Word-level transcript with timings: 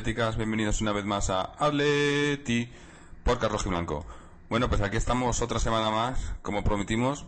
Atléticas, 0.00 0.38
bienvenidos 0.38 0.80
una 0.80 0.92
vez 0.92 1.04
más 1.04 1.28
a 1.28 1.52
Atleti 1.58 2.70
por 3.22 3.38
Carlos 3.38 3.66
Blanco. 3.66 4.06
Bueno, 4.48 4.70
pues 4.70 4.80
aquí 4.80 4.96
estamos 4.96 5.42
otra 5.42 5.58
semana 5.58 5.90
más, 5.90 6.36
como 6.40 6.64
prometimos. 6.64 7.26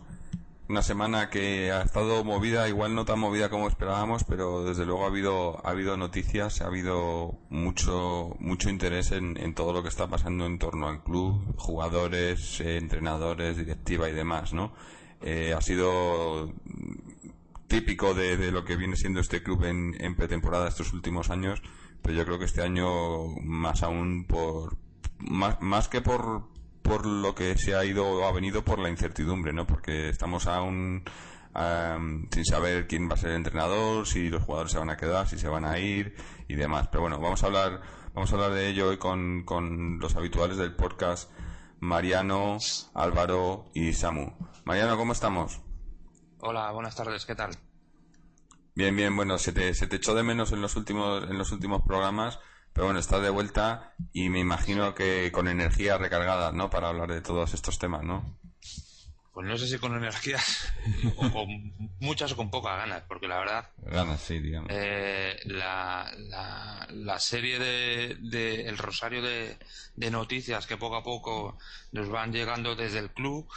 Una 0.67 0.81
semana 0.81 1.29
que 1.29 1.71
ha 1.71 1.83
estado 1.83 2.23
movida, 2.23 2.67
igual 2.67 2.95
no 2.95 3.05
tan 3.05 3.19
movida 3.19 3.49
como 3.49 3.67
esperábamos, 3.67 4.23
pero 4.23 4.63
desde 4.63 4.87
luego 4.87 5.03
ha 5.03 5.09
habido, 5.09 5.61
ha 5.63 5.69
habido 5.69 5.97
noticias, 5.97 6.61
ha 6.61 6.65
habido 6.65 7.37
mucho, 7.51 8.35
mucho 8.39 8.71
interés 8.71 9.11
en, 9.11 9.53
todo 9.53 9.71
lo 9.71 9.83
que 9.83 9.89
está 9.89 10.07
pasando 10.07 10.47
en 10.47 10.57
torno 10.57 10.87
al 10.87 11.03
club, 11.03 11.55
jugadores, 11.57 12.59
eh, 12.59 12.77
entrenadores, 12.77 13.55
directiva 13.55 14.09
y 14.09 14.13
demás, 14.13 14.51
¿no? 14.51 14.73
Eh, 15.21 15.53
ha 15.55 15.61
sido 15.61 16.51
típico 17.67 18.15
de, 18.15 18.35
de, 18.35 18.51
lo 18.51 18.65
que 18.65 18.77
viene 18.77 18.95
siendo 18.95 19.19
este 19.19 19.43
club 19.43 19.63
en, 19.65 19.95
en, 19.99 20.15
pretemporada 20.15 20.67
estos 20.67 20.91
últimos 20.91 21.29
años, 21.29 21.61
pero 22.03 22.15
yo 22.15 22.25
creo 22.25 22.37
que 22.37 22.45
este 22.45 22.61
año 22.61 23.27
más 23.41 23.81
aún 23.81 24.25
por 24.25 24.77
más, 25.19 25.59
más 25.61 25.87
que 25.87 26.01
por 26.01 26.51
por 26.83 27.05
lo 27.05 27.33
que 27.33 27.57
se 27.57 27.75
ha 27.75 27.85
ido 27.85 28.05
o 28.05 28.27
ha 28.27 28.31
venido 28.33 28.63
por 28.63 28.77
la 28.77 28.89
incertidumbre, 28.89 29.53
¿no? 29.53 29.65
Porque 29.65 30.09
estamos 30.09 30.47
aún 30.47 31.03
um, 31.55 32.27
sin 32.29 32.45
saber 32.45 32.87
quién 32.87 33.09
va 33.09 33.13
a 33.13 33.17
ser 33.17 33.31
el 33.31 33.37
entrenador, 33.37 34.05
si 34.05 34.29
los 34.29 34.43
jugadores 34.43 34.73
se 34.73 34.79
van 34.79 34.89
a 34.89 34.97
quedar, 34.97 35.27
si 35.27 35.39
se 35.39 35.47
van 35.47 35.63
a 35.65 35.79
ir 35.79 36.15
y 36.49 36.55
demás. 36.55 36.89
Pero 36.89 37.01
bueno, 37.01 37.19
vamos 37.19 37.41
a 37.43 37.47
hablar 37.47 37.81
vamos 38.13 38.31
a 38.31 38.35
hablar 38.35 38.51
de 38.51 38.67
ello 38.67 38.89
hoy 38.89 38.97
con, 38.97 39.43
con 39.43 39.97
los 39.99 40.15
habituales 40.15 40.57
del 40.57 40.75
podcast 40.75 41.31
Mariano, 41.79 42.57
Álvaro 42.93 43.65
y 43.73 43.93
Samu. 43.93 44.31
Mariano, 44.65 44.97
¿cómo 44.97 45.13
estamos? 45.13 45.61
Hola, 46.39 46.71
buenas 46.71 46.95
tardes, 46.95 47.25
¿qué 47.25 47.35
tal? 47.35 47.57
Bien, 48.75 48.95
bien, 48.95 49.15
bueno, 49.15 49.37
se 49.37 49.51
te, 49.51 49.73
se 49.75 49.87
te 49.87 49.97
echó 49.97 50.15
de 50.15 50.23
menos 50.23 50.51
en 50.51 50.61
los 50.61 50.75
últimos, 50.75 51.29
en 51.29 51.37
los 51.37 51.51
últimos 51.51 51.83
programas, 51.85 52.39
pero 52.73 52.85
bueno, 52.85 52.99
estás 52.99 53.21
de 53.21 53.29
vuelta 53.29 53.93
y 54.13 54.29
me 54.29 54.39
imagino 54.39 54.95
que 54.95 55.31
con 55.31 55.47
energía 55.47 55.97
recargada, 55.99 56.51
¿no? 56.51 56.71
Para 56.71 56.89
hablar 56.89 57.11
de 57.11 57.21
todos 57.21 57.53
estos 57.53 57.77
temas, 57.77 58.03
¿no? 58.03 58.39
Pues 59.31 59.47
no 59.47 59.57
sé 59.57 59.67
si 59.67 59.77
con 59.77 59.95
energía 59.95 60.39
o 61.17 61.31
con 61.31 61.73
muchas 61.99 62.31
o 62.31 62.35
con 62.35 62.49
pocas 62.49 62.77
ganas, 62.77 63.03
porque 63.07 63.27
la 63.27 63.39
verdad. 63.39 63.69
Ganas, 63.77 64.21
sí, 64.21 64.39
digamos. 64.39 64.69
Eh, 64.71 65.39
la, 65.45 66.11
la, 66.17 66.87
la, 66.91 67.19
serie 67.19 67.59
de, 67.59 68.17
de 68.21 68.67
El 68.67 68.77
Rosario 68.77 69.21
de, 69.21 69.57
de 69.95 70.11
noticias 70.11 70.65
que 70.67 70.77
poco 70.77 70.97
a 70.97 71.03
poco 71.03 71.57
nos 71.91 72.09
van 72.09 72.31
llegando 72.31 72.75
desde 72.75 72.99
el 72.99 73.11
club 73.11 73.47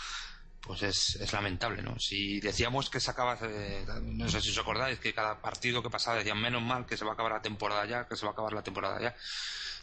pues 0.67 0.83
es, 0.83 1.17
es, 1.17 1.33
lamentable, 1.33 1.83
¿no? 1.83 1.99
Si 1.99 2.41
decíamos 2.41 2.91
que 2.91 3.01
se 3.01 3.11
acaba, 3.11 3.39
eh, 3.43 3.85
no 4.03 4.29
sé 4.29 4.41
si 4.41 4.51
os 4.51 4.59
acordáis, 4.59 4.99
que 4.99 5.15
cada 5.15 5.41
partido 5.41 5.83
que 5.83 5.91
pasaba 5.91 6.19
decían 6.19 6.41
menos 6.41 6.63
mal 6.63 6.87
que 6.87 6.97
se 6.97 7.05
va 7.05 7.13
a 7.13 7.15
acabar 7.15 7.33
la 7.33 7.43
temporada 7.43 7.87
ya, 7.87 8.09
que 8.09 8.17
se 8.17 8.25
va 8.27 8.31
a 8.31 8.33
acabar 8.33 8.53
la 8.53 8.63
temporada 8.63 9.01
ya. 9.01 9.15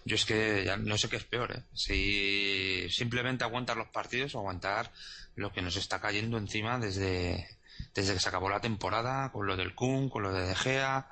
Yo 0.05 0.16
es 0.16 0.25
que 0.25 0.66
ya 0.66 0.75
no 0.75 0.97
sé 0.97 1.07
qué 1.07 1.16
es 1.16 1.23
peor, 1.23 1.51
¿eh? 1.55 1.63
Si 1.73 2.89
simplemente 2.89 3.45
aguantar 3.45 3.77
los 3.77 3.88
partidos 3.88 4.35
o 4.35 4.39
aguantar 4.39 4.91
lo 5.35 5.53
que 5.53 5.61
nos 5.61 5.77
está 5.77 6.01
cayendo 6.01 6.38
encima 6.38 6.77
desde, 6.77 7.47
desde 7.94 8.13
que 8.13 8.19
se 8.19 8.29
acabó 8.29 8.50
la 8.50 8.59
temporada, 8.59 9.31
con 9.31 9.47
lo 9.47 9.55
del 9.55 9.73
Kun, 9.75 10.09
con 10.09 10.23
lo 10.23 10.33
de 10.33 10.47
De 10.47 10.55
Gea, 10.55 11.07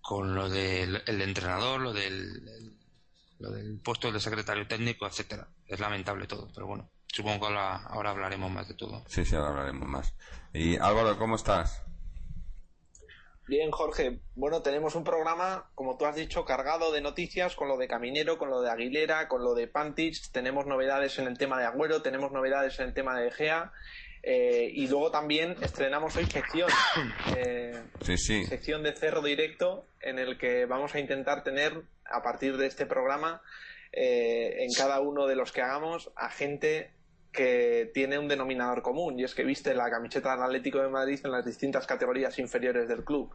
con 0.00 0.34
lo 0.34 0.48
del 0.48 1.02
el 1.06 1.22
entrenador, 1.22 1.80
lo 1.80 1.92
del, 1.92 2.76
lo 3.40 3.50
del 3.50 3.78
puesto 3.80 4.12
de 4.12 4.20
secretario 4.20 4.68
técnico, 4.68 5.06
etcétera. 5.06 5.48
Es 5.66 5.80
lamentable 5.80 6.26
todo, 6.26 6.48
pero 6.54 6.66
bueno. 6.66 6.88
Supongo 7.18 7.40
que 7.40 7.46
ahora, 7.46 7.82
ahora, 7.88 8.10
hablaremos 8.10 8.48
más 8.48 8.68
de 8.68 8.74
todo. 8.74 9.02
Sí, 9.08 9.24
sí, 9.24 9.34
ahora 9.34 9.48
hablaremos 9.48 9.88
más. 9.88 10.14
Y 10.52 10.76
Álvaro, 10.76 11.18
¿cómo 11.18 11.34
estás? 11.34 11.82
Bien, 13.48 13.72
Jorge. 13.72 14.20
Bueno, 14.36 14.62
tenemos 14.62 14.94
un 14.94 15.02
programa, 15.02 15.68
como 15.74 15.96
tú 15.96 16.06
has 16.06 16.14
dicho, 16.14 16.44
cargado 16.44 16.92
de 16.92 17.00
noticias 17.00 17.56
con 17.56 17.66
lo 17.66 17.76
de 17.76 17.88
Caminero, 17.88 18.38
con 18.38 18.50
lo 18.50 18.60
de 18.60 18.70
Aguilera, 18.70 19.26
con 19.26 19.42
lo 19.42 19.54
de 19.54 19.66
Pantich. 19.66 20.30
Tenemos 20.30 20.66
novedades 20.66 21.18
en 21.18 21.26
el 21.26 21.36
tema 21.36 21.58
de 21.58 21.64
Agüero, 21.64 22.02
tenemos 22.02 22.30
novedades 22.30 22.78
en 22.78 22.86
el 22.86 22.94
tema 22.94 23.18
de 23.18 23.32
Gea. 23.32 23.72
Eh, 24.22 24.70
y 24.72 24.86
luego 24.86 25.10
también 25.10 25.56
estrenamos 25.60 26.14
hoy 26.14 26.26
sección. 26.26 26.70
Eh, 27.36 27.82
sí, 28.00 28.16
sí. 28.16 28.44
Sección 28.44 28.84
de 28.84 28.94
Cerro 28.94 29.22
Directo, 29.22 29.88
en 30.00 30.20
el 30.20 30.38
que 30.38 30.66
vamos 30.66 30.94
a 30.94 31.00
intentar 31.00 31.42
tener, 31.42 31.82
a 32.04 32.22
partir 32.22 32.56
de 32.58 32.68
este 32.68 32.86
programa, 32.86 33.42
eh, 33.92 34.64
en 34.64 34.72
cada 34.72 35.00
uno 35.00 35.26
de 35.26 35.34
los 35.34 35.50
que 35.50 35.62
hagamos, 35.62 36.12
a 36.14 36.30
gente 36.30 36.92
que 37.32 37.90
tiene 37.92 38.18
un 38.18 38.28
denominador 38.28 38.82
común 38.82 39.18
y 39.18 39.24
es 39.24 39.34
que 39.34 39.44
viste 39.44 39.74
la 39.74 39.90
camiseta 39.90 40.32
del 40.32 40.42
Atlético 40.42 40.80
de 40.80 40.88
Madrid 40.88 41.20
en 41.24 41.32
las 41.32 41.44
distintas 41.44 41.86
categorías 41.86 42.38
inferiores 42.38 42.88
del 42.88 43.04
club. 43.04 43.30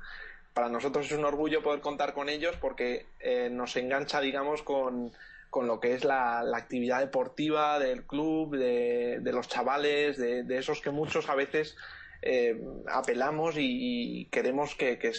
Para 0.54 0.70
nosotros 0.70 1.06
es 1.06 1.18
un 1.18 1.26
orgullo 1.26 1.64
poder 1.64 1.82
contar 1.82 2.14
con 2.14 2.30
ellos 2.30 2.56
porque 2.60 3.08
eh, 3.20 3.50
nos 3.52 3.76
engancha, 3.76 4.22
digamos, 4.22 4.62
con, 4.62 5.12
con 5.50 5.68
lo 5.68 5.80
que 5.80 5.94
es 5.94 6.04
la, 6.04 6.44
la, 6.44 6.58
actividad 6.58 7.00
deportiva 7.00 7.80
del 7.80 8.06
club, 8.06 8.56
de, 8.56 9.20
de 9.22 9.32
los 9.34 9.48
chavales, 9.48 10.18
de, 10.18 10.44
de, 10.44 10.58
esos 10.58 10.82
que 10.82 10.92
muchos 10.92 11.30
a 11.30 11.36
veces 11.36 11.76
eh, 12.22 12.60
apelamos 12.88 13.58
y, 13.58 14.22
y 14.22 14.26
queremos 14.26 14.76
que, 14.76 15.00
que 15.00 15.12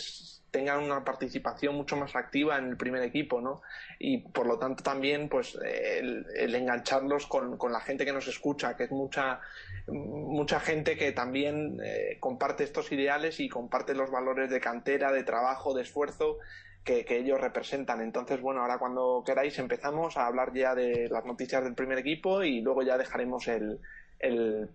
tengan 0.55 0.85
una 0.85 1.05
participación 1.05 1.75
mucho 1.75 1.97
más 1.97 2.15
activa 2.15 2.57
en 2.59 2.67
el 2.67 2.77
primer 2.77 3.03
equipo, 3.03 3.41
¿no? 3.41 3.63
Y 3.99 4.19
por 4.19 4.47
lo 4.47 4.57
tanto 4.57 4.85
también, 4.85 5.29
pues, 5.29 5.59
el, 5.65 6.55
engancharlos 6.55 7.27
con, 7.27 7.59
la 7.73 7.81
gente 7.81 8.05
que 8.05 8.13
nos 8.13 8.29
escucha, 8.29 8.77
que 8.77 8.85
es 8.85 8.93
mucha, 8.93 9.41
mucha 9.89 10.61
gente 10.61 10.97
que 10.97 11.11
también 11.11 11.81
eh, 11.85 12.19
comparte 12.21 12.63
estos 12.63 12.93
ideales 12.93 13.41
y 13.41 13.49
comparte 13.49 13.95
los 13.95 14.13
valores 14.13 14.49
de 14.49 14.61
cantera, 14.61 15.11
de 15.11 15.25
trabajo, 15.25 15.75
de 15.75 15.83
esfuerzo 15.83 16.39
que, 16.85 17.05
ellos 17.09 17.41
representan. 17.41 18.01
Entonces, 18.01 18.41
bueno, 18.41 18.61
ahora 18.61 18.79
cuando 18.79 19.25
queráis 19.27 19.59
empezamos 19.59 20.17
a 20.17 20.27
hablar 20.27 20.53
ya 20.55 20.77
de 20.77 21.09
las 21.11 21.25
noticias 21.25 21.65
del 21.65 21.75
primer 21.75 21.99
equipo 21.99 22.45
y 22.45 22.61
luego 22.61 22.83
ya 22.83 22.97
dejaremos 22.97 23.49
el, 23.49 23.81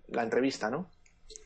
la 0.10 0.24
entrevista, 0.24 0.70
¿no? 0.70 0.90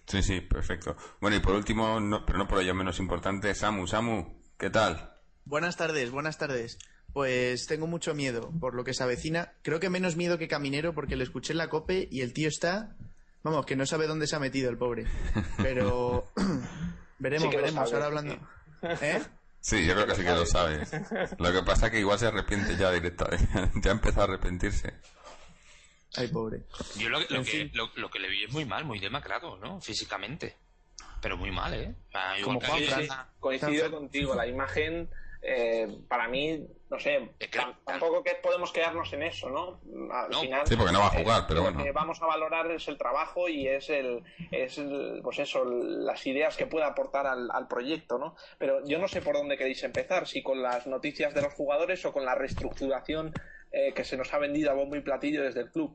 Sí, 0.08 0.22
sí, 0.22 0.42
perfecto. 0.42 0.96
Bueno, 1.22 1.38
y 1.38 1.40
por 1.40 1.56
último, 1.56 2.00
no, 2.00 2.26
pero 2.26 2.38
no 2.38 2.48
por 2.48 2.62
ello 2.62 2.76
menos 2.76 3.00
importante, 3.00 3.54
Samu. 3.56 3.88
Samu, 3.88 4.42
¿qué 4.58 4.70
tal? 4.70 5.14
Buenas 5.46 5.78
tardes, 5.78 6.12
buenas 6.12 6.38
tardes. 6.38 6.78
Pues 7.14 7.68
tengo 7.68 7.86
mucho 7.86 8.16
miedo 8.16 8.52
por 8.60 8.74
lo 8.74 8.84
que 8.84 8.94
se 8.94 9.04
avecina. 9.04 9.54
Creo 9.62 9.80
que 9.80 9.90
menos 9.90 10.16
miedo 10.16 10.38
que 10.38 10.48
Caminero 10.48 10.94
porque 10.94 11.16
le 11.16 11.24
escuché 11.24 11.54
en 11.54 11.60
la 11.60 11.70
cope 11.70 12.08
y 12.12 12.22
el 12.22 12.34
tío 12.34 12.48
está... 12.48 12.96
Vamos, 13.44 13.66
que 13.66 13.76
no 13.76 13.86
sabe 13.86 14.08
dónde 14.08 14.26
se 14.26 14.36
ha 14.36 14.40
metido 14.40 14.70
el 14.70 14.78
pobre. 14.78 15.06
Pero 15.58 16.32
veremos, 17.20 17.50
sí 17.50 17.56
veremos. 17.56 17.90
Sabe. 17.90 18.04
Ahora 18.04 18.06
hablando... 18.06 18.50
¿Eh? 19.02 19.22
Sí, 19.60 19.86
yo 19.86 19.94
creo 19.94 20.08
que 20.08 20.16
sí 20.16 20.24
que 20.24 20.32
lo 20.32 20.46
sabe. 20.46 20.86
Lo 21.40 21.54
que 21.54 21.64
pasa 21.64 21.86
es 21.86 21.92
que 21.94 22.00
igual 22.00 22.20
se 22.20 22.28
arrepiente 22.28 22.76
ya 22.76 22.92
directamente. 22.92 23.48
ya 23.82 23.92
empezó 23.92 24.22
a 24.22 24.24
arrepentirse. 24.26 24.94
Ay, 26.16 26.28
pobre. 26.28 26.64
Yo 26.98 27.10
lo, 27.10 27.20
lo, 27.20 27.44
que, 27.44 27.70
lo, 27.74 27.90
lo, 27.96 28.10
que 28.10 28.20
le 28.20 28.30
vi 28.30 28.44
es 28.44 28.52
muy 28.52 28.66
mal, 28.66 28.86
muy 28.86 29.00
demacrado, 29.00 29.58
¿no? 29.58 29.82
Físicamente. 29.82 30.58
Pero 31.22 31.38
muy 31.38 31.52
mal, 31.52 31.74
¿eh? 31.74 31.96
Como 32.44 32.60
Juan 32.60 32.84
Fran, 32.84 33.28
coincido 33.40 33.90
contigo, 33.90 34.36
la 34.36 34.46
imagen 34.46 35.10
eh, 35.46 35.88
para 36.08 36.30
mí, 36.30 36.66
no 36.90 36.98
sé, 36.98 37.32
tampoco 37.86 38.24
que 38.24 38.36
podemos 38.36 38.72
quedarnos 38.72 39.12
en 39.12 39.24
eso, 39.24 39.50
¿no? 39.50 39.82
Al 40.14 40.34
final, 40.34 40.66
sí, 40.66 40.78
porque 40.78 40.94
no 40.94 41.00
va 41.00 41.08
a 41.08 41.10
jugar, 41.10 41.46
pero 41.50 41.64
bueno. 41.64 41.80
Lo 41.80 41.84
que 41.84 41.92
vamos 41.92 42.22
a 42.22 42.28
valorar 42.28 42.72
es 42.72 42.88
el 42.88 42.98
trabajo 42.98 43.50
y 43.50 43.68
es 43.68 43.90
el, 43.90 44.24
es 44.52 44.82
pues 45.22 45.40
eso, 45.40 45.66
las 45.66 46.26
ideas 46.26 46.56
que 46.56 46.66
pueda 46.66 46.88
aportar 46.88 47.28
al, 47.28 47.50
al, 47.52 47.68
proyecto, 47.68 48.18
¿no? 48.18 48.38
Pero 48.58 48.86
yo 48.86 49.00
no 49.00 49.10
sé 49.10 49.22
por 49.22 49.36
dónde 49.36 49.58
queréis 49.58 49.84
empezar, 49.84 50.28
si 50.28 50.42
con 50.42 50.62
las 50.62 50.88
noticias 50.88 51.34
de 51.34 51.42
los 51.42 51.54
jugadores 51.54 52.06
o 52.06 52.14
con 52.14 52.24
la 52.24 52.36
reestructuración 52.36 53.34
eh, 53.74 53.92
que 53.92 54.04
se 54.04 54.16
nos 54.16 54.32
ha 54.34 54.38
vendido 54.38 54.70
a 54.70 54.76
bombo 54.76 54.96
y 54.96 55.02
platillo 55.02 55.44
desde 55.44 55.62
el 55.62 55.72
club. 55.72 55.92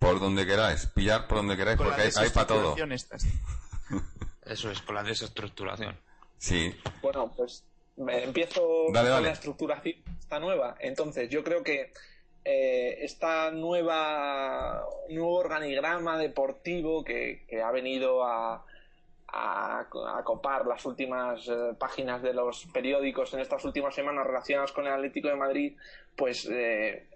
Por 0.00 0.18
donde 0.18 0.44
queráis, 0.44 0.86
pillar 0.86 1.28
por 1.28 1.38
donde 1.38 1.56
queráis, 1.56 1.78
porque 1.78 2.02
hay, 2.02 2.30
para 2.30 2.46
todo. 2.46 2.74
Eso 4.44 4.70
es, 4.70 4.82
con 4.82 4.96
la 4.96 5.04
desestructuración. 5.04 5.96
Sí. 6.38 6.74
Bueno, 7.00 7.32
pues 7.34 7.64
empiezo 7.96 8.86
con 8.86 8.94
la 8.94 9.30
estructuración 9.30 9.96
esta 10.18 10.40
nueva. 10.40 10.76
Entonces, 10.80 11.30
yo 11.30 11.44
creo 11.44 11.62
que 11.62 11.92
eh, 12.44 12.98
esta 13.02 13.50
nueva 13.52 14.84
nuevo 15.08 15.36
organigrama 15.36 16.18
deportivo 16.18 17.04
que, 17.04 17.46
ha 17.64 17.70
venido 17.70 18.24
a, 18.24 18.64
a, 19.28 19.86
copar 20.24 20.66
las 20.66 20.84
últimas 20.84 21.48
eh, 21.48 21.74
páginas 21.78 22.20
de 22.22 22.34
los 22.34 22.66
periódicos 22.66 23.32
en 23.34 23.40
estas 23.40 23.64
últimas 23.64 23.94
semanas 23.94 24.26
relacionadas 24.26 24.72
con 24.72 24.86
el 24.86 24.92
Atlético 24.92 25.28
de 25.28 25.36
Madrid, 25.36 25.76
pues 26.16 26.48
eh, 26.50 27.08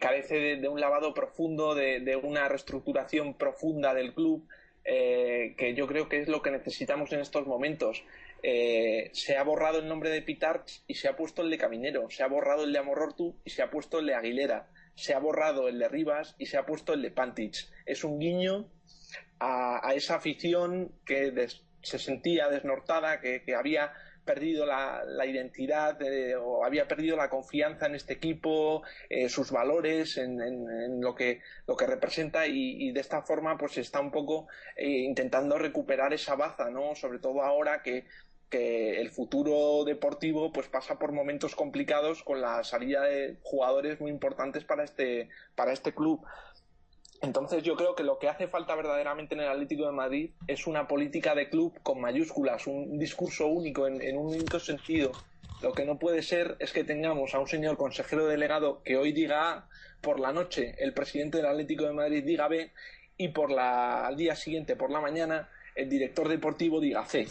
carece 0.00 0.56
de, 0.56 0.68
un 0.68 0.80
lavado 0.80 1.14
profundo, 1.14 1.74
de, 1.74 2.20
una 2.22 2.48
reestructuración 2.48 3.34
profunda 3.34 3.94
del 3.94 4.14
club, 4.14 4.46
que 4.84 5.74
yo 5.76 5.86
creo 5.86 6.08
que 6.08 6.20
es 6.20 6.28
lo 6.28 6.42
que 6.42 6.50
necesitamos 6.50 7.12
en 7.12 7.20
estos 7.20 7.46
momentos. 7.46 8.02
Eh, 8.42 9.10
se 9.12 9.36
ha 9.36 9.42
borrado 9.42 9.80
el 9.80 9.88
nombre 9.88 10.08
de 10.10 10.22
Pitarch 10.22 10.82
y 10.86 10.94
se 10.94 11.08
ha 11.08 11.16
puesto 11.16 11.42
el 11.42 11.50
de 11.50 11.58
Caminero, 11.58 12.08
se 12.08 12.22
ha 12.22 12.26
borrado 12.26 12.64
el 12.64 12.72
de 12.72 12.78
Amorortu 12.78 13.36
y 13.44 13.50
se 13.50 13.62
ha 13.62 13.70
puesto 13.70 13.98
el 13.98 14.06
de 14.06 14.14
Aguilera, 14.14 14.68
se 14.94 15.12
ha 15.12 15.18
borrado 15.18 15.68
el 15.68 15.78
de 15.78 15.88
Rivas 15.88 16.36
y 16.38 16.46
se 16.46 16.56
ha 16.56 16.64
puesto 16.64 16.94
el 16.94 17.02
de 17.02 17.10
Pantich. 17.10 17.68
Es 17.84 18.02
un 18.02 18.18
guiño 18.18 18.70
a, 19.40 19.92
esa 19.94 20.16
afición 20.16 20.92
que 21.04 21.48
se 21.82 21.98
sentía 21.98 22.48
desnortada, 22.48 23.20
que, 23.20 23.42
había 23.54 23.92
perdido 24.24 24.66
la, 24.66 25.26
identidad 25.26 26.00
eh, 26.02 26.36
o 26.36 26.64
había 26.64 26.86
perdido 26.88 27.16
la 27.16 27.30
confianza 27.30 27.86
en 27.86 27.94
este 27.94 28.14
equipo, 28.14 28.82
eh, 29.08 29.28
sus 29.28 29.50
valores, 29.50 30.16
en, 30.18 31.00
lo, 31.00 31.14
que, 31.14 31.40
lo 31.66 31.76
que 31.76 31.86
representa 31.86 32.46
y, 32.46 32.92
de 32.92 33.00
esta 33.00 33.22
forma 33.22 33.56
pues 33.56 33.78
está 33.78 34.00
un 34.00 34.10
poco 34.10 34.48
intentando 34.76 35.58
recuperar 35.58 36.12
esa 36.12 36.34
baza, 36.34 36.70
¿no? 36.70 36.94
Sobre 36.94 37.18
todo 37.18 37.42
ahora 37.42 37.82
que 37.82 38.04
que 38.50 39.00
el 39.00 39.10
futuro 39.10 39.84
deportivo 39.84 40.52
pues 40.52 40.68
pasa 40.68 40.98
por 40.98 41.12
momentos 41.12 41.54
complicados 41.54 42.22
con 42.24 42.40
la 42.40 42.64
salida 42.64 43.04
de 43.04 43.38
jugadores 43.42 44.00
muy 44.00 44.10
importantes 44.10 44.64
para 44.64 44.84
este 44.84 45.28
para 45.54 45.72
este 45.72 45.94
club. 45.94 46.26
Entonces 47.22 47.62
yo 47.62 47.76
creo 47.76 47.94
que 47.94 48.02
lo 48.02 48.18
que 48.18 48.28
hace 48.28 48.48
falta 48.48 48.74
verdaderamente 48.74 49.34
en 49.34 49.42
el 49.42 49.48
Atlético 49.48 49.86
de 49.86 49.92
Madrid 49.92 50.30
es 50.46 50.66
una 50.66 50.88
política 50.88 51.34
de 51.34 51.50
club 51.50 51.78
con 51.82 52.00
mayúsculas, 52.00 52.66
un 52.66 52.98
discurso 52.98 53.46
único 53.46 53.86
en, 53.86 54.16
un 54.16 54.34
único 54.34 54.58
sentido. 54.58 55.12
Lo 55.62 55.72
que 55.72 55.84
no 55.84 55.98
puede 55.98 56.22
ser 56.22 56.56
es 56.58 56.72
que 56.72 56.84
tengamos 56.84 57.34
a 57.34 57.38
un 57.38 57.46
señor 57.46 57.76
consejero 57.76 58.26
delegado 58.26 58.82
que 58.82 58.96
hoy 58.96 59.12
diga 59.12 59.50
A, 59.50 59.68
por 60.00 60.18
la 60.18 60.32
noche 60.32 60.74
el 60.78 60.94
presidente 60.94 61.36
del 61.36 61.46
Atlético 61.46 61.84
de 61.84 61.92
Madrid 61.92 62.24
diga 62.24 62.48
B 62.48 62.70
y 63.18 63.28
por 63.28 63.50
la, 63.50 64.06
al 64.06 64.16
día 64.16 64.34
siguiente, 64.34 64.76
por 64.76 64.90
la 64.90 65.00
mañana, 65.00 65.50
el 65.74 65.90
director 65.90 66.26
deportivo 66.26 66.80
diga 66.80 67.04
C 67.04 67.26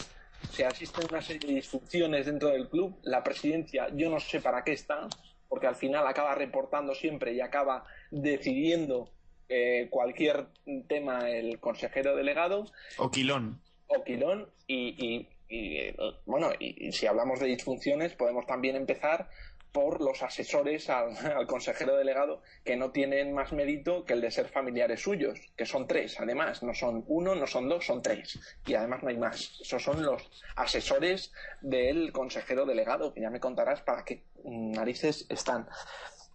se 0.52 0.66
asisten 0.66 1.06
una 1.10 1.22
serie 1.22 1.50
de 1.50 1.56
disfunciones 1.56 2.26
dentro 2.26 2.50
del 2.50 2.70
club. 2.70 2.98
La 3.04 3.24
presidencia, 3.24 3.88
yo 3.94 4.10
no 4.10 4.20
sé 4.20 4.40
para 4.40 4.64
qué 4.64 4.74
está, 4.74 5.08
porque 5.48 5.68
al 5.68 5.76
final 5.76 6.08
acaba 6.08 6.36
reportando 6.36 6.96
siempre 6.96 7.34
y 7.34 7.42
acaba 7.42 7.84
decidiendo 8.12 9.12
eh, 9.50 9.88
cualquier 9.90 10.48
tema 10.88 11.30
el 11.30 11.60
consejero 11.60 12.16
delegado. 12.16 12.66
O 12.98 13.12
Quilón. 13.12 13.62
O 13.88 14.04
Quilón. 14.04 14.50
Y, 14.68 15.28
y 15.50 15.96
bueno, 16.26 16.52
y 16.60 16.92
si 16.92 17.08
hablamos 17.08 17.40
de 17.40 17.48
disfunciones, 17.48 18.14
podemos 18.14 18.46
también 18.46 18.76
empezar 18.76 19.28
por 19.72 20.02
los 20.02 20.22
asesores 20.24 20.90
al, 20.90 21.48
consejero 21.48 21.96
delegado 21.96 22.42
que 22.64 22.76
no 22.76 22.92
tienen 22.92 23.34
más 23.34 23.52
mérito 23.52 24.06
que 24.06 24.14
el 24.14 24.22
de 24.22 24.32
ser 24.32 24.50
familiares 24.50 25.02
suyos, 25.02 25.40
que 25.56 25.66
son 25.66 25.88
tres, 25.88 26.20
además, 26.20 26.64
no 26.64 26.74
son 26.74 27.04
uno, 27.08 27.36
no 27.36 27.48
son 27.48 27.70
dos, 27.70 27.86
son 27.86 28.02
tres, 28.02 28.40
y 28.66 28.74
además 28.74 29.04
no 29.04 29.10
hay 29.10 29.18
más. 29.18 29.60
Esos 29.62 29.84
son 29.84 30.04
los 30.04 30.30
asesores 30.56 31.32
del 31.62 32.12
consejero 32.12 32.66
delegado, 32.66 33.14
que 33.14 33.22
ya 33.22 33.30
me 33.30 33.40
contarás 33.40 33.82
para 33.82 34.04
qué 34.04 34.24
narices 34.44 35.26
están. 35.30 35.68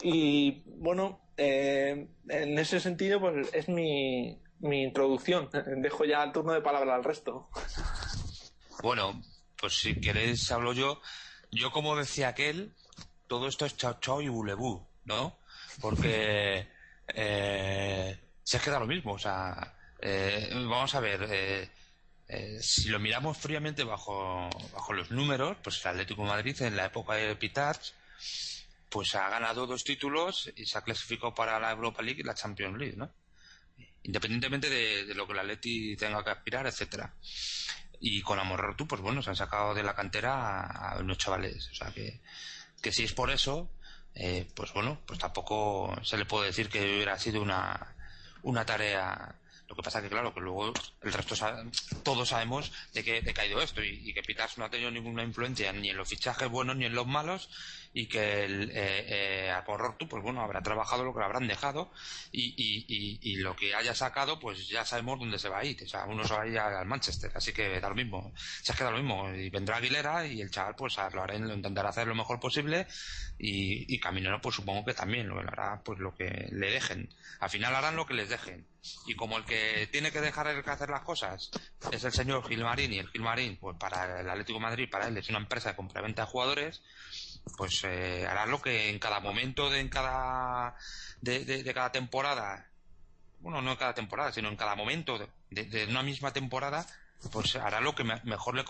Y 0.03 0.63
bueno, 0.67 1.21
eh, 1.37 2.09
en 2.29 2.59
ese 2.59 2.81
sentido, 2.81 3.21
pues 3.21 3.53
es 3.53 3.69
mi, 3.69 4.41
mi 4.61 4.83
introducción. 4.83 5.51
Dejo 5.79 6.05
ya 6.05 6.23
el 6.23 6.33
turno 6.33 6.53
de 6.53 6.61
palabra 6.61 6.95
al 6.95 7.05
resto. 7.05 7.49
Bueno, 8.83 9.23
pues 9.57 9.79
si 9.79 10.01
queréis 10.01 10.51
hablo 10.53 10.73
yo. 10.73 11.01
Yo, 11.51 11.71
como 11.71 11.97
decía 11.97 12.29
aquel, 12.29 12.75
todo 13.29 13.49
esto 13.49 13.65
es 13.65 13.77
chao 13.77 13.99
chao 14.01 14.21
y 14.21 14.29
bulebú, 14.29 14.87
¿no? 15.05 15.39
Porque 15.81 16.69
eh, 17.09 18.19
se 18.43 18.61
queda 18.61 18.79
lo 18.79 18.87
mismo, 18.87 19.15
o 19.15 19.19
sea, 19.19 19.75
eh, 20.01 20.51
vamos 20.53 20.95
a 20.95 21.01
ver, 21.01 21.27
eh, 21.31 21.71
eh, 22.29 22.59
si 22.61 22.89
lo 22.89 22.99
miramos 22.99 23.39
fríamente 23.39 23.85
bajo, 23.85 24.51
bajo 24.73 24.93
los 24.93 25.11
números, 25.11 25.57
pues 25.63 25.81
el 25.83 25.93
Atlético 25.93 26.25
Madrid 26.25 26.61
en 26.63 26.77
la 26.77 26.87
época 26.87 27.15
de 27.15 27.35
Pitarch, 27.37 27.95
pues 28.95 29.13
ha 29.17 29.29
ganado 29.29 29.67
dos 29.67 29.83
títulos 29.83 30.49
y 30.55 30.65
se 30.65 30.79
ha 30.79 30.83
clasificado 30.83 31.35
para 31.35 31.59
la 31.59 31.73
Europa 31.73 32.01
League 32.01 32.21
y 32.21 32.25
la 32.25 32.35
Champions 32.35 32.79
League, 32.79 32.97
¿no? 32.97 33.13
Independientemente 34.05 34.71
de, 34.71 35.15
lo 35.15 35.27
que 35.27 35.33
el 35.33 35.41
Atleti 35.41 35.97
tenga 35.97 36.23
que 36.23 36.31
aspirar, 36.31 36.65
etcétera. 36.69 37.13
Y 37.99 38.23
con 38.23 38.39
Amor 38.39 38.77
tú, 38.77 38.87
pues 38.87 39.01
bueno, 39.01 39.21
se 39.21 39.31
han 39.31 39.37
sacado 39.37 39.75
de 39.75 39.83
la 39.83 39.97
cantera 39.97 40.67
a 40.67 41.01
unos 41.01 41.19
chavales, 41.19 41.69
o 41.73 41.75
sea 41.75 41.91
que 41.91 42.21
que 42.85 42.93
si 42.93 43.03
es 43.03 43.15
por 43.15 43.31
eso, 43.31 43.71
eh, 44.15 44.47
pues 44.55 44.73
bueno, 44.75 45.01
pues 45.07 45.19
tampoco 45.19 45.97
se 46.05 46.19
le 46.19 46.27
puede 46.27 46.49
decir 46.49 46.69
que 46.69 46.81
hubiera 46.81 47.19
sido 47.19 47.41
una, 47.41 47.97
una 48.43 48.67
tarea. 48.67 49.41
Lo 49.67 49.75
que 49.75 49.83
pasa 49.83 50.03
que 50.03 50.11
claro, 50.11 50.35
que 50.35 50.41
luego 50.41 50.75
el 51.01 51.13
resto 51.13 51.35
todos 52.03 52.29
sabemos 52.29 52.71
de 52.93 53.03
que, 53.03 53.23
de 53.23 53.33
que 53.33 53.41
ha 53.41 53.47
ido 53.47 53.63
esto 53.63 53.83
y, 53.83 54.13
que 54.13 54.23
Pitas 54.23 54.59
no 54.59 54.67
ha 54.67 54.71
tenido 54.71 54.91
ninguna 54.91 55.25
influencia 55.25 55.73
ni 55.73 55.89
en 55.89 55.97
los 55.97 56.07
fichajes 56.07 56.51
buenos 56.51 56.77
ni 56.77 56.85
en 56.85 56.95
los 56.95 57.07
malos 57.07 57.49
y 57.95 58.07
que 58.07 58.45
el 58.45 58.71
eh, 58.71 59.53
eh 59.55 59.55
pues 59.65 60.23
bueno, 60.23 60.43
habrá 60.43 60.61
trabajado 60.61 61.05
lo 61.05 61.15
que 61.15 61.21
le 61.21 61.25
habrán 61.25 61.47
dejado 61.47 61.91
y, 62.33 62.55
y, 62.57 63.19
y, 63.23 63.37
lo 63.37 63.55
que 63.57 63.75
haya 63.75 63.95
sacado, 63.95 64.39
pues 64.39 64.69
ya 64.69 64.85
sabemos 64.85 65.19
dónde 65.21 65.39
se 65.39 65.49
va 65.49 65.61
a 65.61 65.65
ir. 65.65 65.81
O 65.83 65.87
sea, 65.87 66.05
uno 66.05 66.25
se 66.25 66.35
va 66.35 66.43
a 66.43 66.47
ir 66.47 66.59
al 66.59 66.87
Manchester, 66.87 67.31
así 67.35 67.53
que 67.53 67.81
da 67.81 67.89
lo 67.89 67.95
mismo. 67.95 68.33
Se 68.63 68.73
ha 68.73 68.75
quedado 68.75 68.97
lo 68.97 69.03
mismo. 69.03 69.33
Y 69.33 69.49
vendrá 69.49 69.77
Aguilera 69.77 70.27
y 70.27 70.41
el 70.41 70.51
chaval, 70.51 70.75
pues 70.77 70.97
lo 70.97 71.23
hará, 71.23 71.39
lo 71.39 71.55
intentará 71.55 71.91
hacer 71.91 72.07
lo 72.07 72.15
mejor 72.15 72.41
posible 72.41 72.87
y, 73.39 73.95
y 73.95 73.99
Caminero, 74.01 74.41
pues 74.41 74.57
supongo 74.57 74.85
que 74.85 74.95
también 74.95 75.29
lo 75.29 75.39
hará, 75.39 75.81
pues 75.85 75.99
lo 75.99 76.15
que 76.15 76.49
le 76.51 76.71
dejen. 76.71 77.09
Al 77.41 77.51
final 77.51 77.75
harán 77.75 77.97
lo 77.97 78.07
que 78.07 78.15
les 78.15 78.29
dejen. 78.29 78.67
Y 79.07 79.15
como 79.15 79.39
el 79.39 79.45
que 79.45 79.89
tiene 79.91 80.11
que 80.13 80.21
dejar 80.21 80.47
el 80.49 80.63
que 80.63 80.71
hacer 80.71 80.91
las 80.91 81.03
cosas 81.03 81.51
es 81.91 82.05
el 82.05 82.13
señor 82.13 82.47
Gilmarín 82.47 82.93
y 82.93 82.99
el 82.99 83.09
Gilmarín, 83.09 83.57
pues 83.57 83.77
para 83.79 84.21
el 84.21 84.29
Atlético 84.29 84.59
de 84.59 84.65
Madrid, 84.65 84.91
para 84.91 85.09
él 85.09 85.17
es 85.17 85.29
una 85.31 85.39
empresa 85.39 85.71
de 85.71 85.77
compra-venta 85.77 86.23
de 86.23 86.29
jugadores, 86.29 86.83
pues 87.57 87.85
eh, 87.85 88.27
hará 88.27 88.47
lo 88.47 88.61
que 88.61 88.91
en 88.91 88.99
cada 88.99 89.21
momento 89.21 89.71
de 89.71 89.81
en 89.81 89.89
cada 89.89 90.75
de, 91.21 91.45
de, 91.45 91.75
cada 91.75 91.93
temporada 91.93 92.69
bueno 93.41 93.63
no 93.63 93.73
en 93.73 93.77
cada 93.77 93.95
temporada 93.95 94.33
sino 94.33 94.49
en 94.49 94.57
cada 94.57 94.75
momento 94.75 95.19
de, 95.51 95.65
de 95.65 95.87
una 95.87 96.03
misma 96.03 96.33
temporada 96.33 96.87
pues 97.33 97.57
hará 97.57 97.81
lo 97.81 97.95
que 97.95 98.05
mejor 98.05 98.55
le, 98.55 98.65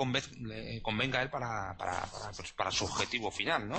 convenga 0.82 1.18
a 1.18 1.22
él 1.22 1.30
para, 1.30 1.76
para, 1.76 2.02
para, 2.06 2.30
pues, 2.32 2.52
para 2.52 2.70
su 2.70 2.84
objetivo 2.84 3.30
final, 3.30 3.68
¿no? 3.68 3.78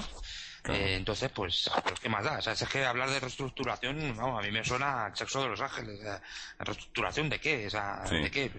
Eh, 0.67 0.95
entonces, 0.95 1.31
pues, 1.31 1.69
pero 1.83 1.95
¿qué 2.01 2.09
más 2.09 2.23
da? 2.23 2.39
O 2.39 2.41
sea, 2.41 2.53
es 2.53 2.67
que 2.67 2.85
hablar 2.85 3.09
de 3.09 3.19
reestructuración, 3.19 4.19
a 4.19 4.41
mí 4.41 4.51
me 4.51 4.63
suena 4.63 5.05
al 5.05 5.15
sexo 5.15 5.41
de 5.41 5.49
los 5.49 5.61
ángeles. 5.61 5.99
¿Reestructuración 6.57 7.29
de 7.29 7.39
qué? 7.39 7.67
O 7.67 7.69
sea, 7.69 8.03
¿de 8.09 8.31
qué? 8.31 8.51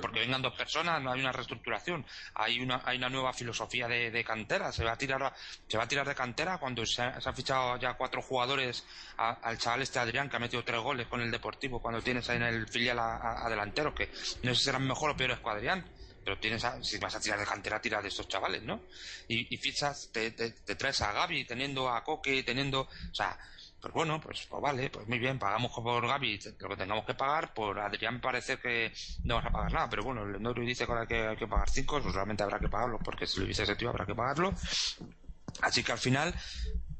Porque 0.00 0.20
vengan 0.20 0.42
dos 0.42 0.54
personas, 0.54 1.02
no 1.02 1.12
hay 1.12 1.20
una 1.20 1.32
reestructuración. 1.32 2.04
Hay 2.34 2.60
una, 2.60 2.82
hay 2.84 2.98
una 2.98 3.08
nueva 3.08 3.32
filosofía 3.32 3.88
de, 3.88 4.24
cantera. 4.24 4.72
Se 4.72 4.84
va 4.84 4.92
a 4.92 4.98
tirar, 4.98 5.32
se 5.66 5.76
va 5.76 5.84
a 5.84 5.88
tirar 5.88 6.06
de 6.06 6.14
cantera 6.14 6.58
cuando 6.58 6.84
se, 6.86 7.02
han 7.02 7.34
fichado 7.34 7.76
ya 7.78 7.94
cuatro 7.94 8.22
jugadores 8.22 8.84
al 9.16 9.58
chaval 9.58 9.82
este 9.82 9.98
Adrián 9.98 10.28
que 10.28 10.36
ha 10.36 10.40
metido 10.40 10.62
tres 10.62 10.80
goles 10.80 11.06
con 11.08 11.20
el 11.20 11.30
Deportivo 11.30 11.80
cuando 11.80 12.00
tienes 12.02 12.28
ahí 12.28 12.36
en 12.36 12.44
el 12.44 12.68
filial 12.68 12.98
a, 12.98 13.46
delantero, 13.48 13.94
que 13.94 14.10
no 14.42 14.54
sé 14.54 14.56
si 14.56 14.64
serán 14.64 14.86
mejor 14.86 15.10
o 15.10 15.16
peores 15.16 15.38
que 15.50 15.56
Adrián 15.56 15.84
pero 16.28 16.38
tienes 16.38 16.62
si 16.82 16.98
vas 16.98 17.14
a 17.14 17.20
tirar 17.20 17.38
de 17.38 17.46
cantera, 17.46 17.80
tira 17.80 18.02
de 18.02 18.08
estos 18.08 18.28
chavales, 18.28 18.62
¿no? 18.62 18.82
Y, 19.28 19.56
fichas, 19.56 20.10
te, 20.12 20.30
traes 20.30 21.00
a 21.00 21.10
Gaby 21.12 21.46
teniendo 21.46 21.88
a 21.88 22.04
Coque, 22.04 22.42
teniendo, 22.42 22.82
o 22.82 23.14
sea, 23.14 23.38
pues 23.80 23.94
bueno, 23.94 24.20
pues, 24.20 24.44
pues, 24.44 24.62
vale, 24.62 24.90
pues 24.90 25.08
muy 25.08 25.18
bien, 25.18 25.38
pagamos 25.38 25.72
por 25.72 26.06
Gaby 26.06 26.38
lo 26.58 26.68
que 26.68 26.76
tengamos 26.76 27.06
que 27.06 27.14
pagar, 27.14 27.54
por 27.54 27.78
Adrián 27.78 28.20
parece 28.20 28.58
que 28.58 28.92
no 29.24 29.36
vamos 29.36 29.48
a 29.48 29.52
pagar 29.52 29.72
nada, 29.72 29.88
pero 29.88 30.02
bueno, 30.02 30.22
el 30.24 30.42
Noro 30.42 30.60
dice 30.60 30.86
que 30.86 30.92
hay 30.92 31.36
que, 31.36 31.46
pagar 31.46 31.70
cinco, 31.70 31.98
pues 32.02 32.14
realmente 32.14 32.42
habrá 32.42 32.58
que 32.58 32.68
pagarlo, 32.68 32.98
porque 32.98 33.26
si 33.26 33.38
lo 33.38 33.46
hubiese 33.46 33.62
ese 33.62 33.76
tío 33.76 33.88
habrá 33.88 34.04
que 34.04 34.14
pagarlo. 34.14 34.52
Así 35.62 35.82
que 35.82 35.92
al 35.92 35.98
final, 35.98 36.34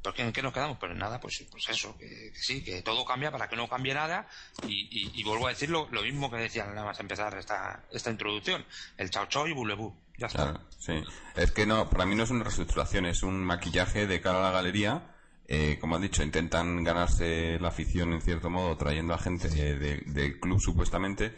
¿por 0.02 0.20
¿en 0.20 0.32
qué 0.32 0.42
nos 0.42 0.52
quedamos? 0.52 0.78
Pues 0.78 0.94
nada, 0.94 1.20
pues, 1.20 1.44
pues 1.50 1.68
eso, 1.68 1.96
que, 1.98 2.32
sí, 2.34 2.62
que 2.62 2.82
todo 2.82 3.04
cambia 3.04 3.30
para 3.30 3.48
que 3.48 3.56
no 3.56 3.68
cambie 3.68 3.94
nada 3.94 4.26
y, 4.66 5.22
vuelvo 5.24 5.46
a 5.46 5.50
decir 5.50 5.70
lo, 5.70 5.86
mismo 5.86 6.30
que 6.30 6.36
decía 6.36 6.66
nada 6.66 6.84
más 6.84 7.00
empezar 7.00 7.36
esta, 7.36 7.84
esta 7.90 8.10
introducción, 8.10 8.64
el 8.96 9.10
chao 9.10 9.26
chao 9.26 9.46
y 9.46 9.52
bulebú. 9.52 9.94
Ya 10.16 10.26
está. 10.26 10.60
sí. 10.78 10.94
Es 11.36 11.52
que 11.52 11.64
no, 11.64 11.88
para 11.88 12.04
mí 12.04 12.14
no 12.14 12.24
es 12.24 12.30
una 12.30 12.42
reestructuración, 12.42 13.06
es 13.06 13.22
un 13.22 13.44
maquillaje 13.44 14.06
de 14.06 14.20
cara 14.20 14.40
a 14.40 14.42
la 14.42 14.50
galería. 14.50 15.14
Eh, 15.46 15.78
como 15.80 15.96
han 15.96 16.02
dicho, 16.02 16.22
intentan 16.22 16.84
ganarse 16.84 17.58
la 17.58 17.68
afición 17.68 18.12
en 18.12 18.20
cierto 18.20 18.50
modo 18.50 18.76
trayendo 18.76 19.14
a 19.14 19.18
gente 19.18 19.48
del 19.48 20.40
club 20.40 20.60
supuestamente 20.60 21.34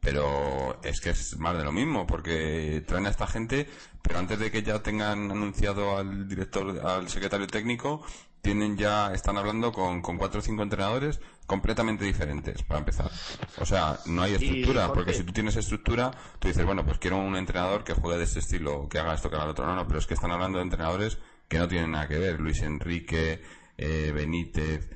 pero 0.00 0.80
es 0.82 1.00
que 1.00 1.10
es 1.10 1.36
más 1.38 1.56
de 1.56 1.64
lo 1.64 1.72
mismo, 1.72 2.06
porque 2.06 2.84
traen 2.86 3.06
a 3.06 3.10
esta 3.10 3.26
gente, 3.26 3.68
pero 4.02 4.18
antes 4.18 4.38
de 4.38 4.50
que 4.50 4.62
ya 4.62 4.82
tengan 4.82 5.30
anunciado 5.30 5.98
al 5.98 6.28
director, 6.28 6.86
al 6.86 7.08
secretario 7.08 7.46
técnico, 7.46 8.02
tienen 8.40 8.76
ya, 8.76 9.12
están 9.12 9.36
hablando 9.36 9.72
con, 9.72 10.00
con 10.00 10.16
cuatro 10.16 10.40
o 10.40 10.42
cinco 10.42 10.62
entrenadores 10.62 11.20
completamente 11.46 12.04
diferentes, 12.04 12.62
para 12.62 12.80
empezar. 12.80 13.10
O 13.58 13.66
sea, 13.66 13.98
no 14.06 14.22
hay 14.22 14.34
estructura, 14.34 14.92
porque 14.92 15.14
si 15.14 15.24
tú 15.24 15.32
tienes 15.32 15.56
estructura, 15.56 16.10
tú 16.38 16.48
dices, 16.48 16.64
bueno, 16.64 16.84
pues 16.84 16.98
quiero 16.98 17.16
un 17.16 17.36
entrenador 17.36 17.84
que 17.84 17.94
juegue 17.94 18.18
de 18.18 18.24
este 18.24 18.38
estilo, 18.38 18.88
que 18.88 18.98
haga 18.98 19.14
esto, 19.14 19.28
que 19.28 19.36
haga 19.36 19.46
lo 19.46 19.50
otro. 19.52 19.66
No, 19.66 19.74
no, 19.74 19.86
pero 19.86 19.98
es 19.98 20.06
que 20.06 20.14
están 20.14 20.30
hablando 20.30 20.58
de 20.58 20.64
entrenadores 20.64 21.18
que 21.48 21.58
no 21.58 21.66
tienen 21.66 21.90
nada 21.90 22.06
que 22.06 22.18
ver. 22.18 22.38
Luis 22.38 22.62
Enrique, 22.62 23.42
eh, 23.76 24.12
Benítez, 24.14 24.90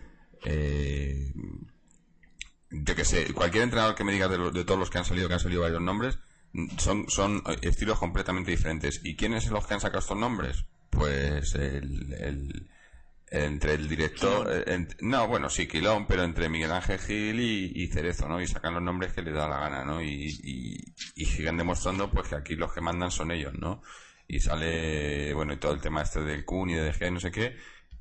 eh, 0.44 1.32
yo 2.72 2.96
que 2.96 3.04
sé, 3.04 3.32
cualquier 3.34 3.64
entrenador 3.64 3.94
que 3.94 4.04
me 4.04 4.12
diga 4.12 4.28
de, 4.28 4.64
todos 4.64 4.80
los 4.80 4.90
que 4.90 4.98
han 4.98 5.04
salido, 5.04 5.28
que 5.28 5.34
han 5.34 5.40
salido 5.40 5.62
varios 5.62 5.82
nombres, 5.82 6.18
son, 6.78 7.08
son 7.08 7.42
estilos 7.60 7.98
completamente 7.98 8.50
diferentes. 8.50 9.00
¿Y 9.04 9.14
quiénes 9.16 9.44
son 9.44 9.54
los 9.54 9.66
que 9.66 9.74
han 9.74 9.80
sacado 9.80 10.00
estos 10.00 10.16
nombres? 10.16 10.64
Pues 10.90 11.54
el, 11.54 12.68
entre 13.30 13.74
el 13.74 13.88
director, 13.88 14.46
eh, 14.50 14.86
no, 15.00 15.28
bueno, 15.28 15.50
sí, 15.50 15.66
Quilón, 15.66 16.06
pero 16.06 16.24
entre 16.24 16.48
Miguel 16.48 16.72
Ángel 16.72 16.98
Gil 16.98 17.40
y, 17.40 17.86
Cerezo, 17.88 18.28
¿no? 18.28 18.40
Y 18.40 18.46
sacan 18.46 18.74
los 18.74 18.82
nombres 18.82 19.12
que 19.12 19.22
les 19.22 19.34
da 19.34 19.48
la 19.48 19.58
gana, 19.58 19.84
¿no? 19.84 20.02
Y, 20.02 20.94
y, 21.14 21.24
siguen 21.24 21.56
demostrando, 21.56 22.10
pues, 22.10 22.28
que 22.28 22.36
aquí 22.36 22.56
los 22.56 22.72
que 22.72 22.80
mandan 22.80 23.10
son 23.10 23.30
ellos, 23.30 23.54
¿no? 23.54 23.82
Y 24.28 24.40
sale, 24.40 25.34
bueno, 25.34 25.52
y 25.52 25.56
todo 25.58 25.72
el 25.72 25.80
tema 25.80 26.02
este 26.02 26.22
del 26.22 26.44
Kun 26.44 26.70
y 26.70 26.74
de 26.74 26.92
DG, 26.92 27.10
no 27.10 27.20
sé 27.20 27.30
qué, 27.30 27.56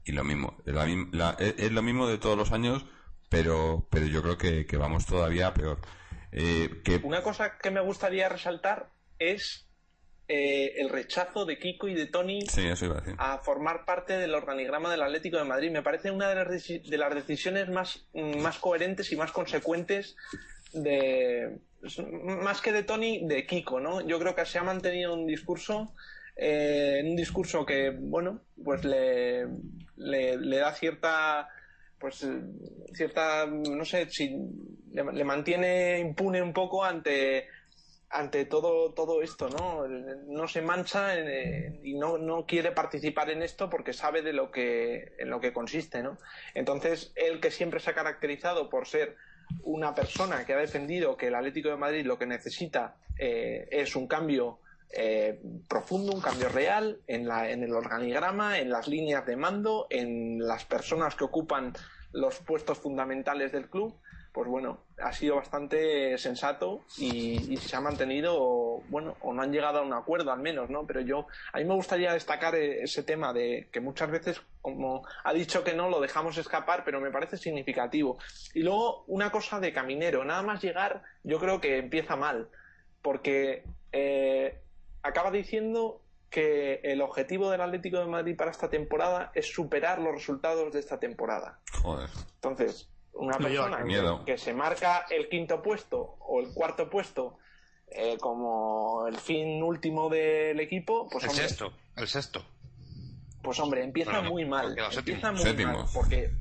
y 0.05 0.11
lo 0.11 0.23
mismo, 0.23 0.57
es 0.65 1.71
lo 1.71 1.81
mismo 1.81 2.07
de 2.07 2.17
todos 2.17 2.37
los 2.37 2.51
años, 2.51 2.85
pero, 3.31 3.87
pero 3.89 4.05
yo 4.07 4.21
creo 4.21 4.37
que, 4.37 4.77
vamos 4.77 5.05
todavía 5.05 5.53
peor. 5.53 5.79
Eh, 6.33 6.81
que... 6.83 6.97
Una 6.97 7.23
cosa 7.23 7.57
que 7.57 7.71
me 7.71 7.79
gustaría 7.79 8.27
resaltar 8.27 8.89
es 9.19 9.69
eh, 10.27 10.73
el 10.75 10.89
rechazo 10.89 11.45
de 11.45 11.57
Kiko 11.57 11.87
y 11.87 11.95
de 11.95 12.07
Tony 12.07 12.39
a, 13.17 13.37
formar 13.37 13.85
parte 13.85 14.17
del 14.17 14.35
organigrama 14.35 14.91
del 14.91 15.01
Atlético 15.01 15.37
de 15.37 15.45
Madrid. 15.45 15.71
Me 15.71 15.81
parece 15.81 16.11
una 16.11 16.27
de 16.27 16.35
las, 16.35 16.67
de 16.67 16.97
las 16.97 17.15
decisiones 17.15 17.69
más, 17.69 18.05
más 18.13 18.59
coherentes 18.59 19.09
y 19.13 19.15
más 19.15 19.31
consecuentes 19.31 20.17
de 20.73 21.57
más 22.23 22.61
que 22.61 22.73
de 22.73 22.83
Tony, 22.83 23.25
de 23.25 23.45
Kiko, 23.47 23.79
¿no? 23.79 24.05
Yo 24.05 24.19
creo 24.19 24.35
que 24.35 24.45
se 24.45 24.59
ha 24.59 24.63
mantenido 24.63 25.13
un 25.13 25.25
discurso 25.25 25.93
eh, 26.35 27.01
un 27.05 27.15
discurso 27.15 27.65
que, 27.65 27.91
bueno, 27.91 28.41
pues 28.61 28.83
le, 28.83 29.47
le 29.95 30.57
da 30.57 30.73
cierta 30.73 31.49
pues 32.01 32.23
eh, 32.23 32.41
cierta, 32.93 33.45
no 33.45 33.85
sé, 33.85 34.09
si 34.09 34.35
le, 34.91 35.23
mantiene 35.23 35.99
impune 35.99 36.41
un 36.41 36.51
poco 36.51 36.83
ante 36.83 37.47
ante 38.09 38.43
todo 38.43 38.93
todo 38.93 39.21
esto, 39.21 39.47
¿no? 39.47 39.87
No 39.87 40.47
se 40.47 40.61
mancha 40.61 41.17
eh, 41.17 41.79
y 41.83 41.93
no, 41.93 42.17
no 42.17 42.45
quiere 42.45 42.71
participar 42.71 43.29
en 43.29 43.41
esto 43.41 43.69
porque 43.69 43.93
sabe 43.93 44.21
de 44.21 44.33
lo 44.33 44.51
que 44.51 45.13
en 45.19 45.29
lo 45.29 45.39
que 45.39 45.53
consiste, 45.53 46.03
¿no? 46.03 46.17
Entonces, 46.53 47.13
él 47.15 47.39
que 47.39 47.51
siempre 47.51 47.79
se 47.79 47.91
ha 47.91 47.93
caracterizado 47.93 48.69
por 48.69 48.87
ser 48.87 49.15
una 49.63 49.95
persona 49.95 50.45
que 50.45 50.53
ha 50.53 50.57
defendido 50.57 51.15
que 51.15 51.27
el 51.27 51.35
Atlético 51.35 51.69
de 51.69 51.77
Madrid 51.77 52.05
lo 52.05 52.17
que 52.17 52.25
necesita 52.25 52.95
eh, 53.17 53.67
es 53.71 53.95
un 53.95 54.07
cambio 54.07 54.59
eh, 54.93 55.41
profundo, 55.67 56.13
un 56.13 56.21
cambio 56.21 56.49
real 56.49 56.99
en, 57.07 57.27
la, 57.27 57.49
en 57.49 57.63
el 57.63 57.73
organigrama, 57.73 58.59
en 58.59 58.69
las 58.69 58.87
líneas 58.87 59.25
de 59.25 59.35
mando, 59.35 59.87
en 59.89 60.39
las 60.39 60.65
personas 60.65 61.15
que 61.15 61.23
ocupan 61.23 61.73
los 62.11 62.39
puestos 62.39 62.77
fundamentales 62.77 63.51
del 63.51 63.69
club, 63.69 63.95
pues 64.33 64.47
bueno, 64.47 64.85
ha 65.01 65.11
sido 65.11 65.35
bastante 65.35 66.17
sensato 66.17 66.85
y, 66.97 67.57
se 67.57 67.75
ha 67.75 67.81
mantenido, 67.81 68.81
bueno, 68.87 69.17
o 69.21 69.33
no 69.33 69.41
han 69.41 69.51
llegado 69.51 69.79
a 69.79 69.81
un 69.81 69.93
acuerdo 69.93 70.31
al 70.31 70.39
menos, 70.39 70.69
¿no? 70.69 70.85
Pero 70.87 71.01
yo, 71.01 71.27
a 71.51 71.57
mí 71.57 71.65
me 71.65 71.73
gustaría 71.73 72.13
destacar 72.13 72.55
e, 72.55 72.81
ese 72.83 73.03
tema 73.03 73.33
de 73.33 73.67
que 73.71 73.81
muchas 73.81 74.09
veces, 74.09 74.41
como 74.61 75.05
ha 75.23 75.33
dicho 75.33 75.63
que 75.63 75.73
no, 75.73 75.89
lo 75.89 75.99
dejamos 75.99 76.37
escapar, 76.37 76.83
pero 76.85 77.01
me 77.01 77.11
parece 77.11 77.37
significativo. 77.37 78.19
Y 78.53 78.63
luego, 78.63 79.03
una 79.07 79.31
cosa 79.31 79.59
de 79.59 79.73
caminero, 79.73 80.23
nada 80.23 80.43
más 80.43 80.61
llegar, 80.61 81.03
yo 81.23 81.37
creo 81.39 81.59
que 81.59 81.77
empieza 81.77 82.15
mal, 82.15 82.47
porque 83.01 83.65
eh, 83.91 84.61
acaba 85.03 85.31
diciendo 85.31 86.01
que 86.29 86.79
el 86.83 87.01
objetivo 87.01 87.51
del 87.51 87.61
Atlético 87.61 87.99
de 87.99 88.05
Madrid 88.05 88.35
para 88.37 88.51
esta 88.51 88.69
temporada 88.69 89.31
es 89.35 89.53
superar 89.53 89.99
los 89.99 90.13
resultados 90.13 90.71
de 90.71 90.79
esta 90.79 90.99
temporada. 90.99 91.59
Joder. 91.81 92.09
Entonces, 92.35 92.89
una 93.13 93.37
persona 93.37 93.83
que, 94.25 94.37
se 94.37 94.53
marca 94.53 95.05
el 95.09 95.27
quinto 95.27 95.61
puesto 95.61 96.15
o 96.19 96.39
el 96.39 96.53
cuarto 96.53 96.89
puesto 96.89 97.37
eh, 97.87 98.17
como 98.17 99.05
el 99.07 99.17
fin 99.17 99.61
último 99.61 100.09
del 100.09 100.59
equipo, 100.61 101.09
pues 101.09 101.25
el 101.25 101.31
sexto, 101.31 101.73
el 101.97 102.07
sexto. 102.07 102.45
Pues 103.43 103.59
hombre, 103.59 103.83
empieza 103.83 104.21
muy 104.21 104.45
mal. 104.45 104.77
Empieza 104.95 105.31
muy 105.33 105.53
mal 105.65 105.85
porque 105.93 106.31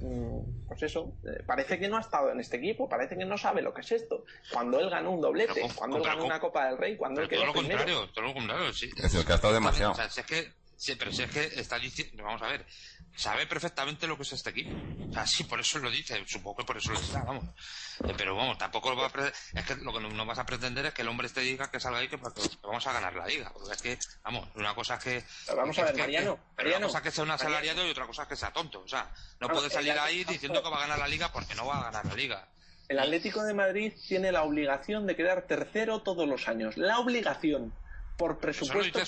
pues 0.00 0.82
eso, 0.82 1.12
eh, 1.24 1.42
parece 1.46 1.78
que 1.78 1.88
no 1.88 1.98
ha 1.98 2.00
estado 2.00 2.30
en 2.30 2.40
este 2.40 2.56
equipo, 2.56 2.88
parece 2.88 3.16
que 3.16 3.24
no 3.24 3.36
sabe 3.36 3.60
lo 3.60 3.74
que 3.74 3.82
es 3.82 3.92
esto. 3.92 4.24
Cuando 4.52 4.80
él 4.80 4.88
ganó 4.88 5.10
un 5.10 5.20
doblete, 5.20 5.62
cuando 5.74 5.98
él 5.98 6.04
ganó 6.04 6.24
una 6.24 6.40
Copa 6.40 6.66
del 6.66 6.78
Rey, 6.78 6.96
cuando 6.96 7.20
él 7.20 7.28
quedó 7.28 7.40
todo 7.40 7.46
lo 7.48 7.54
contrario, 7.54 8.08
todo 8.08 8.24
lo 8.24 8.34
contrario, 8.34 8.72
sí. 8.72 8.90
Es 8.96 9.14
el 9.14 9.24
que 9.24 9.32
ha 9.32 9.34
estado 9.36 9.54
demasiado. 9.54 9.94
es 10.02 10.24
que, 10.24 10.52
sí, 10.80 10.94
pero 10.96 11.12
si 11.12 11.22
es 11.22 11.30
que 11.30 11.60
está 11.60 11.78
diciendo, 11.78 12.24
vamos 12.24 12.40
a 12.40 12.46
ver, 12.46 12.64
sabe 13.14 13.46
perfectamente 13.46 14.06
lo 14.06 14.16
que 14.16 14.22
es 14.22 14.32
este 14.32 14.48
equipo. 14.48 14.70
O 15.10 15.12
sea, 15.12 15.26
sí, 15.26 15.44
por 15.44 15.60
eso 15.60 15.78
lo 15.78 15.90
dice, 15.90 16.22
supongo 16.26 16.56
que 16.56 16.64
por 16.64 16.78
eso 16.78 16.92
lo 16.92 16.98
está, 16.98 17.22
vamos. 17.22 17.44
Eh, 18.04 18.14
pero 18.16 18.34
vamos, 18.34 18.56
tampoco 18.56 18.96
va 18.96 19.06
a 19.06 19.28
es 19.28 19.64
que 19.66 19.76
lo 19.76 19.92
que 19.92 20.00
no, 20.00 20.24
vas 20.24 20.38
a 20.38 20.46
pretender 20.46 20.86
es 20.86 20.94
que 20.94 21.02
el 21.02 21.08
hombre 21.08 21.28
te 21.28 21.42
diga 21.42 21.70
que 21.70 21.78
salga 21.78 21.98
ahí 21.98 22.08
que, 22.08 22.16
vamos 22.16 22.86
a 22.86 22.92
ganar 22.92 23.14
la 23.14 23.26
liga. 23.26 23.52
Porque 23.52 23.72
es 23.72 23.82
que, 23.82 23.98
vamos, 24.22 24.48
una 24.54 24.74
cosa 24.74 24.94
es 24.94 25.04
que. 25.04 25.24
vamos 25.54 25.78
a 25.78 25.84
ver, 25.84 25.96
Mariano. 25.96 26.38
una 26.58 26.80
cosa 26.86 26.98
es 26.98 27.04
que 27.04 27.10
sea 27.10 27.24
un 27.24 27.30
asalariado 27.30 27.86
y 27.86 27.90
otra 27.90 28.06
cosa 28.06 28.22
es 28.22 28.28
que 28.28 28.36
sea 28.36 28.50
tonto. 28.50 28.80
O 28.80 28.88
sea, 28.88 29.12
no 29.38 29.48
puede 29.48 29.68
salir 29.68 29.92
ahí 29.92 30.24
diciendo 30.24 30.62
que 30.62 30.70
va 30.70 30.78
a 30.78 30.80
ganar 30.80 30.98
la 30.98 31.08
liga 31.08 31.30
porque 31.30 31.54
no 31.54 31.66
va 31.66 31.78
a 31.78 31.84
ganar 31.84 32.06
la 32.06 32.14
liga. 32.14 32.48
El 32.88 32.98
Atlético 32.98 33.44
de 33.44 33.52
Madrid 33.54 33.92
tiene 34.08 34.32
la 34.32 34.42
obligación 34.44 35.06
de 35.06 35.14
quedar 35.14 35.46
tercero 35.46 36.00
todos 36.00 36.26
los 36.26 36.48
años. 36.48 36.76
La 36.76 36.98
obligación. 36.98 37.72
Por 38.16 38.38
presupuesto, 38.38 38.98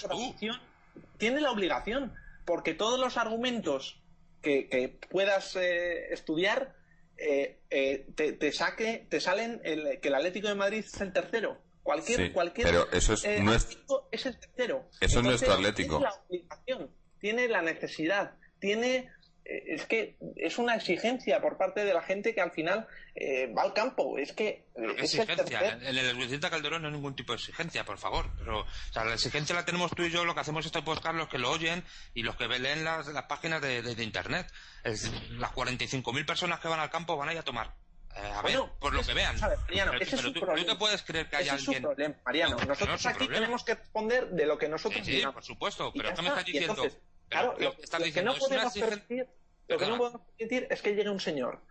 tiene 1.18 1.40
la 1.40 1.50
obligación 1.50 2.12
porque 2.44 2.74
todos 2.74 2.98
los 2.98 3.16
argumentos 3.16 4.00
que, 4.42 4.98
puedas 5.10 5.56
eh, 5.56 6.12
estudiar 6.12 6.74
eh, 7.16 7.60
eh, 7.70 8.06
te, 8.14 8.52
saque, 8.52 9.06
te 9.08 9.20
salen 9.20 9.60
el, 9.64 10.00
que 10.00 10.08
el 10.08 10.14
Atlético 10.14 10.48
de 10.48 10.54
Madrid 10.54 10.84
es 10.84 11.00
el 11.00 11.12
tercero. 11.12 11.58
Cualquier, 11.82 12.32
cualquier 12.32 12.66
pero 12.66 12.90
eso 12.92 13.14
es, 13.14 13.40
no 13.40 13.52
es, 13.52 13.78
es 14.12 14.26
el 14.26 14.38
tercero. 14.38 14.88
Eso 15.00 15.18
es 15.18 15.24
nuestro 15.24 15.52
Atlético. 15.52 15.98
Tiene 15.98 16.04
la 16.04 16.22
obligación, 16.28 16.90
tiene 17.18 17.48
la 17.48 17.62
necesidad, 17.62 18.34
tiene 18.60 18.96
eh, 18.96 19.10
es 19.44 19.86
que 19.86 20.16
es 20.36 20.58
una 20.58 20.76
exigencia 20.76 21.40
por 21.40 21.56
parte 21.56 21.84
de 21.84 21.92
la 21.92 22.02
gente 22.02 22.34
que 22.34 22.40
al 22.40 22.52
final 22.52 22.86
eh, 23.14 23.52
va 23.56 23.62
al 23.62 23.72
campo. 23.72 24.18
Es 24.18 24.32
que. 24.32 24.64
Es 24.74 25.14
exigencia. 25.14 25.78
En 25.80 25.96
el 25.96 26.40
Calderón 26.40 26.82
no 26.82 26.88
hay 26.88 26.94
ningún 26.94 27.16
tipo 27.16 27.32
de 27.32 27.38
exigencia, 27.38 27.84
por 27.84 27.98
favor. 27.98 28.30
Pero, 28.38 28.60
o 28.60 28.92
sea, 28.92 29.04
la 29.04 29.14
exigencia 29.14 29.54
la 29.54 29.64
tenemos 29.64 29.90
tú 29.92 30.04
y 30.04 30.10
yo. 30.10 30.24
Lo 30.24 30.34
que 30.34 30.40
hacemos 30.40 30.64
es 30.64 30.84
buscar 30.84 31.14
los 31.14 31.28
que 31.28 31.38
lo 31.38 31.50
oyen 31.50 31.84
y 32.14 32.22
los 32.22 32.36
que 32.36 32.46
leen 32.46 32.84
las, 32.84 33.08
las 33.08 33.24
páginas 33.24 33.60
de, 33.60 33.82
de, 33.82 34.02
internet. 34.04 34.46
Es, 34.84 35.10
las 35.32 35.52
45.000 35.52 36.26
personas 36.26 36.60
que 36.60 36.68
van 36.68 36.80
al 36.80 36.90
campo 36.90 37.16
van 37.16 37.28
a 37.28 37.32
ir 37.32 37.38
a 37.38 37.42
tomar. 37.42 37.74
Eh, 38.14 38.20
a 38.20 38.42
ver, 38.42 38.58
por 38.78 38.92
lo 38.92 39.02
que 39.02 39.14
vean. 39.14 39.40
Mariano, 39.40 39.94
ese 39.94 40.16
es 40.16 40.22
tú, 40.22 40.32
te 40.32 40.76
puedes 40.76 41.02
creer 41.02 41.28
que 41.28 41.36
haya 41.36 41.54
alguien. 41.54 41.82
problema, 41.82 42.14
Mariano. 42.24 42.56
nosotros 42.66 43.06
aquí 43.06 43.26
tenemos 43.26 43.64
que 43.64 43.74
responder 43.74 44.28
de 44.28 44.46
lo 44.46 44.58
que 44.58 44.68
nosotros 44.68 45.04
sí, 45.04 45.20
sí, 45.20 45.26
por 45.26 45.42
supuesto. 45.42 45.92
Pero 45.94 46.14
¿qué 46.14 46.22
me 46.22 46.28
estás 46.28 46.44
diciendo? 46.44 46.84
Claro, 47.32 47.56
lo, 47.58 47.72
que 48.12 48.22
no 48.22 48.34
podemos 48.34 48.74
permitir, 48.74 49.26
lo 49.66 49.78
que 49.78 49.86
no 49.86 49.96
podemos 49.96 50.20
permitir 50.36 50.66
es 50.70 50.82
que 50.82 50.94
llegue 50.94 51.08
un 51.08 51.18
señor 51.18 51.62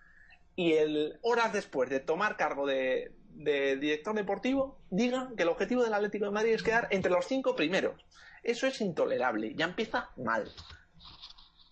y 0.55 0.73
el 0.73 1.19
horas 1.21 1.53
después 1.53 1.89
de 1.89 1.99
tomar 1.99 2.35
cargo 2.35 2.65
de, 2.65 3.13
director 3.33 4.15
deportivo 4.15 4.79
diga 4.89 5.31
que 5.37 5.43
el 5.43 5.49
objetivo 5.49 5.83
del 5.83 5.93
Atlético 5.93 6.25
de 6.25 6.31
Madrid 6.31 6.53
es 6.53 6.63
quedar 6.63 6.87
entre 6.91 7.11
los 7.11 7.25
cinco 7.25 7.55
primeros. 7.55 8.03
Eso 8.43 8.67
es 8.67 8.81
intolerable, 8.81 9.53
ya 9.55 9.65
empieza 9.65 10.09
mal. 10.17 10.51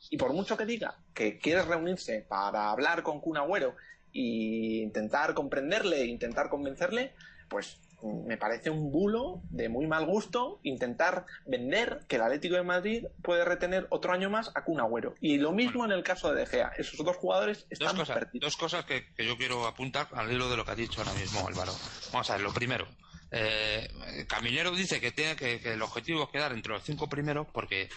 Y 0.09 0.17
por 0.17 0.33
mucho 0.33 0.55
que 0.55 0.65
diga 0.65 0.97
que 1.13 1.39
quiere 1.39 1.63
reunirse 1.63 2.25
para 2.27 2.69
hablar 2.71 3.03
con 3.03 3.21
Kun 3.21 3.37
Agüero 3.37 3.75
e 4.13 4.83
intentar 4.83 5.33
comprenderle, 5.33 6.05
intentar 6.05 6.49
convencerle, 6.49 7.13
pues 7.49 7.79
me 8.03 8.37
parece 8.37 8.69
un 8.69 8.91
bulo 8.91 9.41
de 9.49 9.69
muy 9.69 9.87
mal 9.87 10.05
gusto 10.05 10.59
intentar 10.63 11.25
vender 11.45 12.01
que 12.07 12.17
el 12.17 12.21
Atlético 12.23 12.55
de 12.55 12.63
Madrid 12.63 13.05
puede 13.21 13.45
retener 13.45 13.87
otro 13.89 14.13
año 14.13 14.29
más 14.29 14.51
a 14.55 14.63
Kun 14.63 14.79
Agüero. 14.79 15.15
Y 15.21 15.37
lo 15.37 15.51
mismo 15.51 15.85
en 15.85 15.91
el 15.91 16.03
caso 16.03 16.33
de 16.33 16.41
De 16.41 16.45
Gea. 16.45 16.71
Esos 16.77 17.03
dos 17.05 17.17
jugadores 17.17 17.65
están 17.69 17.95
dos 17.95 18.07
cosas, 18.07 18.27
dos 18.33 18.57
cosas 18.57 18.85
que, 18.85 19.05
yo 19.17 19.37
quiero 19.37 19.67
apuntar 19.67 20.07
al 20.13 20.31
hilo 20.31 20.49
de 20.49 20.57
lo 20.57 20.65
que 20.65 20.71
ha 20.71 20.75
dicho 20.75 21.01
ahora 21.01 21.13
mismo 21.13 21.47
Álvaro. 21.47 21.73
Vamos 22.11 22.29
a 22.29 22.33
ver, 22.33 22.41
lo 22.41 22.53
primero. 22.53 22.87
Eh, 23.31 24.25
Caminero 24.27 24.71
dice 24.71 24.99
que 24.99 25.11
tiene 25.11 25.35
que, 25.35 25.61
el 25.63 25.81
objetivo 25.81 26.23
es 26.23 26.29
quedar 26.29 26.51
entre 26.51 26.73
los 26.73 26.83
cinco 26.83 27.07
primeros 27.07 27.47
porque 27.53 27.89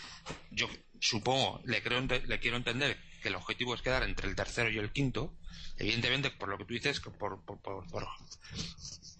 yo 0.50 0.68
supongo, 1.00 1.60
le, 1.64 1.82
creo, 1.82 2.00
le 2.00 2.38
quiero 2.38 2.56
entender 2.56 2.98
que 3.22 3.28
el 3.28 3.36
objetivo 3.36 3.74
es 3.74 3.82
quedar 3.82 4.02
entre 4.02 4.28
el 4.28 4.36
tercero 4.36 4.70
y 4.70 4.78
el 4.78 4.92
quinto. 4.92 5.32
Evidentemente, 5.78 6.30
por 6.30 6.48
lo 6.48 6.58
que 6.58 6.64
tú 6.64 6.74
dices, 6.74 7.00
por, 7.00 7.40
por, 7.44 7.60
por, 7.60 7.86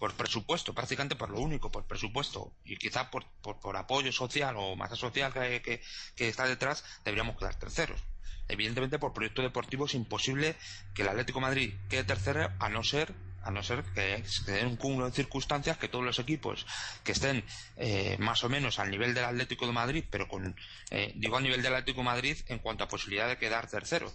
por 0.03 0.13
presupuesto, 0.15 0.73
prácticamente 0.73 1.15
por 1.15 1.29
lo 1.29 1.39
único, 1.39 1.71
por 1.71 1.85
presupuesto, 1.85 2.53
y 2.65 2.75
quizá 2.77 3.09
por, 3.09 3.25
por, 3.41 3.77
apoyo 3.77 4.11
social 4.11 4.55
o 4.57 4.75
masa 4.75 4.95
social 4.95 5.33
que, 5.33 5.81
que, 6.15 6.27
está 6.27 6.45
detrás, 6.45 6.83
deberíamos 7.05 7.37
quedar 7.37 7.55
terceros. 7.55 8.01
Evidentemente, 8.49 8.99
por 8.99 9.13
proyecto 9.13 9.41
deportivo 9.41 9.85
es 9.85 9.93
imposible 9.93 10.57
que 10.93 11.03
el 11.03 11.07
Atlético 11.07 11.39
Madrid 11.39 11.73
quede 11.89 12.03
tercero 12.03 12.51
a 12.59 12.67
no 12.67 12.83
ser 12.83 13.13
a 13.43 13.51
no 13.51 13.61
ser 13.63 13.83
que 13.93 14.23
se 14.25 14.51
den 14.51 14.67
un 14.67 14.75
cúmulo 14.77 15.05
de 15.05 15.11
circunstancias 15.11 15.77
que 15.77 15.87
todos 15.87 16.05
los 16.05 16.19
equipos 16.19 16.65
que 17.03 17.11
estén 17.11 17.43
eh, 17.77 18.17
más 18.19 18.43
o 18.43 18.49
menos 18.49 18.79
al 18.79 18.89
nivel 18.89 19.13
del 19.13 19.25
Atlético 19.25 19.67
de 19.67 19.73
Madrid, 19.73 20.03
pero 20.09 20.27
con, 20.27 20.55
eh, 20.91 21.11
digo 21.15 21.37
al 21.37 21.43
nivel 21.43 21.61
del 21.61 21.73
Atlético 21.73 21.99
de 21.99 22.05
Madrid 22.05 22.37
en 22.47 22.59
cuanto 22.59 22.83
a 22.83 22.87
posibilidad 22.87 23.27
de 23.27 23.37
quedar 23.37 23.67
tercero 23.67 24.11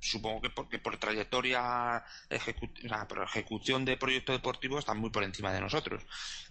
supongo 0.00 0.40
que 0.40 0.50
porque 0.50 0.78
por 0.78 0.96
trayectoria, 0.96 2.02
por 3.08 3.22
ejecución 3.22 3.84
de 3.84 3.96
proyectos 3.96 4.36
deportivos 4.36 4.80
están 4.80 4.98
muy 4.98 5.10
por 5.10 5.22
encima 5.22 5.52
de 5.52 5.60
nosotros. 5.60 6.02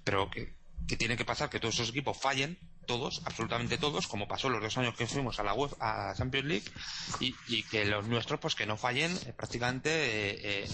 Pero 0.03 0.29
que, 0.29 0.53
tiene 0.97 1.17
que 1.17 1.25
pasar 1.25 1.49
que 1.49 1.59
todos 1.59 1.75
esos 1.75 1.89
equipos 1.89 2.17
fallen, 2.17 2.57
todos, 2.87 3.21
absolutamente 3.25 3.77
todos, 3.77 4.07
como 4.07 4.27
pasó 4.27 4.49
los 4.49 4.61
dos 4.61 4.77
años 4.77 4.95
que 4.95 5.05
fuimos 5.05 5.39
a 5.39 5.43
la 5.43 5.53
web, 5.53 5.75
a 5.79 6.13
Champions 6.17 6.47
League, 6.47 6.65
y, 7.19 7.63
que 7.63 7.85
los 7.85 8.07
nuestros 8.07 8.39
pues 8.39 8.55
que 8.55 8.65
no 8.65 8.77
fallen 8.77 9.11
eh, 9.25 9.33
prácticamente 9.33 9.89
eh, 9.89 10.63
eh, 10.63 10.67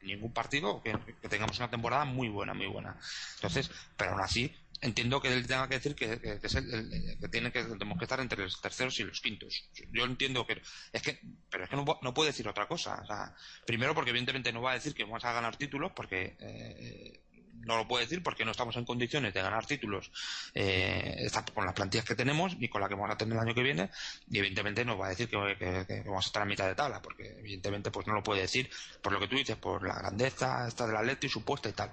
en 0.00 0.06
ningún 0.08 0.32
partido, 0.32 0.82
que, 0.82 0.96
que 1.20 1.28
tengamos 1.28 1.58
una 1.58 1.70
temporada 1.70 2.04
muy 2.04 2.28
buena, 2.28 2.54
muy 2.54 2.66
buena. 2.66 2.98
Entonces, 3.36 3.70
pero 3.96 4.12
aún 4.12 4.20
así, 4.20 4.52
entiendo 4.80 5.20
que 5.20 5.32
él 5.32 5.46
tenga 5.46 5.68
que 5.68 5.74
decir 5.74 5.94
que, 5.94 6.18
que, 6.18 7.28
tiene 7.28 7.52
que 7.52 7.64
tenemos 7.64 7.98
que 7.98 8.04
estar 8.04 8.20
entre 8.20 8.42
los 8.42 8.60
terceros 8.60 8.98
y 9.00 9.04
los 9.04 9.20
quintos. 9.20 9.68
Yo 9.92 10.04
entiendo 10.04 10.46
que 10.46 10.62
es 10.92 11.02
que, 11.02 11.20
pero 11.50 11.64
es 11.64 11.70
que 11.70 11.76
no, 11.76 11.84
no 12.02 12.14
puede 12.14 12.30
decir 12.30 12.48
otra 12.48 12.66
cosa. 12.66 13.00
O 13.02 13.06
sea, 13.06 13.34
primero 13.66 13.94
porque 13.94 14.10
evidentemente 14.10 14.52
no 14.52 14.62
va 14.62 14.72
a 14.72 14.74
decir 14.74 14.94
que 14.94 15.04
vamos 15.04 15.24
a 15.24 15.32
ganar 15.32 15.56
títulos 15.56 15.92
porque 15.94 16.36
eh, 16.40 17.20
no 17.60 17.76
lo 17.76 17.88
puede 17.88 18.04
decir 18.04 18.22
porque 18.22 18.44
no 18.44 18.50
estamos 18.50 18.76
en 18.76 18.84
condiciones 18.84 19.34
de 19.34 19.42
ganar 19.42 19.66
títulos 19.66 20.10
eh, 20.54 21.28
con 21.54 21.64
las 21.64 21.74
plantillas 21.74 22.04
que 22.04 22.14
tenemos 22.14 22.56
ni 22.58 22.68
con 22.68 22.80
la 22.80 22.88
que 22.88 22.94
vamos 22.94 23.10
a 23.10 23.16
tener 23.16 23.34
el 23.34 23.40
año 23.40 23.54
que 23.54 23.62
viene 23.62 23.90
y 24.30 24.38
evidentemente 24.38 24.84
no 24.84 24.96
va 24.98 25.06
a 25.06 25.10
decir 25.10 25.28
que, 25.28 26.02
vamos 26.06 26.26
a 26.26 26.28
estar 26.28 26.42
a 26.42 26.46
mitad 26.46 26.66
de 26.66 26.74
tabla 26.74 27.00
porque 27.02 27.38
evidentemente 27.38 27.90
pues 27.90 28.06
no 28.06 28.14
lo 28.14 28.22
puede 28.22 28.42
decir 28.42 28.70
por 29.02 29.12
lo 29.12 29.20
que 29.20 29.28
tú 29.28 29.36
dices 29.36 29.56
por 29.56 29.86
la 29.86 29.94
grandeza 29.94 30.66
esta 30.66 30.86
del 30.86 30.96
Atleti 30.96 31.28
supuesta 31.28 31.68
y 31.68 31.72
tal 31.72 31.92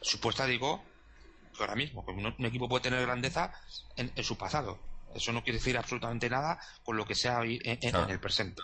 supuesta 0.00 0.46
digo 0.46 0.84
ahora 1.60 1.74
mismo, 1.74 2.04
que 2.04 2.12
un, 2.12 2.46
equipo 2.46 2.68
puede 2.68 2.82
tener 2.82 3.02
grandeza 3.02 3.52
en, 3.96 4.12
su 4.22 4.36
pasado. 4.36 4.78
Eso 5.14 5.32
no 5.32 5.42
quiere 5.42 5.58
decir 5.58 5.76
absolutamente 5.76 6.28
nada 6.28 6.60
con 6.84 6.96
lo 6.96 7.04
que 7.04 7.14
sea 7.14 7.40
en, 7.42 8.10
el 8.10 8.20
presente. 8.20 8.62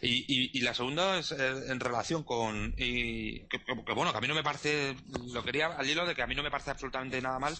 Y, 0.00 0.60
la 0.60 0.74
segunda 0.74 1.18
es 1.18 1.32
eh, 1.32 1.64
en 1.68 1.80
relación 1.80 2.22
con. 2.22 2.74
Y, 2.76 3.40
que, 3.48 3.60
bueno, 3.94 4.12
que 4.12 4.18
a 4.18 4.20
mí 4.20 4.28
no 4.28 4.34
me 4.34 4.42
parece. 4.42 4.96
Lo 5.32 5.44
quería 5.44 5.66
al 5.66 5.88
hilo 5.88 6.06
de 6.06 6.14
que 6.14 6.22
a 6.22 6.26
mí 6.26 6.34
no 6.34 6.42
me 6.42 6.50
parece 6.50 6.70
absolutamente 6.70 7.20
nada 7.20 7.38
mal 7.38 7.56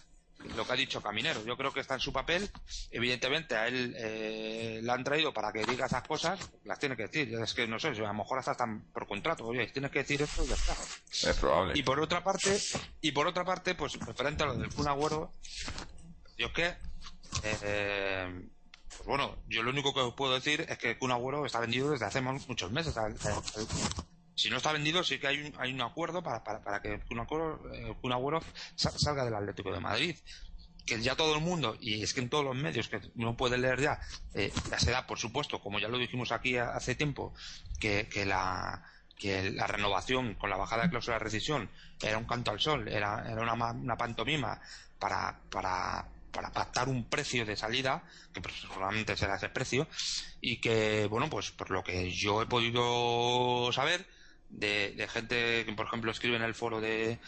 lo 0.57 0.67
que 0.67 0.73
ha 0.73 0.77
dicho 0.77 1.03
Caminero. 1.03 1.45
Yo 1.45 1.57
creo 1.57 1.73
que 1.73 1.81
está 1.81 1.95
en 1.95 2.01
su 2.01 2.13
papel. 2.13 2.51
Evidentemente, 2.91 3.57
a 3.57 3.69
él 3.69 3.95
eh, 3.97 4.81
le 4.83 4.93
han 4.93 5.05
traído 5.05 5.33
para 5.33 5.53
que 5.53 5.65
diga 5.65 5.87
esas 5.87 6.07
cosas. 6.07 6.39
Las 6.65 6.79
tiene 6.79 6.97
que 6.97 7.07
decir. 7.07 7.35
Es 7.35 7.55
que 7.55 7.67
no 7.67 7.79
sé, 7.79 7.89
a 7.89 7.93
lo 7.93 8.15
mejor 8.15 8.39
hasta 8.39 8.53
están 8.53 8.83
por 8.93 9.07
contrato. 9.07 9.47
Oye, 9.47 9.67
tienes 9.69 9.91
que 9.91 10.01
decir 10.01 10.23
esto 10.23 10.45
y 10.45 10.49
ya 10.49 10.55
está. 10.55 10.75
Es 11.31 11.37
probable. 11.37 11.79
Y 11.79 11.83
por 11.83 12.01
otra 12.01 12.25
parte, 12.25 12.59
y 13.01 13.13
por 13.13 13.27
otra 13.27 13.45
parte, 13.45 13.75
pues 13.75 13.95
referente 14.01 14.43
a 14.43 14.47
lo 14.47 14.55
del 14.55 14.73
Kun 14.73 14.89
Agüero, 14.89 15.33
yo 16.39 16.53
que. 16.53 16.75
Eh, 17.43 18.49
bueno, 19.11 19.37
yo 19.49 19.65
lo 19.65 19.71
único 19.71 19.93
que 19.93 20.01
os 20.01 20.15
puedo 20.15 20.35
decir 20.35 20.65
es 20.69 20.79
que 20.79 20.97
Kun 20.97 21.13
está 21.45 21.59
vendido 21.59 21.91
desde 21.91 22.07
hace 22.07 22.21
muchos 22.21 22.71
meses 22.71 22.95
si 24.37 24.49
no 24.49 24.57
está 24.57 24.73
vendido, 24.73 25.03
sí 25.03 25.19
que 25.19 25.27
hay 25.27 25.41
un, 25.43 25.53
hay 25.59 25.73
un 25.73 25.83
acuerdo 25.83 26.23
para, 26.23 26.45
para, 26.45 26.63
para 26.63 26.81
que 26.81 27.01
un 27.11 27.19
Agüero, 28.13 28.41
salga 28.77 29.25
del 29.25 29.35
Atlético 29.35 29.73
de 29.73 29.81
Madrid. 29.81 30.17
Que 30.87 31.03
ya 31.03 31.17
todo 31.17 31.35
el 31.35 31.43
mundo, 31.43 31.77
y 31.81 32.03
es 32.03 32.15
que 32.15 32.21
en 32.21 32.31
todos 32.31 32.45
los 32.45 32.57
medios 32.57 32.89
que 32.89 33.01
uno 33.17 33.37
puede 33.37 33.59
leer 33.59 33.81
ya, 33.81 34.01
eh, 34.33 34.53
ya 34.71 34.79
se 34.79 34.93
da, 34.93 35.07
por 35.07 35.19
supuesto, 35.19 35.61
como 35.61 35.79
ya 35.79 35.89
lo 35.89 35.99
dijimos 35.99 36.33
aquí 36.33 36.57
hace 36.57 36.95
tiempo, 36.95 37.35
que, 37.79 38.09
que 38.09 38.25
la 38.25 38.83
que 39.19 39.51
la 39.51 39.67
renovación 39.67 40.35
con 40.37 40.49
la 40.49 40.57
bajada 40.57 40.85
de 40.85 40.91
cláusula 40.91 41.19
de 41.19 41.25
rescisión 41.25 41.69
era 42.01 42.17
un 42.17 42.25
canto 42.25 42.51
al 42.51 42.61
sol, 42.61 42.89
era, 42.89 43.31
era 43.31 43.43
una, 43.43 43.73
una 43.73 43.97
pantomima 43.97 44.59
para, 44.99 45.39
para, 45.51 46.07
para 46.31 46.53
pactar 46.53 46.89
un 46.89 47.05
precio 47.05 47.45
de 47.45 47.57
salida, 47.57 48.03
que 48.33 48.41
probablemente 48.41 49.17
será 49.17 49.37
ese 49.37 49.49
precio, 49.49 49.89
y 50.41 50.59
que, 50.59 51.07
bueno, 51.07 51.29
pues 51.29 51.51
por 51.51 51.71
lo 51.71 51.83
que 51.83 52.11
yo 52.13 52.43
he 52.43 52.47
podido 52.47 53.71
saber, 53.73 54.07
de, 54.51 55.09
gente 55.11 55.65
que, 55.65 55.73
por 55.73 55.87
ejemplo, 55.87 56.11
escribe 56.11 56.37
en 56.37 56.43
el 56.43 56.55
foro 56.55 56.81
de, 56.81 57.19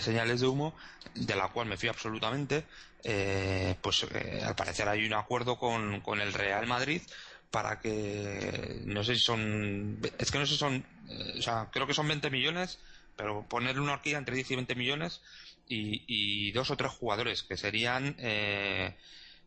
señales 0.00 0.40
de 0.40 0.46
humo, 0.46 0.74
de 1.14 1.36
la 1.36 1.48
cual 1.48 1.68
me 1.68 1.76
fío 1.76 1.90
absolutamente, 1.90 2.64
eh, 3.04 3.76
pues 3.80 4.06
eh, 4.14 4.42
al 4.44 4.54
parecer 4.54 4.88
hay 4.88 5.04
un 5.04 5.14
acuerdo 5.14 5.58
con, 5.58 6.00
con, 6.00 6.20
el 6.20 6.32
Real 6.32 6.66
Madrid 6.66 7.02
para 7.50 7.78
que, 7.80 8.80
no 8.84 9.04
sé 9.04 9.14
si 9.14 9.20
son, 9.20 9.98
es 10.18 10.30
que 10.30 10.38
no 10.38 10.46
sé 10.46 10.54
si 10.54 10.58
son, 10.58 10.84
eh, 11.08 11.34
o 11.38 11.42
sea, 11.42 11.68
creo 11.70 11.86
que 11.86 11.94
son 11.94 12.08
20 12.08 12.30
millones, 12.30 12.80
pero 13.16 13.46
ponerle 13.48 13.80
una 13.80 13.92
horquilla 13.92 14.18
entre 14.18 14.34
10 14.34 14.50
y 14.50 14.54
20 14.56 14.74
millones 14.74 15.20
y, 15.68 16.04
y 16.06 16.52
dos 16.52 16.70
o 16.70 16.76
tres 16.76 16.92
jugadores 16.92 17.42
que 17.42 17.56
serían, 17.56 18.16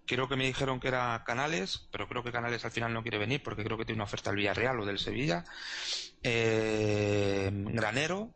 creo 0.08 0.28
que 0.28 0.36
me 0.36 0.48
dijeron 0.48 0.80
que 0.80 0.88
era 0.88 1.24
Canales, 1.26 1.88
pero 1.92 2.08
creo 2.08 2.24
que 2.24 2.32
Canales 2.32 2.66
al 2.66 2.72
final 2.72 2.94
no 2.94 3.04
quiere 3.04 3.20
venir 3.20 3.44
porque 3.44 3.64
creo 3.64 3.78
que 3.78 3.86
tiene 3.86 3.98
una 3.98 4.06
oferta 4.06 4.32
del 4.32 4.38
Villarreal 4.38 4.80
o 4.80 4.86
del 4.86 4.98
Sevilla. 4.98 5.44
Eh, 6.24 7.52
Granero, 7.52 8.34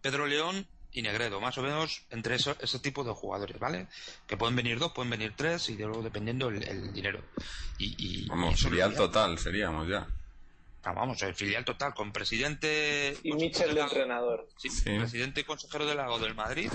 Pedro 0.00 0.26
León 0.26 0.66
y 0.90 1.02
Negredo, 1.02 1.40
más 1.40 1.58
o 1.58 1.62
menos 1.62 2.06
entre 2.10 2.36
ese 2.36 2.78
tipo 2.80 3.04
de 3.04 3.12
jugadores, 3.12 3.58
¿vale? 3.58 3.88
Que 4.26 4.36
pueden 4.36 4.56
venir 4.56 4.78
dos, 4.78 4.92
pueden 4.92 5.10
venir 5.10 5.34
tres 5.36 5.68
y 5.68 5.76
de 5.76 5.84
luego 5.84 6.02
dependiendo 6.02 6.48
el, 6.48 6.92
dinero. 6.92 7.20
Y, 7.78 8.26
vamos, 8.28 8.60
filial 8.60 8.94
total 8.94 9.38
seríamos 9.38 9.88
ya. 9.88 10.06
Vamos, 10.92 11.22
el 11.22 11.34
filial 11.34 11.64
total 11.64 11.94
con 11.94 12.12
presidente 12.12 13.16
y 13.22 13.32
Michel 13.32 13.74
de 13.74 13.80
entrenador. 13.80 14.48
Sí, 14.56 14.68
presidente 14.82 15.40
y 15.40 15.44
consejero 15.44 15.86
del 15.86 15.96
Lago 15.96 16.18
del 16.18 16.34
Madrid 16.34 16.70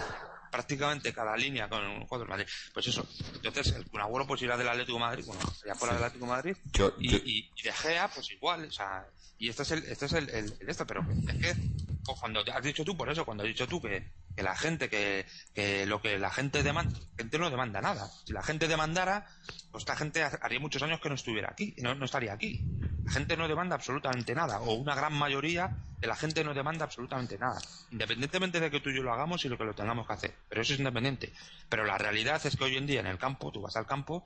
prácticamente 0.50 1.14
cada 1.14 1.36
línea 1.38 1.70
con 1.70 1.86
un 1.86 2.06
jugador 2.06 2.28
Madrid. 2.30 2.48
Pues 2.74 2.88
eso, 2.88 3.08
entonces 3.36 3.74
el 3.76 3.86
Kun 3.86 4.02
pues 4.28 4.42
irá 4.42 4.58
del 4.58 4.68
Atlético 4.68 4.98
de 4.98 5.04
Madrid, 5.04 5.24
bueno, 5.26 5.42
sería 5.54 5.76
fuera 5.76 5.94
del 5.94 6.04
Atlético 6.04 6.26
de 6.26 6.32
Madrid, 6.32 6.58
y, 7.00 7.50
y, 7.56 7.64
De 7.64 7.72
Gea 7.72 8.08
pues 8.10 8.32
igual, 8.32 8.66
o 8.66 8.72
sea, 8.72 9.06
y 9.38 9.50
este 9.50 9.64
es 9.64 9.72
el, 9.72 9.84
este 9.86 10.06
es 10.06 10.14
el, 10.14 10.30
el, 10.30 10.58
este, 10.68 10.86
pero 10.86 11.06
es 11.28 11.36
que 11.36 11.56
pues 12.04 12.20
cuando 12.20 12.42
has 12.52 12.64
dicho 12.64 12.84
tú, 12.84 12.98
por 12.98 13.10
eso, 13.10 13.26
cuando 13.26 13.44
has 13.44 13.50
dicho 13.50 13.68
tú 13.68 13.82
que, 13.82 14.12
que 14.36 14.44
la 14.44 14.56
gente, 14.56 14.90
que, 14.90 15.26
que 15.54 15.86
lo 15.86 16.02
que 16.02 16.18
la 16.18 16.32
gente 16.32 16.64
demanda, 16.64 16.98
la 17.00 17.18
gente 17.18 17.38
no 17.38 17.50
demanda 17.50 17.82
nada. 17.82 18.10
Si 18.26 18.34
la 18.34 18.42
gente 18.42 18.68
demandara, 18.68 19.28
pues 19.72 19.84
esta 19.84 19.96
gente 19.96 20.24
haría 20.24 20.60
muchos 20.60 20.82
años 20.82 21.00
que 21.00 21.10
no 21.10 21.16
estuviera 21.16 21.50
aquí, 21.52 21.76
no, 21.78 21.94
no 21.96 22.06
estaría 22.06 22.34
aquí. 22.34 22.66
La 23.10 23.14
gente 23.16 23.36
no 23.36 23.48
demanda 23.48 23.76
absolutamente 23.76 24.36
nada, 24.36 24.60
o 24.62 24.74
una 24.76 24.94
gran 24.94 25.14
mayoría 25.14 25.76
de 26.00 26.08
la 26.08 26.16
gente 26.16 26.44
no 26.44 26.54
demanda 26.54 26.86
absolutamente 26.86 27.40
nada, 27.40 27.60
independientemente 27.90 28.60
de 28.60 28.70
que 28.70 28.80
tú 28.80 28.92
y 28.92 28.96
yo 28.96 29.02
lo 29.02 29.12
hagamos 29.12 29.44
y 29.44 29.50
lo 29.50 29.58
que 29.58 29.64
lo 29.64 29.74
tengamos 29.74 30.06
que 30.06 30.14
hacer. 30.14 30.36
Pero 30.48 30.62
eso 30.62 30.74
es 30.74 30.80
independiente. 30.80 31.34
Pero 31.68 31.86
la 31.86 31.98
realidad 31.98 32.40
es 32.46 32.56
que 32.56 32.64
hoy 32.64 32.78
en 32.78 32.86
día 32.86 33.00
en 33.00 33.08
el 33.08 33.18
campo, 33.18 33.52
tú 33.52 33.62
vas 33.62 33.76
al 33.76 33.88
campo 33.88 34.26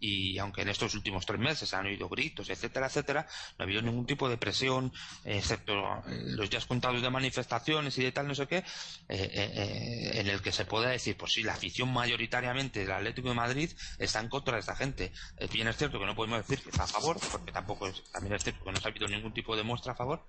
y 0.00 0.36
aunque 0.38 0.62
en 0.62 0.68
estos 0.68 0.94
últimos 0.94 1.24
tres 1.24 1.38
meses 1.38 1.72
han 1.74 1.86
oído 1.86 2.08
gritos, 2.08 2.50
etcétera, 2.50 2.88
etcétera, 2.88 3.26
no 3.56 3.62
ha 3.62 3.64
habido 3.64 3.82
ningún 3.82 4.04
tipo 4.04 4.28
de 4.28 4.36
presión, 4.36 4.92
excepto 5.24 6.02
los 6.06 6.50
días 6.50 6.66
contados 6.66 7.00
de 7.00 7.08
manifestaciones 7.08 7.96
y 7.98 8.02
de 8.02 8.12
tal, 8.12 8.26
no 8.26 8.34
sé 8.34 8.48
qué, 8.48 8.58
eh, 8.58 8.64
eh, 9.08 9.30
eh, 9.32 10.10
en 10.20 10.26
el 10.26 10.42
que 10.42 10.50
se 10.50 10.64
pueda 10.64 10.90
decir, 10.90 11.16
pues 11.16 11.32
sí, 11.32 11.44
la 11.44 11.54
afición 11.54 11.92
mayoritariamente 11.92 12.80
del 12.80 12.92
Atlético 12.92 13.28
de 13.28 13.34
Madrid 13.34 13.70
está 13.98 14.18
en 14.18 14.28
contra 14.28 14.54
de 14.54 14.60
esta 14.60 14.74
gente. 14.74 15.12
bien 15.52 15.68
es 15.68 15.76
cierto 15.76 16.00
que 16.00 16.06
no 16.06 16.16
podemos 16.16 16.38
decir 16.38 16.62
que 16.62 16.70
está 16.70 16.82
a 16.82 16.88
favor, 16.88 17.18
porque 17.30 17.52
tampoco 17.52 17.86
es, 17.86 18.02
también 18.24 18.36
es 18.36 18.44
cierto 18.44 18.64
que 18.64 18.72
no 18.72 18.78
ha 18.82 18.88
habido 18.88 19.06
ningún 19.06 19.34
tipo 19.34 19.54
de 19.54 19.62
muestra 19.62 19.92
a 19.92 19.94
favor, 19.94 20.20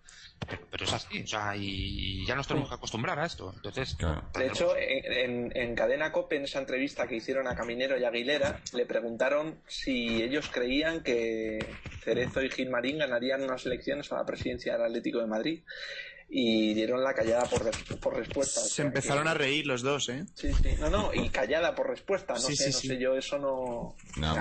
pero, 0.69 0.83
es 0.83 0.93
así, 0.93 1.23
o 1.23 1.27
sea, 1.27 1.55
y 1.55 2.25
ya 2.25 2.35
nos 2.35 2.45
tenemos 2.45 2.67
que 2.67 2.75
acostumbrar 2.75 3.17
a 3.17 3.25
esto. 3.25 3.53
Entonces, 3.55 3.97
de 3.97 4.47
hecho, 4.47 4.75
en, 4.77 5.55
en, 5.55 5.75
Cadena 5.75 6.11
Cope, 6.11 6.35
en 6.35 6.43
esa 6.43 6.59
entrevista 6.59 7.07
que 7.07 7.15
hicieron 7.15 7.47
a 7.47 7.55
Caminero 7.55 7.97
y 7.97 8.03
Aguilera, 8.03 8.59
le 8.73 8.85
preguntaron 8.85 9.61
si 9.67 10.21
ellos 10.21 10.49
creían 10.49 11.03
que 11.03 11.59
Cerezo 12.03 12.41
y 12.41 12.49
Gilmarín 12.49 12.97
ganarían 12.97 13.43
unas 13.43 13.65
elecciones 13.65 14.11
a 14.11 14.17
la 14.17 14.25
presidencia 14.25 14.73
del 14.73 14.83
Atlético 14.83 15.19
de 15.19 15.27
Madrid. 15.27 15.63
Y 16.27 16.73
dieron 16.73 17.03
la 17.03 17.13
callada 17.13 17.45
por, 17.45 17.69
por 17.99 18.15
respuesta. 18.15 18.61
Se 18.61 18.81
empezaron 18.81 19.27
a 19.27 19.33
reír 19.33 19.65
los 19.67 19.81
dos, 19.81 20.09
¿eh? 20.09 20.25
Sí, 20.33 20.51
sí. 20.53 20.75
No, 20.79 20.89
no, 20.89 21.13
y 21.13 21.29
callada 21.29 21.75
por 21.75 21.89
respuesta. 21.89 22.33
No 22.33 22.39
sé, 22.39 22.65
no 22.65 22.71
sé, 22.73 22.97
yo 22.97 23.15
eso 23.15 23.37
no... 23.37 23.95
No, 24.17 24.35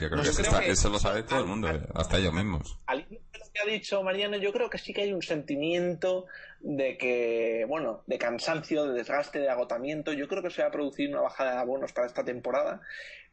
yo 0.00 0.10
creo, 0.10 0.22
que, 0.22 0.70
eso 0.70 0.90
lo 0.90 0.98
sabe 0.98 1.22
todo 1.22 1.40
el 1.40 1.46
mundo, 1.46 1.68
hasta 1.94 2.18
ellos 2.18 2.32
mismos. 2.32 2.78
Al 2.86 3.08
de 3.08 3.38
lo 3.38 3.52
que 3.52 3.60
ha 3.60 3.72
dicho 3.72 4.02
Mariano, 4.02 4.36
yo 4.36 4.52
creo 4.52 4.68
que 4.68 4.78
sí 4.78 4.92
que 4.92 5.02
hay 5.02 5.12
un 5.12 5.22
sentimiento 5.22 6.26
de 6.60 6.98
que, 6.98 7.64
bueno, 7.68 8.02
de 8.06 8.18
cansancio, 8.18 8.86
de 8.86 8.94
desgaste, 8.94 9.38
de 9.38 9.48
agotamiento. 9.48 10.12
Yo 10.12 10.28
creo 10.28 10.42
que 10.42 10.50
se 10.50 10.62
va 10.62 10.68
a 10.68 10.72
producir 10.72 11.08
una 11.08 11.20
bajada 11.20 11.52
de 11.52 11.58
abonos 11.58 11.92
para 11.92 12.08
esta 12.08 12.24
temporada, 12.24 12.80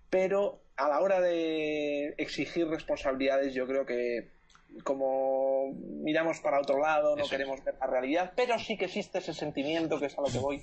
pero 0.09 0.61
a 0.77 0.89
la 0.89 0.99
hora 0.99 1.21
de 1.21 2.13
exigir 2.17 2.67
responsabilidades, 2.67 3.53
yo 3.53 3.65
creo 3.65 3.85
que 3.85 4.34
como 4.83 5.73
miramos 6.03 6.39
para 6.39 6.59
otro 6.59 6.79
lado, 6.79 7.15
no 7.15 7.27
queremos 7.27 7.63
ver 7.63 7.75
la 7.79 7.87
realidad, 7.87 8.33
pero 8.35 8.59
sí 8.59 8.77
que 8.77 8.85
existe 8.85 9.19
ese 9.19 9.33
sentimiento 9.33 9.99
que 9.99 10.07
es 10.07 10.17
a 10.17 10.21
lo 10.21 10.27
que 10.27 10.39
voy. 10.39 10.61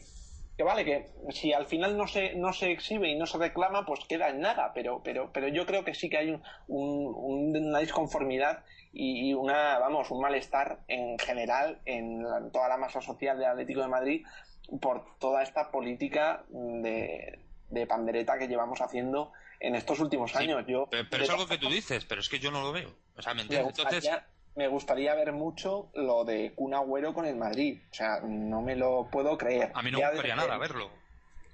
Que 0.57 0.65
vale, 0.65 0.85
que 0.85 1.11
si 1.31 1.53
al 1.55 1.67
final 1.67 1.97
no 1.97 2.07
se, 2.07 2.35
no 2.35 2.53
se 2.53 2.71
exhibe 2.71 3.09
y 3.09 3.17
no 3.17 3.25
se 3.25 3.39
reclama, 3.39 3.87
pues 3.87 4.01
queda 4.07 4.29
en 4.29 4.41
nada, 4.41 4.73
pero, 4.75 5.03
pero, 5.03 5.31
pero 5.33 5.49
yo 5.49 5.65
creo 5.65 5.83
que 5.83 5.95
sí 5.95 6.11
que 6.11 6.19
hay 6.19 6.31
un, 6.31 6.43
una 6.69 7.79
disconformidad 7.79 8.63
y, 8.93 9.33
una, 9.33 9.79
vamos, 9.79 10.11
un 10.11 10.21
malestar 10.21 10.81
en 10.89 11.19
general 11.19 11.81
en, 11.87 12.23
toda 12.53 12.69
la 12.69 12.77
masa 12.77 13.01
social 13.01 13.39
del 13.39 13.49
Atlético 13.49 13.81
de 13.81 13.89
Madrid 13.89 14.27
por 14.81 15.19
toda 15.19 15.43
esta 15.43 15.71
política 15.71 16.45
de, 16.51 17.39
de 17.71 17.87
pandereta 17.87 18.39
que 18.39 18.49
llevamos 18.49 18.83
haciendo 18.83 19.33
en 19.63 19.77
estos 19.77 20.01
últimos 20.01 20.35
años. 20.37 20.65
Yo, 20.67 20.89
pero, 20.91 21.25
es 21.25 21.31
algo 21.31 21.47
que 21.47 21.57
tú 21.57 21.71
dices, 21.71 22.05
pero 22.05 22.21
es 22.21 22.29
que 22.29 22.39
yo 22.39 22.51
no 22.51 22.61
lo 22.61 22.73
veo. 22.73 22.91
O 23.17 23.23
sea, 23.23 23.35
¿me 23.35 23.43
entiendes? 23.43 23.67
Me 23.67 23.83
gustaría, 23.85 23.99
Entonces... 23.99 24.31
me 24.57 24.69
gustaría 24.69 25.15
ver 25.15 25.33
mucho 25.33 25.91
lo 25.95 26.25
de 26.25 26.53
Kun 26.55 26.75
Agüero 26.75 27.13
con 27.15 27.27
el 27.27 27.37
Madrid. 27.37 27.81
O 27.91 27.95
sea, 27.95 28.21
no 28.23 28.63
me 28.63 28.77
lo 28.77 29.09
puedo 29.11 29.37
creer. 29.37 29.71
A 29.75 29.83
mí 29.83 29.91
no 29.91 29.99
me 29.99 30.11
gustaría 30.11 30.37
nada 30.37 30.59
verlo. 30.59 30.91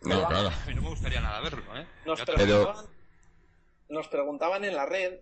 No, 0.03 0.27
claro. 0.29 0.49
A 0.49 0.67
mí 0.67 0.75
no 0.75 0.83
me 0.83 0.89
gustaría 0.91 1.21
nada 1.21 1.41
verlo, 1.41 1.77
¿eh? 1.77 1.87
Nos, 2.07 2.23
preguntaban, 2.23 2.87
nos 3.89 4.09
preguntaban 4.09 4.65
en 4.65 4.77
la 4.77 4.87
red 4.87 5.21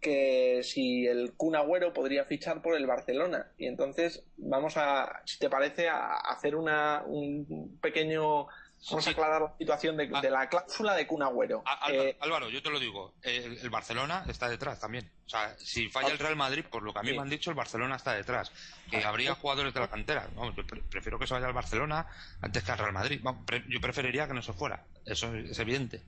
que 0.00 0.62
si 0.62 1.06
el 1.06 1.32
Kun 1.34 1.56
Agüero 1.56 1.92
podría 1.92 2.24
fichar 2.24 2.62
por 2.62 2.76
el 2.76 2.86
Barcelona. 2.86 3.50
Y 3.58 3.66
entonces 3.66 4.24
vamos 4.36 4.76
a, 4.76 5.22
si 5.24 5.38
te 5.38 5.48
parece, 5.48 5.88
a 5.88 6.16
hacer 6.16 6.56
una, 6.56 7.02
un 7.06 7.78
pequeño 7.80 8.48
Vamos 8.90 9.06
a 9.06 9.10
aclarar 9.10 9.42
la 9.42 9.56
situación 9.56 9.96
de, 9.96 10.10
ah. 10.12 10.22
la 10.22 10.48
cláusula 10.48 10.94
de 10.94 11.06
Cunagüero. 11.06 11.64
Eh, 11.90 12.16
Álvaro, 12.20 12.50
yo 12.50 12.62
te 12.62 12.70
lo 12.70 12.78
digo, 12.78 13.14
el, 13.22 13.70
Barcelona 13.70 14.24
está 14.28 14.48
detrás 14.48 14.78
también. 14.78 15.10
O 15.26 15.28
sea, 15.28 15.56
si 15.58 15.88
falla 15.88 16.10
el 16.10 16.18
Real 16.18 16.36
Madrid, 16.36 16.64
por 16.70 16.82
lo 16.82 16.92
que 16.92 16.98
a 16.98 17.02
mí 17.02 17.12
me 17.12 17.20
han 17.20 17.30
dicho, 17.30 17.50
el 17.50 17.56
Barcelona 17.56 17.96
está 17.96 18.12
detrás. 18.12 18.52
Que 18.90 19.02
habría 19.02 19.34
jugadores 19.34 19.72
de 19.72 19.80
la 19.80 19.88
cantera. 19.88 20.28
yo 20.34 20.66
prefiero 20.90 21.18
que 21.18 21.26
se 21.26 21.32
vaya 21.32 21.46
al 21.46 21.54
Barcelona 21.54 22.06
antes 22.42 22.62
que 22.62 22.72
al 22.72 22.78
Real 22.78 22.92
Madrid. 22.92 23.20
yo 23.68 23.80
preferiría 23.80 24.26
que 24.26 24.34
no 24.34 24.42
se 24.42 24.52
fuera. 24.52 24.84
Eso 25.06 25.34
es 25.34 25.58
evidente. 25.58 26.02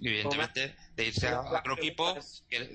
evidentemente, 0.00 0.74
de 0.94 1.04
irse 1.04 1.28
a 1.28 1.40
otro 1.40 1.74
equipo, 1.74 2.16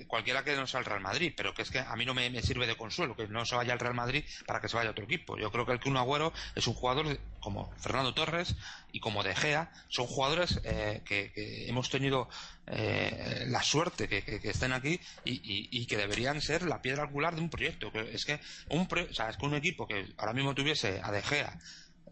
cualquiera 0.06 0.44
que 0.44 0.56
no 0.56 0.66
sea 0.66 0.80
el 0.80 0.86
Real 0.86 1.00
Madrid. 1.00 1.32
Pero 1.36 1.52
que 1.52 1.62
es 1.62 1.70
que 1.70 1.80
a 1.80 1.96
mí 1.96 2.04
no 2.04 2.14
me, 2.14 2.42
sirve 2.42 2.66
de 2.66 2.76
consuelo 2.76 3.16
que 3.16 3.26
no 3.26 3.44
se 3.44 3.56
vaya 3.56 3.72
al 3.72 3.80
Real 3.80 3.94
Madrid 3.94 4.24
para 4.46 4.60
que 4.60 4.68
se 4.68 4.76
vaya 4.76 4.90
a 4.90 4.92
otro 4.92 5.04
equipo. 5.04 5.36
Yo 5.36 5.50
creo 5.50 5.66
que 5.66 5.72
el 5.72 5.80
Kun 5.80 5.96
Agüero 5.96 6.32
es 6.54 6.66
un 6.68 6.74
jugador 6.74 7.18
como 7.40 7.72
Fernando 7.78 8.14
Torres 8.14 8.54
y 8.92 9.00
como 9.00 9.22
De 9.22 9.34
Gea. 9.34 9.72
Son 9.88 10.06
jugadores 10.06 10.60
eh, 10.64 11.02
que, 11.04 11.32
hemos 11.68 11.90
tenido 11.90 12.28
eh, 12.66 13.44
la 13.48 13.62
suerte 13.62 14.08
que, 14.08 14.40
estén 14.44 14.72
aquí 14.72 15.00
y 15.24 15.68
y 15.72 15.86
que 15.86 15.96
deberían 15.96 16.40
ser 16.40 16.62
la 16.62 16.80
piedra 16.80 17.04
angular 17.04 17.34
de 17.34 17.40
un 17.40 17.50
proyecto. 17.50 17.90
Es 17.94 18.24
que 18.24 18.38
un, 18.68 18.88
o 18.90 19.14
sea, 19.14 19.30
es 19.30 19.36
que 19.36 19.46
un 19.46 19.54
equipo 19.54 19.86
que 19.86 20.14
ahora 20.16 20.32
mismo 20.32 20.54
tuviese 20.54 21.00
a 21.02 21.10
De 21.10 21.22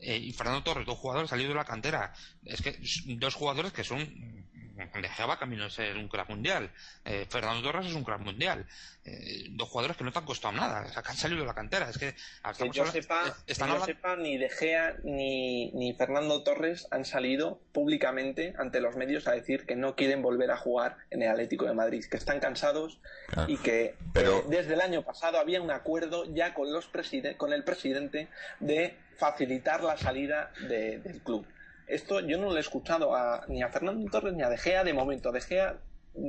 eh, 0.00 0.16
y 0.16 0.32
Fernando 0.32 0.62
Torres, 0.62 0.86
dos 0.86 0.98
jugadores 0.98 1.30
salidos 1.30 1.50
de 1.50 1.56
la 1.56 1.64
cantera, 1.64 2.12
es 2.44 2.62
que 2.62 2.78
dos 3.18 3.34
jugadores 3.34 3.72
que 3.72 3.84
son 3.84 4.39
de 4.86 5.08
Gea 5.08 5.26
va 5.26 5.38
camino 5.38 5.64
de 5.64 5.70
ser 5.70 5.96
un 5.96 6.08
crack 6.08 6.28
mundial, 6.28 6.70
eh, 7.04 7.26
Fernando 7.28 7.62
Torres 7.62 7.86
es 7.86 7.94
un 7.94 8.04
crack 8.04 8.20
mundial, 8.20 8.66
eh, 9.04 9.46
dos 9.50 9.68
jugadores 9.68 9.96
que 9.96 10.04
no 10.04 10.12
te 10.12 10.18
han 10.18 10.24
costado 10.24 10.52
nada, 10.52 10.84
o 10.86 10.92
sea, 10.92 11.02
que 11.02 11.10
han 11.10 11.16
salido 11.16 11.40
de 11.40 11.46
la 11.46 11.54
cantera. 11.54 11.88
Es 11.88 11.98
que, 11.98 12.14
que 12.58 12.70
yo, 12.70 12.86
sepa, 12.86 13.34
sepa, 13.46 14.16
ni 14.16 14.38
De 14.38 14.48
Gea 14.48 14.96
ni, 15.04 15.70
ni 15.72 15.94
Fernando 15.94 16.42
Torres 16.42 16.86
han 16.90 17.04
salido 17.04 17.60
públicamente 17.72 18.54
ante 18.58 18.80
los 18.80 18.96
medios 18.96 19.26
a 19.26 19.32
decir 19.32 19.66
que 19.66 19.76
no 19.76 19.96
quieren 19.96 20.22
volver 20.22 20.50
a 20.50 20.56
jugar 20.56 20.96
en 21.10 21.22
el 21.22 21.30
Atlético 21.30 21.66
de 21.66 21.74
Madrid, 21.74 22.04
que 22.10 22.16
están 22.16 22.40
cansados 22.40 23.00
y 23.46 23.56
que 23.58 23.94
Pero... 24.12 24.38
Eh, 24.38 24.44
desde 24.48 24.74
el 24.74 24.80
año 24.80 25.02
pasado 25.02 25.38
había 25.38 25.60
un 25.60 25.70
acuerdo 25.70 26.24
ya 26.32 26.54
con, 26.54 26.72
los 26.72 26.90
con 27.36 27.52
el 27.52 27.64
presidente 27.64 28.28
de 28.58 28.96
facilitar 29.16 29.82
la 29.82 29.96
salida 29.96 30.52
del 30.68 31.20
club. 31.22 31.46
Esto 31.90 32.20
yo 32.20 32.38
no 32.38 32.50
lo 32.50 32.56
he 32.56 32.60
escuchado 32.60 33.16
a, 33.16 33.44
ni 33.48 33.62
a 33.62 33.68
Fernando 33.68 34.08
Torres 34.10 34.32
ni 34.34 34.42
a 34.42 34.48
De 34.48 34.56
Gea 34.56 34.84
de 34.84 34.94
momento. 34.94 35.32
De 35.32 35.40
Gea 35.40 35.76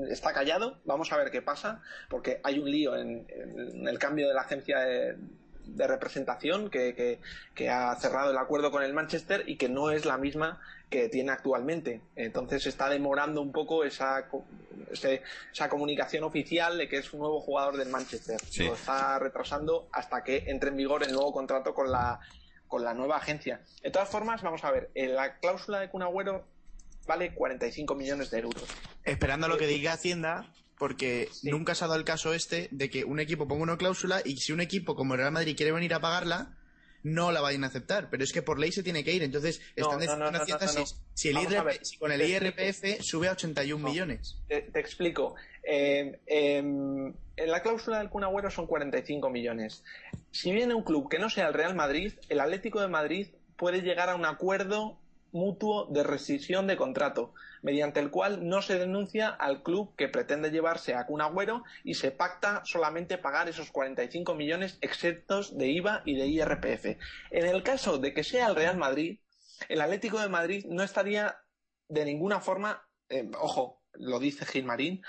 está 0.10 0.34
callado, 0.34 0.80
vamos 0.86 1.12
a 1.12 1.18
ver 1.18 1.30
qué 1.30 1.42
pasa, 1.42 1.82
porque 2.10 2.40
hay 2.44 2.60
un 2.60 2.70
lío 2.70 2.96
en, 2.96 3.28
el 3.88 4.00
cambio 4.00 4.28
de 4.28 4.34
la 4.34 4.42
agencia 4.42 4.80
de, 4.80 5.18
representación 5.78 6.70
que, 6.70 7.20
ha 7.70 7.96
cerrado 7.96 8.32
el 8.32 8.38
acuerdo 8.38 8.72
con 8.72 8.84
el 8.84 8.94
Manchester 8.94 9.44
y 9.48 9.56
que 9.56 9.70
no 9.70 9.92
es 9.92 10.06
la 10.06 10.18
misma 10.18 10.60
que 10.90 11.08
tiene 11.08 11.32
actualmente. 11.32 12.02
Entonces 12.16 12.66
está 12.66 12.90
demorando 12.90 13.42
un 13.42 13.52
poco 13.52 13.84
esa, 13.84 14.28
esa 14.92 15.70
comunicación 15.70 16.24
oficial 16.24 16.78
de 16.78 16.90
que 16.90 16.98
es 16.98 17.14
un 17.14 17.20
nuevo 17.20 17.40
jugador 17.40 17.78
del 17.78 17.90
Manchester. 17.90 18.42
Lo 18.66 18.74
está 18.74 19.20
retrasando 19.20 19.88
hasta 19.94 20.24
que 20.24 20.44
entre 20.48 20.72
en 20.72 20.78
vigor 20.78 21.04
el 21.04 21.14
nuevo 21.14 21.32
contrato 21.32 21.74
con 21.74 21.92
la, 21.92 22.20
con 22.72 22.86
la 22.86 22.94
nueva 22.94 23.18
agencia. 23.18 23.60
De 23.84 23.92
todas 23.92 24.08
formas, 24.08 24.42
vamos 24.42 24.64
a 24.64 24.72
ver, 24.72 24.90
la 24.96 25.38
cláusula 25.40 25.82
de 25.82 25.90
Cunagüero 25.90 26.48
vale 27.06 27.34
45 27.34 27.94
millones 27.96 28.32
de 28.32 28.40
euros. 28.40 28.64
Esperando 29.04 29.48
a 29.48 29.50
lo 29.50 29.58
que 29.58 29.68
diga 29.68 29.92
Hacienda, 29.92 30.54
porque 30.78 31.28
nunca 31.44 31.76
se 31.76 31.84
ha 31.84 31.88
dado 31.88 32.00
el 32.00 32.06
caso 32.06 32.34
este 32.34 32.70
de 32.72 32.90
que 32.90 33.04
un 33.04 33.20
equipo 33.20 33.46
ponga 33.46 33.64
una 33.64 33.78
cláusula 33.78 34.22
y 34.24 34.38
si 34.38 34.54
un 34.54 34.62
equipo 34.62 34.96
como 34.96 35.16
el 35.16 35.20
Real 35.20 35.34
Madrid 35.34 35.58
quiere 35.58 35.74
venir 35.74 35.94
a 35.94 36.00
pagarla, 36.00 36.58
no 37.04 37.34
la 37.34 37.42
vayan 37.42 37.66
a 37.66 37.68
aceptar. 37.68 38.10
Pero 38.10 38.24
es 38.24 38.32
que 38.32 38.42
por 38.42 38.58
ley 38.58 38.72
se 38.72 38.84
tiene 38.84 39.04
que 39.04 39.12
ir. 39.12 39.22
Entonces, 39.22 39.62
están 39.76 40.00
si, 41.14 41.28
el 41.28 41.36
con 42.00 42.12
el 42.14 42.22
IRPF 42.22 43.02
sube 43.02 43.28
a 43.28 43.34
81 43.34 43.86
millones. 43.86 44.38
Te, 44.48 44.80
explico. 44.80 45.36
Eh, 45.62 46.22
em, 46.26 47.14
la 47.48 47.62
cláusula 47.62 48.00
del 48.00 48.10
Kun 48.10 48.26
son 48.50 48.68
45 48.68 49.30
millones. 49.30 49.84
Si 50.32 50.52
viene 50.52 50.74
un 50.74 50.84
club 50.84 51.10
que 51.10 51.20
no 51.20 51.30
sea 51.30 51.48
el 51.48 51.54
Real 51.54 51.76
Madrid, 51.76 52.14
el 52.30 52.40
Atlético 52.40 52.82
de 52.82 52.88
Madrid 52.88 53.28
puede 53.56 53.82
llegar 53.82 54.10
a 54.10 54.16
un 54.16 54.26
acuerdo 54.26 55.00
mutuo 55.32 55.86
de 55.86 56.04
rescisión 56.04 56.68
de 56.68 56.78
contrato, 56.78 57.34
mediante 57.62 58.00
el 58.00 58.12
cual 58.12 58.48
no 58.48 58.62
se 58.62 58.78
denuncia 58.78 59.30
al 59.30 59.64
club 59.64 59.96
que 59.96 60.10
pretende 60.10 60.52
llevarse 60.52 60.94
a 60.94 61.06
Kun 61.06 61.22
Agüero 61.22 61.64
y 61.84 61.94
se 61.94 62.12
pacta 62.12 62.64
solamente 62.66 63.18
pagar 63.18 63.48
esos 63.48 63.72
45 63.72 64.36
millones 64.36 64.78
exentos 64.82 65.58
de 65.58 65.68
IVA 65.70 66.02
y 66.06 66.16
de 66.16 66.28
IRPF. 66.28 66.98
En 67.32 67.46
el 67.46 67.64
caso 67.64 67.98
de 67.98 68.14
que 68.14 68.24
sea 68.24 68.48
el 68.48 68.56
Real 68.56 68.78
Madrid, 68.78 69.20
el 69.70 69.82
Atlético 69.82 70.20
de 70.20 70.30
Madrid 70.30 70.66
no 70.68 70.84
estaría 70.84 71.38
de 71.88 72.06
ninguna 72.06 72.42
forma, 72.42 72.86
eh, 73.10 73.30
ojo, 73.40 73.82
lo 73.94 74.20
dice 74.20 74.46
Gilmarín, 74.46 75.04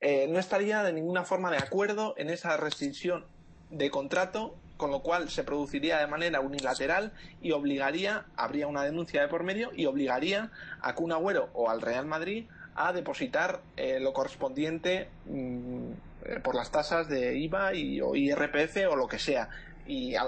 eh, 0.00 0.26
no 0.28 0.38
estaría 0.38 0.82
de 0.82 0.92
ninguna 0.92 1.24
forma 1.24 1.50
de 1.50 1.58
acuerdo 1.58 2.14
en 2.16 2.30
esa 2.30 2.56
rescisión 2.56 3.26
de 3.70 3.90
contrato 3.90 4.56
con 4.80 4.90
lo 4.90 5.02
cual 5.02 5.28
se 5.28 5.44
produciría 5.44 5.98
de 5.98 6.06
manera 6.06 6.40
unilateral 6.40 7.12
y 7.42 7.52
obligaría, 7.52 8.24
habría 8.34 8.66
una 8.66 8.82
denuncia 8.82 9.20
de 9.20 9.28
por 9.28 9.42
medio 9.44 9.70
y 9.76 9.84
obligaría 9.84 10.50
a 10.80 10.94
Kun 10.94 11.12
Agüero 11.12 11.50
o 11.52 11.68
al 11.68 11.82
Real 11.82 12.06
Madrid 12.06 12.46
a 12.74 12.94
depositar 12.94 13.60
eh, 13.76 14.00
lo 14.00 14.14
correspondiente 14.14 15.10
mm, 15.26 15.90
eh, 16.24 16.40
por 16.42 16.54
las 16.54 16.70
tasas 16.70 17.08
de 17.08 17.36
IVA 17.36 17.74
y, 17.74 18.00
o 18.00 18.16
IRPF 18.16 18.90
o 18.90 18.96
lo 18.96 19.06
que 19.06 19.18
sea. 19.18 19.50
Y 19.86 20.14
eh, 20.14 20.18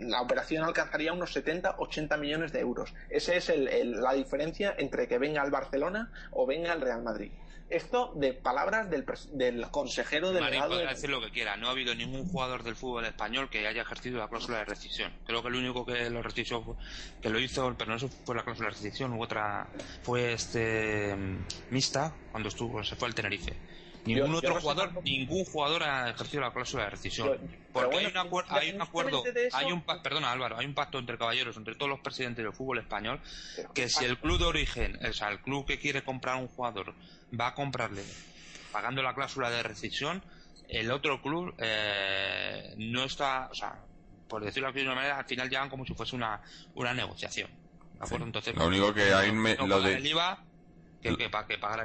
la 0.00 0.20
operación 0.20 0.62
alcanzaría 0.62 1.14
unos 1.14 1.34
70-80 1.34 2.18
millones 2.18 2.52
de 2.52 2.60
euros. 2.60 2.92
Esa 3.08 3.34
es 3.34 3.50
la 3.56 4.12
diferencia 4.12 4.74
entre 4.76 5.08
que 5.08 5.16
venga 5.16 5.40
al 5.40 5.50
Barcelona 5.50 6.10
o 6.32 6.44
venga 6.44 6.70
al 6.70 6.82
Real 6.82 7.02
Madrid. 7.02 7.32
Esto 7.70 8.12
de 8.14 8.34
palabras 8.34 8.90
del, 8.90 9.06
del 9.32 9.70
consejero 9.70 10.32
del 10.32 10.42
Marín 10.42 10.62
podrá 10.68 10.90
decir 10.90 11.08
lo 11.08 11.20
que 11.20 11.30
quiera. 11.30 11.56
No 11.56 11.68
ha 11.68 11.70
habido 11.70 11.94
ningún 11.94 12.28
jugador 12.28 12.62
del 12.62 12.76
fútbol 12.76 13.04
español 13.06 13.48
que 13.48 13.66
haya 13.66 13.82
ejercido 13.82 14.18
la 14.18 14.28
cláusula 14.28 14.58
de 14.58 14.66
rescisión. 14.66 15.12
Creo 15.26 15.42
que 15.42 15.48
el 15.48 15.54
único 15.54 15.86
que 15.86 16.10
lo 16.10 16.22
que 16.22 17.30
lo 17.30 17.38
hizo, 17.38 17.74
pero 17.76 17.96
no 17.96 18.08
fue 18.08 18.34
la 18.34 18.42
cláusula 18.42 18.68
de 18.68 18.74
rescisión, 18.74 19.12
hubo 19.14 19.24
otra, 19.24 19.66
fue 20.02 20.34
este 20.34 21.16
mm, 21.16 21.46
Mista 21.70 22.14
cuando 22.30 22.48
estuvo, 22.48 22.84
se 22.84 22.96
fue 22.96 23.08
al 23.08 23.14
Tenerife. 23.14 23.54
Ningún 24.06 24.34
otro 24.36 24.60
jugador, 24.60 25.02
ningún 25.02 25.44
jugador 25.44 25.82
ha 25.82 26.10
ejercido 26.10 26.42
la 26.42 26.52
cláusula 26.52 26.84
de 26.84 26.90
rescisión. 26.90 27.28
Porque 27.72 27.96
hay, 27.96 28.06
un 28.06 28.16
hay 28.48 28.70
un 28.70 28.82
acuerdo, 28.82 29.22
hay 29.52 29.72
un 29.72 29.82
perdona 30.02 30.30
Álvaro, 30.32 30.58
hay 30.58 30.66
un 30.66 30.74
pacto 30.74 30.98
entre 30.98 31.16
caballeros, 31.18 31.56
entre 31.56 31.74
todos 31.74 31.88
los 31.88 32.00
presidentes 32.00 32.44
del 32.44 32.52
fútbol 32.52 32.78
español, 32.78 33.20
que 33.74 33.88
si 33.88 34.04
el 34.04 34.18
club 34.18 34.38
de 34.38 34.44
origen, 34.44 34.98
o 35.04 35.12
sea, 35.12 35.28
el 35.30 35.40
club 35.40 35.66
que 35.66 35.78
quiere 35.78 36.02
comprar 36.04 36.36
un 36.36 36.48
jugador, 36.48 36.94
va 37.38 37.48
a 37.48 37.54
comprarle 37.54 38.04
pagando 38.72 39.02
la 39.02 39.14
cláusula 39.14 39.50
de 39.50 39.62
rescisión, 39.62 40.22
el 40.68 40.90
otro 40.90 41.20
club 41.22 41.54
eh, 41.58 42.74
no 42.76 43.04
está, 43.04 43.48
o 43.50 43.54
sea, 43.54 43.80
por 44.28 44.44
decirlo 44.44 44.70
de 44.72 44.80
alguna 44.80 44.96
manera, 44.96 45.18
al 45.18 45.24
final 45.26 45.48
llegan 45.48 45.68
como 45.70 45.84
si 45.84 45.94
fuese 45.94 46.14
una, 46.16 46.40
una 46.74 46.92
negociación. 46.94 47.50
¿De 47.92 48.00
acuerdo? 48.04 48.26
Entonces, 48.26 48.54
Lo 48.56 48.66
único 48.66 48.92
que 48.92 49.12
hay 49.14 49.30
me- 49.32 49.54
no 49.56 49.66
lo 49.66 49.76
pagar 49.76 49.90
de- 49.90 49.96
el 49.98 50.06
IVA 50.06 50.44
que, 51.12 51.28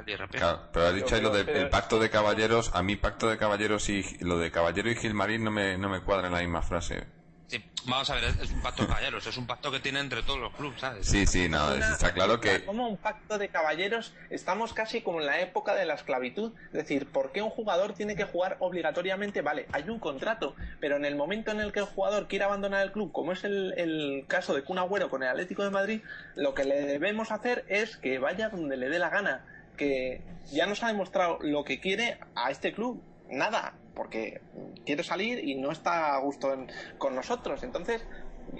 IRP. 0.06 0.38
Claro, 0.38 0.68
pero 0.72 0.86
has 0.86 0.94
dicho 0.94 1.14
ahí 1.14 1.20
lo 1.20 1.30
del 1.30 1.68
pacto 1.68 1.98
de 1.98 2.10
caballeros. 2.10 2.74
A 2.74 2.82
mí, 2.82 2.96
pacto 2.96 3.28
de 3.28 3.36
caballeros 3.36 3.88
y 3.88 4.02
lo 4.20 4.38
de 4.38 4.50
caballero 4.50 4.90
y 4.90 4.96
Gilmarín 4.96 5.44
no 5.44 5.50
me, 5.50 5.76
no 5.76 5.88
me 5.88 6.00
cuadra 6.00 6.28
en 6.28 6.32
la 6.32 6.40
misma 6.40 6.62
frase. 6.62 7.19
Sí, 7.50 7.60
vamos 7.84 8.08
a 8.08 8.14
ver, 8.14 8.22
es, 8.22 8.38
es 8.38 8.52
un 8.52 8.62
pacto 8.62 8.82
de 8.82 8.88
caballeros, 8.90 9.26
es 9.26 9.36
un 9.36 9.44
pacto 9.48 9.72
que 9.72 9.80
tiene 9.80 9.98
entre 9.98 10.22
todos 10.22 10.38
los 10.38 10.54
clubes, 10.54 10.80
¿sabes? 10.80 11.04
Sí, 11.04 11.26
sí, 11.26 11.48
no, 11.48 11.74
Una- 11.74 11.94
está 11.94 12.12
claro 12.14 12.38
que. 12.38 12.64
Como 12.64 12.86
un 12.88 12.96
pacto 12.96 13.38
de 13.38 13.48
caballeros, 13.48 14.14
estamos 14.30 14.72
casi 14.72 15.00
como 15.00 15.18
en 15.20 15.26
la 15.26 15.40
época 15.40 15.74
de 15.74 15.84
la 15.84 15.94
esclavitud. 15.94 16.52
Es 16.66 16.72
decir, 16.72 17.08
¿por 17.10 17.32
qué 17.32 17.42
un 17.42 17.50
jugador 17.50 17.94
tiene 17.94 18.14
que 18.14 18.22
jugar 18.22 18.56
obligatoriamente? 18.60 19.40
Vale, 19.42 19.66
hay 19.72 19.88
un 19.88 19.98
contrato, 19.98 20.54
pero 20.78 20.94
en 20.94 21.04
el 21.04 21.16
momento 21.16 21.50
en 21.50 21.58
el 21.58 21.72
que 21.72 21.80
el 21.80 21.86
jugador 21.86 22.28
quiere 22.28 22.44
abandonar 22.44 22.84
el 22.84 22.92
club, 22.92 23.10
como 23.10 23.32
es 23.32 23.42
el, 23.42 23.74
el 23.76 24.26
caso 24.28 24.54
de 24.54 24.62
Kun 24.62 24.78
Agüero 24.78 25.10
con 25.10 25.24
el 25.24 25.28
Atlético 25.28 25.64
de 25.64 25.70
Madrid, 25.70 26.02
lo 26.36 26.54
que 26.54 26.62
le 26.64 26.80
debemos 26.82 27.32
hacer 27.32 27.64
es 27.68 27.96
que 27.96 28.20
vaya 28.20 28.48
donde 28.48 28.76
le 28.76 28.88
dé 28.88 29.00
la 29.00 29.10
gana. 29.10 29.44
Que 29.76 30.22
ya 30.52 30.66
nos 30.66 30.84
ha 30.84 30.86
demostrado 30.86 31.38
lo 31.40 31.64
que 31.64 31.80
quiere 31.80 32.20
a 32.36 32.52
este 32.52 32.72
club. 32.72 33.02
Nada, 33.28 33.74
porque 34.00 34.40
quiere 34.86 35.04
salir 35.04 35.46
y 35.46 35.56
no 35.56 35.70
está 35.72 36.14
a 36.14 36.20
gusto 36.20 36.54
en- 36.54 36.72
con 36.96 37.14
nosotros. 37.14 37.62
Entonces, 37.62 38.02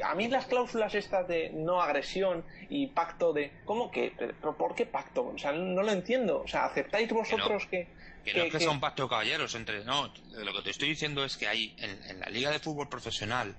a 0.05 0.15
mí 0.15 0.29
las 0.29 0.45
cláusulas 0.45 0.95
estas 0.95 1.27
de 1.27 1.49
no 1.55 1.81
agresión 1.81 2.45
y 2.69 2.89
pacto 2.89 3.33
de... 3.33 3.51
¿Cómo 3.65 3.91
que? 3.91 4.13
¿Pero 4.19 4.55
por 4.55 4.75
qué 4.75 4.85
pacto? 4.85 5.29
O 5.29 5.39
sea, 5.39 5.53
no 5.53 5.83
lo 5.83 5.93
entiendo. 5.93 6.43
O 6.43 6.47
sea, 6.47 6.67
¿aceptáis 6.67 7.11
vosotros 7.11 7.67
que... 7.71 7.89
Que 8.23 8.35
no 8.35 8.43
es 8.45 8.53
que 8.53 8.61
sea 8.61 8.71
un 8.71 8.81
pacto 8.81 9.05
de 9.05 9.09
caballeros 9.09 9.55
entre. 9.55 9.83
No, 9.83 10.13
lo 10.35 10.53
que 10.53 10.63
te 10.63 10.71
estoy 10.71 10.91
diciendo 10.91 11.25
es 11.25 11.39
que 11.39 11.49
hay 11.49 11.75
en, 11.79 11.99
en 12.11 12.21
la 12.21 12.27
Liga 12.29 12.51
de 12.51 12.59
Fútbol 12.59 12.91
Profesional, 12.91 13.55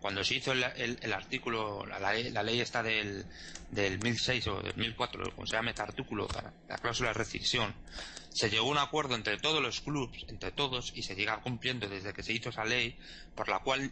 cuando 0.00 0.24
se 0.24 0.36
hizo 0.36 0.52
el, 0.52 0.64
el- 0.64 0.98
el 1.02 1.12
artículo, 1.12 1.84
la, 1.84 1.98
ley- 2.14 2.30
la 2.30 2.42
ley 2.42 2.60
esta 2.62 2.82
del, 2.82 3.26
del 3.70 3.98
1006 4.02 4.46
o 4.46 4.62
del 4.62 4.74
1004, 4.74 5.32
como 5.34 5.46
se 5.46 5.56
llama 5.56 5.68
este 5.68 5.82
artículo, 5.82 6.26
la 6.66 6.78
cláusula 6.78 7.10
de 7.10 7.14
rescisión, 7.14 7.74
se 8.36 8.50
llegó 8.50 8.66
a 8.66 8.70
un 8.72 8.78
acuerdo 8.78 9.14
entre 9.14 9.38
todos 9.38 9.62
los 9.62 9.80
clubes, 9.80 10.26
entre 10.28 10.52
todos, 10.52 10.92
y 10.94 11.02
se 11.02 11.14
llega 11.14 11.40
cumpliendo 11.40 11.88
desde 11.88 12.12
que 12.12 12.22
se 12.22 12.34
hizo 12.34 12.50
esa 12.50 12.66
ley, 12.66 12.94
por 13.34 13.48
la 13.48 13.60
cual 13.60 13.90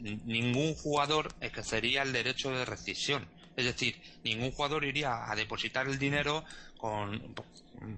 ningún 0.00 0.74
jugador 0.74 1.32
ejercería 1.40 2.02
el 2.02 2.12
derecho 2.12 2.50
de 2.50 2.64
rescisión. 2.64 3.28
Es 3.54 3.66
decir, 3.66 4.00
ningún 4.24 4.50
jugador 4.50 4.84
iría 4.84 5.30
a 5.30 5.36
depositar 5.36 5.86
el 5.86 6.00
dinero 6.00 6.44
con 6.80 7.34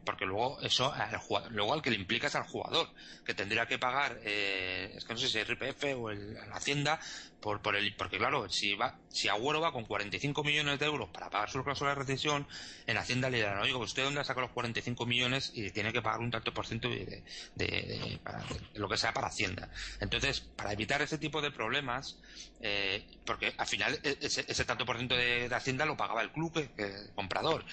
porque 0.05 0.27
luego 0.27 0.61
eso 0.61 0.93
al 0.93 1.17
jugador, 1.19 1.51
luego 1.53 1.73
al 1.75 1.83
que 1.83 1.91
le 1.91 1.97
implica 1.97 2.27
es 2.29 2.35
al 2.37 2.45
jugador 2.45 2.89
que 3.25 3.35
tendría 3.35 3.67
que 3.67 3.79
pagar 3.79 4.19
eh, 4.25 4.93
es 4.97 5.05
que 5.05 5.13
no 5.13 5.19
sé 5.19 5.29
si 5.29 5.39
es 5.39 5.49
RPF 5.49 5.85
o 5.97 6.11
el, 6.11 6.35
la 6.35 6.57
Hacienda 6.57 7.01
por, 7.41 7.61
por 7.63 7.75
el 7.75 7.95
porque 7.97 8.19
claro 8.19 8.49
si 8.49 8.75
va 8.75 8.99
si 9.09 9.29
Agüero 9.29 9.61
va 9.61 9.73
con 9.73 9.85
45 9.85 10.45
millones 10.45 10.79
de 10.79 10.87
euros 10.87 11.11
para 11.11 11.31
pagar 11.31 11.51
su 11.51 11.63
cláusula 11.65 11.91
de 11.91 11.97
rescisión 11.97 12.47
en 12.87 12.97
Hacienda 12.97 13.29
le 13.31 13.39
dirán 13.39 13.59
oye 13.61 13.75
usted 13.75 14.05
dónde 14.05 14.21
ha 14.21 14.25
sacado 14.25 14.47
los 14.47 14.53
45 14.55 15.05
millones 15.07 15.51
y 15.55 15.71
tiene 15.73 15.93
que 15.93 16.03
pagar 16.03 16.21
un 16.21 16.31
tanto 16.31 16.53
por 16.55 16.67
ciento 16.67 16.89
de, 16.89 17.25
de- 17.57 18.21
para- 18.23 18.45
lo 18.75 18.89
que 18.89 18.97
sea 18.97 19.13
para 19.13 19.29
Hacienda 19.29 19.69
entonces 20.01 20.41
para 20.41 20.73
evitar 20.73 21.03
ese 21.03 21.19
tipo 21.19 21.41
de 21.43 21.51
problemas 21.51 22.21
eh, 22.61 23.05
porque 23.25 23.53
al 23.59 23.67
final 23.67 23.99
e- 24.05 24.19
ese, 24.21 24.65
tanto 24.65 24.85
por 24.87 24.97
ciento 24.97 25.17
de, 25.17 25.49
Hacienda 25.53 25.85
lo 25.85 25.97
pagaba 25.97 26.23
el 26.23 26.31
club 26.33 26.53
que 26.53 26.83
el 26.85 27.13
comprador, 27.15 27.65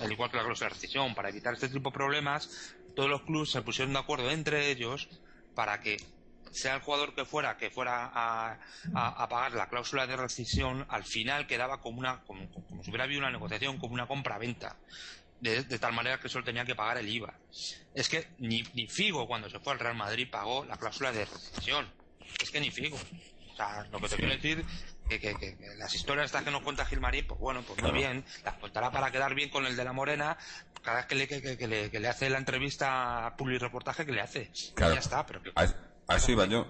al 0.00 0.10
igual 0.12 0.30
que 0.30 0.36
la 0.36 0.42
cláusula 0.56 0.68
de 0.68 0.74
rescisión. 0.74 1.14
Para 1.14 1.28
evitar 1.28 1.54
este 1.54 1.68
tipo 1.68 1.90
de 1.90 1.94
problemas, 1.94 2.74
todos 2.94 3.08
los 3.08 3.22
clubes 3.22 3.50
se 3.50 3.62
pusieron 3.62 3.92
de 3.92 4.00
acuerdo 4.00 4.30
entre 4.30 4.70
ellos 4.70 5.08
para 5.54 5.80
que 5.80 5.96
sea 6.50 6.76
el 6.76 6.80
jugador 6.80 7.14
que 7.14 7.24
fuera 7.24 7.56
que 7.58 7.70
fuera 7.70 8.10
a, 8.14 8.58
pagar 9.28 9.52
la 9.52 9.68
cláusula 9.68 10.06
de 10.06 10.16
rescisión, 10.16 10.86
al 10.88 11.04
final 11.04 11.46
quedaba 11.46 11.80
como 11.80 11.98
una 11.98 12.22
como, 12.24 12.48
si 12.82 12.90
hubiera 12.90 13.04
habido 13.04 13.20
una 13.20 13.30
negociación, 13.30 13.78
como 13.78 13.94
una 13.94 14.06
compra-venta. 14.06 14.76
De, 15.38 15.64
de 15.64 15.78
tal 15.78 15.92
manera 15.92 16.18
que 16.18 16.30
solo 16.30 16.46
tenía 16.46 16.64
que 16.64 16.74
pagar 16.74 16.96
el 16.96 17.06
IVA. 17.06 17.34
Es 17.94 18.08
que 18.08 18.28
ni, 18.38 18.62
ni 18.72 18.86
Figo 18.86 19.26
cuando 19.26 19.50
se 19.50 19.60
fue 19.60 19.74
al 19.74 19.78
Real 19.78 19.94
Madrid 19.94 20.28
pagó 20.30 20.64
la 20.64 20.78
cláusula 20.78 21.12
de 21.12 21.26
rescisión. 21.26 21.86
Es 22.40 22.50
que 22.50 22.58
ni 22.58 22.70
Figo. 22.70 22.96
O 23.52 23.56
sea, 23.56 23.86
lo 23.92 24.00
que 24.00 24.08
te 24.08 24.16
quiero 24.16 24.32
decir 24.32 24.64
que, 25.08 25.18
que- 25.20 25.56
las 25.78 25.94
historias 25.94 26.26
estas 26.26 26.42
que 26.42 26.50
nos 26.50 26.62
cuenta 26.62 26.84
Gilmarín, 26.84 27.26
pues 27.26 27.40
bueno, 27.40 27.62
pues 27.66 27.80
muy 27.82 27.92
bien, 27.92 28.24
las 28.44 28.54
contará 28.54 28.90
para 28.90 29.10
quedar 29.10 29.34
bien 29.34 29.50
con 29.50 29.66
el 29.66 29.76
de 29.76 29.84
la 29.84 29.92
Morena 29.92 30.36
cada 30.82 30.98
vez 30.98 31.06
que 31.06 31.14
le, 31.16 31.26
que, 31.28 31.66
le, 31.68 31.90
que 31.90 32.00
le 32.00 32.08
hace 32.08 32.30
la 32.30 32.38
entrevista 32.38 33.26
a 33.26 33.36
reportaje 33.36 34.06
que 34.06 34.12
le 34.12 34.20
hace. 34.20 34.50
Y 34.54 34.72
Claro. 34.74 34.94
ya 34.94 35.00
está, 35.00 35.26
pero 35.26 35.42
que... 35.42 35.50
A, 35.56 35.66
a 36.08 36.16
eso 36.16 36.32
iba 36.32 36.46
yo. 36.46 36.66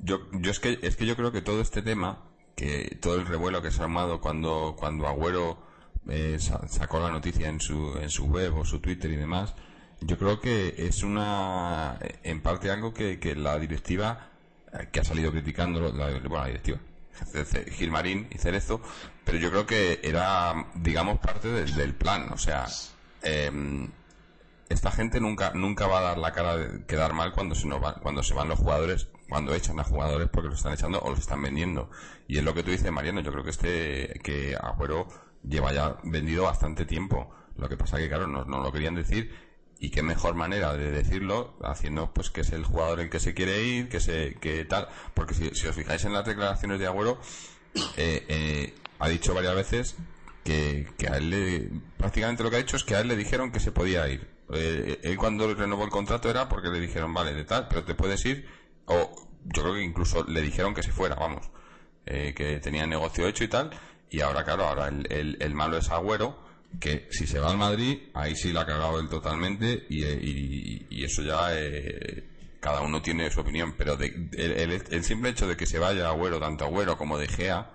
Yo, 0.00 0.28
yo 0.32 0.50
es 0.50 0.60
que 0.60 0.78
es 0.82 0.96
que 0.96 1.06
yo 1.06 1.16
creo 1.16 1.32
que 1.32 1.40
todo 1.40 1.60
este 1.62 1.80
tema, 1.80 2.24
que 2.56 2.98
todo 3.00 3.14
el 3.14 3.26
revuelo 3.26 3.62
que 3.62 3.70
se 3.70 3.80
ha 3.80 3.84
armado 3.84 4.20
cuando 4.20 4.74
cuando 4.78 5.06
Agüero 5.06 5.64
eh, 6.08 6.36
sa- 6.40 6.66
sacó 6.68 7.00
la 7.00 7.10
noticia 7.10 7.48
en 7.48 7.60
su 7.60 7.96
en 7.98 8.10
su 8.10 8.26
web 8.26 8.54
o 8.56 8.64
su 8.66 8.80
Twitter 8.80 9.10
y 9.10 9.16
demás, 9.16 9.54
yo 10.00 10.18
creo 10.18 10.40
que 10.40 10.74
es 10.76 11.02
una 11.04 11.98
en 12.22 12.42
parte 12.42 12.70
algo 12.70 12.92
que, 12.92 13.18
que 13.18 13.34
la 13.34 13.58
directiva 13.58 14.28
eh, 14.72 14.88
que 14.92 15.00
ha 15.00 15.04
salido 15.04 15.30
criticando 15.30 15.80
la, 15.80 16.10
bueno, 16.10 16.28
la 16.36 16.46
directiva 16.46 16.78
Gilmarín 17.72 18.28
y 18.30 18.38
Cerezo, 18.38 18.80
pero 19.24 19.38
yo 19.38 19.50
creo 19.50 19.66
que 19.66 20.00
era 20.02 20.66
digamos 20.74 21.18
parte 21.18 21.48
del, 21.48 21.94
plan, 21.94 22.32
o 22.32 22.38
sea, 22.38 22.66
em, 23.22 23.90
esta 24.68 24.90
gente 24.90 25.20
nunca 25.20 25.52
nunca 25.54 25.86
va 25.86 25.98
a 25.98 26.02
dar 26.02 26.18
la 26.18 26.32
cara 26.32 26.56
de 26.56 26.84
quedar 26.86 27.12
mal 27.12 27.32
cuando 27.32 27.54
se 27.54 27.66
nos 27.66 27.82
va- 27.82 27.94
cuando 28.02 28.22
se 28.22 28.34
van 28.34 28.48
los 28.48 28.58
jugadores 28.58 29.08
cuando 29.28 29.54
echan 29.54 29.78
a 29.80 29.84
jugadores 29.84 30.28
porque 30.30 30.48
los 30.48 30.58
están 30.58 30.74
echando 30.74 31.00
o 31.00 31.10
los 31.10 31.18
están 31.20 31.42
vendiendo. 31.42 31.90
Y 32.28 32.38
es 32.38 32.44
lo 32.44 32.54
que 32.54 32.62
tú 32.62 32.70
dices 32.70 32.90
Mariano 32.92 33.20
yo 33.20 33.32
creo 33.32 33.44
que 33.44 33.50
este 33.50 34.20
que 34.22 34.54
Agüero 34.60 35.08
lleva 35.42 35.72
ya 35.72 35.96
vendido 36.04 36.44
bastante 36.44 36.84
tiempo. 36.84 37.30
Lo 37.56 37.68
que 37.68 37.76
pasa 37.76 37.96
que 37.98 38.08
claro 38.08 38.26
no, 38.26 38.44
no 38.44 38.60
lo 38.62 38.72
querían 38.72 38.94
decir 38.94 39.34
y 39.84 39.90
qué 39.90 40.02
mejor 40.02 40.34
manera 40.34 40.74
de 40.74 40.90
decirlo 40.90 41.54
haciendo 41.62 42.12
pues 42.14 42.30
que 42.30 42.40
es 42.40 42.52
el 42.52 42.64
jugador 42.64 43.00
el 43.00 43.10
que 43.10 43.20
se 43.20 43.34
quiere 43.34 43.62
ir 43.62 43.88
que 43.88 44.00
se 44.00 44.34
que 44.40 44.64
tal 44.64 44.88
porque 45.12 45.34
si, 45.34 45.48
os 45.48 45.74
fijáis 45.74 46.04
en 46.04 46.12
las 46.12 46.24
declaraciones 46.24 46.78
de 46.80 46.86
Agüero 46.86 47.18
eh, 47.96 48.24
eh, 48.28 48.74
ha 48.98 49.08
dicho 49.08 49.34
varias 49.34 49.54
veces 49.54 49.96
que, 50.44 50.86
que 50.96 51.08
a 51.08 51.16
él 51.16 51.30
le, 51.30 51.70
prácticamente 51.96 52.42
lo 52.42 52.50
que 52.50 52.56
ha 52.56 52.58
dicho 52.60 52.76
es 52.76 52.84
que 52.84 52.94
a 52.94 53.00
él 53.00 53.08
le 53.08 53.16
dijeron 53.16 53.50
que 53.50 53.60
se 53.60 53.72
podía 53.72 54.06
ir. 54.08 54.28
Eh, 54.52 55.00
él 55.02 55.16
cuando 55.16 55.52
renovó 55.54 55.84
el 55.84 55.90
contrato 55.90 56.30
era 56.30 56.48
porque 56.48 56.68
le 56.68 56.78
dijeron, 56.78 57.12
vale, 57.14 57.32
de 57.32 57.44
tal, 57.44 57.66
pero 57.66 57.82
te 57.82 57.94
puedes 57.94 58.24
ir, 58.26 58.46
o 58.84 59.14
yo 59.44 59.62
creo 59.62 59.74
que 59.74 59.82
incluso 59.82 60.22
le 60.24 60.42
dijeron 60.42 60.74
que 60.74 60.82
se 60.82 60.92
fuera, 60.92 61.14
vamos, 61.14 61.50
eh, 62.04 62.34
que 62.36 62.60
tenía 62.60 62.86
negocio 62.86 63.26
hecho 63.26 63.42
y 63.42 63.48
tal, 63.48 63.70
y 64.10 64.20
ahora, 64.20 64.44
claro, 64.44 64.66
ahora 64.66 64.88
el, 64.88 65.38
el 65.40 65.54
malo 65.54 65.78
es 65.78 65.90
Agüero, 65.90 66.43
que 66.80 67.06
si 67.10 67.26
se 67.26 67.38
va 67.40 67.50
al 67.50 67.58
Madrid, 67.58 67.98
ahí 68.14 68.34
sí 68.36 68.52
la 68.52 68.62
ha 68.62 68.66
cagado 68.66 68.98
él 69.00 69.08
totalmente, 69.08 69.86
y, 69.88 70.04
eh, 70.04 70.18
y, 70.20 70.86
y 70.90 71.04
eso 71.04 71.22
ya, 71.22 71.48
eh, 71.58 72.24
cada 72.60 72.80
uno 72.82 73.02
tiene 73.02 73.30
su 73.30 73.40
opinión, 73.40 73.74
pero 73.76 73.96
de, 73.96 74.06
el, 74.32 74.52
el- 74.52 74.82
el 74.90 75.04
simple 75.04 75.30
hecho 75.30 75.46
de 75.46 75.56
que 75.56 75.66
se 75.66 75.78
vaya 75.78 76.08
Agüero, 76.08 76.40
tanto 76.40 76.64
Agüero 76.64 76.96
como 76.96 77.18
De 77.18 77.28
Gea, 77.28 77.70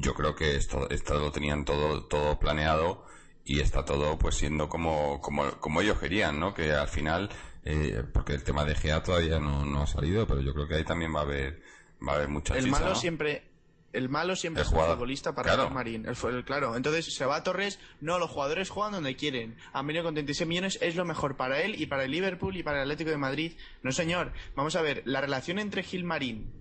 yo 0.00 0.14
creo 0.14 0.34
que 0.34 0.56
esto, 0.56 0.88
esto 0.90 1.18
lo 1.18 1.30
tenían 1.30 1.64
todo, 1.64 2.04
todo 2.06 2.38
planeado 2.38 3.04
y 3.44 3.60
está 3.60 3.84
todo 3.84 4.18
pues 4.18 4.36
siendo 4.36 4.68
como, 4.68 5.20
como, 5.20 5.50
como 5.60 5.80
ellos 5.80 5.98
querían, 5.98 6.38
¿no? 6.40 6.54
Que 6.54 6.72
al 6.72 6.88
final, 6.88 7.28
eh, 7.64 8.02
porque 8.12 8.32
el 8.34 8.42
tema 8.42 8.64
de 8.64 8.74
GA 8.74 9.02
todavía 9.02 9.38
no, 9.38 9.64
no 9.66 9.82
ha 9.82 9.86
salido, 9.86 10.26
pero 10.26 10.40
yo 10.40 10.54
creo 10.54 10.66
que 10.66 10.76
ahí 10.76 10.84
también 10.84 11.14
va 11.14 11.20
a 11.20 11.24
haber, 11.24 11.60
va 12.06 12.12
a 12.12 12.16
haber 12.16 12.28
mucha 12.28 12.54
El 12.56 12.64
chicha, 12.64 12.70
malo 12.70 12.94
¿no? 12.94 13.00
siempre. 13.00 13.51
El 13.92 14.08
malo 14.08 14.36
siempre 14.36 14.62
El 14.62 14.68
es 14.68 14.72
el 14.72 14.78
futbolista 14.78 15.34
para 15.34 15.52
Claro. 15.52 15.68
el 15.68 15.74
Marín. 15.74 16.06
El, 16.06 16.44
claro. 16.44 16.76
Entonces 16.76 17.14
se 17.14 17.26
va 17.26 17.36
a 17.36 17.42
Torres. 17.42 17.78
No, 18.00 18.18
los 18.18 18.30
jugadores 18.30 18.70
juegan 18.70 18.92
donde 18.92 19.16
quieren. 19.16 19.56
Han 19.72 19.86
venido 19.86 20.04
con 20.04 20.14
36 20.14 20.48
millones. 20.48 20.78
Es 20.80 20.96
lo 20.96 21.04
mejor 21.04 21.36
para 21.36 21.60
él 21.62 21.80
y 21.80 21.86
para 21.86 22.04
el 22.04 22.10
Liverpool 22.10 22.56
y 22.56 22.62
para 22.62 22.78
el 22.78 22.82
Atlético 22.84 23.10
de 23.10 23.18
Madrid. 23.18 23.52
No, 23.82 23.92
señor. 23.92 24.32
Vamos 24.54 24.76
a 24.76 24.82
ver. 24.82 25.02
La 25.04 25.20
relación 25.20 25.58
entre 25.58 25.82
Gil 25.82 26.04
Marín 26.04 26.52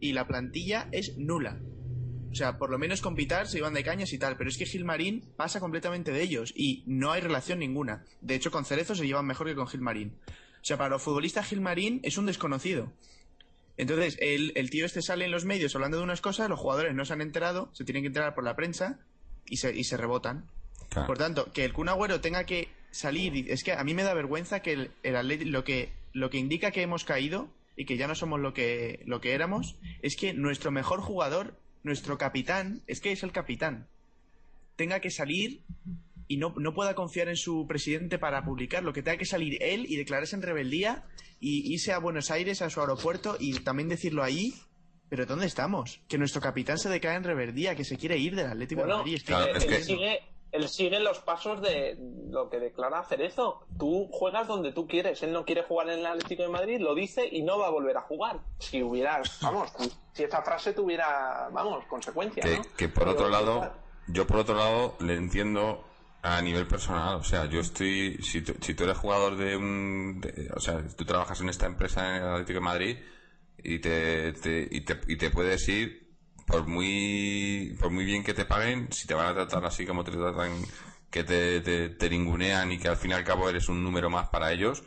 y 0.00 0.12
la 0.12 0.26
plantilla 0.26 0.88
es 0.92 1.16
nula. 1.18 1.60
O 2.30 2.34
sea, 2.34 2.56
por 2.56 2.70
lo 2.70 2.78
menos 2.78 3.02
con 3.02 3.14
Pitar 3.14 3.46
se 3.46 3.58
iban 3.58 3.74
de 3.74 3.84
cañas 3.84 4.10
y 4.14 4.18
tal, 4.18 4.38
pero 4.38 4.48
es 4.48 4.56
que 4.56 4.64
Gilmarín 4.64 5.34
pasa 5.36 5.60
completamente 5.60 6.12
de 6.12 6.22
ellos 6.22 6.54
y 6.56 6.82
no 6.86 7.12
hay 7.12 7.20
relación 7.20 7.58
ninguna. 7.58 8.06
De 8.22 8.34
hecho, 8.34 8.50
con 8.50 8.64
Cerezo 8.64 8.94
se 8.94 9.06
llevan 9.06 9.26
mejor 9.26 9.48
que 9.48 9.54
con 9.54 9.66
Gilmarín. 9.68 10.16
O 10.26 10.64
sea, 10.64 10.78
para 10.78 10.88
los 10.88 11.02
futbolistas 11.02 11.46
Gilmarín 11.46 12.00
es 12.04 12.16
un 12.16 12.24
desconocido. 12.24 12.90
Entonces, 13.76 14.16
el, 14.20 14.52
el 14.54 14.70
tío 14.70 14.84
este 14.84 15.02
sale 15.02 15.24
en 15.24 15.30
los 15.30 15.44
medios 15.44 15.74
hablando 15.74 15.96
de 15.96 16.02
unas 16.04 16.20
cosas, 16.20 16.48
los 16.48 16.60
jugadores 16.60 16.94
no 16.94 17.04
se 17.04 17.12
han 17.14 17.20
enterado, 17.22 17.70
se 17.72 17.84
tienen 17.84 18.02
que 18.02 18.08
enterar 18.08 18.34
por 18.34 18.44
la 18.44 18.54
prensa 18.56 18.98
y 19.46 19.56
se, 19.56 19.74
y 19.74 19.84
se 19.84 19.96
rebotan. 19.96 20.44
Claro. 20.90 21.06
Por 21.06 21.18
tanto, 21.18 21.50
que 21.52 21.64
el 21.64 21.72
Kun 21.72 21.88
Agüero 21.88 22.20
tenga 22.20 22.44
que 22.44 22.68
salir, 22.90 23.50
es 23.50 23.64
que 23.64 23.72
a 23.72 23.82
mí 23.82 23.94
me 23.94 24.02
da 24.02 24.12
vergüenza 24.12 24.60
que 24.60 24.72
el, 24.74 24.90
el 25.02 25.16
Atleti- 25.16 25.46
lo 25.46 25.64
que 25.64 25.90
lo 26.12 26.28
que 26.28 26.36
indica 26.36 26.70
que 26.70 26.82
hemos 26.82 27.04
caído 27.04 27.48
y 27.74 27.86
que 27.86 27.96
ya 27.96 28.06
no 28.06 28.14
somos 28.14 28.38
lo 28.38 28.52
que 28.52 29.00
lo 29.06 29.22
que 29.22 29.32
éramos 29.32 29.76
es 30.02 30.16
que 30.16 30.34
nuestro 30.34 30.70
mejor 30.70 31.00
jugador, 31.00 31.56
nuestro 31.82 32.18
capitán, 32.18 32.82
es 32.86 33.00
que 33.00 33.12
es 33.12 33.22
el 33.22 33.32
capitán, 33.32 33.86
tenga 34.76 35.00
que 35.00 35.10
salir 35.10 35.62
y 36.32 36.36
no, 36.36 36.54
no 36.56 36.72
pueda 36.74 36.94
confiar 36.94 37.28
en 37.28 37.36
su 37.36 37.66
presidente 37.66 38.18
para 38.18 38.44
publicarlo, 38.44 38.92
que 38.92 39.02
tenga 39.02 39.18
que 39.18 39.24
salir 39.26 39.62
él 39.62 39.86
y 39.88 39.96
declararse 39.96 40.36
en 40.36 40.42
rebeldía 40.42 41.04
y 41.40 41.72
irse 41.72 41.92
a 41.92 41.98
Buenos 41.98 42.30
Aires 42.30 42.62
a 42.62 42.70
su 42.70 42.80
aeropuerto 42.80 43.36
y 43.38 43.60
también 43.60 43.88
decirlo 43.88 44.22
ahí 44.22 44.54
Pero 45.08 45.26
¿dónde 45.26 45.44
estamos? 45.46 46.00
Que 46.08 46.16
nuestro 46.16 46.40
capitán 46.40 46.78
se 46.78 46.88
decae 46.88 47.16
en 47.16 47.24
reverdía, 47.24 47.74
que 47.76 47.84
se 47.84 47.98
quiere 47.98 48.16
ir 48.16 48.34
del 48.34 48.46
Atlético 48.46 48.80
Bueno, 48.80 48.94
de 48.94 48.98
Madrid. 49.00 49.14
Es 49.16 49.22
que- 49.24 49.26
Claro, 49.34 49.46
él, 49.50 49.56
es 49.58 49.64
que- 49.66 49.76
él 49.76 49.84
sigue, 49.84 50.20
él 50.52 50.68
sigue 50.68 51.00
los 51.00 51.18
pasos 51.18 51.60
de 51.60 51.98
lo 52.30 52.48
que 52.48 52.58
declara 52.58 53.04
Cerezo. 53.04 53.66
Tú 53.78 54.08
juegas 54.10 54.48
donde 54.48 54.72
tú 54.72 54.86
quieres. 54.86 55.22
Él 55.22 55.32
no 55.32 55.44
quiere 55.44 55.64
jugar 55.64 55.90
en 55.90 55.98
el 55.98 56.06
Atlético 56.06 56.44
de 56.44 56.48
Madrid, 56.48 56.78
lo 56.80 56.94
dice 56.94 57.28
y 57.30 57.42
no 57.42 57.58
va 57.58 57.66
a 57.66 57.70
volver 57.70 57.96
a 57.98 58.00
jugar. 58.02 58.40
Si 58.58 58.82
hubiera, 58.82 59.20
vamos, 59.42 59.70
si 60.14 60.22
esa 60.22 60.40
frase 60.42 60.72
tuviera, 60.72 61.48
vamos, 61.52 61.84
consecuencias. 61.86 62.46
que, 62.46 62.56
¿no? 62.56 62.62
que 62.76 62.88
por 62.88 63.02
Pero, 63.04 63.10
otro 63.12 63.28
lado, 63.28 63.74
yo 64.08 64.26
por 64.26 64.38
otro 64.38 64.54
lado 64.54 64.94
le 65.00 65.14
entiendo 65.16 65.84
a 66.22 66.40
nivel 66.42 66.66
personal, 66.66 67.16
o 67.16 67.24
sea, 67.24 67.46
yo 67.46 67.60
estoy, 67.60 68.18
si 68.22 68.42
tú, 68.42 68.54
si 68.60 68.74
tú 68.74 68.84
eres 68.84 68.96
jugador 68.98 69.36
de 69.36 69.56
un, 69.56 70.20
de- 70.20 70.50
o 70.54 70.60
sea, 70.60 70.84
tú 70.96 71.04
trabajas 71.04 71.40
en 71.40 71.48
esta 71.48 71.66
empresa 71.66 72.16
en 72.16 72.22
el 72.22 72.28
Atlético 72.30 72.58
de 72.60 72.64
Madrid 72.64 72.96
y 73.58 73.78
te, 73.80 74.32
te- 74.34 74.68
y 74.70 74.80
te, 74.82 75.00
y 75.08 75.16
te 75.16 75.30
puedes 75.30 75.68
ir 75.68 76.12
por 76.46 76.66
muy, 76.66 77.76
por 77.80 77.90
muy 77.90 78.04
bien 78.04 78.22
que 78.24 78.34
te 78.34 78.44
paguen, 78.44 78.92
si 78.92 79.06
te 79.06 79.14
van 79.14 79.26
a 79.28 79.34
tratar 79.34 79.64
así 79.64 79.84
como 79.86 80.04
te 80.04 80.12
tratan, 80.12 80.52
que 81.10 81.24
te, 81.24 81.60
te, 81.60 81.88
te 81.90 82.10
ningunean 82.10 82.72
y 82.72 82.78
que 82.78 82.88
al 82.88 82.96
fin 82.96 83.10
y 83.12 83.14
al 83.14 83.24
cabo 83.24 83.48
eres 83.48 83.68
un 83.68 83.82
número 83.82 84.08
más 84.10 84.28
para 84.28 84.52
ellos, 84.52 84.82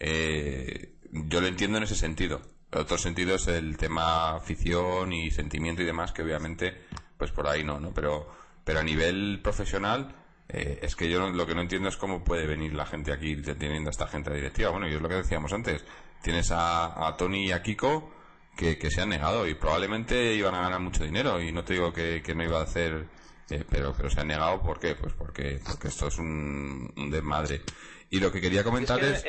eh, 0.00 0.94
yo 1.12 1.40
lo 1.40 1.46
entiendo 1.46 1.78
en 1.78 1.84
ese 1.84 1.94
sentido. 1.96 2.40
Otro 2.72 2.96
sentido 2.98 3.34
es 3.36 3.46
el 3.48 3.76
tema 3.76 4.34
afición 4.36 5.12
y 5.12 5.30
sentimiento 5.30 5.82
y 5.82 5.84
demás, 5.84 6.12
que 6.12 6.22
obviamente, 6.22 6.80
pues 7.18 7.30
por 7.30 7.46
ahí 7.46 7.62
no, 7.64 7.78
¿no? 7.78 7.92
Pero, 7.92 8.26
pero 8.64 8.80
a 8.80 8.82
nivel 8.82 9.40
profesional, 9.42 10.14
eh, 10.52 10.78
es 10.82 10.94
que 10.96 11.08
yo 11.08 11.18
no- 11.18 11.30
lo 11.30 11.46
que 11.46 11.54
no 11.54 11.62
entiendo 11.62 11.88
es 11.88 11.96
cómo 11.96 12.22
puede 12.22 12.46
venir 12.46 12.74
la 12.74 12.86
gente 12.86 13.12
aquí 13.12 13.36
teniendo 13.36 13.88
a 13.88 13.92
esta 13.92 14.06
gente 14.06 14.30
de 14.30 14.36
directiva. 14.36 14.70
Bueno, 14.70 14.88
y 14.88 14.94
es 14.94 15.00
lo 15.00 15.08
que 15.08 15.14
decíamos 15.16 15.52
antes. 15.52 15.84
Tienes 16.22 16.50
a, 16.52 17.06
a 17.08 17.16
Tony 17.16 17.46
y 17.46 17.52
a 17.52 17.62
Kiko 17.62 18.12
que, 18.56 18.78
que 18.78 18.90
se 18.90 19.00
han 19.00 19.08
negado 19.08 19.46
y 19.48 19.54
probablemente 19.54 20.34
iban 20.34 20.54
a 20.54 20.60
ganar 20.62 20.80
mucho 20.80 21.04
dinero 21.04 21.40
y 21.40 21.52
no 21.52 21.64
te 21.64 21.72
digo 21.74 21.92
que, 21.92 22.22
que 22.22 22.34
no 22.34 22.44
iba 22.44 22.60
a 22.60 22.64
hacer, 22.64 23.06
eh, 23.50 23.64
pero, 23.68 23.94
pero 23.96 24.10
se 24.10 24.20
han 24.20 24.28
negado 24.28 24.62
¿por 24.62 24.78
qué? 24.78 24.94
Pues 24.94 25.14
porque, 25.14 25.58
porque 25.66 25.88
esto 25.88 26.08
es 26.08 26.18
un, 26.18 26.92
un 26.96 27.10
desmadre. 27.10 27.62
Y 28.10 28.20
lo 28.20 28.30
que 28.30 28.40
quería 28.42 28.60
Es 28.60 28.66
comentar 28.66 29.00
que, 29.00 29.10
es... 29.10 29.24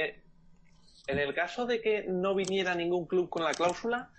en 1.07 1.19
el 1.19 1.33
caso 1.33 1.65
de 1.65 1.81
que 1.81 2.05
no 2.09 2.35
viniera 2.35 2.75
ningún 2.75 3.07
club 3.07 3.29
con 3.29 3.43
la 3.43 3.53
cláusula, 3.53 4.11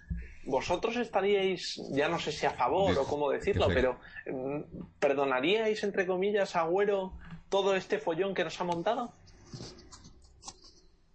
vosotros 0.46 0.96
estaríais, 0.96 1.80
ya 1.90 2.09
no 2.09 2.18
sé 2.18 2.33
si 2.33 2.46
a 2.46 2.50
favor 2.50 2.96
o 2.98 3.04
cómo 3.04 3.30
decirlo, 3.30 3.66
pero 3.68 3.98
mm, 4.26 4.98
¿perdonaríais, 4.98 5.83
entre 5.85 6.07
comillas, 6.07 6.57
a 6.57 6.61
Agüero 6.61 7.12
todo 7.48 7.74
este 7.74 7.98
follón 7.98 8.35
que 8.35 8.44
nos 8.44 8.61
ha 8.61 8.64
montado? 8.64 9.12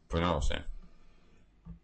Pues 0.07 0.23
no 0.23 0.35
lo 0.35 0.41
sé. 0.41 0.55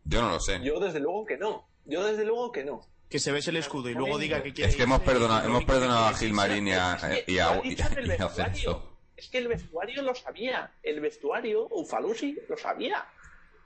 Yo 0.03 0.21
no 0.21 0.29
lo 0.29 0.39
sé. 0.39 0.60
Yo 0.63 0.79
desde 0.79 0.99
luego 0.99 1.25
que 1.25 1.38
no. 1.38 1.67
Yo 1.86 2.03
desde 2.03 2.25
luego 2.25 2.51
que 2.51 2.63
no. 2.63 2.81
Que 3.10 3.19
se 3.19 3.31
bese 3.31 3.51
el 3.51 3.58
escudo 3.58 3.89
y 3.89 3.93
luego 3.93 4.17
diga 4.17 4.41
que 4.41 4.53
quiere 4.53 4.69
Es 4.69 4.75
que 4.75 4.84
hemos 4.84 5.01
perdonado, 5.01 5.47
hemos 5.47 5.63
perdonado 5.63 6.05
a 6.05 6.13
Gilmarín 6.13 6.67
y 6.67 6.73
a, 6.73 6.95
Es 6.95 7.23
que 7.23 7.31
y 7.31 7.39
a, 7.39 7.62
y 7.63 7.79
a. 7.79 8.29
Celso. 8.29 8.97
Es 9.15 9.29
que 9.29 9.38
el 9.38 9.47
vestuario 9.47 10.01
lo 10.01 10.15
sabía. 10.15 10.71
El 10.81 10.99
vestuario, 10.99 11.67
Ufalusi, 11.69 12.38
lo 12.49 12.58
sabía. 12.58 13.05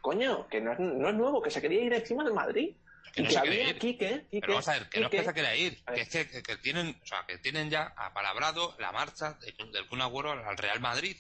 Coño, 0.01 0.47
que 0.47 0.61
no 0.61 0.73
es, 0.73 0.79
no 0.79 1.09
es 1.09 1.15
nuevo, 1.15 1.41
que 1.41 1.49
se 1.49 1.61
quería 1.61 1.81
ir 1.81 1.93
encima 1.93 2.23
del 2.23 2.33
Madrid. 2.33 2.75
Que 3.11 3.21
no 3.23 3.29
se 3.31 3.41
quiere 3.41 3.69
ir. 3.69 3.79
Quique, 3.79 4.07
Quique, 4.29 4.41
Pero 4.41 4.53
vamos 4.53 4.67
a 4.67 4.73
ver, 4.73 4.89
que 4.89 4.99
no 4.99 5.05
es 5.07 5.11
que 5.11 5.23
se 5.23 5.33
quiera 5.33 5.55
ir, 5.55 5.83
que 5.85 6.01
es 6.01 6.09
que, 6.09 6.27
que- 6.29 6.43
que 6.43 6.57
tienen, 6.57 6.99
o 7.01 7.05
sea, 7.05 7.25
que 7.27 7.37
tienen 7.37 7.69
ya 7.69 7.93
apalabrado 7.97 8.75
la 8.79 8.91
marcha 8.91 9.33
de- 9.35 9.53
del 9.71 9.87
Kun 9.87 10.01
Agüero 10.01 10.31
al 10.31 10.57
Real 10.57 10.79
Madrid. 10.79 11.17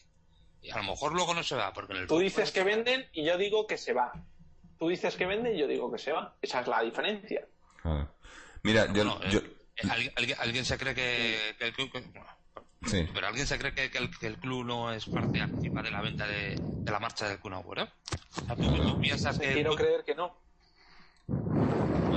Y 0.61 0.71
a 0.71 0.77
lo 0.77 0.83
mejor 0.83 1.13
luego 1.13 1.33
no 1.33 1.41
se 1.43 1.55
va, 1.55 1.71
porque 1.73 1.93
en 1.93 1.99
el 1.99 2.07
Tú 2.07 2.19
dices 2.19 2.51
que 2.51 2.63
venden 2.63 3.07
y 3.13 3.23
yo 3.25 3.37
digo 3.37 3.65
que 3.65 3.77
se 3.77 3.93
va. 3.93 4.11
Tú 4.77 4.89
dices 4.89 5.15
que 5.15 5.25
venden 5.25 5.55
y 5.55 5.59
yo 5.59 5.67
digo 5.67 5.91
que 5.91 5.97
se 5.97 6.11
va. 6.11 6.35
Esa 6.41 6.61
es 6.61 6.67
la 6.67 6.81
diferencia. 6.81 7.45
Claro. 7.81 8.13
Mira, 8.63 8.91
yo, 8.93 9.03
No, 9.05 9.19
eh, 9.23 9.29
yo- 9.29 9.39
eh, 9.39 9.87
¿alguien, 9.89 10.13
alguien- 10.17 10.37
alguien 10.39 10.65
se 10.65 10.77
cree 10.77 10.93
que, 10.93 11.55
que 11.57 11.65
el 11.67 11.73
club... 11.73 11.91
sí. 12.85 13.07
pero 13.13 13.27
alguien 13.27 13.47
se 13.47 13.57
cree 13.57 13.73
que, 13.73 13.89
que 13.89 13.97
el, 13.99 14.09
que 14.19 14.27
el 14.27 14.37
club 14.37 14.65
no 14.65 14.91
es 14.91 15.05
parte 15.05 15.41
activa 15.41 15.81
de 15.81 15.91
la 15.91 16.01
venta 16.01 16.27
de, 16.27 16.55
de 16.83 16.91
la 16.91 16.99
marcha 16.99 17.27
del 17.29 17.39
Kun 17.39 17.53
Agüero. 17.53 17.87
¿tú, 18.59 18.83
tú 18.83 18.99
piensas 18.99 19.37
que... 19.39 19.53
Quiero 19.53 19.71
club- 19.75 19.79
creer 19.85 20.03
que 20.03 20.15
no. 20.15 20.37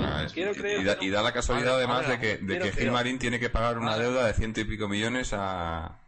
Ah, 0.04 0.22
es- 0.24 0.32
quiero 0.32 0.52
creer 0.52 0.80
y, 0.80 0.84
da, 0.84 0.94
que 0.94 1.00
no. 1.00 1.06
y 1.06 1.10
da 1.10 1.22
la 1.22 1.32
casualidad 1.32 1.76
además 1.76 2.08
de 2.08 2.18
que, 2.18 2.38
de 2.38 2.58
que. 2.58 2.72
Gilmarín 2.72 3.18
tiene 3.18 3.38
que 3.38 3.50
pagar 3.50 3.78
una 3.78 3.96
deuda 3.96 4.26
de 4.26 4.34
ciento 4.34 4.60
y 4.60 4.64
pico 4.64 4.88
millones 4.88 5.32
a, 5.32 5.86
a 5.86 5.98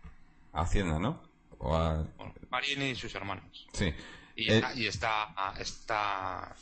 Hacienda, 0.53 0.99
¿no? 0.99 1.23
O 1.59 1.77
a, 1.77 2.03
bueno, 2.17 2.35
Marín 2.51 2.83
y 2.83 2.95
sus 2.95 3.15
hermanos. 3.15 3.67
sí. 3.73 3.93
Y, 4.37 4.53
Eh, 4.53 4.63
y 4.75 4.87
está, 4.89 5.33
está, 5.61 6.55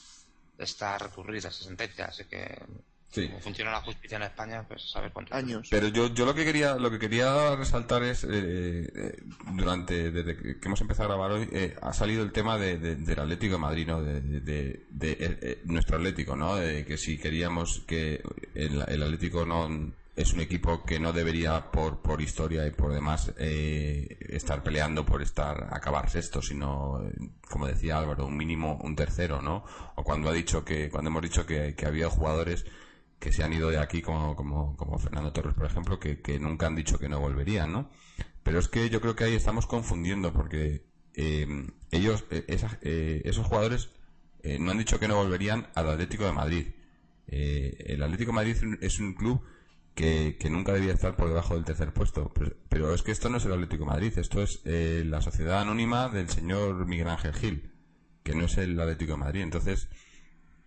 está 0.59 0.99
recurrida 0.99 1.49
esa 1.49 1.65
sentencia, 1.65 2.05
así 2.07 2.25
que 2.27 2.63
sí. 3.13 3.29
como 3.29 3.41
funciona 3.41 3.71
la 3.71 3.81
justicia 3.83 4.17
en 4.17 4.23
España, 4.25 4.65
pues 4.67 4.91
saber 4.91 5.13
cuánto. 5.13 5.33
Años. 5.35 5.69
Pero 5.71 5.87
yo, 5.89 6.13
yo 6.13 6.27
lo 6.27 6.35
que 6.35 6.45
quería 6.45 6.75
lo 6.75 6.91
que 6.91 6.99
quería 6.99 7.55
resaltar 7.55 8.03
es 8.03 8.25
eh, 8.25 8.29
eh, 8.31 9.23
durante 9.55 10.11
desde 10.11 10.37
que 10.37 10.67
hemos 10.67 10.81
empezado 10.81 11.05
a 11.13 11.17
grabar 11.17 11.33
hoy 11.33 11.49
eh, 11.53 11.77
ha 11.81 11.93
salido 11.93 12.23
el 12.25 12.33
tema 12.33 12.59
de, 12.59 12.79
de- 12.79 12.97
del 12.97 13.21
Atlético 13.21 13.53
de 13.55 13.59
Madrid, 13.61 13.87
¿no? 13.87 14.03
De, 14.03 14.21
de- 14.21 14.41
de- 14.41 14.87
de, 14.91 15.13
eh, 15.13 15.39
eh, 15.43 15.61
nuestro 15.65 15.97
Atlético, 15.97 16.35
¿no? 16.35 16.57
De 16.57 16.85
que 16.85 16.97
si 16.99 17.19
queríamos 17.19 17.81
que 17.87 18.23
el, 18.55 18.83
el 18.89 19.03
Atlético 19.03 19.47
no 19.47 19.93
es 20.15 20.35
un 20.35 20.41
equipo 20.41 20.85
que 20.85 21.01
no 21.01 21.15
debería 21.15 21.71
por 21.71 22.03
por 22.03 22.21
historia 22.21 22.67
y 22.67 22.71
por 22.71 22.93
demás 22.93 23.33
eh, 23.39 24.19
estar 24.29 24.63
peleando 24.63 25.07
por 25.07 25.23
estar 25.23 25.69
acabar 25.73 26.11
sexto, 26.11 26.43
sino 26.43 27.01
como 27.49 27.67
decía 27.67 27.99
Álvaro, 27.99 28.27
un 28.27 28.37
mínimo 28.37 28.79
un 28.83 28.95
tercero, 28.95 29.41
¿no? 29.41 29.65
O 29.97 30.05
cuando 30.05 30.29
ha 30.29 30.33
dicho 30.35 30.65
que 30.67 30.91
cuando 30.91 31.09
hemos 31.09 31.23
dicho 31.23 31.47
que, 31.47 31.75
que 31.75 31.87
había 31.87 32.11
jugadores 32.11 32.67
que 33.23 33.31
se 33.33 33.45
han 33.45 33.53
ido 33.53 33.71
de 33.71 33.79
aquí, 33.79 34.03
como, 34.03 34.35
como, 34.35 34.99
Fernando 34.99 35.33
Torres, 35.33 35.55
por 35.55 35.65
ejemplo, 35.67 36.01
que, 36.01 36.21
que 36.21 36.41
nunca 36.41 36.67
han 36.67 36.75
dicho 36.75 36.99
que 36.99 37.09
no 37.09 37.21
volverían, 37.21 37.73
¿no? 37.73 37.89
Pero 38.43 38.59
es 38.59 38.67
que 38.69 38.91
yo 38.91 39.01
creo 39.01 39.15
que 39.15 39.23
ahí 39.25 39.35
estamos 39.37 39.67
confundiendo, 39.69 40.33
porque 40.33 40.85
eh, 41.15 41.47
ellos, 41.93 42.25
eh, 42.33 42.45
esas- 42.49 42.79
eh, 42.83 43.23
esos 43.25 43.47
jugadores 43.47 43.91
eh, 44.43 44.59
no 44.59 44.73
han 44.73 44.79
dicho 44.79 44.99
que 44.99 45.07
no 45.07 45.15
volverían 45.15 45.69
al 45.77 45.89
Atlético 45.89 46.25
de 46.25 46.33
Madrid. 46.33 46.67
El 47.29 48.03
Atlético 48.03 48.33
de 48.33 48.35
Madrid 48.35 48.57
es 48.81 48.99
un- 48.99 49.15
club 49.15 49.41
que, 49.95 50.37
que 50.41 50.51
nunca 50.51 50.73
debía 50.73 50.93
estar 50.93 51.15
por 51.15 51.29
debajo 51.29 51.55
del 51.55 51.65
tercer 51.65 51.93
puesto. 51.93 52.33
Pero, 52.35 52.57
pero 52.69 52.93
es 52.93 53.03
que 53.03 53.13
esto 53.13 53.29
no 53.29 53.37
es 53.37 53.45
el 53.45 53.53
Atlético 53.53 53.85
de 53.85 53.91
Madrid, 53.91 54.19
esto 54.19 54.43
es 54.43 54.61
eh, 54.65 55.05
la 55.07 55.21
sociedad 55.23 55.61
anónima 55.61 56.09
del 56.09 56.29
señor 56.29 56.87
Miguel 56.87 57.09
Ángel 57.09 57.35
Gil, 57.35 57.71
que 58.25 58.35
no 58.35 58.47
es 58.47 58.59
el 58.59 58.81
Atlético 58.81 59.13
de 59.13 59.19
Madrid. 59.19 59.43
Entonces, 59.43 59.89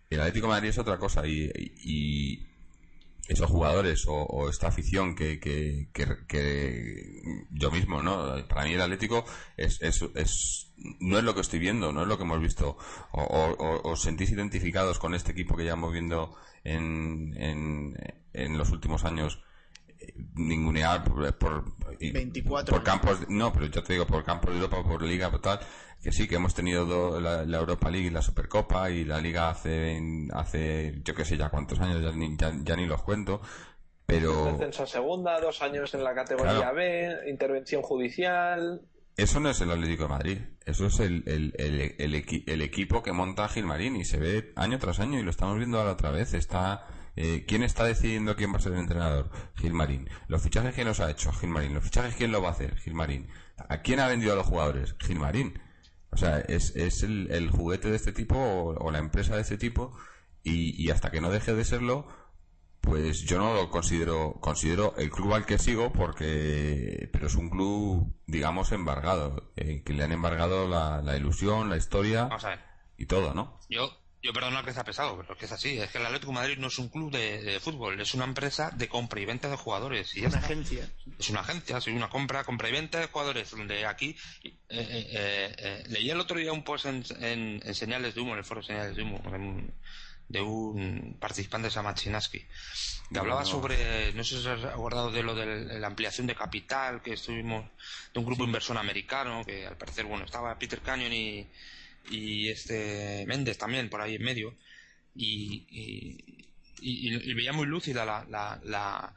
el 0.10 0.20
Atlético 0.22 0.48
de 0.48 0.54
Madrid 0.54 0.70
es 0.70 0.78
otra 0.78 0.98
cosa 0.98 1.26
y, 1.28 1.50
y 1.84 2.48
esos 3.28 3.50
jugadores 3.50 4.06
o, 4.08 4.50
esta 4.50 4.68
afición 4.68 5.16
que, 5.16 5.40
que, 5.40 5.90
que, 6.28 7.22
yo 7.52 7.72
mismo, 7.72 8.04
¿no? 8.04 8.48
Para 8.48 8.64
mí 8.66 8.74
el 8.74 8.82
Atlético 8.82 9.26
es, 9.58 9.82
es, 9.82 10.04
es- 10.16 10.72
no 11.00 11.18
es 11.18 11.24
lo 11.24 11.34
que 11.34 11.42
estoy 11.42 11.60
viendo, 11.60 11.92
no 11.92 12.02
es 12.04 12.08
lo 12.08 12.18
que 12.18 12.24
hemos 12.24 12.40
visto. 12.42 12.78
O, 13.14 13.82
os 13.84 14.02
sentís 14.02 14.30
identificados 14.32 15.00
con 15.00 15.16
este 15.16 15.32
equipo 15.32 15.56
que 15.56 15.64
llevamos 15.64 15.92
viendo 15.94 16.36
en, 16.64 17.34
en, 17.38 17.96
en 18.34 18.58
los 18.58 18.70
últimos 18.72 19.06
años 19.06 19.42
ningunear 20.36 21.04
por, 21.04 21.34
por, 21.38 21.64
y- 22.00 22.12
24 22.12 22.72
por 22.72 22.88
años. 22.90 23.02
campos 23.02 23.30
no 23.30 23.52
pero 23.54 23.66
yo 23.68 23.84
te 23.84 23.94
digo 23.94 24.06
por 24.06 24.24
campos 24.24 24.52
de 24.52 24.58
Europa 24.60 24.84
por 24.84 25.02
liga 25.02 25.30
por 25.32 25.42
tal 25.42 25.60
que 26.02 26.12
sí 26.12 26.28
que 26.28 26.36
hemos 26.36 26.54
tenido 26.54 26.86
do- 26.86 27.20
la, 27.20 27.46
la 27.46 27.58
Europa 27.58 27.90
League 27.90 28.08
y 28.08 28.12
la 28.12 28.22
Supercopa 28.22 28.90
y 28.92 29.06
la 29.06 29.20
liga 29.20 29.50
hace 29.50 30.00
hace 30.34 31.02
yo 31.04 31.16
qué 31.16 31.26
sé 31.26 31.38
ya 31.38 31.50
cuántos 31.50 31.80
años 31.80 32.02
ya 32.02 32.12
ni, 32.12 32.36
ya, 32.38 32.52
ya 32.64 32.76
ni 32.76 32.86
los 32.86 33.02
cuento 33.02 33.42
pero 34.06 34.46
Descenso 34.46 34.84
a 34.84 34.88
segunda, 34.88 35.40
dos 35.40 35.62
años 35.64 35.94
en 35.96 36.04
la 36.04 36.14
categoría 36.14 36.54
Claro. 36.60 36.76
B, 36.76 37.30
intervención 37.30 37.82
judicial. 37.82 38.82
eso 39.18 39.40
no 39.40 39.50
es 39.50 39.60
el 39.62 39.72
Atlético 39.72 40.04
de 40.04 40.10
Madrid 40.10 40.38
eso 40.66 40.86
es 40.88 41.00
el, 41.00 41.24
el, 41.28 41.54
el, 41.58 41.96
el, 41.98 42.14
equi- 42.14 42.44
el 42.48 42.62
equipo 42.62 43.02
que 43.02 43.12
monta 43.14 43.48
Gilmarín 43.48 43.96
y 43.96 44.06
se 44.06 44.18
ve 44.20 44.54
año 44.56 44.78
tras 44.78 45.00
año 45.00 45.18
y 45.20 45.24
lo 45.24 45.32
estamos 45.32 45.58
viendo 45.58 45.80
ahora 45.80 45.94
otra 45.94 46.12
vez 46.12 46.34
está 46.36 46.86
eh, 47.16 47.46
¿Quién 47.48 47.64
está 47.64 47.86
decidiendo 47.86 48.36
quién 48.36 48.52
va 48.54 48.58
a 48.58 48.62
ser 48.62 48.74
el 48.74 48.80
entrenador? 48.80 49.30
Gilmarín. 49.56 50.10
¿Los 50.28 50.42
fichajes 50.42 50.76
quién 50.76 50.88
los 50.88 51.00
ha 51.00 51.10
hecho? 51.12 51.32
Gilmarín. 51.32 51.74
¿Los 51.74 51.84
fichajes 51.84 52.16
quién 52.16 52.32
lo 52.32 52.42
va 52.42 52.50
a 52.50 52.52
hacer? 52.52 52.76
Gilmarín. 52.78 53.28
¿A 53.70 53.82
quién 53.82 54.00
ha 54.00 54.08
vendido 54.08 54.34
a 54.34 54.36
los 54.36 54.48
jugadores? 54.48 54.96
Gilmarín. 55.00 55.60
O 56.12 56.18
sea, 56.18 56.40
es, 56.40 56.76
es 56.76 57.04
el, 57.04 57.32
el 57.32 57.50
juguete 57.52 57.90
de 57.90 57.96
este 57.96 58.14
tipo 58.14 58.36
o, 58.38 58.76
o 58.76 58.92
la 58.92 59.00
empresa 59.00 59.36
de 59.36 59.42
este 59.42 59.58
tipo 59.58 59.98
y, 60.44 60.82
y 60.82 60.92
hasta 60.92 61.12
que 61.12 61.22
no 61.22 61.30
deje 61.30 61.54
de 61.54 61.66
serlo, 61.66 62.08
pues 62.86 63.22
yo 63.22 63.40
no 63.40 63.54
lo 63.54 63.70
considero, 63.70 64.36
considero 64.40 64.96
el 64.98 65.10
club 65.10 65.34
al 65.34 65.46
que 65.46 65.58
sigo 65.58 65.92
porque, 65.92 67.10
pero 67.12 67.28
es 67.28 67.36
un 67.36 67.50
club, 67.50 68.16
digamos, 68.28 68.72
embargado, 68.72 69.52
eh, 69.56 69.82
que 69.84 69.94
le 69.94 70.04
han 70.04 70.12
embargado 70.12 70.68
la, 70.68 71.02
la 71.02 71.18
ilusión, 71.18 71.70
la 71.70 71.78
historia 71.78 72.30
y 72.96 73.08
todo, 73.08 73.34
¿no? 73.34 73.60
Yo, 73.70 73.90
yo 74.26 74.34
perdono 74.34 74.64
que 74.64 74.74
sea 74.74 74.84
pesado, 74.84 75.16
pero 75.18 75.34
es 75.34 75.40
que 75.40 75.46
es 75.46 75.52
así. 75.52 75.78
Es 75.78 75.90
que 75.92 75.98
el 76.00 76.06
Atlético 76.06 76.32
de 76.32 76.36
Madrid 76.40 76.58
no 76.58 76.68
es 76.68 76.78
un 76.80 76.90
club 76.90 77.12
de, 77.12 77.42
de 77.42 77.60
fútbol, 77.60 78.00
es 78.02 78.14
una 78.14 78.26
empresa 78.26 78.72
de 78.72 78.88
compra 78.90 79.20
y 79.22 79.26
venta 79.26 79.50
de 79.50 79.56
jugadores. 79.56 80.16
Y 80.16 80.22
ya 80.22 80.28
Una 80.28 80.38
está. 80.38 80.48
agencia. 80.48 80.90
Es 81.20 81.30
una 81.30 81.42
agencia, 81.42 81.78
es 81.78 81.88
una 81.88 82.10
compra, 82.10 82.44
compra 82.44 82.70
y 82.70 82.72
venta 82.72 83.00
de 83.00 83.08
jugadores. 83.08 83.52
Donde 83.52 83.86
aquí 83.86 84.16
eh, 84.44 84.58
eh, 84.70 85.56
eh, 85.58 85.84
leí 85.88 86.10
el 86.10 86.20
otro 86.20 86.38
día 86.38 86.52
un 86.52 86.64
post 86.64 86.86
en, 86.88 87.04
en- 87.22 87.62
en 87.64 87.76
Señales 87.76 88.16
de 88.16 88.22
Humo, 88.22 88.34
en 88.34 88.40
el 88.40 88.46
foro 88.46 88.62
Señales 88.64 88.96
de 88.96 89.04
Humo, 89.04 89.22
en- 89.34 89.74
de 90.28 90.42
un 90.42 91.18
participante 91.20 91.68
de 91.68 91.72
Samachinaski 91.72 92.44
que 93.14 93.20
hablaba 93.20 93.46
sobre, 93.46 94.12
no 94.14 94.24
sé 94.24 94.42
si 94.42 94.48
has 94.48 94.64
acordado 94.66 95.12
de 95.12 95.22
lo 95.22 95.36
de 95.36 95.80
la 95.80 95.86
ampliación 95.86 96.26
de 96.26 96.34
capital 96.34 97.04
que 97.04 97.14
estuvimos, 97.14 97.70
de 98.12 98.20
un 98.20 98.26
grupo 98.26 98.44
inversor 98.44 98.76
americano, 98.80 99.44
que 99.46 99.68
al 99.68 99.78
parecer, 99.78 100.06
bueno, 100.06 100.26
estaba 100.26 100.58
Peter 100.58 100.82
Canyon 100.82 101.14
y, 101.14 101.48
y 102.10 102.50
este 102.50 103.26
Méndez 103.28 103.58
también 103.58 103.90
por 103.90 104.02
ahí 104.02 104.16
en 104.16 104.24
medio, 104.24 104.56
y, 105.16 105.66
y, 106.82 107.34
veía 107.34 107.54
muy 107.54 107.68
lúcida 107.68 108.06
la, 108.06 108.26
la, 108.30 109.14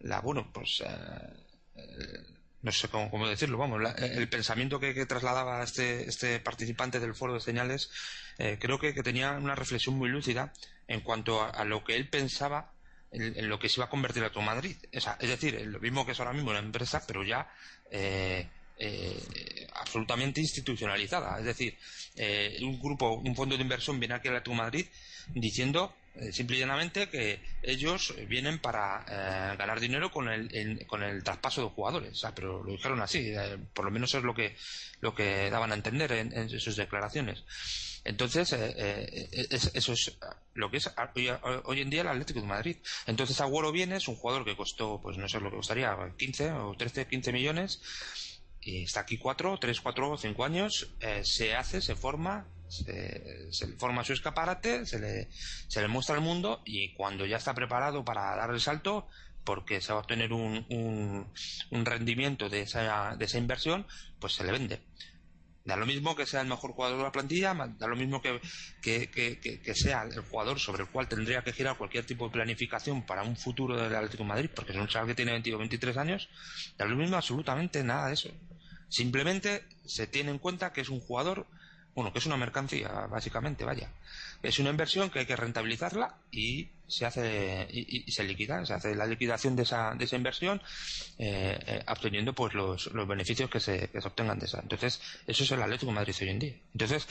la, 0.00 0.20
bueno, 0.20 0.50
pues, 0.52 0.82
eh, 0.86 2.24
no 2.62 2.72
sé 2.72 2.88
cómo, 2.88 3.28
decirlo, 3.28 3.58
vamos, 3.58 3.82
el 3.98 4.28
pensamiento 4.28 4.78
que, 4.78 5.06
trasladaba 5.06 5.62
este, 5.62 6.08
este 6.08 6.40
participante 6.40 7.00
del 7.00 7.14
foro 7.14 7.34
de 7.34 7.40
señales, 7.40 7.90
eh, 8.38 8.58
creo 8.60 8.78
que, 8.78 8.92
tenía 9.02 9.32
una 9.32 9.54
reflexión 9.54 9.96
muy 9.96 10.08
lúcida 10.08 10.52
en 10.88 11.00
cuanto 11.00 11.42
a, 11.42 11.64
lo 11.64 11.84
que 11.84 11.96
él 11.96 12.08
pensaba 12.08 12.72
en, 13.10 13.48
lo 13.48 13.58
que 13.58 13.68
se 13.68 13.80
iba 13.80 13.86
a 13.86 13.90
convertir 13.90 14.22
a 14.24 14.30
tu 14.30 14.40
Madrid. 14.40 14.76
es 14.92 15.06
decir, 15.20 15.60
lo 15.66 15.80
mismo 15.80 16.06
que 16.06 16.12
es 16.12 16.20
ahora 16.20 16.32
mismo 16.32 16.50
una 16.50 16.60
empresa, 16.60 17.02
pero 17.06 17.24
ya 17.24 17.50
eh, 17.90 18.48
eh, 18.80 19.66
absolutamente 19.74 20.40
institucionalizada. 20.40 21.38
Es 21.38 21.44
decir, 21.44 21.76
un 22.62 22.80
grupo, 22.80 23.14
un 23.14 23.36
fondo 23.36 23.56
de 23.56 23.62
inversión 23.62 24.00
viene 24.00 24.14
aquí 24.14 24.28
a 24.28 24.42
tu 24.42 24.52
Madrid 24.52 24.86
diciendo 25.34 25.94
eh, 26.16 26.32
simple 26.32 26.56
y 26.56 26.60
llanamente 26.60 27.08
que 27.08 27.40
ellos 27.62 28.14
vienen 28.26 28.58
para 28.58 29.04
eh, 29.08 29.56
ganar 29.56 29.78
dinero 29.78 30.10
con 30.10 30.28
el, 30.28 30.84
con 30.86 31.04
el 31.04 31.22
traspaso 31.22 31.62
de 31.62 31.68
jugadores. 31.68 32.20
Pero 32.34 32.64
lo 32.64 32.72
dijeron 32.72 33.00
así, 33.00 33.30
eh, 33.30 33.58
por 33.72 33.84
lo 33.84 33.92
menos 33.92 34.12
es 34.14 34.22
lo 34.22 34.34
que, 34.34 34.56
lo 35.00 35.14
que 35.14 35.48
daban 35.50 35.70
a 35.70 35.76
entender 35.76 36.10
en, 36.12 36.48
sus 36.50 36.76
declaraciones. 36.76 37.44
Entonces, 38.02 38.52
eso 38.52 39.92
es 39.92 40.18
lo 40.54 40.70
que 40.70 40.78
es 40.78 40.90
hoy, 41.64 41.80
en 41.80 41.90
día 41.90 42.00
el 42.00 42.08
Atlético 42.08 42.40
de 42.40 42.46
Madrid. 42.46 42.76
Entonces, 43.06 43.40
Agüero 43.40 43.70
viene, 43.72 43.96
es 43.96 44.08
un 44.08 44.16
jugador 44.16 44.44
que 44.44 44.56
costó, 44.56 45.00
pues 45.00 45.16
no 45.18 45.28
sé 45.28 45.38
lo 45.38 45.50
que 45.50 45.56
costaría, 45.56 45.94
15 46.16 46.52
o 46.52 46.74
13, 46.76 47.06
15 47.06 47.32
millones, 47.32 47.80
está 48.62 49.00
aquí 49.00 49.18
4, 49.18 49.58
3, 49.58 49.80
4 49.80 50.10
o 50.10 50.18
5 50.18 50.44
años, 50.44 50.90
se 51.22 51.54
hace, 51.54 51.80
se 51.80 51.94
forma, 51.94 52.46
se, 52.68 53.50
forma 53.78 54.04
su 54.04 54.12
escaparate, 54.12 54.86
se 54.86 54.98
le, 54.98 55.28
se 55.32 55.80
le 55.80 55.88
muestra 55.88 56.14
al 56.14 56.20
mundo 56.20 56.62
y 56.64 56.92
cuando 56.94 57.26
ya 57.26 57.38
está 57.38 57.54
preparado 57.54 58.04
para 58.04 58.36
dar 58.36 58.50
el 58.50 58.60
salto, 58.60 59.06
porque 59.44 59.80
se 59.80 59.92
va 59.92 59.98
a 59.98 60.02
obtener 60.02 60.32
un, 60.32 60.66
un, 61.70 61.84
rendimiento 61.84 62.48
de 62.48 62.62
esa, 62.62 63.16
de 63.16 63.24
esa 63.24 63.38
inversión, 63.38 63.86
pues 64.18 64.34
se 64.34 64.44
le 64.44 64.52
vende. 64.52 64.80
Da 65.64 65.76
lo 65.76 65.86
mismo 65.86 66.16
que 66.16 66.26
sea 66.26 66.40
el 66.40 66.48
mejor 66.48 66.72
jugador 66.72 66.98
de 66.98 67.04
la 67.04 67.12
plantilla, 67.12 67.54
da 67.54 67.86
lo 67.86 67.96
mismo 67.96 68.22
que, 68.22 68.40
que, 68.80 69.10
que, 69.10 69.74
sea 69.74 70.02
el 70.02 70.20
jugador 70.20 70.58
sobre 70.58 70.84
el 70.84 70.88
cual 70.88 71.06
tendría 71.06 71.42
que 71.42 71.52
girar 71.52 71.76
cualquier 71.76 72.06
tipo 72.06 72.26
de 72.26 72.32
planificación 72.32 73.04
para 73.04 73.22
un 73.22 73.36
futuro 73.36 73.76
del 73.76 73.94
Atlético 73.94 74.22
de 74.22 74.28
Madrid, 74.28 74.50
porque 74.54 74.72
es 74.72 74.78
un 74.78 74.88
chaval 74.88 75.08
que 75.08 75.14
tiene 75.14 75.32
22 75.32 75.58
23 75.58 75.96
años, 75.98 76.28
da 76.78 76.86
lo 76.86 76.96
mismo 76.96 77.16
absolutamente 77.16 77.84
nada 77.84 78.08
de 78.08 78.14
eso. 78.14 78.30
Simplemente 78.90 79.64
se 79.86 80.06
tiene 80.06 80.30
en 80.30 80.38
cuenta 80.38 80.74
que 80.74 80.82
es 80.82 80.90
un 80.90 81.00
jugador 81.00 81.46
bueno, 81.94 82.12
que 82.12 82.18
es 82.20 82.26
una 82.26 82.36
mercancía, 82.36 82.88
básicamente, 83.10 83.64
vaya. 83.64 83.90
Es 84.42 84.58
una 84.58 84.70
inversión 84.70 85.10
que 85.10 85.20
hay 85.20 85.26
que 85.26 85.36
rentabilizarla 85.36 86.14
y 86.30 86.68
se 86.86 87.04
hace 87.04 87.66
y, 87.70 88.10
se 88.10 88.24
liquida, 88.24 88.64
se 88.64 88.74
hace 88.74 88.94
la 88.94 89.06
liquidación 89.06 89.56
de 89.56 89.64
esa, 89.64 89.94
de 89.94 90.04
esa 90.04 90.16
inversión, 90.16 90.62
eh, 91.18 91.58
eh, 91.66 91.84
obteniendo 91.88 92.32
pues 92.32 92.54
los, 92.54 92.86
los 92.92 93.06
beneficios 93.06 93.50
que 93.50 93.60
se, 93.60 93.88
que 93.88 94.00
se 94.00 94.08
obtengan 94.08 94.38
de 94.38 94.46
esa. 94.46 94.60
Entonces, 94.60 95.00
eso 95.26 95.44
es 95.44 95.50
el 95.50 95.62
Atlético 95.62 95.90
de 95.90 95.96
Madrid 95.96 96.14
hoy 96.20 96.28
en 96.28 96.38
día. 96.38 96.54
Entonces, 96.72 97.06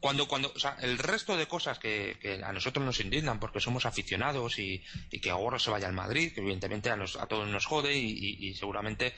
cuando, 0.00 0.28
cuando, 0.28 0.52
o 0.54 0.58
sea, 0.58 0.76
el 0.80 0.98
resto 0.98 1.36
de 1.36 1.48
cosas 1.48 1.78
que, 1.78 2.16
que 2.20 2.42
a 2.42 2.52
nosotros 2.52 2.84
nos 2.84 3.00
indignan 3.00 3.40
porque 3.40 3.60
somos 3.60 3.84
aficionados 3.84 4.58
y, 4.58 4.82
y 5.10 5.18
que 5.20 5.30
ahora 5.30 5.58
se 5.58 5.70
vaya 5.70 5.88
al 5.88 5.92
Madrid, 5.92 6.32
que 6.32 6.40
evidentemente 6.40 6.90
a, 6.90 6.94
a 6.94 7.26
todos 7.26 7.48
nos 7.48 7.66
jode 7.66 7.96
y, 7.96 8.36
y 8.38 8.54
seguramente 8.54 9.14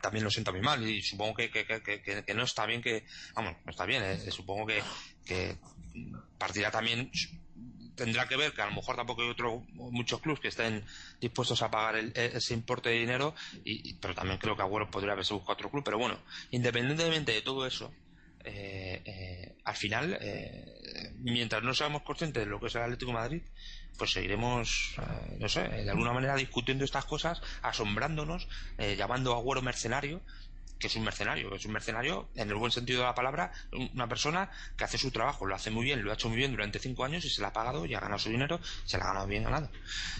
también 0.00 0.24
lo 0.24 0.30
siento 0.30 0.52
muy 0.52 0.62
mal 0.62 0.86
y 0.88 1.02
supongo 1.02 1.34
que, 1.34 1.50
que, 1.50 1.64
que, 1.66 2.02
que 2.02 2.34
no 2.34 2.44
está 2.44 2.66
bien 2.66 2.82
que, 2.82 3.04
vamos, 3.34 3.56
no 3.64 3.70
está 3.70 3.86
bien, 3.86 4.02
eh, 4.02 4.30
supongo 4.30 4.66
que, 4.66 4.82
que 5.24 5.56
partirá 6.38 6.70
también 6.70 7.10
tendrá 8.00 8.26
que 8.26 8.36
ver 8.36 8.54
que 8.54 8.62
a 8.62 8.66
lo 8.66 8.72
mejor 8.72 8.96
tampoco 8.96 9.20
hay 9.20 9.28
otro, 9.28 9.62
muchos 9.74 10.20
clubes 10.20 10.40
que 10.40 10.48
estén 10.48 10.82
dispuestos 11.20 11.60
a 11.60 11.70
pagar 11.70 11.96
ese 12.14 12.54
importe 12.54 12.88
de 12.88 12.98
dinero, 12.98 13.34
y, 13.62 13.92
pero 13.94 14.14
también 14.14 14.38
creo 14.38 14.56
que 14.56 14.62
Agüero 14.62 14.90
podría 14.90 15.12
haberse 15.12 15.34
buscado 15.34 15.52
otro 15.52 15.70
club. 15.70 15.84
Pero 15.84 15.98
bueno, 15.98 16.18
independientemente 16.50 17.32
de 17.32 17.42
todo 17.42 17.66
eso, 17.66 17.92
eh, 18.44 19.02
eh, 19.04 19.54
al 19.64 19.76
final, 19.76 20.18
eh, 20.20 21.12
mientras 21.18 21.62
no 21.62 21.74
seamos 21.74 22.02
conscientes 22.02 22.44
de 22.44 22.50
lo 22.50 22.60
que 22.60 22.66
es 22.66 22.74
el 22.74 22.82
Atlético 22.82 23.12
Madrid, 23.12 23.42
pues 23.98 24.12
seguiremos, 24.12 24.94
eh, 24.98 25.36
no 25.38 25.48
sé, 25.48 25.68
de 25.68 25.90
alguna 25.90 26.12
manera 26.12 26.34
discutiendo 26.36 26.84
estas 26.84 27.04
cosas, 27.04 27.42
asombrándonos, 27.62 28.48
llamando 28.96 29.34
a 29.34 29.36
Agüero 29.36 29.62
mercenario, 29.62 30.22
que 30.78 30.86
es 30.86 30.96
un 30.96 31.04
mercenario, 31.04 31.54
es 31.54 31.66
un 31.66 31.72
mercenario 31.72 32.30
en 32.34 32.48
el 32.48 32.54
buen 32.54 32.72
sentido 32.72 33.00
de 33.00 33.06
la 33.06 33.14
palabra, 33.14 33.52
una 33.92 34.08
persona 34.08 34.50
que 34.78 34.84
hace 34.84 34.96
su 34.96 35.10
trabajo, 35.10 35.44
lo 35.44 35.54
hace 35.54 35.70
muy 35.70 35.84
bien, 35.84 36.02
lo 36.02 36.10
ha 36.10 36.14
hecho 36.14 36.30
muy 36.30 36.38
bien 36.38 36.52
durante 36.52 36.78
cinco 36.78 37.04
años 37.04 37.22
y 37.26 37.28
se 37.28 37.42
le 37.42 37.48
ha 37.48 37.52
pagado 37.52 37.84
y 37.84 37.94
ha 37.94 38.00
ganado 38.00 38.18
su 38.18 38.30
dinero, 38.30 38.58
se 38.86 38.96
le 38.96 39.02
ha 39.02 39.08
ganado 39.08 39.26
bien 39.26 39.44
ganado. 39.44 39.70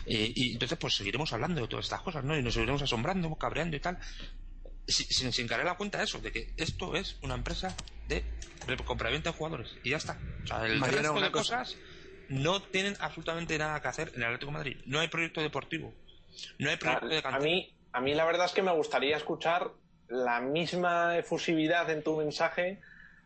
y 0.04 0.52
entonces 0.52 0.76
pues 0.76 0.94
seguiremos 0.94 1.32
hablando 1.32 1.62
de 1.62 1.68
todas 1.68 1.86
estas 1.86 2.02
cosas, 2.02 2.22
¿no? 2.24 2.36
Y 2.36 2.42
nos 2.42 2.52
seguiremos 2.52 2.82
asombrando, 2.82 3.34
cabreando 3.36 3.74
y 3.76 3.80
tal, 3.80 3.98
sin, 4.86 5.32
sin 5.32 5.48
caer 5.48 5.64
la 5.64 5.76
cuenta 5.76 5.98
de 5.98 6.04
eso, 6.04 6.18
de 6.18 6.32
que 6.32 6.52
esto 6.56 6.96
es 6.96 7.18
una 7.22 7.34
empresa 7.34 7.76
de 8.08 8.24
compraventa 8.84 9.30
de 9.30 9.36
jugadores 9.36 9.76
y 9.82 9.90
ya 9.90 9.96
está. 9.96 10.18
O 10.44 10.46
sea, 10.46 10.66
el 10.66 10.80
resto 10.80 11.20
de 11.20 11.30
cosas 11.30 11.76
no 12.28 12.62
tienen 12.62 12.96
absolutamente 13.00 13.58
nada 13.58 13.80
que 13.80 13.88
hacer 13.88 14.12
en 14.14 14.22
el 14.22 14.24
Atlético 14.24 14.52
de 14.52 14.58
Madrid. 14.58 14.76
No 14.86 15.00
hay 15.00 15.08
proyecto 15.08 15.40
deportivo. 15.40 15.94
No 16.58 16.70
hay 16.70 16.76
proyecto 16.76 17.08
de 17.08 17.22
A 17.24 17.38
mí, 17.38 17.74
a 17.92 18.00
mí 18.00 18.14
la 18.14 18.24
verdad 18.24 18.46
es 18.46 18.52
que 18.52 18.62
me 18.62 18.72
gustaría 18.72 19.16
escuchar 19.16 19.72
la 20.08 20.40
misma 20.40 21.18
efusividad 21.18 21.90
en 21.90 22.02
tu 22.02 22.16
mensaje 22.16 22.80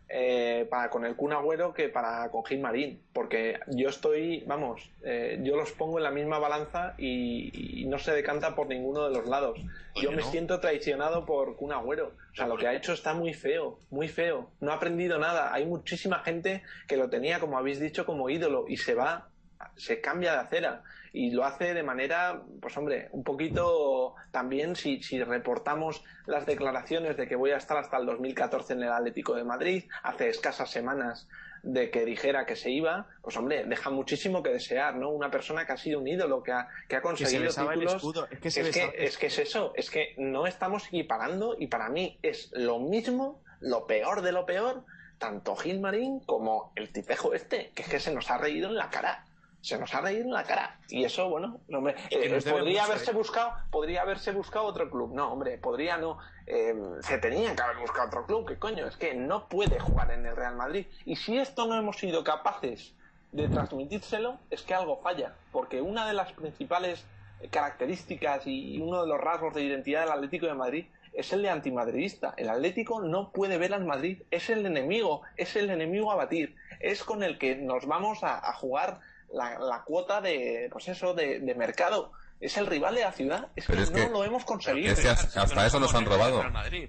eh, 0.08 0.66
para 0.70 0.90
con 0.90 1.04
el 1.04 1.16
Kun 1.16 1.32
Agüero 1.32 1.72
que 1.72 1.88
para 1.88 2.30
con 2.30 2.44
Gil 2.44 2.60
Marín, 2.60 3.00
porque 3.12 3.60
yo 3.68 3.88
estoy, 3.88 4.44
vamos, 4.46 4.90
eh, 5.02 5.40
yo 5.42 5.56
los 5.56 5.72
pongo 5.72 5.98
en 5.98 6.04
la 6.04 6.10
misma 6.10 6.38
balanza 6.38 6.94
y, 6.98 7.84
no 7.88 7.98
se 7.98 8.12
decanta 8.12 8.54
por 8.54 8.66
ninguno 8.66 9.04
de 9.04 9.14
los 9.14 9.26
lados. 9.26 9.60
yo 9.94 10.10
me 10.10 10.22
siento 10.22 10.58
traicionado 10.58 11.26
por 11.26 11.56
Kun 11.56 11.72
Agüero. 11.72 12.12
O 12.32 12.34
sea, 12.34 12.46
lo 12.46 12.56
que 12.56 12.66
ha 12.66 12.74
hecho 12.74 12.92
está 12.92 13.14
muy 13.14 13.34
feo, 13.34 13.78
muy 13.90 14.08
feo. 14.08 14.50
No 14.60 14.72
ha 14.72 14.76
aprendido 14.76 15.18
nada. 15.18 15.52
Hay 15.52 15.66
muchísima 15.66 16.20
gente 16.20 16.62
que 16.88 16.96
lo 16.96 17.08
tenía, 17.10 17.38
como 17.40 17.58
habéis 17.58 17.78
dicho, 17.78 18.06
como 18.06 18.30
ídolo 18.30 18.64
y 18.68 18.78
se 18.78 18.94
va 18.94 19.28
se 19.76 20.00
cambia 20.00 20.32
de 20.32 20.38
acera 20.38 20.82
y 21.14 21.30
lo 21.30 21.44
hace 21.44 21.74
de 21.74 21.84
manera, 21.84 22.42
pues 22.60 22.76
hombre, 22.76 23.08
un 23.12 23.22
poquito 23.22 24.16
también 24.32 24.74
si, 24.74 25.00
si 25.00 25.22
reportamos 25.22 26.02
las 26.26 26.44
declaraciones 26.44 27.16
de 27.16 27.28
que 27.28 27.36
voy 27.36 27.52
a 27.52 27.56
estar 27.56 27.76
hasta 27.76 27.98
el 27.98 28.06
2014 28.06 28.72
en 28.72 28.82
el 28.82 28.90
Atlético 28.90 29.36
de 29.36 29.44
Madrid, 29.44 29.84
hace 30.02 30.28
escasas 30.28 30.72
semanas 30.72 31.28
de 31.62 31.90
que 31.90 32.04
dijera 32.04 32.46
que 32.46 32.56
se 32.56 32.72
iba, 32.72 33.06
pues 33.22 33.36
hombre, 33.36 33.64
deja 33.64 33.90
muchísimo 33.90 34.42
que 34.42 34.50
desear, 34.50 34.96
¿no? 34.96 35.10
Una 35.10 35.30
persona 35.30 35.64
que 35.64 35.72
ha 35.72 35.76
sido 35.76 36.00
un 36.00 36.08
ídolo, 36.08 36.42
que 36.42 36.50
ha, 36.50 36.66
que 36.88 36.96
ha 36.96 37.00
conseguido 37.00 37.48
títulos. 37.48 37.94
Es, 38.32 38.40
que, 38.40 38.48
es, 38.48 38.70
que, 38.72 38.92
es 38.98 39.16
que 39.16 39.26
es 39.26 39.38
eso, 39.38 39.72
es 39.76 39.90
que 39.90 40.14
no 40.18 40.48
estamos 40.48 40.88
equiparando 40.88 41.54
y 41.56 41.68
para 41.68 41.90
mí 41.90 42.18
es 42.22 42.50
lo 42.54 42.80
mismo, 42.80 43.40
lo 43.60 43.86
peor 43.86 44.22
de 44.22 44.32
lo 44.32 44.46
peor, 44.46 44.84
tanto 45.18 45.54
Gilmarín 45.54 46.18
como 46.26 46.72
el 46.74 46.92
tipejo 46.92 47.34
este, 47.34 47.70
que 47.72 47.82
es 47.82 47.88
que 47.88 48.00
se 48.00 48.12
nos 48.12 48.32
ha 48.32 48.36
reído 48.36 48.68
en 48.68 48.74
la 48.74 48.90
cara 48.90 49.24
se 49.64 49.78
nos 49.78 49.94
ha 49.94 50.02
reído 50.02 50.24
en 50.24 50.32
la 50.32 50.44
cara. 50.44 50.78
Y 50.88 51.04
eso, 51.04 51.30
bueno, 51.30 51.58
no 51.68 51.80
me, 51.80 51.94
eh, 52.10 52.38
podría 52.50 52.84
haberse 52.84 53.12
buscado, 53.12 53.54
podría 53.70 54.02
haberse 54.02 54.30
buscado 54.32 54.66
otro 54.66 54.90
club. 54.90 55.14
No, 55.14 55.32
hombre, 55.32 55.56
podría 55.56 55.96
no. 55.96 56.18
Eh, 56.46 56.74
se 57.00 57.16
tenía 57.16 57.56
que 57.56 57.62
haber 57.62 57.78
buscado 57.78 58.08
otro 58.08 58.26
club. 58.26 58.46
¿Qué 58.46 58.58
coño? 58.58 58.86
Es 58.86 58.98
que 58.98 59.14
no 59.14 59.48
puede 59.48 59.80
jugar 59.80 60.10
en 60.10 60.26
el 60.26 60.36
Real 60.36 60.54
Madrid. 60.54 60.86
Y 61.06 61.16
si 61.16 61.38
esto 61.38 61.66
no 61.66 61.78
hemos 61.78 61.96
sido 61.96 62.22
capaces 62.22 62.92
de 63.32 63.48
transmitírselo, 63.48 64.38
es 64.50 64.60
que 64.62 64.74
algo 64.74 65.00
falla. 65.00 65.34
Porque 65.50 65.80
una 65.80 66.06
de 66.06 66.12
las 66.12 66.32
principales 66.32 67.06
características 67.50 68.46
y 68.46 68.78
uno 68.82 69.00
de 69.00 69.08
los 69.08 69.18
rasgos 69.18 69.54
de 69.54 69.62
identidad 69.62 70.02
del 70.02 70.12
Atlético 70.12 70.44
de 70.44 70.54
Madrid 70.54 70.86
es 71.14 71.32
el 71.32 71.40
de 71.40 71.48
antimadridista. 71.48 72.34
El 72.36 72.50
Atlético 72.50 73.00
no 73.00 73.30
puede 73.30 73.56
ver 73.56 73.72
al 73.72 73.86
Madrid, 73.86 74.22
es 74.30 74.50
el 74.50 74.66
enemigo, 74.66 75.22
es 75.38 75.56
el 75.56 75.70
enemigo 75.70 76.12
a 76.12 76.16
batir, 76.16 76.54
es 76.80 77.02
con 77.02 77.22
el 77.22 77.38
que 77.38 77.56
nos 77.56 77.86
vamos 77.86 78.24
a 78.24 78.52
jugar 78.54 79.00
la, 79.32 79.82
cuota 79.84 80.20
de, 80.20 80.68
pues 80.70 80.88
eso, 80.88 81.14
de, 81.14 81.40
mercado. 81.56 82.12
Es 82.40 82.58
el 82.58 82.66
rival 82.66 82.94
de 82.94 83.02
la 83.02 83.12
ciudad. 83.12 83.48
Es 83.56 83.66
que 83.66 83.74
no 83.74 84.08
lo 84.08 84.24
hemos 84.24 84.44
conseguido. 84.44 84.92
hasta 84.92 85.66
eso 85.66 85.80
nos 85.80 85.94
han 85.94 86.04
robado. 86.04 86.42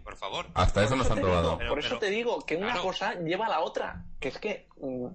por 0.03 0.17
favor. 0.17 0.47
Hasta 0.53 0.83
eso 0.83 0.95
nos 0.95 1.09
han 1.09 1.21
robado. 1.21 1.57
por 1.57 1.79
eso 1.79 1.97
te 1.97 2.09
digo 2.09 2.45
que 2.45 2.57
una 2.57 2.77
cosa 2.77 3.15
lleva 3.15 3.45
a 3.45 3.49
la 3.49 3.59
otra. 3.61 4.03
Que 4.19 4.29
es 4.29 4.37
que 4.37 4.67
mm, 4.81 5.07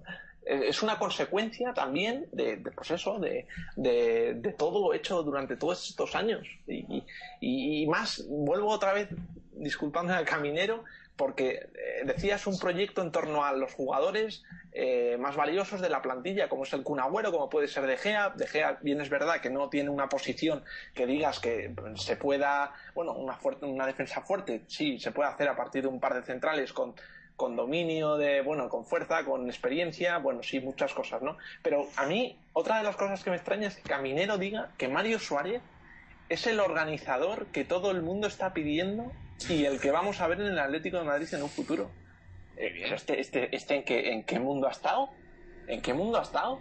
es 0.50 0.82
una 0.82 0.98
consecuencia 0.98 1.72
también 1.74 2.26
de, 2.32 2.56
pues 2.56 2.90
eso, 2.90 3.18
de, 3.18 3.46
de, 3.76 4.54
todo 4.58 4.80
lo 4.80 4.94
hecho 4.94 5.22
durante 5.22 5.56
todos 5.56 5.90
estos 5.90 6.14
años. 6.14 6.46
Y, 6.66 7.04
y, 7.40 7.86
más, 7.86 8.24
vuelvo 8.28 8.68
otra 8.70 8.92
vez, 8.92 9.08
disculpando 9.52 10.14
al 10.14 10.24
caminero, 10.24 10.84
porque 11.20 11.68
eh, 11.74 12.04
decías 12.06 12.46
un 12.46 12.58
proyecto 12.58 13.02
en 13.02 13.12
torno 13.12 13.44
a 13.44 13.52
los 13.52 13.74
jugadores 13.74 14.42
eh, 14.72 15.18
más 15.20 15.36
valiosos 15.36 15.82
de 15.82 15.90
la 15.90 16.00
plantilla, 16.00 16.48
como 16.48 16.62
es 16.62 16.72
el 16.72 16.82
Kun 16.82 16.98
Agüero, 16.98 17.30
como 17.30 17.50
puede 17.50 17.68
ser 17.68 17.86
De 17.86 17.98
Gea. 17.98 18.30
De 18.30 18.46
Gea, 18.46 18.78
bien 18.80 19.02
es 19.02 19.10
verdad 19.10 19.38
que 19.42 19.50
no 19.50 19.68
tiene 19.68 19.90
una 19.90 20.08
posición 20.08 20.64
que 20.94 21.04
digas 21.04 21.38
que 21.38 21.74
se 21.96 22.16
pueda, 22.16 22.72
bueno, 22.94 23.12
una, 23.12 23.34
fuerte, 23.34 23.66
una 23.66 23.86
defensa 23.86 24.22
fuerte, 24.22 24.62
sí, 24.66 24.98
se 24.98 25.12
puede 25.12 25.28
hacer 25.28 25.46
a 25.50 25.56
partir 25.56 25.82
de 25.82 25.88
un 25.88 26.00
par 26.00 26.14
de 26.14 26.22
centrales 26.22 26.72
con, 26.72 26.94
con 27.36 27.54
dominio 27.54 28.16
de, 28.16 28.40
bueno, 28.40 28.70
con 28.70 28.86
fuerza, 28.86 29.22
con 29.22 29.46
experiencia, 29.46 30.16
bueno, 30.16 30.42
sí, 30.42 30.58
muchas 30.60 30.94
cosas, 30.94 31.20
¿no? 31.20 31.36
Pero 31.62 31.86
a 31.96 32.06
mí, 32.06 32.38
otra 32.54 32.78
de 32.78 32.84
las 32.84 32.96
cosas 32.96 33.22
que 33.22 33.28
me 33.28 33.36
extraña 33.36 33.68
es 33.68 33.76
que 33.76 33.82
Caminero 33.82 34.38
diga 34.38 34.70
que 34.78 34.88
Mario 34.88 35.18
Suárez 35.18 35.60
es 36.30 36.46
el 36.46 36.60
organizador 36.60 37.44
que 37.48 37.66
todo 37.66 37.90
el 37.90 38.00
mundo 38.00 38.26
está 38.26 38.54
pidiendo 38.54 39.12
y 39.48 39.64
el 39.64 39.80
que 39.80 39.90
vamos 39.90 40.20
a 40.20 40.26
ver 40.28 40.40
en 40.40 40.48
el 40.48 40.58
Atlético 40.58 40.98
de 40.98 41.04
Madrid 41.04 41.28
en 41.32 41.42
un 41.42 41.48
futuro. 41.48 41.90
Este, 42.56 43.20
este, 43.20 43.54
este 43.56 43.76
en, 43.76 43.84
qué, 43.84 44.12
¿En 44.12 44.24
qué 44.24 44.38
mundo 44.38 44.68
ha 44.68 44.70
estado? 44.70 45.08
¿En 45.66 45.80
qué 45.80 45.94
mundo 45.94 46.18
ha 46.18 46.22
estado? 46.22 46.58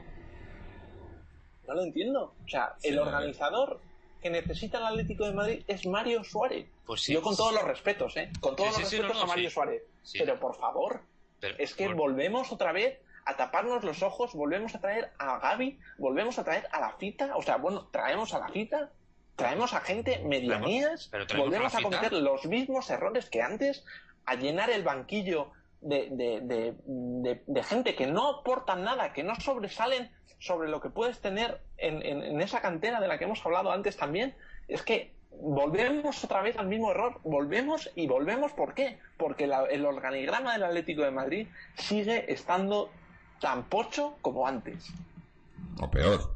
No 1.68 1.74
lo 1.74 1.84
entiendo. 1.84 2.34
O 2.46 2.48
sea, 2.48 2.76
el 2.84 2.98
organizador 3.00 3.82
que 4.22 4.30
necesita 4.30 4.78
el 4.80 4.86
Atlético 4.86 5.26
de 5.26 5.34
Madrid 5.34 5.64
es 5.68 5.86
Mario 5.86 6.24
Suárez. 6.24 6.68
Pues 6.86 7.02
sí. 7.02 7.14
Yo 7.14 7.22
con 7.22 7.36
todos 7.36 7.54
los 7.54 7.64
respetos, 7.64 8.16
¿eh? 8.18 8.32
Con 8.40 8.56
todos 8.56 8.72
los 8.72 8.82
respetos 8.82 9.08
no, 9.10 9.14
no, 9.14 9.22
a 9.24 9.26
Mario. 9.28 9.50
Suárez. 9.50 9.84
Pero 10.14 10.40
por 10.40 10.56
favor, 10.56 11.02
Pero, 11.40 11.56
es 11.58 11.74
que 11.76 11.88
vol- 11.90 11.96
volvemos 11.96 12.52
otra 12.52 12.72
vez 12.72 13.00
a 13.26 13.36
taparnos 13.36 13.84
los 13.84 14.02
ojos, 14.02 14.34
volvemos 14.34 14.74
a 14.76 14.80
traer 14.80 15.12
a 15.20 15.38
Gaby, 15.40 15.78
volvemos 15.98 16.40
a 16.40 16.44
traer 16.44 16.68
a 16.72 16.80
la 16.80 16.94
fita, 16.94 17.36
o 17.36 17.42
sea, 17.44 17.58
bueno, 17.58 17.88
traemos 17.92 18.34
a 18.34 18.40
la 18.40 18.50
fita, 18.50 18.92
traemos 19.40 19.74
a 19.74 19.82
gente 19.82 20.20
medianías, 20.26 21.08
pero 21.12 21.26
traemos 21.26 21.46
volvemos 21.52 21.74
a 21.74 21.78
cometer 21.82 22.14
los 22.22 22.46
mismos 22.46 22.90
errores 22.90 23.30
que 23.30 23.42
antes, 23.42 23.84
a 24.26 24.36
llenar 24.36 24.70
el 24.70 24.84
banquillo 24.84 25.52
de, 25.82 26.10
de, 26.12 26.42
de, 26.42 26.74
de- 26.86 27.42
de 27.48 27.64
gente 27.64 27.96
que 27.96 28.06
no 28.06 28.40
aportan 28.40 28.84
nada, 28.84 29.14
que 29.14 29.24
no 29.24 29.34
sobresalen 29.36 30.12
sobre 30.40 30.70
lo 30.70 30.80
que 30.82 30.90
puedes 30.90 31.20
tener 31.20 31.62
en, 31.78 32.02
en- 32.06 32.22
en 32.24 32.42
esa 32.42 32.62
cantera 32.62 33.00
de 33.00 33.08
la 33.08 33.18
que 33.18 33.24
hemos 33.26 33.44
hablado 33.46 33.72
antes 33.72 33.98
también. 33.98 34.36
Es 34.68 34.84
que 34.84 35.14
volvemos 35.32 36.24
otra 36.24 36.42
vez 36.42 36.58
al 36.58 36.68
mismo 36.68 36.92
error, 36.92 37.20
volvemos 37.24 37.90
y 37.96 38.08
volvemos, 38.08 38.52
¿por 38.52 38.74
qué? 38.74 39.00
Porque 39.18 39.48
la- 39.48 39.66
el 39.66 39.86
organigrama 39.86 40.54
del 40.54 40.64
Atlético 40.64 41.02
de 41.04 41.12
Madrid 41.12 41.48
sigue 41.76 42.32
estando 42.32 42.90
tan 43.40 43.64
pocho 43.70 44.18
como 44.22 44.46
antes. 44.48 44.92
O 45.82 45.90
peor. 45.90 46.36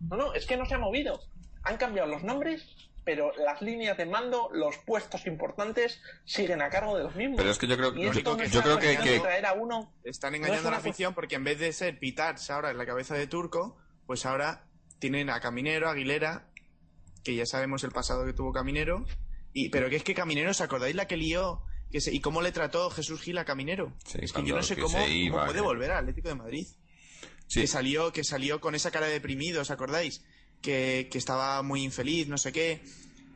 No, 0.00 0.16
no, 0.16 0.34
es 0.34 0.46
que 0.46 0.56
no 0.56 0.64
se 0.66 0.74
ha 0.74 0.78
movido. 0.78 1.20
Han 1.64 1.76
cambiado 1.76 2.08
los 2.08 2.22
nombres, 2.22 2.64
pero 3.04 3.32
las 3.36 3.60
líneas 3.62 3.96
de 3.96 4.06
mando, 4.06 4.48
los 4.52 4.76
puestos 4.78 5.26
importantes 5.26 6.00
siguen 6.24 6.62
a 6.62 6.68
cargo 6.70 6.96
de 6.96 7.04
los 7.04 7.14
mismos. 7.16 7.38
Pero 7.38 7.50
es 7.50 7.58
que 7.58 7.66
yo 7.66 7.76
creo, 7.76 7.94
yo, 7.94 8.00
yo 8.02 8.10
es 8.10 8.18
creo 8.62 8.78
que, 8.78 8.96
que- 8.98 9.20
traer 9.20 9.46
a 9.46 9.54
uno 9.54 9.92
Están 10.04 10.32
No 10.32 10.36
es 10.36 10.42
engañando 10.42 10.68
a 10.68 10.72
la 10.72 10.76
afición 10.78 11.14
porque 11.14 11.34
en 11.36 11.44
vez 11.44 11.58
de 11.58 11.72
ser 11.72 11.98
Pitarch 11.98 12.50
ahora 12.50 12.70
en 12.70 12.78
la 12.78 12.86
cabeza 12.86 13.14
de 13.14 13.26
Turco, 13.26 13.76
pues 14.06 14.24
ahora 14.26 14.66
tienen 14.98 15.30
a 15.30 15.40
Caminero, 15.40 15.88
Aguilera, 15.88 16.48
que 17.24 17.34
ya 17.34 17.46
sabemos 17.46 17.82
el 17.84 17.90
pasado 17.90 18.24
que 18.24 18.32
tuvo 18.32 18.52
Caminero, 18.52 19.04
y 19.52 19.68
pero 19.70 19.88
que 19.90 19.96
es 19.96 20.04
que 20.04 20.14
Caminero, 20.14 20.50
¿os 20.50 20.60
acordáis 20.60 20.94
la 20.94 21.06
que 21.06 21.16
lió? 21.16 21.62
Que 21.90 22.00
se- 22.00 22.12
¿Y 22.14 22.20
cómo 22.20 22.42
le 22.42 22.52
trató 22.52 22.90
Jesús 22.90 23.20
Gil 23.22 23.38
a 23.38 23.44
Caminero? 23.44 23.94
Sí, 24.04 24.18
es 24.20 24.32
que 24.32 24.44
yo 24.44 24.54
no 24.54 24.62
sé 24.62 24.76
que 24.76 24.82
cómo, 24.82 24.98
puede 25.46 25.60
volver 25.60 25.90
al 25.92 25.98
Atlético 26.00 26.28
de 26.28 26.34
Madrid. 26.34 26.66
Sí, 27.48 27.62
Que 27.62 27.66
salió, 27.66 28.12
que 28.12 28.22
salió 28.22 28.60
con 28.60 28.76
esa 28.76 28.90
cara 28.92 29.06
de 29.06 29.14
deprimido, 29.14 29.62
¿os 29.62 29.70
acordáis? 29.72 30.24
Que, 30.62 31.08
que 31.10 31.18
estaba 31.18 31.60
muy 31.62 31.82
infeliz, 31.82 32.28
no 32.28 32.38
sé 32.38 32.52
qué. 32.52 32.82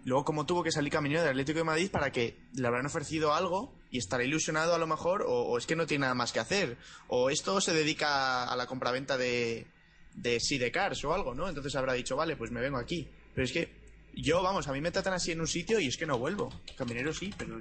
Luego, 0.05 0.25
como 0.25 0.47
tuvo 0.47 0.63
que 0.63 0.73
salir 0.73 0.93
Caminero 0.93 1.23
del 1.23 1.31
Atlético 1.31 1.59
de 1.59 1.65
Madrid 1.65 1.91
para 1.91 2.11
que 2.11 2.37
le 2.55 2.67
habrán 2.67 2.87
ofrecido 2.87 3.35
algo 3.35 3.73
y 3.91 3.99
estará 3.99 4.25
ilusionado 4.25 4.75
a 4.75 4.79
lo 4.79 4.87
mejor, 4.87 5.23
o, 5.23 5.43
o 5.43 5.59
es 5.59 5.67
que 5.67 5.77
no 5.77 5.87
tiene 5.87 6.03
nada 6.03 6.15
más 6.15 6.33
que 6.33 6.41
hacer. 6.41 6.77
O 7.09 7.31
esto 7.31 7.61
se 7.61 7.73
dedica 7.73 8.45
a 8.45 8.57
la 8.57 8.67
compraventa 8.67 9.17
de, 9.17 9.67
de 10.15 10.41
Sidecars 10.41 11.05
o 11.05 11.15
algo, 11.15 11.35
¿no? 11.35 11.49
Entonces 11.49 11.75
habrá 11.77 11.93
dicho, 11.93 12.17
vale, 12.17 12.37
pues 12.37 12.51
me 12.51 12.61
vengo 12.61 12.79
aquí. 12.79 13.09
Pero 13.35 13.45
es 13.45 13.53
que 13.53 13.73
yo, 14.15 14.43
vamos, 14.43 14.69
a 14.69 14.73
mí 14.73 14.81
me 14.81 14.91
tratan 14.91 15.15
así 15.15 15.33
en 15.33 15.41
un 15.41 15.47
sitio 15.47 15.79
y 15.79 15.87
es 15.87 15.97
que 15.97 16.07
no 16.07 16.19
vuelvo. 16.19 16.51
Caminero 16.77 17.13
sí, 17.15 17.33
pero... 17.37 17.61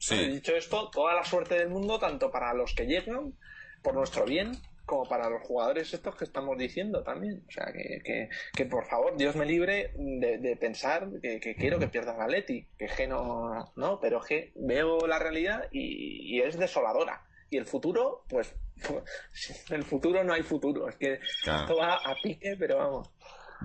sí. 0.00 0.14
Bueno, 0.16 0.34
dicho 0.34 0.56
esto, 0.56 0.90
toda 0.90 1.14
la 1.14 1.24
suerte 1.24 1.56
del 1.56 1.68
mundo, 1.68 1.98
tanto 1.98 2.30
para 2.30 2.54
los 2.54 2.72
que 2.74 2.86
llegan, 2.86 3.34
por 3.82 3.94
nuestro 3.94 4.24
bien, 4.24 4.58
como 4.86 5.04
para 5.04 5.28
los 5.28 5.42
jugadores 5.42 5.92
estos 5.92 6.14
que 6.16 6.24
estamos 6.24 6.56
diciendo 6.56 7.02
también. 7.02 7.44
O 7.48 7.50
sea, 7.50 7.66
que, 7.72 8.00
que, 8.04 8.28
que 8.54 8.64
por 8.64 8.86
favor, 8.86 9.16
Dios 9.16 9.36
me 9.36 9.44
libre 9.44 9.92
de, 9.96 10.38
de 10.38 10.56
pensar 10.56 11.08
que, 11.20 11.40
que 11.40 11.54
quiero 11.56 11.78
que 11.78 11.88
pierda 11.88 12.16
la 12.16 12.26
Leti. 12.28 12.66
Que 12.78 12.86
que 12.86 13.06
no, 13.06 13.72
no, 13.76 14.00
pero 14.00 14.20
que 14.22 14.52
veo 14.54 15.06
la 15.06 15.18
realidad 15.18 15.64
y, 15.72 16.36
y 16.36 16.40
es 16.40 16.56
desoladora. 16.58 17.26
Y 17.50 17.58
el 17.58 17.66
futuro, 17.66 18.24
pues, 18.28 18.54
el 19.70 19.82
futuro 19.82 20.24
no 20.24 20.32
hay 20.32 20.42
futuro. 20.42 20.88
Es 20.88 20.96
que 20.96 21.18
Claro. 21.42 21.62
esto 21.62 21.76
va 21.76 21.94
a 21.96 22.14
pique, 22.22 22.56
pero 22.58 22.78
vamos. 22.78 23.10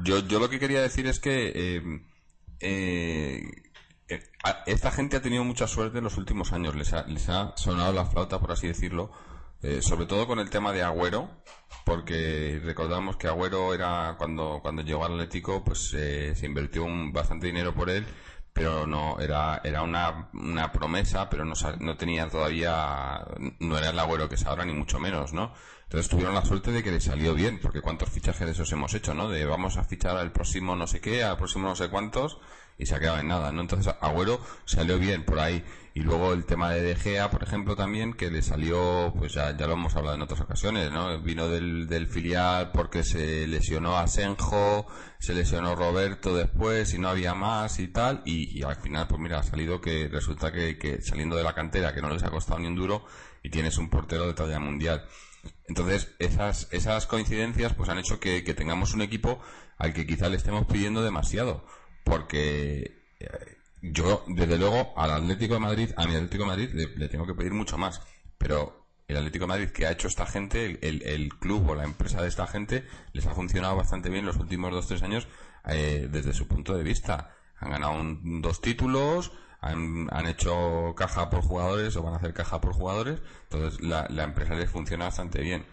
Yo, 0.03 0.19
yo 0.27 0.39
lo 0.39 0.49
que 0.49 0.59
quería 0.59 0.81
decir 0.81 1.05
es 1.07 1.19
que 1.19 1.51
eh, 1.53 1.81
eh, 2.61 3.41
eh, 4.07 4.19
esta 4.65 4.91
gente 4.91 5.17
ha 5.17 5.21
tenido 5.21 5.43
mucha 5.43 5.67
suerte 5.67 5.97
en 5.99 6.03
los 6.03 6.17
últimos 6.17 6.51
años. 6.53 6.75
Les 6.75 6.93
ha, 6.93 7.05
les 7.07 7.27
ha 7.29 7.55
sonado 7.57 7.91
la 7.93 8.05
flauta, 8.05 8.39
por 8.39 8.51
así 8.51 8.67
decirlo. 8.67 9.11
Eh, 9.63 9.81
sobre 9.81 10.05
todo 10.05 10.27
con 10.27 10.39
el 10.39 10.49
tema 10.49 10.71
de 10.73 10.83
Agüero, 10.83 11.29
porque 11.85 12.59
recordamos 12.63 13.17
que 13.17 13.27
Agüero 13.27 13.73
era 13.73 14.15
cuando, 14.17 14.59
cuando 14.61 14.81
llegó 14.81 15.05
al 15.05 15.13
Atlético, 15.13 15.63
pues 15.63 15.93
eh, 15.95 16.33
se 16.35 16.45
invirtió 16.45 16.83
un, 16.83 17.13
bastante 17.13 17.47
dinero 17.47 17.73
por 17.73 17.89
él, 17.89 18.05
pero 18.53 18.85
no 18.85 19.19
era 19.19 19.61
era 19.63 19.81
una, 19.81 20.29
una 20.33 20.71
promesa, 20.71 21.29
pero 21.29 21.45
no, 21.45 21.53
no 21.79 21.95
tenía 21.97 22.27
todavía, 22.27 23.25
no 23.59 23.77
era 23.77 23.89
el 23.89 23.99
Agüero 23.99 24.27
que 24.27 24.35
es 24.35 24.45
ahora, 24.45 24.65
ni 24.65 24.73
mucho 24.73 24.99
menos, 24.99 25.33
¿no? 25.33 25.53
Entonces 25.83 26.09
tuvieron 26.09 26.33
la 26.33 26.45
suerte 26.45 26.71
de 26.71 26.83
que 26.83 26.91
le 26.91 27.01
salió 27.01 27.33
bien, 27.33 27.59
porque 27.61 27.81
cuántos 27.81 28.09
fichajes 28.09 28.45
de 28.45 28.53
esos 28.53 28.71
hemos 28.71 28.93
hecho, 28.93 29.13
¿no? 29.13 29.27
De 29.27 29.45
vamos 29.45 29.75
a 29.77 29.83
fichar 29.83 30.15
al 30.15 30.31
próximo 30.31 30.73
no 30.75 30.87
sé 30.87 31.01
qué, 31.01 31.23
al 31.23 31.35
próximo 31.35 31.67
no 31.67 31.75
sé 31.75 31.89
cuántos, 31.89 32.39
y 32.81 32.85
se 32.87 32.95
ha 32.95 32.99
quedado 32.99 33.19
en 33.19 33.27
nada, 33.27 33.51
¿no? 33.51 33.61
Entonces 33.61 33.93
Agüero 34.01 34.41
salió 34.65 34.97
bien 34.97 35.23
por 35.23 35.39
ahí. 35.39 35.63
Y 35.93 35.99
luego 35.99 36.31
el 36.33 36.45
tema 36.45 36.71
de 36.71 36.81
De 36.81 36.95
Gea, 36.95 37.29
por 37.29 37.43
ejemplo, 37.43 37.75
también, 37.75 38.13
que 38.13 38.31
le 38.31 38.41
salió, 38.41 39.13
pues 39.17 39.33
ya, 39.33 39.55
ya 39.55 39.67
lo 39.67 39.73
hemos 39.73 39.93
hablado 39.95 40.15
en 40.15 40.21
otras 40.21 40.39
ocasiones, 40.39 40.89
¿no? 40.89 41.19
Vino 41.19 41.49
del, 41.49 41.87
del 41.87 42.07
filial 42.07 42.71
porque 42.71 43.03
se 43.03 43.45
lesionó 43.45 43.97
a 43.97 44.07
Senjo, 44.07 44.87
se 45.19 45.33
lesionó 45.33 45.75
Roberto 45.75 46.33
después 46.33 46.93
y 46.93 46.97
no 46.97 47.09
había 47.09 47.33
más 47.33 47.77
y 47.79 47.89
tal, 47.89 48.21
y, 48.25 48.57
y 48.57 48.63
al 48.63 48.77
final, 48.77 49.07
pues 49.07 49.19
mira, 49.21 49.39
ha 49.39 49.43
salido 49.43 49.81
que 49.81 50.07
resulta 50.07 50.51
que, 50.51 50.77
que 50.77 51.01
saliendo 51.01 51.35
de 51.35 51.43
la 51.43 51.53
cantera, 51.53 51.93
que 51.93 52.01
no 52.01 52.09
les 52.09 52.23
ha 52.23 52.31
costado 52.31 52.59
ni 52.59 52.67
un 52.67 52.75
duro, 52.75 53.05
y 53.43 53.49
tienes 53.49 53.77
un 53.77 53.89
portero 53.89 54.27
de 54.27 54.33
talla 54.33 54.59
mundial. 54.59 55.05
Entonces, 55.67 56.15
esas, 56.19 56.69
esas 56.71 57.05
coincidencias 57.05 57.73
pues 57.73 57.89
han 57.89 57.97
hecho 57.97 58.19
que, 58.19 58.43
que 58.43 58.53
tengamos 58.53 58.93
un 58.93 59.01
equipo 59.01 59.41
al 59.77 59.93
que 59.93 60.05
quizá 60.05 60.29
le 60.29 60.37
estemos 60.37 60.65
pidiendo 60.67 61.01
demasiado. 61.01 61.65
Porque 62.03 63.05
eh, 63.19 63.57
yo, 63.81 64.23
desde 64.27 64.57
luego, 64.57 64.93
al 64.97 65.11
Atlético 65.11 65.55
de 65.55 65.59
Madrid, 65.59 65.89
a 65.97 66.05
mi 66.07 66.15
Atlético 66.15 66.43
de 66.43 66.49
Madrid 66.49 66.69
le, 66.73 67.09
tengo 67.09 67.25
que 67.25 67.33
pedir 67.35 67.53
mucho 67.53 67.77
más. 67.77 68.01
Pero 68.37 68.87
el 69.07 69.17
Atlético 69.17 69.43
de 69.43 69.49
Madrid 69.49 69.69
que 69.69 69.85
ha 69.85 69.91
hecho 69.91 70.07
esta 70.07 70.25
gente, 70.25 70.65
el, 70.65 70.79
el- 70.81 71.03
el 71.03 71.29
club 71.35 71.69
o 71.69 71.75
la 71.75 71.83
empresa 71.83 72.21
de 72.21 72.27
esta 72.27 72.47
gente, 72.47 72.85
les 73.13 73.25
ha 73.27 73.33
funcionado 73.35 73.75
bastante 73.75 74.09
bien 74.09 74.25
los 74.25 74.37
últimos 74.37 74.71
dos 74.71 74.87
tres 74.87 75.03
años 75.03 75.27
eh, 75.67 76.07
desde 76.11 76.33
su 76.33 76.47
punto 76.47 76.75
de 76.75 76.83
vista. 76.83 77.35
Han 77.59 77.71
ganado 77.71 77.93
un- 77.99 78.41
dos 78.41 78.61
títulos, 78.61 79.31
han, 79.59 80.07
han 80.11 80.27
hecho 80.27 80.93
caja 80.97 81.29
por 81.29 81.41
jugadores 81.41 81.95
o 81.95 82.01
van 82.03 82.13
a 82.13 82.17
hacer 82.17 82.33
caja 82.33 82.59
por 82.61 82.73
jugadores, 82.73 83.21
entonces 83.43 83.79
la, 83.81 84.07
la 84.09 84.23
empresa 84.23 84.55
les 84.55 84.69
funciona 84.71 85.05
bastante 85.05 85.41
bien. 85.41 85.65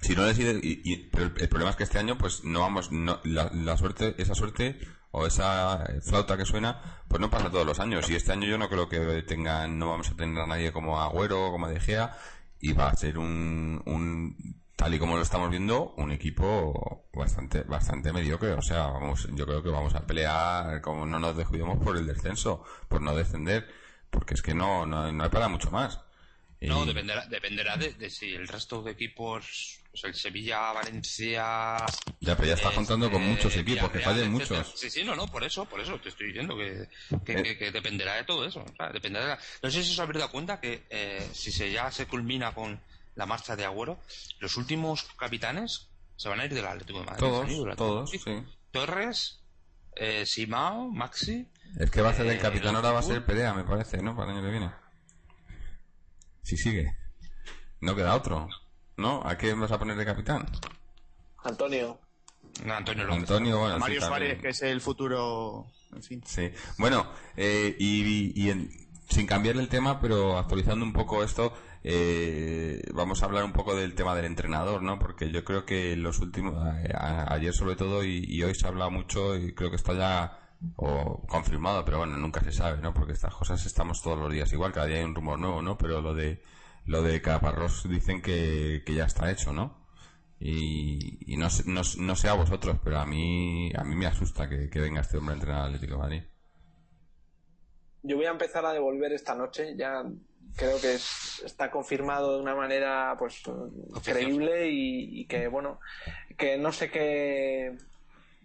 Si 0.00 0.14
no 0.14 0.24
les 0.26 0.38
y, 0.38 0.82
y- 0.84 1.08
pero 1.10 1.24
el, 1.26 1.32
el 1.40 1.48
problema 1.48 1.70
es 1.70 1.76
que 1.76 1.82
este 1.84 1.98
año 1.98 2.18
pues 2.18 2.44
no 2.44 2.60
vamos 2.60 2.92
no, 2.92 3.20
la, 3.24 3.50
la 3.52 3.76
suerte 3.76 4.14
esa 4.18 4.34
suerte 4.34 4.78
o 5.10 5.26
esa 5.26 5.84
flauta 6.02 6.36
que 6.36 6.44
suena 6.44 7.02
pues 7.08 7.20
no 7.20 7.30
pasa 7.30 7.50
todos 7.50 7.66
los 7.66 7.80
años. 7.80 8.08
Y 8.10 8.16
este 8.16 8.32
año 8.32 8.46
yo 8.46 8.58
no 8.58 8.68
creo 8.68 8.88
que 8.88 9.22
tengan 9.22 9.78
no 9.78 9.88
vamos 9.90 10.10
a 10.10 10.14
tener 10.16 10.38
a 10.42 10.46
nadie 10.46 10.72
como 10.72 11.00
Agüero 11.00 11.50
como 11.50 11.68
De 11.68 11.80
Gea 11.80 12.16
y 12.60 12.72
va 12.72 12.88
a 12.88 12.94
ser 12.96 13.18
un, 13.18 13.82
un 13.86 14.62
tal 14.76 14.94
y 14.94 14.98
como 14.98 15.16
lo 15.16 15.22
estamos 15.22 15.50
viendo 15.50 15.94
un 15.96 16.10
equipo 16.12 17.06
bastante 17.12 17.62
bastante 17.62 18.12
mediocre. 18.12 18.52
O 18.52 18.62
sea 18.62 18.86
vamos 18.88 19.28
yo 19.34 19.46
creo 19.46 19.62
que 19.62 19.70
vamos 19.70 19.94
a 19.94 20.06
pelear 20.06 20.80
como 20.82 21.06
no 21.06 21.18
nos 21.18 21.36
descuidemos 21.36 21.78
por 21.82 21.96
el 21.96 22.06
descenso 22.06 22.62
por 22.88 23.00
no 23.00 23.14
descender 23.14 23.66
porque 24.10 24.34
es 24.34 24.42
que 24.42 24.54
no 24.54 24.86
no, 24.86 25.10
no 25.12 25.24
hay 25.24 25.30
para 25.30 25.48
mucho 25.48 25.70
más. 25.70 26.00
No, 26.60 26.82
Y- 26.82 26.86
dependerá, 26.88 27.26
dependerá 27.26 27.76
de, 27.76 27.92
de 27.94 28.10
si 28.10 28.34
el 28.34 28.48
resto 28.48 28.82
de 28.82 28.90
equipos, 28.90 29.77
pues 30.00 30.14
el 30.14 30.20
Sevilla, 30.20 30.72
Valencia. 30.72 31.76
Ya, 32.20 32.36
pero 32.36 32.46
ya 32.48 32.54
estás 32.54 32.66
este, 32.70 32.74
contando 32.76 33.10
con 33.10 33.22
muchos 33.22 33.54
equipos, 33.56 33.90
que 33.90 34.00
fallen 34.00 34.30
muchos. 34.30 34.72
Sí, 34.76 34.90
sí, 34.90 35.04
no, 35.04 35.14
no, 35.16 35.26
por 35.26 35.44
eso, 35.44 35.64
por 35.66 35.80
eso 35.80 35.98
te 36.00 36.08
estoy 36.10 36.28
diciendo 36.28 36.56
que, 36.56 36.88
que, 37.24 37.32
Eh. 37.32 37.42
que- 37.42 37.58
que 37.58 37.70
dependerá 37.70 38.14
de 38.14 38.24
todo 38.24 38.44
eso. 38.46 38.60
o 38.60 38.74
sea, 38.76 38.90
dependerá 38.90 39.24
de 39.24 39.30
la- 39.32 39.40
No 39.62 39.70
sé 39.70 39.82
si 39.84 39.92
os 39.92 39.98
habéis 40.00 40.18
dado 40.18 40.30
cuenta 40.32 40.60
que 40.60 40.86
eh, 40.90 41.28
si 41.32 41.50
se 41.52 41.70
ya 41.70 41.90
se 41.90 42.06
culmina 42.06 42.54
con 42.54 42.80
la 43.14 43.26
marcha 43.26 43.56
de 43.56 43.64
Agüero, 43.64 44.00
los 44.40 44.56
últimos 44.56 45.04
capitanes 45.16 45.88
se 46.16 46.28
van 46.28 46.40
a 46.40 46.44
ir 46.44 46.54
del 46.54 46.66
Atlético 46.66 47.00
de 47.00 47.04
Madrid. 47.06 47.20
Todos, 47.20 47.76
todos, 47.76 48.10
sí. 48.10 48.44
Torres, 48.70 49.40
eh, 49.96 50.24
Simao, 50.26 50.88
Maxi. 50.90 51.48
Es 51.78 51.90
que 51.90 52.00
va 52.00 52.10
a 52.10 52.14
ser 52.14 52.26
el 52.26 52.36
Eh, 52.36 52.38
capitán, 52.38 52.74
ahora 52.76 52.92
va 52.92 53.00
a 53.00 53.02
ser. 53.02 53.24
Perea, 53.24 53.52
me 53.54 53.64
parece, 53.64 53.98
¿no? 54.02 54.16
Para 54.16 54.30
el 54.32 54.38
año 54.38 54.46
que 54.46 54.50
viene. 54.52 54.70
Si 56.42 56.56
sigue. 56.56 56.96
no 57.80 57.94
queda 57.94 58.14
otro, 58.16 58.48
¿no? 58.98 59.22
¿A 59.24 59.36
quién 59.36 59.58
vas 59.58 59.72
a 59.72 59.78
poner 59.78 59.96
de 59.96 60.04
capitán? 60.04 60.46
Antonio. 61.44 61.98
No, 62.64 62.74
Antonio 62.74 63.04
López. 63.04 63.20
Antonio, 63.22 63.58
bueno, 63.58 63.74
sí, 63.76 63.80
Mario 63.80 64.00
también. 64.00 64.18
Suárez, 64.20 64.42
que 64.42 64.48
es 64.48 64.62
el 64.62 64.80
futuro. 64.80 65.66
En 65.94 66.02
fin. 66.02 66.22
Sí, 66.26 66.50
bueno, 66.76 67.06
eh, 67.36 67.74
y, 67.78 68.32
y 68.44 68.50
en- 68.50 68.70
sin 69.08 69.26
cambiar 69.26 69.56
el 69.56 69.68
tema, 69.68 70.00
pero 70.00 70.36
actualizando 70.36 70.84
un 70.84 70.92
poco 70.92 71.22
esto, 71.24 71.54
eh, 71.82 72.82
vamos 72.92 73.22
a 73.22 73.26
hablar 73.26 73.44
un 73.44 73.52
poco 73.52 73.74
del 73.74 73.94
tema 73.94 74.14
del 74.14 74.26
entrenador, 74.26 74.82
¿no? 74.82 74.98
Porque 74.98 75.30
yo 75.30 75.44
creo 75.44 75.64
que 75.64 75.96
los 75.96 76.18
últimos, 76.18 76.54
a- 76.56 76.82
a- 76.94 77.32
ayer 77.34 77.54
sobre 77.54 77.76
todo 77.76 78.04
y, 78.04 78.24
y 78.28 78.42
hoy 78.42 78.54
se 78.54 78.66
ha 78.66 78.68
hablado 78.68 78.90
mucho 78.90 79.36
y 79.36 79.54
creo 79.54 79.70
que 79.70 79.76
está 79.76 79.94
ya 79.94 80.38
o 80.76 81.24
confirmado, 81.28 81.84
pero 81.84 81.98
bueno, 81.98 82.16
nunca 82.16 82.42
se 82.42 82.50
sabe, 82.52 82.82
¿no? 82.82 82.92
Porque 82.92 83.12
estas 83.12 83.32
cosas 83.34 83.64
estamos 83.64 84.02
todos 84.02 84.18
los 84.18 84.32
días 84.32 84.52
igual, 84.52 84.72
cada 84.72 84.86
día 84.86 84.98
hay 84.98 85.04
un 85.04 85.14
rumor 85.14 85.38
nuevo, 85.38 85.62
¿no? 85.62 85.78
Pero 85.78 86.02
lo 86.02 86.12
de 86.14 86.42
lo 86.88 87.02
de 87.02 87.22
Caparrós 87.22 87.88
dicen 87.88 88.20
que, 88.22 88.82
que 88.84 88.94
ya 88.94 89.04
está 89.04 89.30
hecho, 89.30 89.52
¿no? 89.52 89.86
Y, 90.40 91.18
y 91.32 91.36
no, 91.36 91.48
no, 91.66 91.82
no 91.98 92.16
sé 92.16 92.28
a 92.28 92.34
vosotros, 92.34 92.78
pero 92.82 92.98
a 92.98 93.06
mí 93.06 93.70
a 93.76 93.84
mí 93.84 93.94
me 93.94 94.06
asusta 94.06 94.48
que, 94.48 94.68
que 94.70 94.80
venga 94.80 95.00
este 95.02 95.18
hombre 95.18 95.34
a 95.34 95.36
entrenar 95.36 95.60
al 95.60 95.66
Atlético 95.74 95.94
de 95.94 95.98
Madrid. 95.98 96.22
Yo 98.02 98.16
voy 98.16 98.26
a 98.26 98.30
empezar 98.30 98.64
a 98.64 98.72
devolver 98.72 99.12
esta 99.12 99.34
noche, 99.34 99.74
ya 99.76 100.04
creo 100.56 100.80
que 100.80 100.94
es- 100.94 101.42
está 101.44 101.70
confirmado 101.70 102.36
de 102.36 102.42
una 102.42 102.54
manera 102.54 103.14
pues 103.18 103.42
creíble 104.04 104.68
y, 104.70 105.20
y 105.20 105.26
que 105.26 105.48
bueno, 105.48 105.80
que 106.36 106.56
no 106.56 106.72
sé 106.72 106.90
qué, 106.90 107.76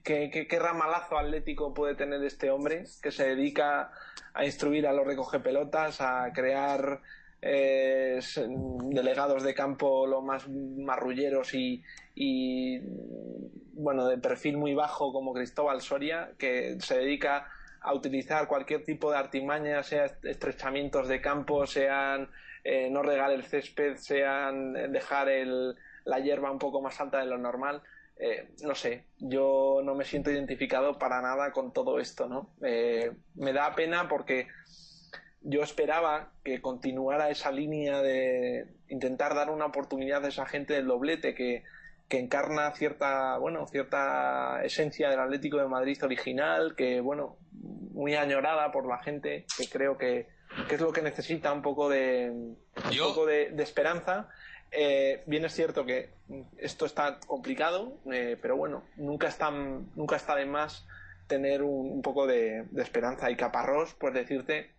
qué, 0.04 0.30
qué, 0.34 0.48
qué 0.48 0.60
ramalazo 0.60 1.18
atlético 1.18 1.74
puede 1.74 1.96
tener 1.96 2.24
este 2.24 2.50
hombre 2.50 2.84
que 3.02 3.12
se 3.12 3.30
dedica 3.36 3.92
a 4.34 4.46
instruir 4.46 4.88
a 4.88 4.94
los 4.94 5.06
recogepelotas, 5.06 6.02
a 6.02 6.32
crear 6.34 7.02
s- 7.46 8.46
delegados 8.92 9.44
de 9.44 9.54
campo 9.54 10.08
lo 10.08 10.22
más 10.22 10.48
marrulleros 10.50 11.54
y, 11.54 11.84
y 12.16 12.80
bueno 13.74 14.08
de 14.08 14.18
perfil 14.18 14.58
muy 14.58 14.74
bajo 14.74 15.12
como 15.12 15.34
Cristóbal 15.34 15.82
Soria 15.82 16.32
que 16.38 16.78
se 16.80 17.00
dedica 17.00 17.48
a 17.82 17.94
utilizar 17.94 18.48
cualquier 18.48 18.84
tipo 18.84 19.12
de 19.12 19.18
artimaña 19.18 19.84
sea 19.84 20.06
estrechamientos 20.24 21.08
de 21.08 21.22
campo 21.22 21.66
sean 21.68 22.30
eh, 22.64 22.90
no 22.90 23.02
regar 23.04 23.32
el 23.32 23.44
césped 23.44 23.96
sean 23.98 24.76
eh, 24.78 24.88
dejar 24.88 25.28
el, 25.30 25.76
la 26.06 26.20
hierba 26.20 26.52
un 26.52 26.60
poco 26.60 26.82
más 26.82 27.00
alta 27.02 27.20
de 27.20 27.26
lo 27.26 27.38
normal 27.38 27.82
eh, 28.16 28.52
no 28.62 28.76
sé, 28.76 29.08
yo 29.18 29.82
no 29.84 29.96
me 29.96 30.06
siento 30.06 30.30
identificado 30.30 31.00
para 31.00 31.20
nada 31.20 31.52
con 31.52 31.74
todo 31.74 32.00
esto, 32.00 32.30
¿no? 32.30 32.54
Eh, 32.62 33.12
me 33.34 33.52
da 33.54 33.74
pena 33.74 34.08
porque 34.08 34.48
yo 35.44 35.62
esperaba 35.62 36.32
que 36.44 36.62
continuara 36.62 37.30
esa 37.30 37.52
línea 37.52 38.02
de 38.02 38.66
intentar 38.90 39.36
dar 39.36 39.50
una 39.50 39.66
oportunidad 39.66 40.24
a 40.26 40.30
esa 40.30 40.46
gente 40.46 40.74
del 40.74 40.88
doblete 40.88 41.36
que, 41.36 41.64
que 42.08 42.20
encarna 42.20 42.72
cierta, 42.72 43.38
bueno, 43.38 43.68
cierta 43.68 44.64
esencia 44.64 45.10
del 45.10 45.20
Atlético 45.20 45.58
de 45.58 45.68
Madrid 45.68 46.02
original, 46.04 46.76
que, 46.76 47.02
bueno, 47.02 47.38
muy 47.52 48.16
añorada 48.16 48.72
por 48.72 48.88
la 48.88 49.00
gente, 49.00 49.46
que 49.58 49.68
creo 49.70 49.98
que, 49.98 50.28
que 50.70 50.76
es 50.76 50.82
lo 50.82 50.92
que 50.94 51.02
necesita 51.02 51.52
un 51.52 51.62
poco 51.62 51.90
de, 51.90 52.30
un 52.32 52.58
Yo- 52.92 53.10
poco 53.10 53.26
de, 53.26 53.50
de 53.52 53.64
esperanza. 53.64 54.30
Eh, 54.72 55.24
bien 55.28 55.46
es 55.46 55.54
cierto 55.54 55.86
que 55.86 56.10
esto 56.58 56.86
está 56.88 57.20
complicado, 57.28 58.00
eh, 58.12 58.38
pero 58.42 58.58
bueno, 58.58 58.84
nunca 58.96 59.28
está, 59.28 59.52
nunca 59.52 60.16
está 60.16 60.36
de 60.36 60.46
más 60.46 60.88
tener 61.28 61.62
un, 61.62 61.92
un 61.92 62.02
poco 62.02 62.26
de, 62.28 62.64
de 62.72 62.82
esperanza. 62.82 63.30
Y 63.30 63.36
Caparrós, 63.36 63.94
pues 64.00 64.14
decirte 64.16 64.72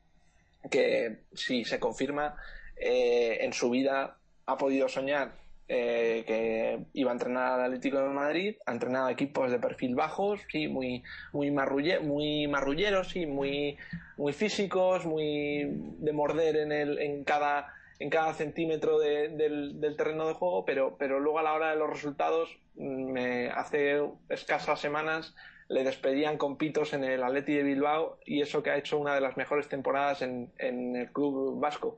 que 0.71 1.25
si 1.33 1.65
se 1.65 1.79
confirma, 1.79 2.37
eh, 2.77 3.39
en 3.41 3.53
su 3.53 3.71
vida 3.71 4.19
ha 4.47 4.57
podido 4.59 4.89
soñar 4.89 5.33
eh, 5.69 6.25
que 6.27 6.79
iba 6.93 7.11
a 7.11 7.15
entrenar 7.15 7.53
al 7.59 7.65
Atlético 7.67 7.99
de 7.99 8.09
Madrid, 8.11 8.57
ha 8.67 8.73
entrenado 8.73 9.09
equipos 9.09 9.51
de 9.51 9.59
perfil 9.59 9.95
bajos, 9.95 10.41
sí, 10.51 10.69
muy, 10.69 11.03
muy, 11.33 11.51
marrulle- 11.51 12.01
muy 12.01 12.47
marrulleros, 12.49 13.09
sí, 13.09 13.25
muy, 13.25 13.79
muy 14.19 14.33
físicos, 14.35 15.07
muy 15.07 15.65
de 15.71 16.13
morder 16.13 16.57
en, 16.57 16.73
el, 16.73 16.99
en 16.99 17.25
cada 17.25 17.73
en 18.01 18.11
cada 18.11 18.35
centímetro 18.35 18.99
de- 18.99 19.29
del, 19.29 19.81
del 19.81 19.97
terreno 19.97 20.27
de 20.27 20.35
juego, 20.35 20.65
pero, 20.65 20.97
pero 20.99 21.21
luego 21.21 21.39
a 21.39 21.45
la 21.45 21.53
hora 21.55 21.71
de 21.71 21.77
los 21.77 21.89
resultados, 21.89 22.59
mm, 22.75 23.13
me, 23.13 23.49
hace 23.51 24.03
escasas 24.29 24.81
semanas 24.81 25.35
le 25.69 25.85
despedían 25.85 26.37
con 26.39 26.57
pitos 26.57 26.93
en 26.93 27.05
el 27.05 27.23
Atleti 27.23 27.55
de 27.55 27.63
Bilbao 27.63 28.19
y 28.25 28.43
eso 28.43 28.63
que 28.63 28.71
ha 28.71 28.77
hecho 28.77 28.99
una 28.99 29.15
de 29.15 29.21
las 29.21 29.37
mejores 29.37 29.69
temporadas 29.69 30.23
en, 30.23 30.51
en 30.59 30.97
el 30.97 31.11
club 31.11 31.59
vasco. 31.61 31.97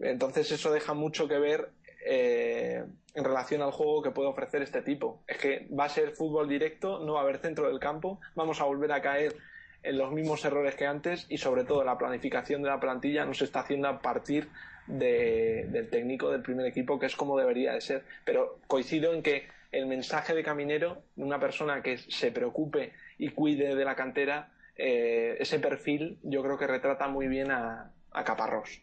Entonces 0.00 0.50
eso 0.50 0.72
deja 0.72 0.94
mucho 0.94 1.28
que 1.28 1.38
ver 1.38 1.68
eh, 2.06 2.84
en 3.14 3.24
relación 3.24 3.62
al 3.62 3.70
juego 3.70 4.02
que 4.02 4.10
puede 4.10 4.28
ofrecer 4.28 4.62
este 4.62 4.82
tipo. 4.82 5.22
Es 5.28 5.38
que 5.38 5.66
va 5.78 5.84
a 5.84 5.88
ser 5.88 6.10
fútbol 6.12 6.48
directo, 6.48 6.98
no 7.00 7.14
va 7.14 7.20
a 7.20 7.22
haber 7.22 7.38
centro 7.38 7.68
del 7.68 7.78
campo, 7.78 8.20
vamos 8.34 8.60
a 8.60 8.64
volver 8.64 8.92
a 8.92 9.00
caer 9.02 9.34
en 9.82 9.98
los 9.98 10.10
mismos 10.12 10.44
errores 10.44 10.74
que 10.74 10.86
antes 10.86 11.26
y 11.28 11.36
sobre 11.38 11.64
todo 11.64 11.84
la 11.84 11.98
planificación 11.98 12.62
de 12.62 12.70
la 12.70 12.80
plantilla 12.80 13.24
nos 13.26 13.42
está 13.42 13.60
haciendo 13.60 13.88
a 13.88 14.00
partir 14.00 14.48
de- 14.86 15.66
del 15.68 15.88
técnico 15.90 16.30
del 16.30 16.42
primer 16.42 16.66
equipo 16.66 16.98
que 16.98 17.06
es 17.06 17.16
como 17.16 17.38
debería 17.38 17.72
de 17.74 17.80
ser. 17.80 18.02
Pero 18.24 18.58
coincido 18.66 19.12
en 19.14 19.22
que 19.22 19.46
el 19.74 19.86
mensaje 19.86 20.34
de 20.34 20.44
Caminero, 20.44 21.04
una 21.16 21.40
persona 21.40 21.82
que 21.82 21.98
se 21.98 22.30
preocupe 22.30 22.92
y 23.18 23.30
cuide 23.30 23.74
de 23.74 23.84
la 23.84 23.96
cantera, 23.96 24.52
eh, 24.76 25.36
ese 25.40 25.58
perfil 25.58 26.18
yo 26.22 26.42
creo 26.42 26.56
que 26.56 26.66
retrata 26.66 27.08
muy 27.08 27.26
bien 27.28 27.50
a, 27.50 27.92
a 28.12 28.24
Caparrós. 28.24 28.80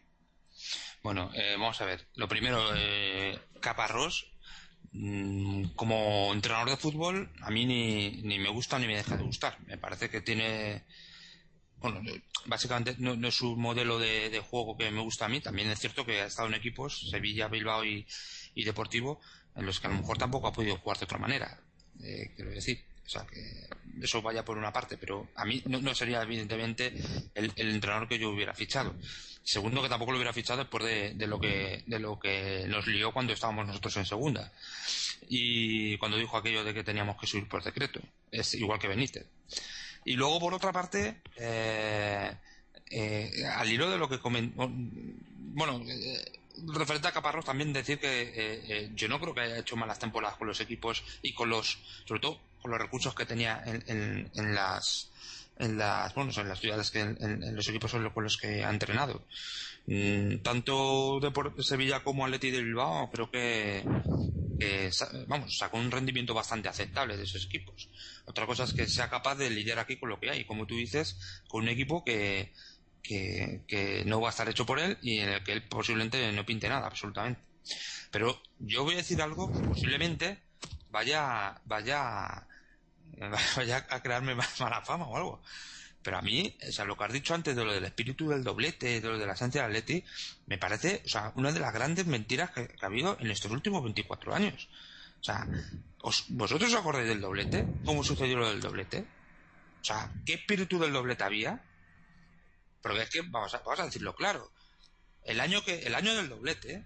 Bueno, 1.02 1.30
eh, 1.34 1.56
vamos 1.58 1.80
a 1.80 1.86
ver. 1.86 2.06
Lo 2.14 2.28
primero, 2.28 2.62
eh, 2.76 3.38
Caparrós, 3.60 4.32
mm, 4.92 5.70
como 5.74 6.30
entrenador 6.32 6.70
de 6.70 6.76
fútbol, 6.76 7.32
a 7.40 7.50
mí 7.50 7.64
ni, 7.64 8.22
ni 8.22 8.38
me 8.38 8.50
gusta 8.50 8.78
ni 8.78 8.86
me 8.86 8.96
deja 8.96 9.16
de 9.16 9.24
gustar. 9.24 9.58
Me 9.66 9.78
parece 9.78 10.10
que 10.10 10.20
tiene. 10.20 10.84
Bueno, 11.76 12.00
básicamente 12.46 12.94
no, 12.98 13.16
no 13.16 13.26
es 13.26 13.40
un 13.40 13.60
modelo 13.60 13.98
de, 13.98 14.30
de 14.30 14.38
juego 14.38 14.76
que 14.76 14.90
me 14.90 15.00
gusta 15.00 15.24
a 15.24 15.28
mí. 15.28 15.40
También 15.40 15.68
es 15.70 15.80
cierto 15.80 16.04
que 16.04 16.20
ha 16.20 16.26
estado 16.26 16.48
en 16.48 16.54
equipos, 16.54 17.08
Sevilla, 17.10 17.48
Bilbao 17.48 17.84
y, 17.84 18.06
y 18.54 18.64
Deportivo, 18.64 19.20
en 19.54 19.66
los 19.66 19.80
que 19.80 19.86
a 19.86 19.90
lo 19.90 19.96
mejor 19.96 20.18
tampoco 20.18 20.48
ha 20.48 20.52
podido 20.52 20.76
jugar 20.76 20.98
de 20.98 21.04
otra 21.04 21.18
manera. 21.18 21.58
Eh, 22.02 22.32
quiero 22.34 22.50
decir. 22.50 22.84
O 23.04 23.08
sea, 23.08 23.26
que 23.26 23.68
eso 24.00 24.22
vaya 24.22 24.44
por 24.44 24.56
una 24.56 24.72
parte, 24.72 24.96
pero 24.96 25.28
a 25.34 25.44
mí 25.44 25.60
no, 25.66 25.80
no 25.80 25.94
sería 25.94 26.22
evidentemente 26.22 26.94
el, 27.34 27.52
el 27.56 27.70
entrenador 27.70 28.08
que 28.08 28.18
yo 28.18 28.30
hubiera 28.30 28.54
fichado. 28.54 28.94
Segundo, 29.42 29.82
que 29.82 29.88
tampoco 29.88 30.12
lo 30.12 30.18
hubiera 30.18 30.32
fichado 30.32 30.60
después 30.60 30.84
de, 30.84 31.14
de 31.14 31.26
lo 31.26 31.40
que 31.40 31.82
de 31.86 31.98
lo 31.98 32.18
que 32.18 32.64
nos 32.68 32.86
lió 32.86 33.12
cuando 33.12 33.32
estábamos 33.32 33.66
nosotros 33.66 33.96
en 33.96 34.06
segunda. 34.06 34.52
Y 35.28 35.96
cuando 35.98 36.16
dijo 36.16 36.36
aquello 36.36 36.62
de 36.62 36.72
que 36.72 36.84
teníamos 36.84 37.20
que 37.20 37.26
subir 37.26 37.48
por 37.48 37.62
decreto. 37.62 38.00
Es 38.30 38.54
igual 38.54 38.78
que 38.78 38.88
Benítez. 38.88 39.26
Y 40.04 40.14
luego, 40.14 40.40
por 40.40 40.54
otra 40.54 40.72
parte, 40.72 41.22
eh, 41.36 42.32
eh, 42.90 43.44
al 43.46 43.70
hilo 43.70 43.90
de 43.90 43.98
lo 43.98 44.08
que 44.08 44.18
comentó. 44.18 44.68
Bueno, 44.70 45.82
eh, 45.86 46.40
referente 46.74 47.08
a 47.08 47.12
Caparrós, 47.12 47.44
también 47.44 47.72
decir 47.72 47.98
que 47.98 48.22
eh, 48.22 48.32
eh, 48.68 48.90
yo 48.94 49.08
no 49.08 49.20
creo 49.20 49.34
que 49.34 49.40
haya 49.42 49.58
hecho 49.58 49.76
malas 49.76 49.98
temporadas 49.98 50.36
con 50.36 50.48
los 50.48 50.60
equipos 50.60 51.02
y 51.22 51.32
con 51.34 51.48
los. 51.50 51.78
Sobre 52.06 52.20
todo 52.20 52.40
con 52.60 52.70
los 52.70 52.80
recursos 52.80 53.14
que 53.14 53.26
tenía 53.26 53.60
en, 53.66 54.54
las 54.54 55.10
en 55.56 55.76
las 55.78 56.14
bueno 56.14 56.30
en 56.34 56.48
las 56.48 56.60
ciudades 56.60 56.90
que 56.90 57.00
en, 57.00 57.16
en- 57.20 57.56
los 57.56 57.68
equipos 57.68 57.92
con 57.92 58.24
los 58.24 58.36
que 58.36 58.64
ha 58.64 58.70
entrenado 58.70 59.26
Mm, 59.84 60.42
tanto 60.44 61.18
de 61.18 61.32
Sevilla 61.64 62.04
como 62.04 62.24
Atleti 62.24 62.52
de 62.52 62.62
Bilbao 62.62 63.10
creo 63.10 63.28
que, 63.32 63.82
que 64.60 64.90
vamos 65.26 65.56
sacó 65.58 65.76
un 65.78 65.90
rendimiento 65.90 66.34
bastante 66.34 66.68
aceptable 66.68 67.16
de 67.16 67.24
esos 67.24 67.46
equipos 67.46 67.90
otra 68.26 68.46
cosa 68.46 68.62
es 68.62 68.72
que 68.72 68.86
sea 68.86 69.10
capaz 69.10 69.34
de 69.34 69.50
lidiar 69.50 69.80
aquí 69.80 69.98
con 69.98 70.08
lo 70.08 70.20
que 70.20 70.30
hay 70.30 70.44
como 70.44 70.66
tú 70.66 70.76
dices 70.76 71.18
con 71.48 71.64
un 71.64 71.68
equipo 71.68 72.04
que 72.04 72.52
que, 73.02 74.02
no 74.06 74.20
va 74.20 74.28
a 74.28 74.30
estar 74.30 74.48
hecho 74.48 74.66
por 74.66 74.78
él 74.78 74.98
y 75.02 75.18
en 75.20 75.28
el 75.30 75.44
que 75.44 75.52
él 75.52 75.62
posiblemente 75.68 76.30
no 76.32 76.46
pinte 76.46 76.68
nada 76.68 76.86
absolutamente 76.86 77.40
pero 78.10 78.40
yo 78.58 78.84
voy 78.84 78.94
a 78.94 78.98
decir 78.98 79.20
algo 79.22 79.50
que 79.52 79.60
posiblemente 79.60 80.38
vaya 80.90 81.60
vaya 81.64 82.46
vaya 83.56 83.86
a 83.90 84.02
crearme 84.02 84.34
ma- 84.34 84.48
mala 84.60 84.82
fama 84.82 85.06
o 85.06 85.16
algo. 85.16 85.42
Pero 86.02 86.18
a 86.18 86.22
mí, 86.22 86.56
o 86.68 86.72
sea, 86.72 86.84
lo 86.84 86.96
que 86.96 87.04
has 87.04 87.12
dicho 87.12 87.32
antes 87.34 87.54
de 87.54 87.64
lo 87.64 87.72
del 87.72 87.84
espíritu 87.84 88.28
del 88.28 88.42
doblete, 88.42 89.00
de 89.00 89.08
lo 89.08 89.18
de 89.18 89.26
la 89.26 89.34
esencia 89.34 89.62
del 89.62 89.70
Atleti, 89.70 90.04
me 90.46 90.58
parece, 90.58 91.02
o 91.06 91.08
sea, 91.08 91.32
una 91.36 91.52
de 91.52 91.60
las 91.60 91.72
grandes 91.72 92.06
mentiras 92.06 92.50
que, 92.50 92.66
que 92.66 92.76
ha 92.82 92.86
habido 92.86 93.16
en 93.20 93.30
estos 93.30 93.52
últimos 93.52 93.84
24 93.84 94.34
años. 94.34 94.68
O 95.20 95.24
sea, 95.24 95.48
¿os- 96.00 96.24
¿vosotros 96.28 96.72
os 96.72 96.78
acordáis 96.80 97.08
del 97.08 97.20
doblete? 97.20 97.68
¿Cómo 97.84 98.02
sucedió 98.02 98.36
lo 98.38 98.48
del 98.48 98.60
doblete? 98.60 98.98
O 99.80 99.84
sea, 99.84 100.12
¿qué 100.26 100.34
espíritu 100.34 100.78
del 100.80 100.92
doblete 100.92 101.22
había? 101.24 101.62
Porque 102.82 103.02
es 103.02 103.10
que, 103.10 103.22
vamos 103.22 103.54
a, 103.54 103.58
vamos 103.58 103.80
a 103.80 103.86
decirlo 103.86 104.14
claro, 104.14 104.50
el 105.24 105.40
año 105.40 105.64
que, 105.64 105.80
el 105.80 105.94
año 105.94 106.14
del 106.14 106.28
doblete, 106.28 106.84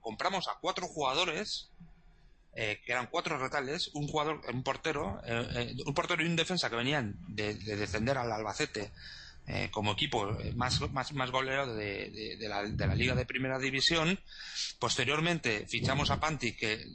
compramos 0.00 0.48
a 0.48 0.58
cuatro 0.60 0.86
jugadores 0.86 1.70
eh, 2.54 2.80
que 2.84 2.92
eran 2.92 3.06
cuatro 3.06 3.38
retales, 3.38 3.90
un 3.94 4.06
jugador, 4.08 4.40
un 4.52 4.62
portero, 4.62 5.20
eh, 5.24 5.48
eh, 5.54 5.76
un 5.86 5.94
portero 5.94 6.22
y 6.22 6.26
un 6.26 6.36
defensa 6.36 6.68
que 6.68 6.76
venían 6.76 7.16
de, 7.28 7.54
de 7.54 7.76
descender 7.76 8.18
al 8.18 8.30
Albacete 8.30 8.92
eh, 9.46 9.68
como 9.72 9.92
equipo 9.92 10.36
más, 10.54 10.80
más, 10.92 11.12
más 11.12 11.30
goleado 11.30 11.74
de, 11.74 12.36
de, 12.38 12.48
la, 12.48 12.62
de 12.62 12.86
la 12.86 12.94
Liga 12.94 13.16
de 13.16 13.26
Primera 13.26 13.58
División. 13.58 14.20
Posteriormente 14.78 15.66
fichamos 15.66 16.10
a 16.10 16.20
Panti, 16.20 16.52
que 16.54 16.86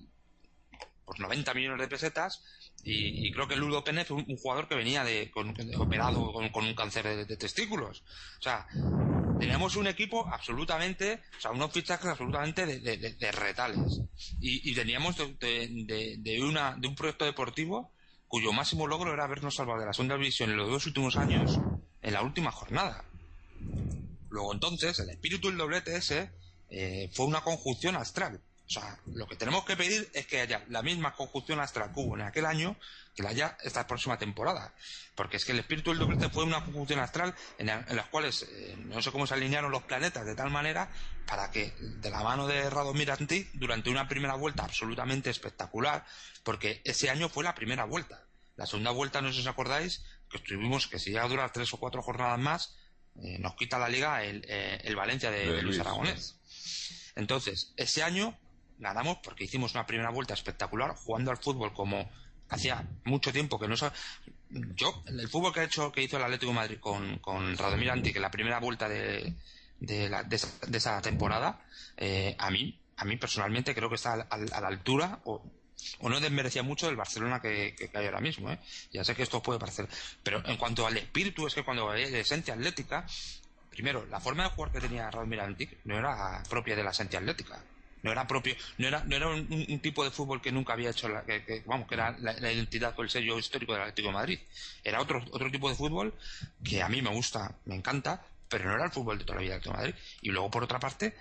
por 1.04 1.20
90 1.20 1.54
millones 1.54 1.80
de 1.80 1.88
pesetas, 1.88 2.44
y, 2.84 3.32
creo 3.32 3.48
que 3.48 3.56
Ludo 3.56 3.84
Pene 3.84 4.06
fue 4.06 4.18
un, 4.18 4.38
jugador 4.38 4.68
que 4.68 4.76
venía 4.76 5.04
de, 5.04 5.32
operado 5.78 6.32
con, 6.32 6.66
un 6.66 6.76
cáncer 6.76 7.26
de, 7.26 7.38
testículos. 7.38 8.04
O 8.40 8.42
sea, 8.42 8.68
teníamos 9.40 9.76
un 9.76 9.88
equipo 9.88 10.28
absolutamente, 10.32 11.22
o 11.38 11.42
sea, 11.42 11.52
unos 11.52 11.72
fichajes 11.72 12.06
absolutamente 12.06 12.66
de, 12.66 13.32
retales. 13.32 14.02
Y, 14.40 14.70
y 14.70 14.76
teníamos 14.76 15.16
de, 15.18 16.40
una, 16.44 16.76
de 16.78 16.88
un 16.88 16.96
proyecto 16.96 17.26
deportivo 17.26 17.92
cuyo 18.28 18.52
máximo 18.54 18.86
logro 18.86 19.14
era 19.14 19.24
habernos 19.24 19.56
salvado 19.56 19.80
de 19.80 19.86
la 19.88 19.94
segunda 19.94 20.18
división 20.18 20.52
en 20.52 20.58
los 20.58 20.70
dos 20.70 20.86
últimos 20.86 21.16
años 21.16 21.60
en 22.02 22.14
la 22.14 22.22
última 22.22 22.52
jornada. 22.52 23.04
Luego 24.30 24.54
entonces, 24.54 25.00
el 25.00 25.10
espíritu 25.10 25.48
del 25.48 25.58
doblete 25.58 25.96
ese 25.96 26.32
eh, 26.70 27.10
fue 27.14 27.26
una 27.26 27.42
conjunción 27.42 27.96
astral. 27.96 28.42
O 28.68 28.70
sea, 28.70 29.00
lo 29.14 29.28
que 29.28 29.36
tenemos 29.36 29.64
que 29.64 29.78
pedir 29.78 30.10
es 30.14 30.26
que 30.26 30.42
haya 30.42 30.66
la 30.70 30.82
misma 30.82 31.14
conjunción 31.14 31.60
astral 31.60 31.94
que 31.94 32.00
hubo 32.00 32.16
en 32.16 32.24
aquel 32.24 32.46
año, 32.46 32.76
que 33.16 33.22
la 33.22 33.30
haya 33.30 33.58
esta 33.64 33.86
próxima 33.86 34.18
temporada. 34.18 34.74
Porque 35.14 35.38
es 35.38 35.46
que 35.46 35.52
el 35.52 35.60
espíritu 35.60 35.92
del 35.92 36.00
doblete 36.00 36.30
fue 36.30 36.44
una 36.44 36.66
conjunción 36.66 37.00
astral 37.00 37.36
en, 37.60 37.68
las 37.68 38.08
cuales 38.08 38.44
eh, 38.50 38.76
no 38.78 39.02
sé 39.04 39.12
cómo 39.12 39.28
se 39.28 39.36
alinearon 39.36 39.72
los 39.72 39.84
planetas 39.84 40.26
de 40.26 40.36
tal 40.36 40.50
manera 40.50 40.90
para 41.28 41.52
que 41.52 41.74
de 41.80 42.10
la 42.10 42.24
mano 42.24 42.48
de 42.48 42.68
Radomir 42.70 43.12
Antic, 43.12 43.52
durante 43.54 43.92
una 43.92 44.08
primera 44.08 44.34
vuelta 44.34 44.64
absolutamente 44.64 45.30
espectacular, 45.30 46.04
porque 46.44 46.82
ese 46.86 47.12
año 47.12 47.30
fue 47.30 47.44
la 47.44 47.54
primera 47.54 47.86
vuelta. 47.86 48.26
La 48.56 48.66
segunda 48.66 48.92
vuelta, 48.92 49.22
no 49.22 49.30
sé 49.30 49.36
si 49.36 49.42
os 49.42 49.48
acordáis, 49.48 50.04
que 50.30 50.38
estuvimos, 50.38 50.88
que 50.88 50.98
si 50.98 51.12
llega 51.12 51.24
a 51.24 51.28
durar 51.28 51.52
tres 51.52 51.72
o 51.74 51.78
cuatro 51.78 52.02
jornadas 52.02 52.40
más, 52.40 52.76
eh, 53.22 53.38
nos 53.40 53.56
quita 53.56 53.78
la 53.78 53.90
liga 53.90 54.24
el, 54.24 54.44
eh, 54.48 54.94
Valencia 54.96 55.30
de, 55.30 55.62
Luis 55.62 55.80
Aragonés. 55.80 56.36
Entonces, 57.16 57.74
ese 57.78 58.04
año 58.04 58.38
ganamos 58.78 59.18
porque 59.24 59.46
hicimos 59.46 59.74
una 59.74 59.86
primera 59.86 60.10
vuelta 60.10 60.34
espectacular 60.34 60.96
jugando 60.96 61.32
al 61.32 61.38
fútbol 61.38 61.74
como 61.74 62.10
hacía 62.50 62.88
mucho 63.06 63.32
tiempo 63.32 63.60
que 63.60 63.68
no 63.68 63.76
yo 64.50 65.04
el 65.08 65.28
fútbol 65.28 65.54
que 65.54 65.62
ha 65.62 65.64
hecho 65.64 65.92
que 65.92 66.04
hizo 66.04 66.18
el 66.18 66.24
Atlético 66.24 66.52
de 66.52 66.56
Madrid 66.56 66.78
con, 66.80 67.20
con 67.20 67.58
Radomir 67.58 67.92
Anti 67.92 68.14
que 68.14 68.20
la 68.20 68.32
primera 68.32 68.60
vuelta 68.60 68.88
de, 68.88 69.34
de, 69.80 70.10
la, 70.10 70.24
de, 70.24 70.36
esa, 70.36 71.02
temporada 71.02 71.66
eh, 71.98 72.36
a 72.38 72.52
mí 72.52 72.80
a 72.98 73.06
mí 73.06 73.18
personalmente 73.18 73.74
creo 73.74 73.90
que 73.90 73.96
está 73.96 74.14
a, 74.14 74.38
la 74.38 74.68
altura 74.68 75.20
o, 75.26 75.44
o 76.00 76.10
no 76.10 76.20
desmerecía 76.20 76.64
mucho 76.64 76.88
del 76.88 76.96
Barcelona 76.96 77.42
que, 77.42 77.76
hay 77.94 78.06
ahora 78.06 78.22
mismo 78.22 78.52
¿eh? 78.52 78.60
ya 78.92 79.04
sé 79.04 79.16
que 79.16 79.24
esto 79.24 79.42
puede 79.42 79.60
parecer 79.60 79.88
pero 80.24 80.46
en 80.46 80.58
cuanto 80.58 80.86
al 80.86 80.98
espíritu 80.98 81.48
es 81.48 81.56
que 81.56 81.64
cuando 81.64 81.90
hay 81.90 82.04
esencia 82.04 82.54
atlética 82.54 83.06
primero 83.70 84.06
la 84.06 84.20
forma 84.20 84.44
de 84.44 84.50
jugar 84.50 84.72
que 84.72 84.82
tenía 84.82 85.10
Radomir 85.10 85.42
Antic 85.42 85.80
no 85.86 85.98
era 85.98 86.44
propia 86.50 86.76
de 86.76 86.84
la 86.84 86.92
esencia 86.92 87.20
atlética 87.20 87.62
no 88.06 88.12
era 88.12 88.28
propio, 88.28 88.56
no 88.78 88.88
era, 88.88 89.04
no 89.04 89.16
era 89.16 89.28
un, 89.30 89.80
tipo 89.80 90.04
de 90.04 90.12
fútbol 90.12 90.40
que 90.40 90.52
nunca 90.52 90.74
había 90.74 90.92
hecho, 90.92 91.10
la, 91.10 91.24
que, 91.24 91.64
vamos, 91.66 91.88
que 91.88 91.96
era 91.96 92.16
la, 92.20 92.52
identidad 92.52 92.94
o 92.96 93.02
el 93.02 93.10
sello 93.10 93.40
histórico 93.40 93.74
del 93.74 93.82
Atlético 93.82 94.12
Madrid. 94.12 94.40
Era 94.84 95.02
otro, 95.02 95.26
otro 95.32 95.50
tipo 95.50 95.68
de 95.70 95.76
fútbol 95.76 96.14
que 96.64 96.84
a 96.84 96.88
mí 96.88 97.02
me 97.02 97.10
gusta, 97.10 97.56
me 97.66 97.74
encanta, 97.74 98.24
pero 98.48 98.66
no 98.66 98.76
era 98.76 98.86
el 98.86 98.92
fútbol 98.92 99.18
de 99.18 99.26
toda 99.26 99.38
la 99.38 99.42
vida 99.42 99.54
del 99.54 99.60
Atlético 99.60 99.78
Madrid. 99.78 99.96
Y 100.22 100.30
luego, 100.30 100.52
por 100.52 100.64
otra 100.64 100.80
parte, 100.80 101.16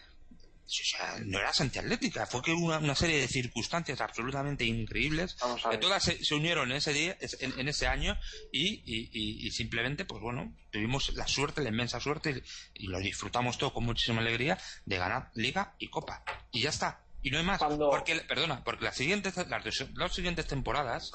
o 0.66 0.84
sea, 0.84 1.18
no 1.24 1.38
era 1.38 1.52
antiatlética, 1.58 2.26
fue 2.26 2.42
que 2.42 2.52
una, 2.52 2.78
una 2.78 2.94
serie 2.94 3.20
de 3.20 3.28
circunstancias 3.28 4.00
absolutamente 4.00 4.64
increíbles 4.64 5.36
que 5.70 5.78
todas 5.78 6.02
se, 6.02 6.34
unieron 6.34 6.70
en 6.70 6.78
ese 6.78 6.92
día, 6.92 7.16
en, 7.20 7.68
ese 7.68 7.86
año 7.86 8.18
y, 8.50 8.82
y, 8.86 9.46
y, 9.46 9.50
simplemente, 9.50 10.04
pues 10.06 10.22
bueno, 10.22 10.54
tuvimos 10.70 11.12
la 11.14 11.26
suerte, 11.26 11.62
la 11.62 11.68
inmensa 11.68 12.00
suerte 12.00 12.42
y, 12.74 12.86
lo 12.86 12.98
disfrutamos 12.98 13.58
todo 13.58 13.74
con 13.74 13.84
muchísima 13.84 14.20
alegría 14.20 14.58
de 14.86 14.96
ganar 14.96 15.30
Liga 15.34 15.74
y 15.78 15.88
Copa 15.88 16.24
y 16.50 16.62
ya 16.62 16.70
está. 16.70 17.00
Y 17.22 17.30
no 17.30 17.38
hay 17.38 17.44
más. 17.44 17.58
Porque, 17.58 18.16
perdona, 18.28 18.62
porque 18.64 18.84
las 18.84 18.96
siguientes, 18.96 19.34
las 19.36 19.64
dos, 19.94 20.14
siguientes 20.14 20.46
temporadas, 20.46 21.10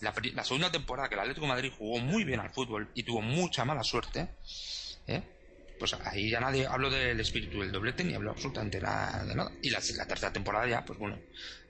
la, 0.00 0.12
la 0.34 0.44
segunda 0.44 0.72
temporada 0.72 1.08
que 1.08 1.14
el 1.14 1.20
Atlético 1.20 1.46
de 1.46 1.52
Madrid 1.52 1.72
jugó 1.76 1.98
muy 1.98 2.24
bien 2.24 2.40
al 2.40 2.50
fútbol 2.50 2.90
y 2.94 3.04
tuvo 3.04 3.22
mucha 3.22 3.64
mala 3.64 3.84
suerte, 3.84 4.28
¿eh? 5.06 5.22
Pues 5.80 5.94
ahí 6.04 6.30
ya 6.30 6.40
nadie 6.40 6.66
hablo 6.66 6.90
del 6.90 7.18
espíritu 7.18 7.60
del 7.60 7.72
doblete 7.72 8.04
ni 8.04 8.14
hablo 8.14 8.32
absolutamente 8.32 8.78
nada, 8.78 9.24
de 9.24 9.34
nada. 9.34 9.50
Y 9.62 9.70
la, 9.70 9.80
tercera 9.80 10.30
temporada 10.30 10.68
ya, 10.68 10.84
pues 10.84 10.98
bueno, 10.98 11.18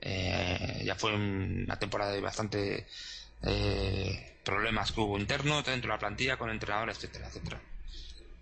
eh, 0.01 0.81
ya 0.83 0.95
fue 0.95 1.15
una 1.15 1.79
temporada 1.79 2.11
de 2.11 2.19
bastante 2.19 2.85
eh, 3.41 4.35
problemas 4.43 4.91
que 4.91 4.99
hubo 4.99 5.17
internos 5.17 5.65
dentro 5.65 5.87
de 5.87 5.95
la 5.95 5.99
plantilla 5.99 6.37
con 6.37 6.49
entrenadores, 6.49 6.97
etcétera, 6.97 7.29
etcétera. 7.29 7.61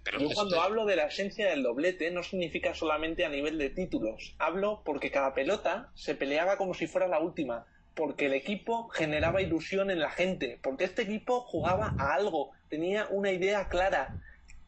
Pero 0.04 0.20
Yo 0.22 0.30
cuando 0.34 0.60
hablo 0.60 0.86
de 0.86 0.96
la 0.96 1.06
esencia 1.06 1.50
del 1.50 1.62
doblete 1.62 2.10
no 2.10 2.24
significa 2.24 2.74
solamente 2.74 3.24
a 3.24 3.30
nivel 3.30 3.60
de 3.60 3.70
títulos. 3.70 4.34
Hablo 4.40 4.82
porque 4.84 5.12
cada 5.12 5.36
pelota 5.36 5.92
se 5.94 6.16
peleaba 6.16 6.58
como 6.58 6.74
si 6.74 6.88
fuera 6.88 7.08
la 7.08 7.20
última. 7.20 7.68
Porque 7.94 8.26
el 8.26 8.34
equipo 8.34 8.88
generaba 8.90 9.44
ilusión 9.44 9.92
en 9.92 10.00
la 10.00 10.10
gente. 10.10 10.58
Porque 10.64 10.86
este 10.86 11.04
equipo 11.04 11.42
jugaba 11.42 11.94
a 12.00 12.16
algo. 12.16 12.52
Tenía 12.70 13.06
una 13.12 13.32
idea 13.32 13.68
clara 13.70 14.16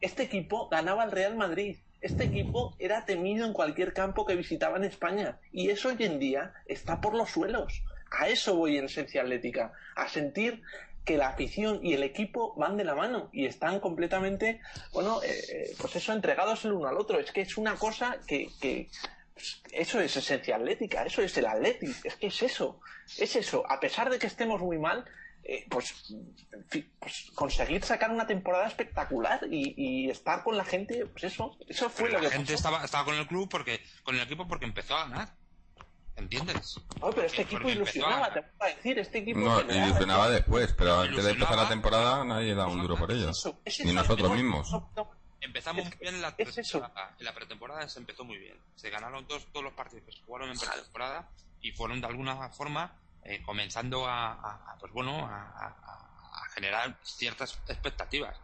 este 0.01 0.23
equipo 0.23 0.67
ganaba 0.69 1.03
al 1.03 1.11
Real 1.11 1.35
Madrid. 1.35 1.77
Este 2.01 2.23
equipo 2.23 2.75
era 2.79 3.05
temido 3.05 3.45
en 3.45 3.53
cualquier 3.53 3.93
campo 3.93 4.25
que 4.25 4.35
visitaba 4.35 4.77
en 4.77 4.83
España. 4.83 5.39
Y 5.51 5.69
eso 5.69 5.89
hoy 5.89 5.97
en 5.99 6.19
día 6.19 6.53
está 6.65 6.99
por 6.99 7.13
los 7.13 7.29
suelos. 7.29 7.83
A 8.09 8.27
eso 8.27 8.55
voy 8.55 8.77
en 8.77 8.85
esencia 8.85 9.21
atlética. 9.21 9.71
A 9.95 10.09
sentir 10.09 10.63
que 11.05 11.17
la 11.17 11.29
afición 11.29 11.79
y 11.83 11.93
el 11.93 12.03
equipo 12.03 12.53
van 12.55 12.77
de 12.77 12.83
la 12.83 12.95
mano 12.95 13.29
y 13.31 13.45
están 13.45 13.79
completamente, 13.79 14.59
bueno, 14.93 15.21
eh, 15.23 15.29
eh, 15.49 15.75
pues 15.79 15.95
eso, 15.95 16.13
entregados 16.13 16.65
el 16.65 16.73
uno 16.73 16.87
al 16.87 16.97
otro. 16.97 17.19
Es 17.19 17.31
que 17.31 17.41
es 17.41 17.57
una 17.57 17.75
cosa 17.75 18.17
que, 18.27 18.49
que 18.59 18.89
eso 19.71 19.99
es 19.99 20.17
esencia 20.17 20.55
atlética, 20.55 21.05
eso 21.05 21.21
es 21.21 21.37
el 21.37 21.45
atlético, 21.45 21.93
es 22.03 22.15
que 22.15 22.27
es 22.27 22.41
eso, 22.41 22.79
es 23.17 23.35
eso. 23.35 23.63
A 23.69 23.79
pesar 23.79 24.09
de 24.09 24.19
que 24.19 24.27
estemos 24.27 24.61
muy 24.61 24.77
mal, 24.77 25.05
eh, 25.53 25.65
pues, 25.69 25.93
pues, 26.97 27.29
conseguir 27.35 27.83
sacar 27.83 28.09
una 28.09 28.25
temporada 28.25 28.67
espectacular 28.67 29.41
y, 29.51 30.09
estar 30.09 30.45
con 30.45 30.55
la 30.55 30.63
gente, 30.63 31.05
pues 31.07 31.25
eso, 31.25 31.57
eso 31.67 31.89
fue 31.89 32.09
lo 32.09 32.21
la 32.21 32.29
gente 32.29 32.53
estaba, 32.53 32.85
estaba 32.85 33.03
con 33.03 33.15
el 33.15 33.27
club 33.27 33.49
porque, 33.49 33.83
con 34.03 34.15
el 34.15 34.21
equipo 34.21 34.47
porque 34.47 34.63
empezó 34.63 34.95
a 34.95 35.09
ganar. 35.09 35.35
¿Entiendes? 36.15 36.79
No, 37.01 37.09
pero 37.09 37.23
este 37.23 37.41
equipo 37.41 37.67
ilusionaba, 37.67 38.31
te 38.31 38.39
voy 38.39 38.49
a 38.59 38.75
decir, 38.75 38.97
este 38.99 39.17
equipo 39.17 39.39
No, 39.39 39.59
ilusionaba 39.59 40.29
después, 40.29 40.71
pero 40.71 41.01
antes 41.01 41.21
de 41.21 41.31
empezar 41.31 41.57
la 41.57 41.67
temporada 41.67 42.23
nadie 42.23 42.55
daba 42.55 42.71
un 42.71 42.81
duro 42.81 42.95
por 42.95 43.11
ellos. 43.11 43.53
Ni 43.83 43.91
nosotros 43.91 44.31
mismos. 44.31 44.73
Empezamos 45.41 45.83
muy 45.83 45.97
bien 45.99 46.15
en 46.15 46.21
la, 46.21 46.33
pretemporada, 46.33 47.15
en 47.19 47.25
la 47.25 47.33
pretemporada, 47.33 47.89
se 47.89 47.99
empezó 47.99 48.23
muy 48.23 48.37
bien. 48.37 48.57
Se 48.75 48.89
ganaron 48.89 49.27
todos, 49.27 49.47
todos 49.51 49.65
los 49.65 49.73
partidos 49.73 50.05
que 50.05 50.13
se 50.13 50.21
jugaron 50.21 50.49
en 50.49 50.57
pretemporada 50.57 51.29
y 51.59 51.73
fueron 51.73 51.99
de 51.99 52.07
alguna 52.07 52.49
forma 52.51 52.95
eh, 53.23 53.41
comenzando 53.43 54.07
a, 54.07 54.75
pues 54.79 54.91
bueno, 54.91 55.25
a, 55.25 55.75
generar 56.53 56.97
ciertas 57.03 57.57
expectativas. 57.67 58.37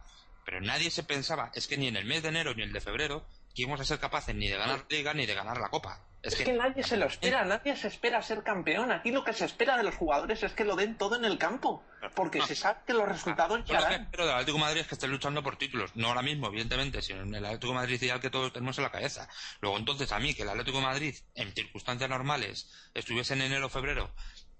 Pero 0.44 0.60
nadie 0.62 0.90
se 0.90 1.02
pensaba, 1.02 1.50
es 1.54 1.66
que 1.66 1.76
ni 1.76 1.88
en 1.88 1.96
el 1.96 2.06
mes 2.06 2.22
de 2.22 2.30
enero 2.30 2.54
ni 2.54 2.62
el 2.62 2.72
de 2.72 2.80
febrero, 2.80 3.26
que 3.54 3.62
íbamos 3.62 3.80
a 3.80 3.84
ser 3.84 3.98
capaces 3.98 4.34
ni 4.34 4.48
de 4.48 4.56
ganar 4.56 4.86
Liga 4.88 5.12
ni 5.12 5.26
de 5.26 5.34
ganar 5.34 5.58
la 5.58 5.68
Copa. 5.68 6.00
Es, 6.22 6.34
que, 6.34 6.52
nadie 6.52 6.82
se 6.82 6.96
lo 6.96 7.06
espera, 7.06 7.44
nadie 7.44 7.76
se 7.76 7.86
espera 7.86 8.20
ser 8.22 8.42
campeón. 8.42 8.90
Aquí 8.90 9.12
lo 9.12 9.22
que 9.22 9.32
se 9.32 9.44
espera 9.44 9.76
de 9.76 9.84
los 9.84 9.94
jugadores 9.94 10.42
es 10.42 10.52
que 10.52 10.64
lo 10.64 10.74
den 10.74 10.98
todo 10.98 11.14
en 11.14 11.24
el 11.24 11.38
campo, 11.38 11.84
porque 12.16 12.42
se 12.42 12.56
sabe 12.56 12.80
que 12.86 12.92
los 12.92 13.08
resultados 13.08 13.64
ya 13.64 13.80
Lo 13.80 13.88
que 13.88 13.94
espero 13.94 14.26
del 14.26 14.34
Atlético 14.34 14.58
de 14.58 14.64
Madrid 14.64 14.80
es 14.80 14.86
que 14.88 14.94
esté 14.96 15.06
luchando 15.06 15.42
por 15.44 15.56
títulos, 15.56 15.94
no 15.94 16.08
ahora 16.08 16.22
mismo, 16.22 16.48
evidentemente, 16.48 17.02
sino 17.02 17.22
en 17.22 17.34
el 17.34 17.44
Atlético 17.44 17.72
de 17.72 17.78
Madrid 17.78 18.02
ideal 18.02 18.20
que 18.20 18.30
todos 18.30 18.52
tenemos 18.52 18.76
en 18.78 18.84
la 18.84 18.90
cabeza. 18.90 19.28
Luego 19.60 19.78
entonces 19.78 20.10
a 20.10 20.18
mí 20.18 20.34
que 20.34 20.42
el 20.42 20.48
Atlético 20.48 20.78
de 20.78 20.84
Madrid, 20.84 21.16
en 21.34 21.52
circunstancias 21.52 22.10
normales, 22.10 22.68
estuviese 22.94 23.34
en 23.34 23.42
enero 23.42 23.66
o 23.66 23.70
febrero 23.70 24.10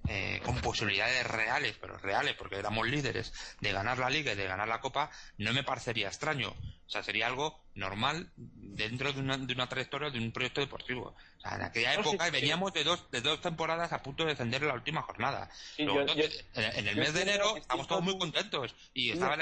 eh, 0.07 0.41
con 0.45 0.61
posibilidades 0.61 1.27
reales, 1.27 1.77
pero 1.81 1.99
reales, 1.99 2.35
porque 2.35 2.57
éramos 2.57 2.87
líderes, 2.87 3.33
de 3.61 3.73
ganar 3.73 3.99
la 3.99 4.11
liga 4.11 4.33
y 4.33 4.37
de 4.37 4.47
ganar 4.47 4.69
la 4.69 4.81
copa, 4.81 5.11
no 5.37 5.53
me 5.53 5.65
parecería 5.65 6.09
extraño. 6.09 6.55
O 6.89 6.91
sea, 6.91 7.03
sería 7.03 7.27
algo 7.27 7.61
normal 7.75 8.31
dentro 8.35 9.13
de 9.13 9.21
una, 9.21 9.37
de 9.37 9.53
una 9.53 9.69
trayectoria 9.69 10.09
de 10.09 10.19
un 10.19 10.33
proyecto 10.33 10.63
deportivo. 10.63 11.15
O 11.37 11.41
sea, 11.41 11.57
en 11.57 11.63
aquella 11.63 11.95
época 11.95 12.31
veníamos 12.31 12.73
de 12.73 12.83
dos, 12.83 13.11
de 13.11 13.21
dos 13.21 13.43
temporadas 13.43 13.93
a 13.93 14.03
punto 14.03 14.25
de 14.25 14.31
descender 14.31 14.63
en 14.63 14.69
la 14.69 14.75
última 14.75 15.03
jornada. 15.03 15.51
en, 15.77 16.89
el 16.89 16.97
mes 16.97 17.13
de 17.13 17.23
enero 17.23 17.59
estamos 17.59 17.87
todos 17.87 18.03
muy 18.03 18.17
contentos 18.17 18.75
y 18.95 19.11
estaba 19.11 19.37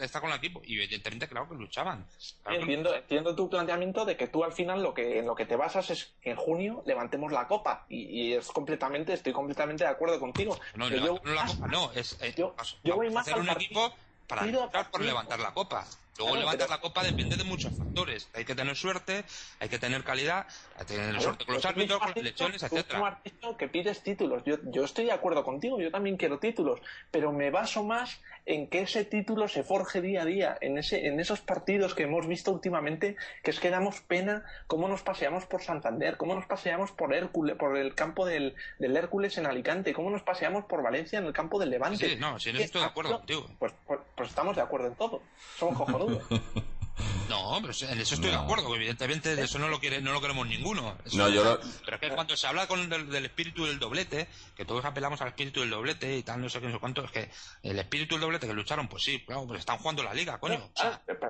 está 0.00 0.20
con 0.20 0.30
el 0.30 0.36
equipo 0.36 0.62
y 0.64 0.78
evidentemente 0.78 1.28
claro 1.28 1.48
que 1.48 1.54
luchaban. 1.54 2.04
entiendo, 2.46 2.92
entiendo 2.92 3.36
tu 3.36 3.48
planteamiento 3.48 4.04
de 4.04 4.16
que 4.16 4.26
tú 4.26 4.42
al 4.42 4.52
final 4.52 4.82
lo 4.82 4.92
que 4.92 5.20
en 5.20 5.26
lo 5.26 5.36
que 5.36 5.46
te 5.46 5.54
basas 5.54 5.90
es 5.90 6.12
que 6.20 6.30
en 6.30 6.36
junio 6.36 6.82
levantemos 6.86 7.30
la 7.30 7.46
copa 7.46 7.86
y, 7.88 8.32
es 8.32 8.48
completamente 8.48 9.12
estoy 9.12 9.32
completamente 9.32 9.84
de 9.84 9.90
acuerdo 9.90 10.18
contigo. 10.18 10.58
No, 10.74 10.90
no, 10.90 11.20
la 11.22 11.46
copa 11.46 11.66
no, 11.68 11.92
es 11.92 12.18
eh, 12.20 12.34
yo, 12.36 12.54
voy 12.96 13.10
más 13.10 13.28
hacer 13.28 13.40
un 13.40 13.48
equipo 13.48 13.94
para 14.26 14.42
por 14.90 15.02
levantar 15.02 15.38
la 15.38 15.52
copa. 15.54 15.86
Luego 16.18 16.36
levantar 16.36 16.68
la 16.68 16.80
copa 16.80 17.02
depende 17.02 17.36
de 17.36 17.44
muchos 17.44 17.76
factores. 17.76 18.28
Hay 18.34 18.44
que 18.44 18.54
tener 18.54 18.76
suerte, 18.76 19.24
hay 19.58 19.68
que 19.68 19.78
tener 19.78 20.04
calidad, 20.04 20.46
hay 20.76 20.86
que 20.86 20.94
tener 20.94 21.20
suerte 21.20 21.44
con 21.44 21.54
los 21.54 21.64
árbitros, 21.64 21.98
con 21.98 22.08
las 22.08 22.16
elecciones, 22.16 22.62
etcétera. 22.62 23.20
que 23.58 23.68
pides 23.68 24.02
títulos. 24.02 24.42
Yo, 24.44 24.56
yo 24.64 24.84
estoy 24.84 25.06
de 25.06 25.12
acuerdo 25.12 25.44
contigo, 25.44 25.80
yo 25.80 25.90
también 25.90 26.16
quiero 26.16 26.38
títulos, 26.38 26.80
pero 27.10 27.32
me 27.32 27.50
baso 27.50 27.82
más 27.84 28.20
en 28.46 28.68
que 28.68 28.80
ese 28.80 29.04
título 29.04 29.48
se 29.48 29.62
forje 29.62 30.00
día 30.00 30.22
a 30.22 30.24
día, 30.24 30.58
en 30.60 30.78
ese, 30.78 31.06
en 31.06 31.20
esos 31.20 31.40
partidos 31.40 31.94
que 31.94 32.04
hemos 32.04 32.26
visto 32.26 32.50
últimamente, 32.52 33.16
que 33.42 33.50
es 33.50 33.60
que 33.60 33.70
damos 33.70 34.00
pena 34.00 34.44
cómo 34.66 34.88
nos 34.88 35.02
paseamos 35.02 35.46
por 35.46 35.62
Santander, 35.62 36.16
cómo 36.16 36.34
nos 36.34 36.46
paseamos 36.46 36.92
por 36.92 37.14
Hércules, 37.14 37.56
por 37.56 37.76
el 37.76 37.94
campo 37.94 38.26
del, 38.26 38.54
del 38.78 38.96
Hércules 38.96 39.38
en 39.38 39.46
Alicante, 39.46 39.94
cómo 39.94 40.10
nos 40.10 40.22
paseamos 40.22 40.64
por 40.64 40.82
Valencia 40.82 41.18
en 41.18 41.26
el 41.26 41.32
campo 41.32 41.58
del 41.58 41.70
Levante. 41.70 42.08
Sí, 42.08 42.16
no, 42.16 42.38
si 42.38 42.52
no 42.52 42.58
estoy 42.58 42.80
de 42.80 42.86
acuerdo 42.86 43.18
contigo. 43.18 43.46
Pues, 43.58 43.72
pues, 43.86 44.00
pues, 44.16 44.28
estamos 44.28 44.56
de 44.56 44.62
acuerdo 44.62 44.88
en 44.88 44.94
todo. 44.94 45.22
Somos 45.56 45.76
cojonudos. 45.76 46.09
No, 47.28 47.58
pero 47.62 47.72
en 47.92 48.00
eso 48.00 48.14
estoy 48.14 48.30
de 48.30 48.36
acuerdo, 48.36 48.74
evidentemente 48.74 49.34
de 49.36 49.44
eso 49.44 49.58
no 49.58 49.68
lo 49.68 49.80
quiere, 49.80 50.00
no 50.00 50.12
lo 50.12 50.20
queremos 50.20 50.46
ninguno. 50.46 50.96
no, 51.12 51.28
yo 51.28 51.60
Pero 51.84 51.96
es 51.96 52.00
que 52.00 52.10
cuando 52.10 52.36
se 52.36 52.46
habla 52.46 52.66
con 52.66 52.88
del, 52.88 53.24
espíritu 53.24 53.66
del 53.66 53.78
doblete, 53.78 54.28
que 54.56 54.64
todos 54.64 54.84
apelamos 54.84 55.20
al 55.20 55.28
espíritu 55.28 55.60
del 55.60 55.70
doblete 55.70 56.16
y 56.16 56.22
tal, 56.22 56.40
no 56.40 56.48
sé 56.48 56.60
qué, 56.60 56.66
no 56.66 56.74
sé 56.74 56.78
cuánto, 56.78 57.04
es 57.04 57.10
que 57.10 57.30
el 57.62 57.78
espíritu 57.78 58.14
del 58.14 58.22
doblete 58.22 58.46
que 58.46 58.52
lucharon, 58.52 58.88
pues 58.88 59.04
sí, 59.04 59.24
claro, 59.24 59.46
pues 59.46 59.60
están 59.60 59.78
jugando 59.78 60.02
la 60.02 60.14
liga, 60.14 60.38
coño. 60.38 60.70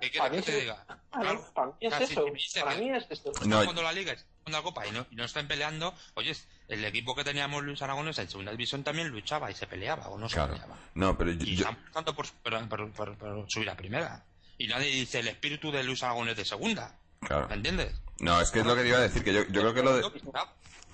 ¿Qué 0.00 0.10
quieres 0.10 0.30
que 0.30 0.42
te 0.42 0.60
diga? 0.60 0.84
Claro, 1.10 1.52
para 1.54 1.66
mí 1.68 1.74
es 1.80 2.00
eso, 2.00 2.24
para 2.64 2.76
mí 2.76 2.90
es 2.90 3.06
esto. 3.10 3.30
Están 3.30 3.52
jugando 3.52 3.82
la 3.82 3.92
liga, 3.92 4.12
están 4.12 4.28
jugando 4.44 4.58
la 4.58 4.62
copa 4.62 4.86
y 4.86 4.90
no, 4.92 5.06
y 5.10 5.16
no 5.16 5.24
están 5.24 5.46
peleando, 5.48 5.94
oye, 6.14 6.34
el 6.68 6.84
equipo 6.84 7.14
que 7.14 7.24
teníamos 7.24 7.62
Luis 7.62 7.82
Aragones 7.82 8.18
en 8.18 8.28
segunda 8.30 8.52
división 8.52 8.82
también 8.82 9.08
luchaba 9.08 9.50
y 9.50 9.54
se 9.54 9.66
peleaba 9.66 10.08
o 10.08 10.18
no 10.18 10.28
se 10.28 10.40
peleaba. 10.40 10.78
No, 10.94 11.16
pero 11.18 11.32
y 11.32 11.56
yo... 11.56 11.68
están 11.68 11.92
tanto 11.92 12.14
por, 12.14 12.26
por, 12.32 12.92
por 12.92 13.46
subir 13.50 13.68
a 13.68 13.76
primera 13.76 14.24
y 14.60 14.66
nadie 14.66 14.90
dice 14.90 15.20
el 15.20 15.28
espíritu 15.28 15.72
de 15.72 15.82
Luis 15.82 16.02
Aragonés 16.02 16.36
de 16.36 16.44
segunda. 16.44 16.94
Claro. 17.20 17.48
¿Me 17.48 17.54
entiendes? 17.54 17.94
No, 18.20 18.38
es 18.42 18.50
que 18.50 18.60
es 18.60 18.66
lo 18.66 18.76
que 18.76 18.82
te 18.82 18.88
iba 18.88 18.98
a 18.98 19.00
decir, 19.00 19.24
que 19.24 19.32
yo, 19.32 19.40
yo 19.48 19.62
creo 19.62 19.74
que 19.74 19.82
lo 19.82 19.96
de... 19.96 20.02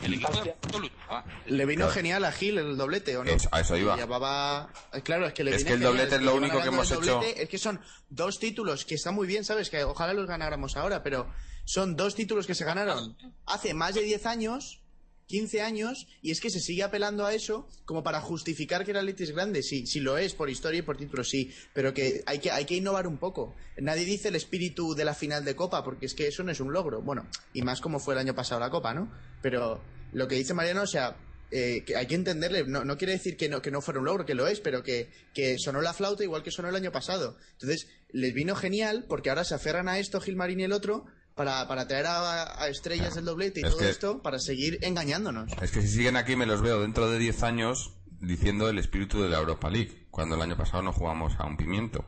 El 0.03 0.14
equipo 0.14 0.31
Le 1.47 1.67
vino 1.67 1.89
genial 1.89 2.25
a 2.25 2.31
Gil 2.31 2.59
el 2.59 2.77
doblete, 2.77 3.17
¿o 3.17 3.25
no? 3.25 3.33
a 3.51 3.61
eso 3.61 3.77
iba. 3.77 3.97
Llevaba... 3.97 4.71
Claro, 5.03 5.27
es 5.27 5.33
que 5.33 5.43
le 5.43 5.57
Es 5.57 5.64
que 5.64 5.73
el 5.73 5.81
doblete 5.81 6.14
es 6.14 6.23
lo 6.23 6.37
único 6.37 6.62
que 6.62 6.69
hemos 6.69 6.89
hecho... 6.93 7.21
Es 7.23 7.49
que 7.49 7.59
son 7.59 7.81
dos 8.09 8.39
títulos 8.39 8.85
que 8.85 8.95
están 8.95 9.17
muy 9.17 9.27
bien, 9.27 9.45
¿sabes? 9.45 9.69
Que 9.69 9.83
ojalá 9.83 10.12
los 10.12 10.29
ganáramos 10.29 10.77
ahora, 10.77 11.03
pero 11.03 11.29
son 11.64 11.97
dos 11.97 12.14
títulos 12.14 12.47
que 12.47 12.55
se 12.55 12.64
ganaron 12.64 13.17
hace 13.47 13.75
más 13.75 13.97
de 13.97 14.03
10 14.03 14.27
años 14.27 14.81
15 15.27 15.61
años 15.61 16.07
y 16.22 16.31
es 16.31 16.41
que 16.41 16.51
se 16.51 16.61
sigue 16.61 16.83
apelando 16.83 17.27
a 17.27 17.35
eso 17.35 17.68
como 17.85 18.03
para 18.03 18.20
justificar 18.20 18.85
que 18.85 18.93
el 18.93 18.97
Atleti 18.97 19.24
es 19.24 19.33
grande. 19.33 19.62
Sí, 19.62 19.87
sí 19.87 20.01
lo 20.01 20.18
es, 20.18 20.35
por 20.35 20.51
historia 20.51 20.79
y 20.79 20.83
por 20.83 20.97
título 20.97 21.24
sí, 21.24 21.53
pero 21.74 21.93
que 21.93 22.22
hay, 22.27 22.39
que 22.39 22.51
hay 22.51 22.64
que 22.64 22.77
innovar 22.77 23.07
un 23.07 23.18
poco. 23.18 23.55
Nadie 23.79 24.05
dice 24.05 24.29
el 24.29 24.37
espíritu 24.37 24.95
de 24.95 25.05
la 25.05 25.14
final 25.14 25.45
de 25.45 25.57
Copa, 25.57 25.83
porque 25.85 26.07
es 26.07 26.14
que 26.14 26.29
eso 26.29 26.43
no 26.43 26.53
es 26.53 26.61
un 26.61 26.72
logro. 26.72 27.03
Bueno, 27.03 27.27
y 27.53 27.62
más 27.62 27.81
como 27.81 27.99
fue 27.99 28.14
el 28.14 28.20
año 28.20 28.35
pasado 28.35 28.61
la 28.61 28.70
Copa, 28.70 28.95
¿no? 28.95 29.12
Pero 29.43 29.81
lo 30.12 30.29
que 30.29 30.37
dice 30.37 30.55
Mariano, 30.55 30.83
o 30.83 30.87
sea, 30.87 31.16
eh, 31.51 31.85
que 31.85 31.97
hay 31.97 32.07
que 32.07 32.16
entenderle, 32.16 32.64
no, 32.64 32.85
no, 32.85 32.97
quiere 32.97 33.12
decir 33.12 33.37
que 33.37 33.49
no, 33.49 33.62
que 33.62 33.70
no 33.70 33.81
fuera 33.81 34.01
un 34.01 34.07
logro, 34.07 34.27
que 34.27 34.35
lo 34.35 34.49
es, 34.49 34.61
pero 34.61 34.83
que, 34.83 35.11
que 35.33 35.59
sonó 35.59 35.81
la 35.81 35.93
flauta 35.93 36.24
igual 36.24 36.43
que 36.43 36.51
sonó 36.51 36.68
el 36.68 36.77
año 36.77 36.91
pasado. 36.91 37.37
Entonces, 37.53 37.89
les 38.11 38.35
vino 38.35 38.57
genial 38.57 39.05
porque 39.09 39.31
ahora 39.31 39.45
se 39.45 39.55
aferran 39.55 39.89
a 39.89 39.99
esto 39.99 40.20
Gilmarín 40.20 40.61
y 40.61 40.64
el 40.64 40.72
otro 40.72 41.07
para, 41.37 41.68
para 41.68 41.87
traer 41.87 42.07
a, 42.09 42.66
estrellas 42.68 43.14
del 43.14 43.26
doblete 43.26 43.61
y 43.61 43.62
todo 43.62 43.80
esto 43.80 44.22
para 44.22 44.39
seguir 44.39 44.78
engañándonos. 44.82 45.53
Es 45.61 45.70
que 45.70 45.82
si 45.82 45.89
siguen 45.89 46.16
aquí 46.16 46.34
me 46.34 46.47
los 46.47 46.62
veo 46.62 46.80
dentro 46.80 47.09
de 47.11 47.18
10 47.18 47.43
años 47.43 47.93
diciendo 48.20 48.68
el 48.70 48.78
espíritu 48.78 49.22
de 49.22 49.28
la 49.28 49.39
Europa 49.39 49.68
League, 49.68 50.07
cuando 50.11 50.34
el 50.34 50.43
año 50.43 50.57
pasado 50.57 50.82
no 50.82 50.93
jugamos 50.93 51.34
a 51.39 51.45
un 51.45 51.59
pimiento. 51.59 52.07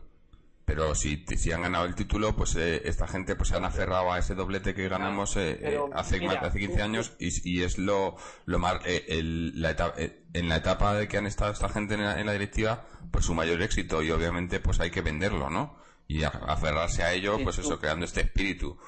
Pero 0.64 0.94
si, 0.94 1.24
si 1.36 1.52
han 1.52 1.62
ganado 1.62 1.84
el 1.84 1.94
título, 1.94 2.36
pues 2.36 2.54
eh, 2.56 2.82
esta 2.84 3.06
gente 3.06 3.36
pues 3.36 3.50
se 3.50 3.56
han 3.56 3.64
aferrado 3.64 4.12
a 4.12 4.18
ese 4.18 4.34
doblete 4.34 4.74
que 4.74 4.88
ganamos 4.88 5.36
eh, 5.36 5.58
eh, 5.62 5.80
hace, 5.94 6.26
hace 6.26 6.58
15 6.58 6.82
años 6.82 7.12
y, 7.18 7.50
y, 7.50 7.62
es 7.62 7.78
lo, 7.78 8.16
lo 8.44 8.58
más, 8.58 8.80
la 8.84 9.70
etapa, 9.70 9.94
en 9.98 10.48
la 10.48 10.56
etapa 10.56 10.94
de 10.94 11.08
que 11.08 11.16
han 11.16 11.26
estado 11.26 11.52
esta 11.52 11.70
gente 11.70 11.94
en 11.94 12.04
la, 12.04 12.20
en 12.20 12.26
la, 12.26 12.32
directiva, 12.32 12.86
pues 13.10 13.24
su 13.24 13.34
mayor 13.34 13.62
éxito 13.62 14.02
y 14.02 14.10
obviamente 14.10 14.60
pues 14.60 14.80
hay 14.80 14.90
que 14.90 15.00
venderlo, 15.00 15.48
¿no? 15.48 15.78
Y 16.06 16.22
aferrarse 16.22 17.02
a 17.02 17.12
ello, 17.12 17.38
pues 17.42 17.58
eso, 17.58 17.78
creando 17.78 18.04
este 18.04 18.22
espíritu. 18.22 18.78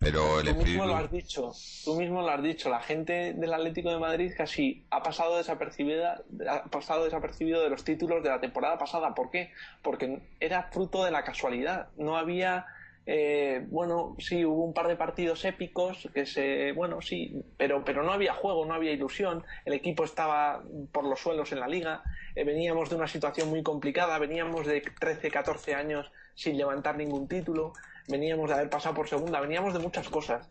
Pero 0.00 0.40
el 0.40 0.46
tú 0.46 0.54
mismo 0.54 0.86
lo 0.86 0.96
has 0.96 1.12
dicho, 1.12 1.52
tú 1.84 1.94
mismo 1.94 2.22
lo 2.22 2.30
has 2.30 2.42
dicho, 2.42 2.70
la 2.70 2.80
gente 2.80 3.34
del 3.34 3.52
Atlético 3.52 3.90
de 3.90 3.98
Madrid 3.98 4.32
casi 4.34 4.82
ha 4.90 5.02
pasado 5.02 5.36
desapercibida, 5.36 6.22
ha 6.48 6.64
pasado 6.70 7.04
desapercibido 7.04 7.62
de 7.62 7.68
los 7.68 7.84
títulos 7.84 8.22
de 8.22 8.30
la 8.30 8.40
temporada 8.40 8.78
pasada. 8.78 9.14
¿Por 9.14 9.30
qué? 9.30 9.52
Porque 9.82 10.22
era 10.40 10.70
fruto 10.72 11.04
de 11.04 11.10
la 11.10 11.22
casualidad. 11.22 11.88
No 11.98 12.16
había 12.16 12.66
eh, 13.06 13.66
bueno, 13.68 14.14
sí, 14.18 14.44
hubo 14.44 14.64
un 14.64 14.72
par 14.74 14.86
de 14.86 14.94
partidos 14.96 15.44
épicos 15.44 16.08
que 16.14 16.26
se, 16.26 16.72
bueno, 16.72 17.00
sí, 17.00 17.42
pero, 17.56 17.84
pero 17.84 18.02
no 18.02 18.12
había 18.12 18.34
juego, 18.34 18.64
no 18.66 18.74
había 18.74 18.92
ilusión, 18.92 19.42
el 19.64 19.72
equipo 19.72 20.04
estaba 20.04 20.62
por 20.92 21.04
los 21.04 21.18
suelos 21.18 21.50
en 21.52 21.60
la 21.60 21.66
liga, 21.66 22.02
eh, 22.34 22.44
veníamos 22.44 22.90
de 22.90 22.96
una 22.96 23.08
situación 23.08 23.48
muy 23.48 23.62
complicada, 23.62 24.18
veníamos 24.18 24.66
de 24.66 24.80
13, 24.80 25.30
14 25.30 25.74
años 25.74 26.12
sin 26.34 26.56
levantar 26.56 26.96
ningún 26.96 27.26
título, 27.26 27.72
veníamos 28.08 28.48
de 28.48 28.54
haber 28.54 28.70
pasado 28.70 28.94
por 28.94 29.08
segunda, 29.08 29.40
veníamos 29.40 29.72
de 29.72 29.80
muchas 29.80 30.08
cosas. 30.08 30.48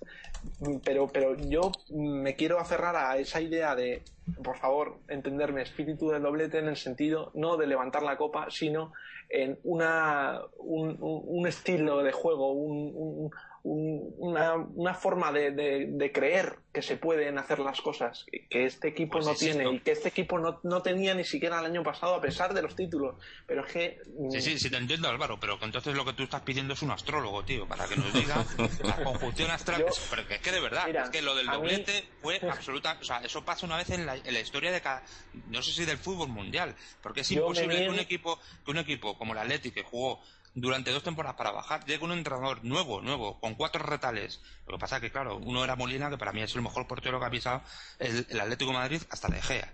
Pero, 0.83 1.07
pero 1.07 1.35
yo 1.35 1.71
me 1.89 2.35
quiero 2.35 2.59
aferrar 2.59 2.95
a 2.95 3.17
esa 3.17 3.41
idea 3.41 3.75
de, 3.75 4.01
por 4.43 4.57
favor, 4.57 4.97
entenderme, 5.07 5.61
espíritu 5.61 6.09
del 6.09 6.21
doblete 6.21 6.59
en 6.59 6.67
el 6.67 6.77
sentido 6.77 7.31
no 7.33 7.57
de 7.57 7.67
levantar 7.67 8.03
la 8.03 8.17
copa, 8.17 8.47
sino 8.49 8.93
en 9.29 9.59
una, 9.63 10.41
un, 10.57 10.97
un 10.99 11.47
estilo 11.47 12.03
de 12.03 12.11
juego, 12.11 12.51
un, 12.51 13.31
una, 13.63 14.55
una, 14.55 14.93
forma 14.93 15.31
de, 15.31 15.51
de, 15.51 16.11
creer 16.11 16.59
que 16.71 16.81
se 16.81 16.97
pueden 16.97 17.37
hacer 17.37 17.59
las 17.59 17.81
cosas 17.81 18.25
que 18.49 18.65
este 18.65 18.89
equipo 18.89 19.13
pues 19.13 19.25
no 19.25 19.35
tiene 19.35 19.69
y 19.71 19.79
que 19.79 19.91
este 19.91 20.09
equipo 20.09 20.39
no, 20.39 20.59
no, 20.63 20.81
tenía 20.81 21.13
ni 21.13 21.25
siquiera 21.25 21.59
el 21.59 21.65
año 21.65 21.83
pasado 21.83 22.15
a 22.15 22.21
pesar 22.21 22.53
de 22.53 22.61
los 22.61 22.75
títulos. 22.75 23.15
Pero 23.45 23.65
es 23.65 23.71
que. 23.71 24.01
Mm, 24.17 24.31
sí, 24.31 24.41
sí, 24.41 24.59
sí, 24.59 24.69
te 24.69 24.77
entiendo, 24.77 25.09
Álvaro, 25.09 25.39
pero 25.39 25.57
entonces 25.61 25.95
lo 25.95 26.05
que 26.05 26.13
tú 26.13 26.23
estás 26.23 26.41
pidiendo 26.41 26.73
es 26.73 26.81
un 26.81 26.91
astrólogo, 26.91 27.43
tío, 27.43 27.67
para 27.67 27.87
que 27.87 27.97
nos 27.97 28.13
diga 28.13 28.45
la 28.83 29.03
conjunción 29.03 29.51
astral. 29.51 29.85
Porque 30.09 30.35
es 30.35 30.41
que 30.41 30.51
de 30.51 30.59
verdad, 30.59 30.89
es 30.89 31.09
que 31.09 31.21
lo 31.21 31.35
del 31.35 31.47
doblete 31.47 32.05
fue 32.21 32.39
absoluta. 32.49 32.97
O 33.01 33.03
sea, 33.03 33.19
eso 33.19 33.43
pasa 33.43 33.65
una 33.65 33.77
vez 33.77 33.89
en 33.89 34.05
la, 34.05 34.15
en 34.15 34.33
la 34.33 34.39
historia 34.39 34.71
de 34.71 34.81
cada. 34.81 35.03
No 35.47 35.61
sé 35.61 35.71
si 35.71 35.85
del 35.85 35.97
fútbol 35.97 36.29
mundial, 36.29 36.75
porque 37.01 37.21
es 37.21 37.31
imposible 37.31 37.77
que 37.77 37.89
un 37.89 37.99
equipo, 37.99 38.39
que 38.63 38.71
un 38.71 38.77
equipo 38.77 39.17
como 39.17 39.33
el 39.33 39.39
Atleti 39.39 39.71
que 39.71 39.83
jugó 39.83 40.21
durante 40.61 40.91
dos 40.91 41.03
temporadas 41.03 41.37
para 41.37 41.51
bajar, 41.51 41.85
llega 41.85 42.05
un 42.05 42.11
entrenador 42.11 42.63
nuevo, 42.63 43.01
nuevo, 43.01 43.39
con 43.39 43.55
cuatro 43.55 43.83
retales. 43.83 44.41
Lo 44.67 44.73
que 44.73 44.79
pasa 44.79 44.97
es 44.97 45.01
que, 45.01 45.11
claro, 45.11 45.37
uno 45.37 45.63
era 45.63 45.75
Molina, 45.75 46.09
que 46.09 46.17
para 46.17 46.31
mí 46.31 46.41
es 46.41 46.55
el 46.55 46.61
mejor 46.61 46.87
portero 46.87 47.19
que 47.19 47.25
ha 47.25 47.29
pisado 47.29 47.61
el, 47.99 48.39
Atlético 48.39 48.71
de 48.71 48.77
Madrid 48.77 49.01
hasta 49.09 49.29
la 49.29 49.37
Egea. 49.37 49.73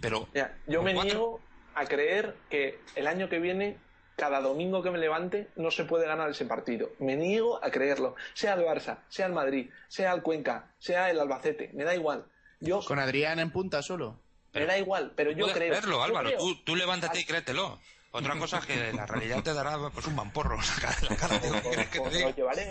Pero. 0.00 0.28
yo 0.66 0.82
me 0.82 0.92
niego 0.92 1.40
a 1.74 1.84
creer 1.86 2.36
que 2.50 2.80
el 2.94 3.06
año 3.06 3.28
que 3.28 3.38
viene, 3.38 3.78
cada 4.16 4.40
domingo 4.40 4.82
que 4.82 4.90
me 4.90 4.98
levante, 4.98 5.48
no 5.56 5.70
se 5.70 5.84
puede 5.84 6.06
ganar 6.06 6.30
ese 6.30 6.44
partido. 6.44 6.90
Me 6.98 7.16
niego 7.16 7.62
a 7.64 7.70
creerlo. 7.70 8.14
Sea 8.34 8.54
el 8.54 8.64
Barça, 8.64 8.98
sea 9.08 9.26
el 9.26 9.32
Madrid, 9.32 9.70
sea 9.88 10.12
el 10.12 10.22
Cuenca, 10.22 10.72
sea 10.78 11.10
el 11.10 11.20
Albacete, 11.20 11.70
me 11.74 11.84
da 11.84 11.94
igual. 11.94 12.26
Yo, 12.60 12.80
Con 12.80 12.98
Adrián 12.98 13.38
en 13.40 13.50
punta 13.50 13.82
solo. 13.82 14.20
me 14.52 14.66
da 14.66 14.78
igual, 14.78 15.12
pero 15.16 15.32
yo 15.32 15.46
creo. 15.52 15.70
Verlo, 15.70 16.02
Álvaro, 16.02 16.30
Tú, 16.38 16.62
tú 16.64 16.76
levántate 16.76 17.20
y 17.20 17.24
créetelo. 17.24 17.80
Otra 18.16 18.38
cosa 18.38 18.58
es 18.58 18.66
que 18.66 18.92
la 18.92 19.06
realidad 19.06 19.42
te 19.42 19.52
dará 19.52 19.76
pues 19.90 20.06
un 20.06 20.14
mamporro 20.14 20.56
la 20.56 20.62
cara. 20.80 20.96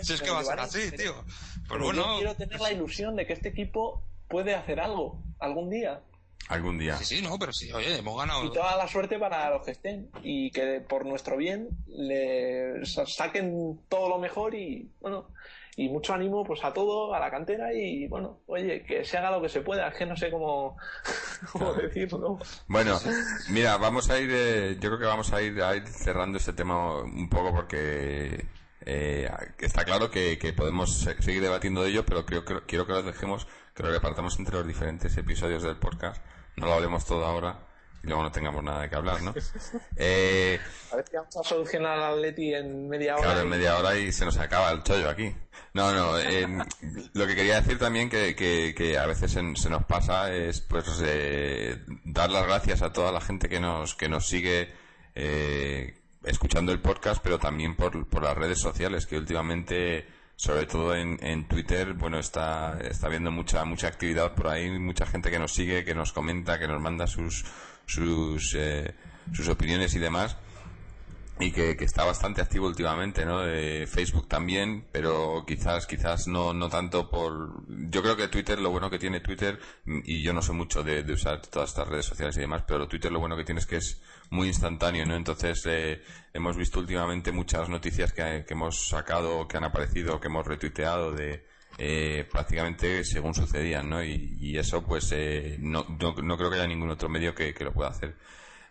Si 0.02 0.14
es 0.14 0.22
que 0.22 0.30
va 0.30 0.40
a 0.40 0.44
ser 0.44 0.58
así, 0.58 0.90
tío. 0.92 1.22
Pero, 1.68 1.84
bueno. 1.84 2.14
Yo 2.14 2.16
quiero 2.16 2.34
tener 2.34 2.60
la 2.60 2.72
ilusión 2.72 3.14
de 3.14 3.26
que 3.26 3.34
este 3.34 3.50
equipo 3.50 4.02
puede 4.26 4.54
hacer 4.54 4.80
algo 4.80 5.22
algún 5.38 5.68
día. 5.68 6.00
Algún 6.48 6.78
día. 6.78 6.96
Sí, 6.96 7.16
sí, 7.16 7.22
no, 7.22 7.38
pero 7.38 7.52
sí, 7.52 7.70
oye, 7.74 7.98
hemos 7.98 8.16
ganado. 8.16 8.42
Y 8.46 8.52
toda 8.52 8.74
la 8.78 8.88
suerte 8.88 9.18
para 9.18 9.50
los 9.50 9.66
que 9.66 9.72
estén. 9.72 10.08
Y 10.22 10.50
que 10.50 10.80
por 10.80 11.04
nuestro 11.04 11.36
bien 11.36 11.68
le 11.88 12.82
saquen 12.86 13.80
todo 13.90 14.08
lo 14.08 14.18
mejor 14.18 14.54
y, 14.54 14.90
bueno, 15.00 15.28
y 15.76 15.88
mucho 15.88 16.14
ánimo 16.14 16.44
pues 16.44 16.62
a 16.64 16.72
todo, 16.72 17.14
a 17.14 17.18
la 17.18 17.30
cantera 17.30 17.72
y 17.72 18.06
bueno, 18.06 18.40
oye, 18.46 18.84
que 18.84 19.04
se 19.04 19.18
haga 19.18 19.30
lo 19.30 19.42
que 19.42 19.48
se 19.48 19.60
pueda, 19.60 19.88
es 19.88 19.96
que 19.96 20.06
no 20.06 20.16
sé 20.16 20.30
cómo, 20.30 20.76
decirlo. 21.82 22.38
Bueno, 22.68 22.98
mira, 23.50 23.76
vamos 23.76 24.10
a 24.10 24.20
ir, 24.20 24.30
eh, 24.32 24.76
yo 24.80 24.90
creo 24.90 24.98
que 24.98 25.06
vamos 25.06 25.32
a 25.32 25.42
ir, 25.42 25.60
a 25.62 25.74
ir 25.76 25.86
cerrando 25.86 26.38
este 26.38 26.52
tema 26.52 27.02
un 27.02 27.28
poco 27.28 27.52
porque 27.52 28.46
eh, 28.82 29.28
está 29.58 29.84
claro 29.84 30.10
que, 30.10 30.38
que, 30.38 30.52
podemos 30.52 31.00
seguir 31.00 31.42
debatiendo 31.42 31.82
de 31.82 31.90
ello, 31.90 32.04
pero 32.04 32.24
creo, 32.24 32.44
creo, 32.44 32.62
quiero 32.66 32.86
que 32.86 32.92
lo 32.92 33.02
dejemos, 33.02 33.46
que 33.74 33.82
lo 33.82 33.90
repartamos 33.90 34.38
entre 34.38 34.56
los 34.56 34.66
diferentes 34.66 35.16
episodios 35.16 35.62
del 35.62 35.76
podcast, 35.76 36.24
no 36.56 36.66
lo 36.66 36.74
hablemos 36.74 37.04
todo 37.04 37.24
ahora 37.24 37.73
y 38.04 38.06
luego 38.06 38.22
no 38.22 38.30
tengamos 38.30 38.62
nada 38.62 38.88
que 38.88 38.96
hablar, 38.96 39.22
¿no? 39.22 39.34
Eh, 39.96 40.58
a 40.92 40.96
ver 40.96 41.04
si 41.08 41.16
vamos 41.16 41.36
a 41.36 41.42
solucionar 41.42 41.98
al 41.98 42.14
Atleti 42.14 42.54
en 42.54 42.88
media 42.88 43.14
hora. 43.14 43.24
Claro, 43.24 43.40
en 43.40 43.48
media 43.48 43.78
hora 43.78 43.96
y 43.96 44.12
se 44.12 44.24
nos 44.24 44.36
acaba 44.36 44.70
el 44.72 44.82
chollo 44.82 45.08
aquí. 45.08 45.34
No, 45.72 45.92
no, 45.92 46.18
eh, 46.18 46.46
lo 47.14 47.26
que 47.26 47.34
quería 47.34 47.60
decir 47.60 47.78
también 47.78 48.08
que, 48.08 48.36
que, 48.36 48.74
que 48.76 48.98
a 48.98 49.06
veces 49.06 49.32
se 49.32 49.70
nos 49.70 49.84
pasa 49.84 50.32
es 50.32 50.60
pues 50.60 51.02
eh, 51.04 51.82
dar 52.04 52.30
las 52.30 52.46
gracias 52.46 52.82
a 52.82 52.92
toda 52.92 53.10
la 53.10 53.20
gente 53.20 53.48
que 53.48 53.58
nos, 53.58 53.94
que 53.94 54.08
nos 54.08 54.26
sigue 54.26 54.72
eh, 55.14 56.00
escuchando 56.24 56.72
el 56.72 56.80
podcast, 56.80 57.22
pero 57.22 57.38
también 57.38 57.76
por, 57.76 58.06
por 58.08 58.22
las 58.22 58.36
redes 58.36 58.58
sociales, 58.60 59.06
que 59.06 59.16
últimamente, 59.16 60.06
sobre 60.36 60.66
todo 60.66 60.94
en, 60.94 61.18
en 61.22 61.46
Twitter, 61.48 61.94
bueno, 61.94 62.18
está, 62.18 62.78
está 62.80 63.06
habiendo 63.06 63.30
mucha, 63.30 63.64
mucha 63.64 63.88
actividad 63.88 64.34
por 64.34 64.48
ahí, 64.48 64.70
mucha 64.78 65.06
gente 65.06 65.30
que 65.30 65.38
nos 65.38 65.52
sigue, 65.52 65.84
que 65.84 65.94
nos 65.94 66.12
comenta, 66.12 66.58
que 66.58 66.68
nos 66.68 66.80
manda 66.80 67.06
sus, 67.06 67.44
sus, 67.86 68.54
eh, 68.54 68.94
sus 69.32 69.48
opiniones 69.48 69.94
y 69.94 69.98
demás 69.98 70.36
y 71.40 71.50
que, 71.50 71.76
que, 71.76 71.84
está 71.84 72.04
bastante 72.04 72.40
activo 72.40 72.66
últimamente, 72.68 73.24
¿no? 73.24 73.40
De 73.40 73.88
Facebook 73.88 74.28
también, 74.28 74.86
pero 74.92 75.44
quizás, 75.46 75.86
quizás 75.86 76.28
no, 76.28 76.54
no 76.54 76.68
tanto 76.68 77.10
por... 77.10 77.64
Yo 77.66 78.02
creo 78.02 78.16
que 78.16 78.28
Twitter, 78.28 78.60
lo 78.60 78.70
bueno 78.70 78.88
que 78.88 79.00
tiene 79.00 79.20
Twitter, 79.20 79.58
y 79.84 80.22
yo 80.22 80.32
no 80.32 80.42
sé 80.42 80.52
mucho 80.52 80.84
de, 80.84 81.02
de 81.02 81.12
usar 81.12 81.42
todas 81.42 81.70
estas 81.70 81.88
redes 81.88 82.06
sociales 82.06 82.36
y 82.36 82.40
demás, 82.40 82.62
pero 82.66 82.86
Twitter 82.86 83.10
lo 83.10 83.18
bueno 83.18 83.36
que 83.36 83.44
tiene 83.44 83.60
es 83.60 83.66
que 83.66 83.76
es 83.76 84.00
muy 84.30 84.46
instantáneo, 84.48 85.04
¿no? 85.06 85.16
Entonces, 85.16 85.64
eh, 85.66 86.02
hemos 86.32 86.56
visto 86.56 86.78
últimamente 86.78 87.32
muchas 87.32 87.68
noticias 87.68 88.12
que, 88.12 88.44
que 88.46 88.54
hemos 88.54 88.86
sacado, 88.86 89.48
que 89.48 89.56
han 89.56 89.64
aparecido, 89.64 90.20
que 90.20 90.28
hemos 90.28 90.46
retuiteado 90.46 91.12
de... 91.12 91.44
Eh, 91.76 92.26
prácticamente 92.30 93.04
según 93.04 93.34
sucedían, 93.34 93.90
¿no? 93.90 94.02
Y, 94.02 94.56
eso, 94.56 94.84
pues, 94.84 95.10
eh, 95.12 95.56
no, 95.58 95.84
no, 96.00 96.14
no 96.22 96.36
creo 96.36 96.50
que 96.50 96.56
haya 96.56 96.66
ningún 96.66 96.90
otro 96.90 97.08
medio 97.08 97.34
que, 97.34 97.52
que 97.52 97.64
lo 97.64 97.72
pueda 97.72 97.90
hacer. 97.90 98.14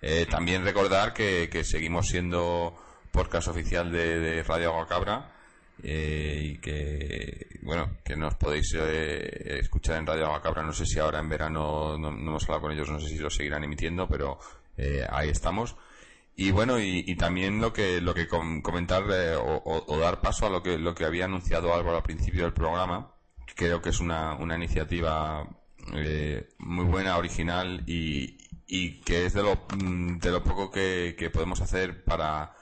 Eh, 0.06 0.26
también 0.30 0.66
recordar 0.66 1.14
que, 1.14 1.48
que, 1.50 1.64
seguimos 1.64 2.10
siendo 2.10 2.76
podcast 3.10 3.48
oficial 3.48 3.90
de, 3.90 4.44
Radio 4.44 4.72
Agua 4.72 4.86
Cabra 4.86 5.32
eh, 5.82 6.42
y 6.44 6.58
que, 6.58 7.60
bueno, 7.62 7.90
que 8.04 8.18
nos 8.18 8.36
podéis 8.36 8.76
eh, 8.78 9.60
escuchar 9.62 9.96
en 9.96 10.06
Radio 10.06 10.26
Agua 10.26 10.42
Cabra. 10.42 10.62
No 10.62 10.74
sé 10.74 10.86
si 10.86 11.00
ahora 11.00 11.20
en 11.20 11.30
verano 11.30 11.98
no, 11.98 12.12
no, 12.12 12.32
hemos 12.32 12.44
hablado 12.44 12.64
con 12.64 12.74
ellos, 12.74 12.90
no 12.90 13.00
sé 13.00 13.08
si 13.08 13.18
lo 13.18 13.30
seguirán 13.30 13.64
emitiendo, 13.64 14.06
pero 14.06 14.40
ahí 15.10 15.30
estamos. 15.30 15.78
Y 16.36 16.52
bueno, 16.52 16.80
y, 16.80 17.04
y, 17.06 17.16
también 17.16 17.62
lo 17.62 17.74
que, 17.74 18.02
lo 18.02 18.14
que 18.14 18.28
com 18.28 18.62
comentar 18.62 19.04
eh, 19.12 19.36
o, 19.38 19.98
dar 20.00 20.22
paso 20.22 20.48
a 20.48 20.50
lo 20.50 20.64
que, 20.64 20.78
lo 20.80 20.96
que 20.96 21.06
había 21.06 21.26
anunciado 21.26 21.74
Álvaro 21.74 21.98
al 21.98 22.04
principio 22.04 22.44
del 22.44 22.54
programa, 22.54 23.14
creo 23.56 23.82
que 23.82 23.90
es 23.90 24.00
una, 24.00 24.34
una 24.36 24.56
iniciativa 24.56 25.48
eh, 25.94 26.50
muy 26.58 26.86
buena, 26.86 27.18
original 27.18 27.84
y, 27.88 28.38
y 28.68 29.02
que 29.02 29.26
es 29.28 29.34
de 29.34 29.44
lo, 29.44 29.66
de 29.78 30.32
lo 30.32 30.44
poco 30.44 30.72
que, 30.72 31.16
que 31.18 31.30
podemos 31.30 31.62
hacer 31.62 32.04
para, 32.04 32.56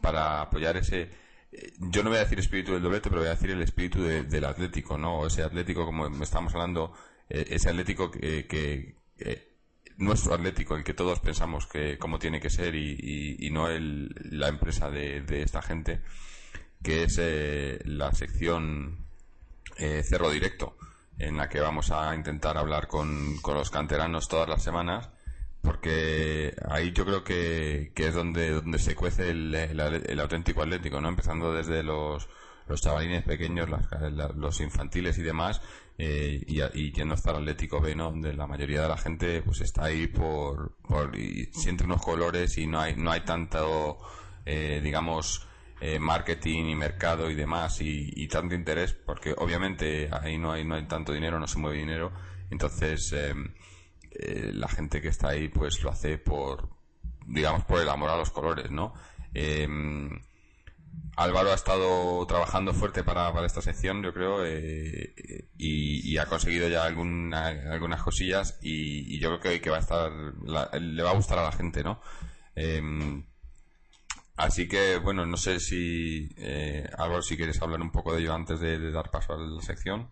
para 0.00 0.40
apoyar 0.42 0.78
ese, 0.78 1.10
yo 1.78 2.02
no 2.02 2.10
voy 2.10 2.18
a 2.18 2.22
decir 2.22 2.38
espíritu 2.38 2.72
del 2.72 2.82
doblete, 2.82 3.08
pero 3.08 3.22
voy 3.22 3.28
a 3.28 3.34
decir 3.34 3.50
el 3.50 3.62
espíritu 3.62 4.02
de, 4.02 4.24
del 4.24 4.44
Atlético, 4.44 4.98
¿no? 4.98 5.26
Ese 5.26 5.42
Atlético, 5.42 5.84
como 5.86 6.06
estamos 6.22 6.54
hablando, 6.54 6.92
eh, 7.28 7.46
ese 7.50 7.70
Atlético 7.70 8.10
que, 8.10 8.46
que, 8.46 8.96
nuestro 9.98 10.34
Atlético, 10.34 10.76
el 10.76 10.84
que 10.84 10.94
todos 10.94 11.20
pensamos 11.20 11.66
que 11.66 11.98
cómo 11.98 12.18
tiene 12.18 12.40
que 12.40 12.50
ser 12.50 12.74
y, 12.74 13.48
no 13.52 13.68
el, 13.68 14.14
la 14.30 14.48
empresa 14.48 14.90
de, 14.90 15.42
esta 15.42 15.60
gente, 15.62 16.00
que 16.82 17.04
es 17.04 17.18
eh, 17.20 17.80
la 17.84 18.12
sección 18.12 19.06
eh, 19.76 20.02
Cerro 20.02 20.30
Directo, 20.30 20.76
en 21.18 21.36
la 21.36 21.48
que 21.48 21.60
vamos 21.60 21.90
a 21.90 22.14
intentar 22.14 22.56
hablar 22.56 22.86
con, 22.86 23.38
con 23.38 23.54
los 23.54 23.70
canteranos 23.70 24.28
todas 24.28 24.48
las 24.48 24.62
semanas 24.62 25.10
porque 25.62 26.54
ahí 26.70 26.92
yo 26.92 27.04
creo 27.04 27.24
que, 27.24 27.92
que 27.94 28.08
es 28.08 28.14
donde, 28.14 28.50
donde 28.50 28.78
se 28.78 28.94
cuece 28.94 29.30
el, 29.30 29.54
el, 29.54 29.80
el, 29.80 30.20
auténtico 30.20 30.62
atlético, 30.62 31.00
¿no? 31.00 31.08
Empezando 31.08 31.52
desde 31.52 31.82
los, 31.82 32.28
los 32.68 32.80
chavalines 32.80 33.24
pequeños, 33.24 33.68
las, 33.68 33.90
la, 34.12 34.28
los 34.28 34.60
infantiles 34.60 35.18
y 35.18 35.22
demás, 35.22 35.60
eh, 35.98 36.40
y, 36.46 36.62
y, 36.62 36.92
yendo 36.92 37.14
hasta 37.14 37.30
el 37.32 37.38
Atlético 37.38 37.80
B. 37.80 37.94
Donde 37.94 38.32
la 38.32 38.46
mayoría 38.46 38.82
de 38.82 38.88
la 38.88 38.96
gente 38.96 39.42
pues 39.42 39.60
está 39.60 39.84
ahí 39.84 40.06
por, 40.06 40.76
por 40.78 41.12
siente 41.52 41.84
unos 41.84 42.00
colores 42.02 42.56
y 42.58 42.66
no 42.66 42.80
hay, 42.80 42.96
no 42.96 43.10
hay 43.10 43.20
tanto, 43.20 43.98
eh, 44.46 44.80
digamos, 44.82 45.46
eh, 45.80 45.98
marketing 45.98 46.66
y 46.66 46.74
mercado 46.74 47.30
y 47.30 47.34
demás 47.34 47.80
y, 47.80 48.26
tanto 48.28 48.54
interés, 48.54 48.94
porque 48.94 49.34
obviamente 49.36 50.08
ahí 50.12 50.38
no 50.38 50.52
hay, 50.52 50.64
no 50.64 50.74
hay 50.74 50.86
tanto 50.86 51.12
dinero, 51.12 51.38
no 51.38 51.46
se 51.46 51.58
mueve 51.58 51.78
dinero, 51.78 52.12
entonces, 52.50 53.12
eh, 53.12 53.34
eh, 54.10 54.50
la 54.54 54.68
gente 54.68 55.00
que 55.00 55.08
está 55.08 55.28
ahí 55.28 55.48
pues 55.48 55.82
lo 55.82 55.90
hace 55.90 56.18
por 56.18 56.68
digamos 57.26 57.64
por 57.64 57.80
el 57.80 57.88
amor 57.88 58.08
a 58.10 58.16
los 58.16 58.30
colores 58.30 58.70
no 58.70 58.94
eh, 59.34 59.68
Álvaro 61.16 61.50
ha 61.50 61.54
estado 61.54 62.24
trabajando 62.26 62.72
fuerte 62.72 63.02
para, 63.02 63.32
esta 63.44 63.60
sección 63.60 64.02
yo 64.02 64.14
creo 64.14 64.44
eh, 64.44 65.48
y, 65.56 66.16
ha 66.16 66.26
conseguido 66.26 66.68
ya 66.68 66.84
alguna, 66.84 67.48
algunas 67.48 68.02
cosillas 68.02 68.58
y, 68.62 69.18
yo 69.18 69.40
creo 69.40 69.60
que, 69.60 69.70
va 69.70 69.76
a 69.76 69.80
estar 69.80 70.12
le 70.80 71.02
va 71.02 71.10
a 71.10 71.14
gustar 71.14 71.38
a 71.38 71.44
la 71.44 71.52
gente 71.52 71.82
no 71.82 72.00
em, 72.54 73.24
así 74.36 74.68
que 74.68 74.98
bueno 74.98 75.26
no 75.26 75.36
sé 75.36 75.60
si 75.60 76.28
eh, 76.38 76.88
Álvaro 76.96 77.22
si 77.22 77.36
quieres 77.36 77.60
hablar 77.62 77.80
un 77.80 77.90
poco 77.90 78.14
de 78.14 78.20
ello 78.20 78.34
antes 78.34 78.60
de, 78.60 78.78
de 78.78 78.92
dar 78.92 79.10
paso 79.10 79.34
a 79.34 79.38
la 79.38 79.62
sección. 79.62 80.10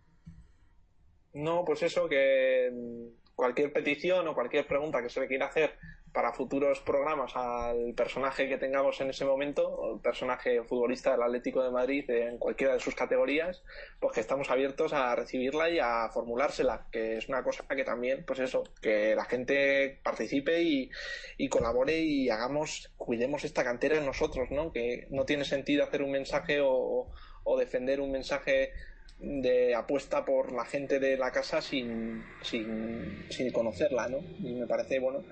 No 1.34 1.64
pues 1.64 1.82
eso 1.82 2.08
que 2.08 3.12
cualquier 3.36 3.72
petición 3.72 4.26
o 4.26 4.34
cualquier 4.34 4.66
pregunta 4.66 5.02
que 5.02 5.10
se 5.10 5.20
le 5.20 5.28
quiera 5.28 5.46
hacer 5.46 5.78
para 6.16 6.32
futuros 6.32 6.80
programas 6.80 7.36
al 7.36 7.92
personaje 7.92 8.48
que 8.48 8.56
tengamos 8.56 8.98
en 9.02 9.10
ese 9.10 9.26
momento, 9.26 9.68
o 9.68 9.96
el 9.96 10.00
personaje 10.00 10.62
futbolista 10.62 11.12
del 11.12 11.22
Atlético 11.22 11.62
de 11.62 11.70
Madrid 11.70 12.08
en 12.08 12.38
cualquiera 12.38 12.72
de 12.72 12.80
sus 12.80 12.94
categorías, 12.94 13.62
pues 14.00 14.14
que 14.14 14.20
estamos 14.20 14.48
abiertos 14.48 14.94
a 14.94 15.14
recibirla 15.14 15.68
y 15.68 15.78
a 15.78 16.08
formulársela, 16.08 16.86
que 16.90 17.18
es 17.18 17.28
una 17.28 17.42
cosa 17.42 17.66
que 17.68 17.84
también, 17.84 18.24
pues 18.26 18.38
eso, 18.38 18.64
que 18.80 19.14
la 19.14 19.26
gente 19.26 20.00
participe 20.02 20.62
y, 20.62 20.90
y 21.36 21.50
colabore 21.50 21.98
y 21.98 22.30
hagamos, 22.30 22.90
cuidemos 22.96 23.44
esta 23.44 23.62
cantera 23.62 23.98
en 23.98 24.06
nosotros, 24.06 24.50
¿no? 24.50 24.72
Que 24.72 25.08
no 25.10 25.26
tiene 25.26 25.44
sentido 25.44 25.84
hacer 25.84 26.00
un 26.00 26.12
mensaje 26.12 26.62
o, 26.62 27.08
o 27.44 27.58
defender 27.58 28.00
un 28.00 28.12
mensaje 28.12 28.72
de 29.18 29.74
apuesta 29.74 30.24
por 30.24 30.52
la 30.52 30.64
gente 30.64 30.98
de 30.98 31.18
la 31.18 31.30
casa 31.30 31.60
sin, 31.60 32.24
sin, 32.42 33.26
sin 33.28 33.50
conocerla, 33.50 34.08
¿no? 34.08 34.20
Y 34.40 34.54
me 34.54 34.66
parece, 34.66 34.98
bueno, 34.98 35.24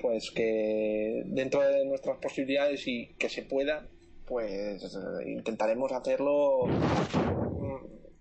pues 0.00 0.30
que 0.30 1.22
dentro 1.26 1.60
de 1.60 1.84
nuestras 1.86 2.18
posibilidades 2.18 2.86
y 2.86 3.14
que 3.18 3.28
se 3.28 3.42
pueda, 3.42 3.86
pues 4.26 4.82
intentaremos 5.26 5.92
hacerlo 5.92 6.66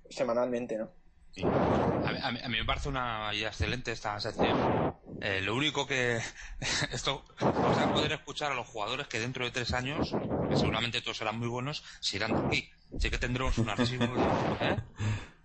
semanalmente, 0.09 0.77
¿no? 0.77 0.91
Sí. 1.31 1.43
A, 1.43 2.11
mí, 2.11 2.19
a, 2.21 2.31
mí, 2.31 2.39
a, 2.43 2.49
mí, 2.49 2.57
me 2.57 2.65
parece 2.65 2.89
una 2.89 3.31
idea 3.33 3.49
excelente 3.49 3.91
esta 3.91 4.19
sección. 4.19 4.95
Eh, 5.21 5.41
lo 5.41 5.55
único 5.55 5.85
que 5.85 6.17
esto 6.91 7.23
vamos 7.39 7.77
a 7.77 7.93
poder 7.93 8.13
escuchar 8.13 8.51
a 8.51 8.55
los 8.55 8.67
jugadores 8.67 9.07
que 9.07 9.19
dentro 9.19 9.45
de 9.45 9.51
tres 9.51 9.73
años, 9.73 10.15
que 10.49 10.55
seguramente 10.55 11.01
todos 11.01 11.17
serán 11.17 11.37
muy 11.37 11.47
buenos, 11.47 11.83
se 11.99 12.17
irán 12.17 12.33
de 12.33 12.47
aquí 12.47 12.69
sí 12.97 13.09
que 13.09 13.17
tendremos 13.17 13.57
un 13.57 13.69
archivo 13.69 14.05
¿eh? 14.61 14.77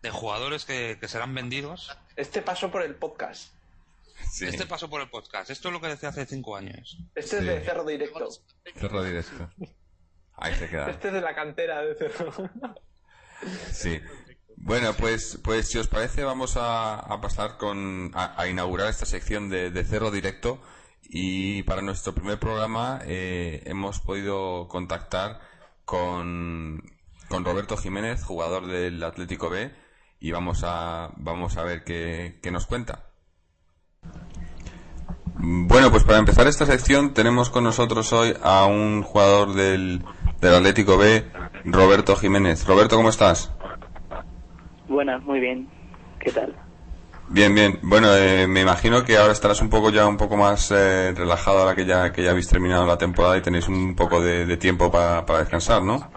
de 0.02 0.10
jugadores 0.10 0.64
que, 0.64 0.96
que, 1.00 1.08
serán 1.08 1.34
vendidos. 1.34 1.96
Este 2.16 2.42
pasó 2.42 2.70
por 2.70 2.82
el 2.82 2.94
podcast. 2.94 3.52
Sí. 4.30 4.46
Este 4.46 4.66
pasó 4.66 4.88
por 4.88 5.00
el 5.00 5.08
podcast. 5.10 5.50
Esto 5.50 5.68
es 5.68 5.74
lo 5.74 5.80
que 5.80 5.88
decía 5.88 6.08
hace 6.08 6.26
cinco 6.26 6.56
años. 6.56 6.98
Este 7.14 7.30
sí. 7.30 7.36
es 7.36 7.44
de 7.44 7.60
Cerro 7.60 7.84
Directo. 7.84 8.28
Cerro 8.74 9.02
Directo. 9.02 9.50
Ahí 10.36 10.54
se 10.54 10.68
queda. 10.68 10.90
Este 10.90 11.08
es 11.08 11.14
de 11.14 11.20
la 11.20 11.34
cantera 11.34 11.82
de 11.82 11.94
Cerro. 11.94 12.32
Sí. 13.72 14.00
Bueno, 14.56 14.94
pues, 14.94 15.38
pues 15.44 15.68
si 15.68 15.78
os 15.78 15.88
parece 15.88 16.24
vamos 16.24 16.56
a, 16.56 16.98
a 16.98 17.20
pasar 17.20 17.58
con 17.58 18.12
a, 18.14 18.40
a, 18.40 18.48
inaugurar 18.48 18.88
esta 18.88 19.04
sección 19.04 19.50
de, 19.50 19.70
de, 19.70 19.84
Cerro 19.84 20.10
Directo 20.10 20.62
y 21.02 21.62
para 21.64 21.82
nuestro 21.82 22.14
primer 22.14 22.38
programa 22.38 23.00
eh, 23.04 23.62
hemos 23.66 24.00
podido 24.00 24.68
contactar 24.68 25.40
con 25.84 26.82
con 27.28 27.44
Roberto 27.44 27.76
Jiménez, 27.76 28.22
jugador 28.22 28.66
del 28.66 29.02
Atlético 29.02 29.50
B, 29.50 29.72
y 30.20 30.30
vamos 30.30 30.62
a, 30.64 31.12
vamos 31.16 31.56
a 31.56 31.64
ver 31.64 31.84
qué, 31.84 32.38
qué 32.42 32.50
nos 32.50 32.66
cuenta. 32.66 33.10
Bueno, 35.46 35.90
pues 35.90 36.04
para 36.04 36.18
empezar 36.18 36.46
esta 36.46 36.64
sección 36.64 37.12
tenemos 37.12 37.50
con 37.50 37.64
nosotros 37.64 38.14
hoy 38.14 38.32
a 38.42 38.64
un 38.64 39.02
jugador 39.02 39.52
del, 39.52 40.02
del 40.40 40.54
Atlético 40.54 40.96
B, 40.96 41.22
Roberto 41.66 42.16
Jiménez. 42.16 42.66
Roberto, 42.66 42.96
¿cómo 42.96 43.10
estás? 43.10 43.52
Buenas, 44.88 45.22
muy 45.24 45.40
bien. 45.40 45.68
¿Qué 46.18 46.32
tal? 46.32 46.54
Bien, 47.28 47.54
bien. 47.54 47.78
Bueno, 47.82 48.08
eh, 48.16 48.46
me 48.46 48.62
imagino 48.62 49.04
que 49.04 49.18
ahora 49.18 49.34
estarás 49.34 49.60
un 49.60 49.68
poco 49.68 49.90
ya 49.90 50.06
un 50.06 50.16
poco 50.16 50.38
más 50.38 50.70
eh, 50.70 51.12
relajado 51.14 51.58
ahora 51.58 51.74
que 51.74 51.84
ya 51.84 52.10
que 52.10 52.22
ya 52.22 52.30
habéis 52.30 52.48
terminado 52.48 52.86
la 52.86 52.96
temporada 52.96 53.36
y 53.36 53.42
tenéis 53.42 53.68
un 53.68 53.94
poco 53.94 54.22
de, 54.22 54.46
de 54.46 54.56
tiempo 54.56 54.90
para, 54.90 55.26
para 55.26 55.40
descansar, 55.40 55.82
¿no? 55.82 56.08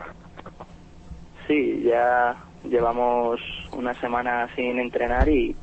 Sí, 1.50 1.84
ya 1.84 2.34
llevamos 2.64 3.42
una 3.74 3.94
semana 4.00 4.48
sin 4.56 4.80
entrenar 4.80 5.28
y, 5.28 5.54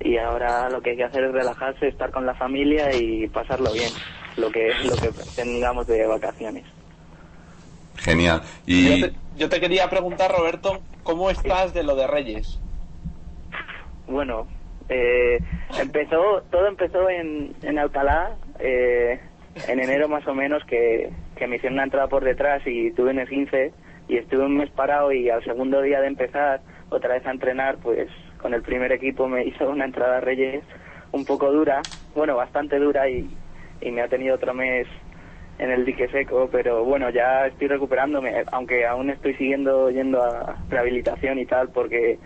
y 0.00 0.18
ahora 0.18 0.68
lo 0.70 0.80
que 0.80 0.90
hay 0.90 0.96
que 0.96 1.04
hacer 1.04 1.24
es 1.24 1.32
relajarse, 1.32 1.88
estar 1.88 2.10
con 2.10 2.26
la 2.26 2.34
familia 2.34 2.94
y 2.94 3.28
pasarlo 3.28 3.72
bien, 3.72 3.90
lo 4.36 4.50
que 4.50 4.72
lo 4.84 4.96
que 4.96 5.10
tengamos 5.34 5.86
de 5.86 6.06
vacaciones. 6.06 6.64
Genial. 7.96 8.42
Y 8.66 9.00
yo 9.00 9.08
te, 9.08 9.16
yo 9.36 9.48
te 9.48 9.60
quería 9.60 9.88
preguntar, 9.88 10.30
Roberto, 10.30 10.80
¿cómo 11.02 11.30
estás 11.30 11.72
de 11.72 11.82
lo 11.82 11.96
de 11.96 12.06
Reyes? 12.06 12.60
Bueno, 14.06 14.46
eh, 14.88 15.38
empezó 15.80 16.42
todo 16.50 16.66
empezó 16.66 17.08
en, 17.08 17.54
en 17.62 17.78
Alcalá 17.78 18.36
eh, 18.60 19.18
en 19.68 19.80
enero 19.80 20.08
más 20.08 20.26
o 20.28 20.34
menos 20.34 20.62
que, 20.64 21.10
que 21.36 21.46
me 21.46 21.56
hicieron 21.56 21.74
una 21.74 21.84
entrada 21.84 22.08
por 22.08 22.22
detrás 22.22 22.62
y 22.66 22.90
tuve 22.92 23.10
un 23.10 23.18
esguince 23.18 23.72
y 24.08 24.18
estuve 24.18 24.44
un 24.44 24.58
mes 24.58 24.70
parado 24.70 25.12
y 25.12 25.30
al 25.30 25.42
segundo 25.44 25.80
día 25.82 26.00
de 26.00 26.08
empezar 26.08 26.60
otra 26.90 27.14
vez 27.14 27.26
a 27.26 27.32
entrenar, 27.32 27.78
pues 27.78 28.08
con 28.46 28.54
el 28.54 28.62
primer 28.62 28.92
equipo 28.92 29.26
me 29.26 29.44
hizo 29.44 29.68
una 29.68 29.86
entrada 29.86 30.20
Reyes 30.20 30.62
un 31.10 31.24
poco 31.24 31.50
dura, 31.50 31.84
bueno, 32.14 32.36
bastante 32.36 32.78
dura 32.78 33.08
y, 33.08 33.36
y 33.80 33.90
me 33.90 34.02
ha 34.02 34.08
tenido 34.08 34.36
otro 34.36 34.54
mes 34.54 34.86
en 35.58 35.72
el 35.72 35.84
dique 35.84 36.06
seco, 36.10 36.48
pero 36.52 36.84
bueno, 36.84 37.10
ya 37.10 37.48
estoy 37.48 37.66
recuperándome, 37.66 38.44
aunque 38.52 38.86
aún 38.86 39.10
estoy 39.10 39.34
siguiendo 39.34 39.90
yendo 39.90 40.22
a 40.22 40.60
rehabilitación 40.70 41.40
y 41.40 41.46
tal, 41.46 41.70
porque 41.70 42.20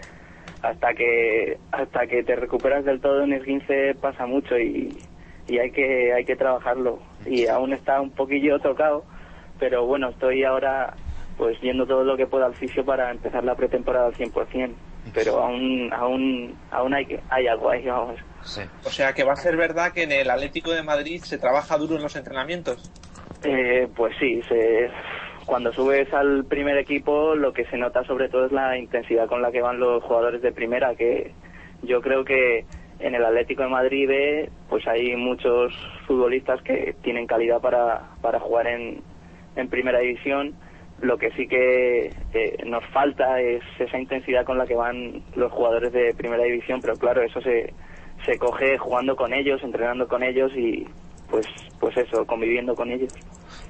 hasta 0.61 0.93
que 0.93 1.57
hasta 1.73 2.07
que 2.07 2.23
te 2.23 2.37
recuperas 2.37 2.85
del 2.85 3.01
todo 3.01 3.23
en 3.25 3.33
esguince 3.33 3.95
pasa 3.95 4.27
mucho 4.27 4.59
y, 4.59 5.03
y 5.49 5.59
hay 5.59 5.71
que 5.71 6.12
hay 6.12 6.27
que 6.27 6.37
trabajarlo. 6.37 6.99
Y 7.25 7.47
aún 7.47 7.73
está 7.73 7.99
un 7.99 8.11
poquillo 8.11 8.59
tocado, 8.59 9.07
pero 9.59 9.87
bueno, 9.87 10.11
estoy 10.11 10.45
ahora 10.45 10.99
pues 11.41 11.59
yendo 11.62 11.86
todo 11.86 12.05
lo 12.05 12.18
que 12.18 12.26
pueda 12.26 12.45
al 12.45 12.55
fisio 12.55 12.84
para 12.84 13.11
empezar 13.11 13.43
la 13.45 13.55
pretemporada 13.55 14.09
al 14.09 14.12
100%, 14.12 14.74
pero 15.14 15.43
aún 15.43 15.91
aún 15.91 16.55
aún 16.70 16.93
hay 16.93 17.07
que 17.07 17.18
hay 17.30 17.47
algo 17.47 17.70
ahí, 17.70 17.86
vamos. 17.86 18.20
Sí. 18.43 18.61
O 18.84 18.91
sea 18.91 19.14
que 19.14 19.24
va 19.24 19.32
a 19.32 19.36
ser 19.36 19.57
verdad 19.57 19.91
que 19.95 20.03
en 20.03 20.12
el 20.12 20.28
Atlético 20.28 20.70
de 20.70 20.82
Madrid 20.82 21.22
se 21.22 21.38
trabaja 21.38 21.78
duro 21.78 21.97
en 21.97 22.03
los 22.03 22.14
entrenamientos. 22.14 22.93
Eh, 23.43 23.88
pues 23.97 24.14
sí, 24.20 24.43
se, 24.51 24.91
cuando 25.47 25.72
subes 25.72 26.12
al 26.12 26.45
primer 26.45 26.76
equipo 26.76 27.34
lo 27.34 27.55
que 27.55 27.64
se 27.64 27.78
nota 27.78 28.05
sobre 28.05 28.28
todo 28.28 28.45
es 28.45 28.53
la 28.53 28.76
intensidad 28.76 29.26
con 29.26 29.41
la 29.41 29.51
que 29.51 29.62
van 29.62 29.80
los 29.80 30.05
jugadores 30.05 30.43
de 30.43 30.53
primera, 30.53 30.95
que 30.95 31.32
yo 31.82 32.03
creo 32.03 32.22
que 32.22 32.66
en 32.99 33.14
el 33.14 33.24
Atlético 33.24 33.62
de 33.62 33.70
Madrid 33.70 34.07
B, 34.07 34.51
pues 34.68 34.86
hay 34.86 35.16
muchos 35.16 35.72
futbolistas 36.07 36.61
que 36.61 36.95
tienen 37.03 37.26
calidad 37.26 37.62
para, 37.62 38.11
para 38.20 38.41
jugar 38.41 38.66
en, 38.66 39.01
en 39.57 39.68
primera 39.68 40.01
división. 40.01 40.55
Lo 41.01 41.16
que 41.16 41.30
sí 41.32 41.46
que 41.46 42.12
eh, 42.34 42.57
nos 42.66 42.84
falta 42.92 43.40
es 43.40 43.62
esa 43.78 43.98
intensidad 43.98 44.44
con 44.44 44.59
la 44.59 44.66
que 44.66 44.74
van 44.74 45.22
los 45.34 45.51
jugadores 45.53 45.92
de 45.92 46.12
primera 46.14 46.42
división, 46.44 46.80
pero 46.80 46.96
claro, 46.98 47.22
eso 47.22 47.40
se, 47.40 47.72
se 48.26 48.38
coge 48.38 48.76
jugando 48.78 49.16
con 49.16 49.32
ellos, 49.32 49.62
entrenando 49.62 50.07
con 50.07 50.22
ellos 50.22 50.53
y 50.55 50.86
pues, 51.30 51.46
pues 51.78 51.96
eso, 51.96 52.26
conviviendo 52.26 52.74
con 52.76 52.90
ellos. 52.90 53.12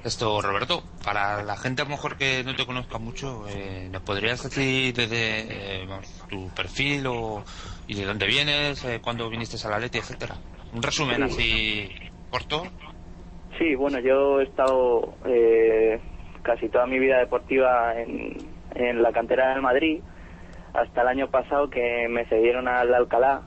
Esto, 0.03 0.41
Roberto, 0.41 0.81
para 1.05 1.43
la 1.43 1.55
gente 1.55 1.83
a 1.83 1.85
lo 1.85 1.91
mejor 1.91 2.17
que 2.17 2.43
no 2.43 2.55
te 2.55 2.65
conozca 2.65 2.97
mucho, 2.97 3.45
eh, 3.47 3.87
¿nos 3.91 4.01
podrías 4.01 4.43
decir 4.43 4.93
desde 4.93 5.83
eh, 5.83 5.87
tu 6.27 6.49
perfil 6.49 7.05
o, 7.07 7.43
y 7.87 7.95
de 7.95 8.05
dónde 8.05 8.25
vienes, 8.25 8.83
eh, 8.83 8.99
cuándo 9.01 9.29
viniste 9.29 9.55
a 9.65 9.69
la 9.69 9.79
Leti, 9.79 9.99
etcétera? 9.99 10.35
Un 10.73 10.81
resumen 10.81 11.17
Sí. 11.17 11.23
así 11.23 11.95
corto. 12.29 12.63
Sí, 13.59 13.75
bueno, 13.75 13.99
yo 13.99 14.39
he 14.39 14.43
estado 14.45 15.13
eh, 15.25 15.99
casi 16.41 16.69
toda 16.69 16.85
mi 16.85 16.99
vida 16.99 17.19
deportiva 17.19 17.99
en, 17.99 18.37
en 18.75 19.01
la 19.01 19.11
cantera 19.11 19.49
del 19.53 19.61
Madrid, 19.61 20.01
hasta 20.73 21.01
el 21.01 21.07
año 21.07 21.29
pasado 21.29 21.69
que 21.69 22.07
me 22.09 22.25
cedieron 22.25 22.67
al 22.67 22.93
Alcalá. 22.93 23.41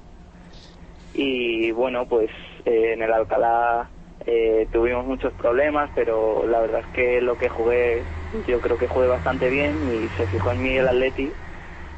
Y 1.14 1.70
bueno, 1.72 2.06
pues 2.06 2.30
eh, 2.64 2.92
en 2.94 3.02
el 3.02 3.12
Alcalá 3.12 3.88
eh, 4.26 4.68
tuvimos 4.72 5.06
muchos 5.06 5.32
problemas, 5.34 5.90
pero 5.94 6.46
la 6.46 6.60
verdad 6.60 6.80
es 6.80 6.86
que 6.88 7.20
lo 7.20 7.36
que 7.36 7.48
jugué, 7.48 8.06
yo 8.46 8.60
creo 8.60 8.76
que 8.76 8.88
jugué 8.88 9.06
bastante 9.06 9.48
bien 9.48 9.88
y 9.88 10.08
se 10.10 10.26
fijó 10.26 10.52
en 10.52 10.62
mí 10.62 10.76
el 10.76 10.88
Atleti. 10.88 11.32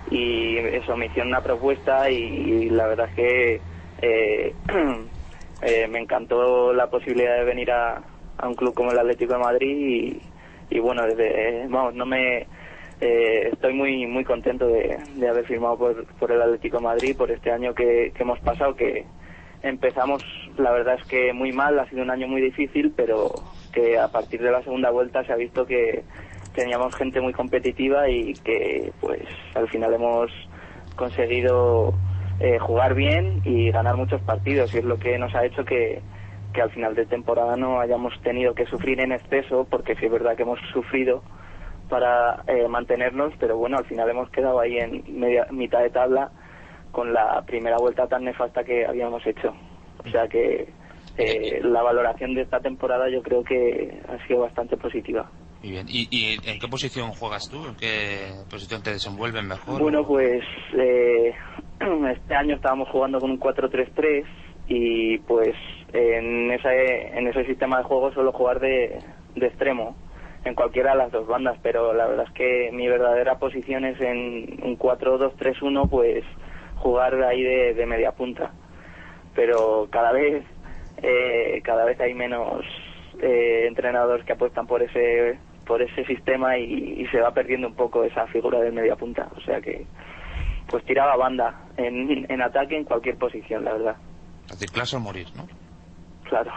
Y 0.08 0.58
eso, 0.58 0.96
me 0.96 1.06
hicieron 1.06 1.28
una 1.28 1.42
propuesta 1.42 2.08
y, 2.10 2.70
la 2.70 2.86
verdad 2.86 3.08
es 3.08 3.14
que 3.14 3.60
eh, 4.02 4.54
eh, 5.62 5.88
me 5.88 5.98
encantó 5.98 6.72
la 6.72 6.88
posibilidad 6.88 7.38
de 7.38 7.44
venir 7.44 7.72
a, 7.72 8.02
a 8.38 8.48
un 8.48 8.54
club 8.54 8.72
como 8.74 8.92
el 8.92 8.98
Atlético 8.98 9.32
de 9.32 9.38
Madrid 9.40 9.76
y, 9.76 10.22
y 10.70 10.78
bueno, 10.78 11.02
desde, 11.06 11.66
vamos, 11.68 11.94
no 11.94 12.06
me, 12.06 12.46
eh, 13.00 13.50
estoy 13.52 13.74
muy 13.74 14.06
muy 14.06 14.24
contento 14.24 14.66
de, 14.68 14.98
de 15.16 15.28
haber 15.28 15.44
firmado 15.44 15.76
por, 15.76 16.06
por 16.18 16.32
el 16.32 16.40
Atlético 16.40 16.80
Madrid 16.80 17.16
por 17.16 17.30
este 17.30 17.50
año 17.50 17.74
que, 17.74 18.12
que 18.14 18.22
hemos 18.22 18.38
pasado, 18.40 18.74
que 18.74 19.04
empezamos, 19.62 20.22
la 20.56 20.70
verdad 20.72 20.96
es 21.00 21.06
que 21.06 21.32
muy 21.32 21.52
mal, 21.52 21.78
ha 21.78 21.88
sido 21.88 22.02
un 22.02 22.10
año 22.10 22.28
muy 22.28 22.40
difícil, 22.40 22.92
pero 22.96 23.30
que 23.72 23.98
a 23.98 24.08
partir 24.08 24.42
de 24.42 24.50
la 24.50 24.62
segunda 24.62 24.90
vuelta 24.90 25.24
se 25.24 25.32
ha 25.32 25.36
visto 25.36 25.66
que 25.66 26.04
teníamos 26.54 26.94
gente 26.94 27.20
muy 27.20 27.32
competitiva 27.32 28.08
y 28.08 28.32
que 28.34 28.92
pues 29.00 29.22
al 29.54 29.68
final 29.68 29.92
hemos 29.92 30.30
conseguido 30.96 31.92
eh, 32.40 32.58
jugar 32.58 32.94
bien 32.94 33.42
y 33.44 33.70
ganar 33.70 33.96
muchos 33.96 34.22
partidos 34.22 34.74
y 34.74 34.78
es 34.78 34.84
lo 34.84 34.98
que 34.98 35.18
nos 35.18 35.34
ha 35.34 35.44
hecho 35.44 35.64
que, 35.64 36.00
que 36.52 36.62
al 36.62 36.70
final 36.70 36.94
de 36.94 37.06
temporada 37.06 37.56
no 37.56 37.80
hayamos 37.80 38.18
tenido 38.22 38.54
que 38.54 38.66
sufrir 38.66 39.00
en 39.00 39.12
exceso 39.12 39.66
porque 39.70 39.94
sí 39.96 40.06
es 40.06 40.12
verdad 40.12 40.36
que 40.36 40.42
hemos 40.42 40.60
sufrido 40.72 41.22
para 41.88 42.42
eh, 42.46 42.66
mantenernos 42.68 43.32
pero 43.38 43.56
bueno 43.56 43.78
al 43.78 43.84
final 43.84 44.08
hemos 44.10 44.30
quedado 44.30 44.60
ahí 44.60 44.78
en 44.78 45.04
media, 45.18 45.46
mitad 45.50 45.80
de 45.80 45.90
tabla 45.90 46.30
con 46.92 47.12
la 47.12 47.42
primera 47.46 47.76
vuelta 47.76 48.06
tan 48.06 48.24
nefasta 48.24 48.64
que 48.64 48.86
habíamos 48.86 49.24
hecho 49.26 49.54
o 50.04 50.10
sea 50.10 50.28
que 50.28 50.68
eh, 51.18 51.60
la 51.62 51.82
valoración 51.82 52.34
de 52.34 52.42
esta 52.42 52.60
temporada 52.60 53.08
yo 53.08 53.22
creo 53.22 53.42
que 53.42 54.00
ha 54.08 54.26
sido 54.26 54.40
bastante 54.40 54.76
positiva 54.76 55.30
Muy 55.62 55.72
bien. 55.72 55.86
¿Y, 55.88 56.08
y 56.10 56.38
en 56.44 56.58
qué 56.58 56.68
posición 56.68 57.10
juegas 57.12 57.48
tú? 57.48 57.64
¿En 57.66 57.76
qué 57.76 58.32
posición 58.50 58.82
te 58.82 58.90
desenvuelves 58.90 59.42
mejor? 59.44 59.80
Bueno, 59.80 60.06
pues 60.06 60.42
eh, 60.76 61.32
este 62.12 62.34
año 62.34 62.56
estábamos 62.56 62.88
jugando 62.90 63.18
con 63.18 63.30
un 63.30 63.40
4-3-3 63.40 64.24
y 64.68 65.18
pues 65.18 65.54
en 65.92 66.50
ese, 66.50 67.18
en 67.18 67.28
ese 67.28 67.44
sistema 67.44 67.78
de 67.78 67.84
juego 67.84 68.12
suelo 68.12 68.32
jugar 68.32 68.60
de, 68.60 68.98
de 69.34 69.46
extremo 69.46 69.96
en 70.44 70.54
cualquiera 70.54 70.92
de 70.92 70.98
las 70.98 71.12
dos 71.12 71.26
bandas, 71.26 71.58
pero 71.62 71.92
la 71.92 72.06
verdad 72.06 72.26
es 72.28 72.32
que 72.32 72.70
mi 72.72 72.86
verdadera 72.86 73.38
posición 73.38 73.84
es 73.84 74.00
en 74.00 74.60
un 74.62 74.78
4-2-3-1, 74.78 75.90
pues 75.90 76.24
jugar 76.76 77.20
ahí 77.24 77.42
de, 77.42 77.86
media 77.86 78.12
punta. 78.12 78.52
Pero 79.34 79.88
cada 79.90 80.12
vez, 80.12 80.44
eh, 81.02 81.60
cada 81.64 81.84
vez 81.84 82.00
hay 82.00 82.14
menos 82.14 82.64
eh, 83.20 83.64
entrenadores 83.66 84.24
que 84.24 84.32
apuestan 84.32 84.66
por 84.66 84.82
ese 84.82 85.38
por 85.66 85.82
ese 85.82 86.04
sistema 86.04 86.56
y, 86.58 87.00
y 87.00 87.06
se 87.08 87.20
va 87.20 87.34
perdiendo 87.34 87.66
un 87.66 87.74
poco 87.74 88.04
esa 88.04 88.28
figura 88.28 88.60
de 88.60 88.70
media 88.70 88.94
punta. 88.94 89.26
O 89.36 89.40
sea 89.40 89.60
que, 89.60 89.84
pues 90.68 90.84
tiraba 90.84 91.16
banda 91.16 91.60
en 91.76 92.40
ataque 92.40 92.76
en 92.76 92.84
cualquier 92.84 93.16
posición, 93.16 93.64
la 93.64 93.72
verdad. 93.72 93.96
Reciclarse 94.48 94.96
o 94.96 95.00
morir, 95.00 95.28
¿no? 95.34 95.46
Claro, 96.28 96.50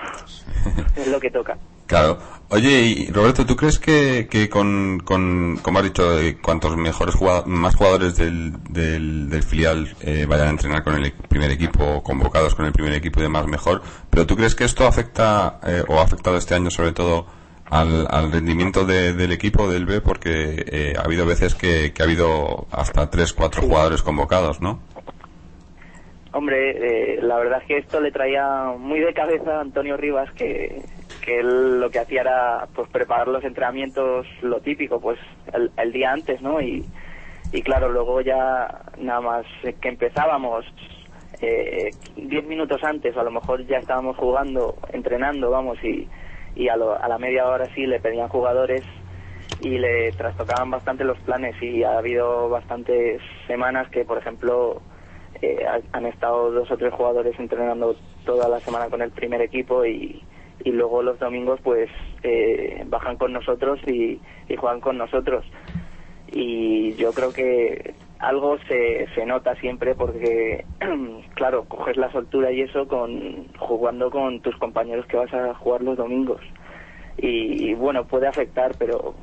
es 0.95 1.07
lo 1.07 1.19
que 1.19 1.29
toca. 1.31 1.57
Claro. 1.85 2.19
Oye, 2.49 2.81
y 2.81 3.11
Roberto, 3.11 3.45
¿tú 3.47 3.55
crees 3.55 3.79
que, 3.79 4.27
que 4.29 4.47
con, 4.47 4.99
con, 5.03 5.57
como 5.57 5.79
has 5.79 5.85
dicho, 5.85 6.19
eh, 6.19 6.37
cuantos 6.39 6.77
mejores 6.77 7.15
jugado- 7.15 7.45
más 7.47 7.75
jugadores 7.75 8.15
del, 8.15 8.53
del, 8.69 9.27
del 9.29 9.41
filial 9.43 9.95
eh, 10.01 10.25
vayan 10.29 10.47
a 10.47 10.51
entrenar 10.51 10.83
con 10.83 10.93
el 10.95 11.05
e- 11.05 11.11
primer 11.11 11.49
equipo, 11.49 12.03
convocados 12.03 12.53
con 12.53 12.65
el 12.65 12.73
primer 12.73 12.93
equipo 12.93 13.19
y 13.19 13.23
demás, 13.23 13.47
mejor? 13.47 13.81
¿Pero 14.11 14.27
tú 14.27 14.35
crees 14.35 14.53
que 14.53 14.65
esto 14.65 14.85
afecta, 14.85 15.59
eh, 15.65 15.83
o 15.87 15.99
ha 15.99 16.03
afectado 16.03 16.37
este 16.37 16.53
año 16.53 16.69
sobre 16.69 16.91
todo 16.91 17.25
al, 17.71 18.07
al 18.11 18.31
rendimiento 18.31 18.85
de- 18.85 19.13
del 19.13 19.31
equipo 19.31 19.67
del 19.67 19.87
B? 19.87 20.01
Porque 20.01 20.63
eh, 20.67 20.93
ha 20.95 21.01
habido 21.01 21.25
veces 21.25 21.55
que, 21.55 21.91
que 21.93 22.03
ha 22.03 22.05
habido 22.05 22.67
hasta 22.71 23.09
tres, 23.09 23.33
cuatro 23.33 23.63
jugadores 23.63 24.03
convocados, 24.03 24.61
¿no? 24.61 24.79
Hombre, 26.31 27.15
eh, 27.15 27.19
la 27.21 27.37
verdad 27.39 27.59
es 27.61 27.67
que 27.67 27.77
esto 27.77 27.99
le 28.01 28.11
traía 28.11 28.73
muy 28.77 28.99
de 28.99 29.13
cabeza 29.13 29.57
a 29.57 29.61
Antonio 29.61 29.97
Rivas, 29.97 30.31
que, 30.33 30.85
que 31.21 31.39
él 31.39 31.79
lo 31.79 31.89
que 31.91 31.99
hacía 31.99 32.21
era 32.21 32.69
pues 32.75 32.89
preparar 32.89 33.27
los 33.29 33.43
entrenamientos, 33.43 34.27
lo 34.41 34.61
típico, 34.61 35.01
pues 35.01 35.19
el, 35.53 35.91
día 35.93 36.11
antes, 36.11 36.41
¿no? 36.41 36.61
Y, 36.61 36.89
y 37.51 37.63
claro, 37.63 37.89
luego 37.89 38.21
ya 38.21 38.83
nada 38.97 39.21
más 39.21 39.45
que 39.81 39.89
empezábamos 39.89 40.65
eh, 41.41 41.95
10 42.17 42.45
minutos 42.45 42.83
antes, 42.83 43.17
a 43.17 43.23
lo 43.23 43.31
mejor 43.31 43.65
ya 43.65 43.77
estábamos 43.79 44.17
jugando, 44.17 44.77
entrenando, 44.93 45.49
vamos, 45.51 45.79
y, 45.83 46.09
y 46.55 46.69
a, 46.69 46.77
lo- 46.77 47.01
a 47.01 47.07
la 47.07 47.17
media 47.17 47.47
hora 47.47 47.69
sí 47.75 47.87
le 47.87 48.01
pedían 48.01 48.29
jugadores 48.29 48.85
y 49.59 49.77
le 49.77 50.13
trastocaban 50.13 50.71
bastante 50.71 51.03
los 51.03 51.19
planes 51.21 51.55
y 51.61 51.83
ha 51.83 51.97
habido 51.97 52.49
bastantes 52.49 53.21
semanas 53.47 53.89
que, 53.89 54.05
por 54.05 54.17
ejemplo, 54.19 54.83
eh, 55.41 55.65
ha- 55.67 55.97
han 55.97 56.05
estado 56.05 56.51
dos 56.51 56.69
o 56.71 56.77
tres 56.77 56.93
jugadores 56.93 57.37
entrenando 57.39 57.95
toda 58.25 58.47
la 58.49 58.59
semana 58.61 58.89
con 58.89 59.01
el 59.01 59.11
primer 59.11 59.41
equipo 59.41 59.85
y, 59.85 60.23
y 60.63 60.71
luego 60.71 61.01
los 61.01 61.19
domingos 61.19 61.59
pues 61.63 61.89
eh, 62.23 62.83
bajan 62.87 63.17
con 63.17 63.33
nosotros 63.33 63.79
y, 63.87 64.19
y 64.47 64.55
juegan 64.55 64.81
con 64.81 64.97
nosotros. 64.97 65.45
Y 66.31 66.93
yo 66.95 67.13
creo 67.13 67.31
que 67.33 67.95
algo 68.19 68.57
se, 68.67 69.07
se 69.15 69.25
nota 69.25 69.55
siempre 69.55 69.95
porque 69.95 70.65
claro 71.35 71.65
coges 71.65 71.97
la 71.97 72.11
soltura 72.11 72.51
y 72.51 72.61
eso 72.61 72.87
con 72.87 73.47
jugando 73.57 74.11
con 74.11 74.41
tus 74.41 74.55
compañeros 74.57 75.05
que 75.07 75.17
vas 75.17 75.33
a 75.33 75.53
jugar 75.55 75.81
los 75.81 75.97
domingos. 75.97 76.41
Y, 77.17 77.69
y 77.69 77.73
bueno 77.73 78.05
puede 78.05 78.27
afectar 78.27 78.75
pero 78.77 79.15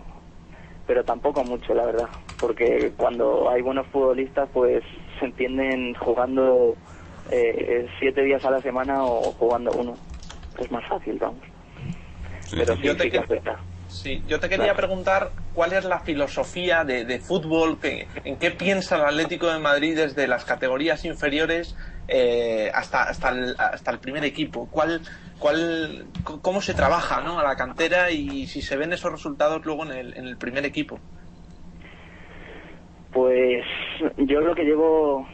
pero 0.86 1.04
tampoco 1.04 1.44
mucho 1.44 1.74
la 1.74 1.84
verdad. 1.84 2.08
Porque 2.40 2.92
cuando 2.96 3.48
hay 3.50 3.62
buenos 3.62 3.86
futbolistas 3.88 4.48
pues 4.52 4.82
se 5.18 5.26
entienden 5.26 5.94
jugando 5.94 6.74
eh, 7.30 7.86
siete 7.98 8.22
días 8.22 8.44
a 8.44 8.50
la 8.50 8.60
semana 8.60 9.04
o 9.04 9.32
jugando 9.32 9.70
uno 9.72 9.94
es 10.58 10.70
más 10.70 10.86
fácil 10.88 11.18
vamos 11.18 11.42
pero 12.50 12.76
sí, 12.76 12.82
Yo 12.82 12.96
te 12.96 13.04
sí 13.04 13.10
que 13.10 13.18
afecta 13.18 13.58
Sí, 13.88 14.22
yo 14.26 14.40
te 14.40 14.48
quería 14.48 14.74
preguntar 14.74 15.30
cuál 15.54 15.72
es 15.72 15.84
la 15.84 16.00
filosofía 16.00 16.84
de, 16.84 17.20
fútbol, 17.20 17.78
que, 17.78 18.08
en 18.24 18.36
qué 18.36 18.50
piensa 18.50 18.96
el 18.96 19.04
Atlético 19.04 19.46
de 19.46 19.60
Madrid 19.60 19.96
desde 19.96 20.26
las 20.26 20.44
categorías 20.44 21.04
inferiores 21.04 21.76
eh, 22.08 22.70
hasta, 22.74 23.04
hasta, 23.04 23.30
el, 23.30 23.54
hasta 23.58 23.90
el 23.92 24.00
primer 24.00 24.24
equipo. 24.24 24.68
¿Cuál, 24.70 25.02
cuál, 25.38 26.06
¿Cómo 26.42 26.60
se 26.60 26.74
trabaja 26.74 27.20
¿no? 27.20 27.38
a 27.38 27.44
la 27.44 27.54
cantera 27.54 28.10
y 28.10 28.46
si 28.46 28.60
se 28.60 28.76
ven 28.76 28.92
esos 28.92 29.12
resultados 29.12 29.64
luego 29.64 29.84
en 29.84 29.92
el, 29.92 30.16
en 30.16 30.26
el 30.26 30.36
primer 30.36 30.64
equipo? 30.66 30.98
Pues 33.12 33.64
yo 34.16 34.40
lo 34.40 34.54
que 34.54 34.64
llevo 34.64 35.26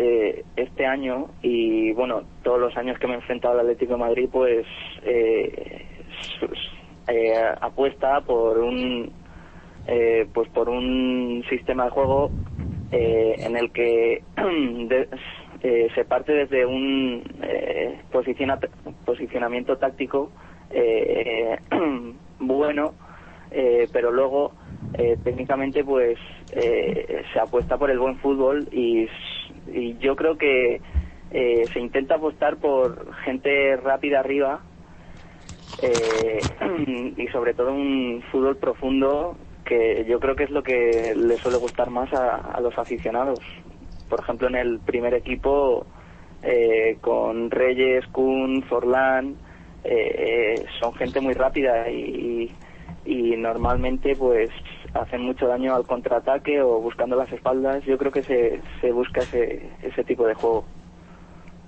eh, 0.00 0.44
este 0.54 0.86
año 0.86 1.26
y 1.42 1.92
bueno, 1.92 2.22
todos 2.44 2.60
los 2.60 2.76
años 2.76 2.96
que 3.00 3.08
me 3.08 3.14
he 3.14 3.16
enfrentado 3.16 3.54
al 3.54 3.60
Atlético 3.60 3.94
de 3.94 3.98
Madrid, 3.98 4.28
pues 4.30 4.64
eh, 5.02 5.86
eh, 7.08 7.34
apuesta 7.60 8.20
por 8.20 8.58
un 8.58 9.12
pues 10.34 10.48
por 10.50 10.68
un 10.68 11.42
sistema 11.48 11.84
de 11.84 11.90
juego 11.90 12.30
en 12.92 13.56
el 13.56 13.72
que 13.72 14.22
se 15.94 16.04
parte 16.04 16.32
desde 16.32 16.66
un 16.66 17.24
posicionamiento 19.04 19.78
táctico 19.78 20.30
bueno, 22.38 22.92
pero 23.92 24.12
luego 24.12 24.52
técnicamente 25.22 25.84
pues 25.84 26.18
se 26.52 27.40
apuesta 27.40 27.78
por 27.78 27.90
el 27.90 27.98
buen 27.98 28.18
fútbol 28.18 28.68
y 28.72 29.08
yo 30.00 30.16
creo 30.16 30.36
que 30.36 30.80
eh, 31.30 31.66
se 31.74 31.80
intenta 31.80 32.14
apostar 32.14 32.56
por 32.56 33.14
gente 33.24 33.76
rápida 33.76 34.20
arriba 34.20 34.60
eh, 35.82 36.46
y 37.16 37.26
sobre 37.28 37.52
todo 37.52 37.72
un 37.72 38.22
fútbol 38.32 38.56
profundo 38.56 39.36
que 39.64 40.06
yo 40.08 40.20
creo 40.20 40.34
que 40.34 40.44
es 40.44 40.50
lo 40.50 40.62
que 40.62 41.12
le 41.14 41.36
suele 41.38 41.58
gustar 41.58 41.90
más 41.90 42.10
a, 42.14 42.58
los 42.62 42.78
aficionados. 42.78 43.40
Por 44.08 44.20
ejemplo, 44.20 44.48
en 44.48 44.54
el 44.54 44.80
primer 44.80 45.12
equipo 45.12 45.86
eh, 46.42 46.96
con 47.02 47.50
Reyes, 47.50 48.06
Kun, 48.06 48.62
Forlán, 48.62 49.36
son 50.80 50.94
gente 50.94 51.20
muy 51.20 51.34
rápida 51.34 51.90
y, 51.90 52.50
y 53.04 53.36
normalmente 53.36 54.16
pues 54.16 54.50
hacen 55.00 55.22
mucho 55.22 55.46
daño 55.46 55.74
al 55.74 55.86
contraataque 55.86 56.60
o 56.60 56.80
buscando 56.80 57.16
las 57.16 57.32
espaldas. 57.32 57.84
Yo 57.84 57.98
creo 57.98 58.12
que 58.12 58.22
se, 58.22 58.60
se 58.80 58.92
busca 58.92 59.20
ese, 59.20 59.70
ese 59.82 60.04
tipo 60.04 60.26
de 60.26 60.34
juego. 60.34 60.64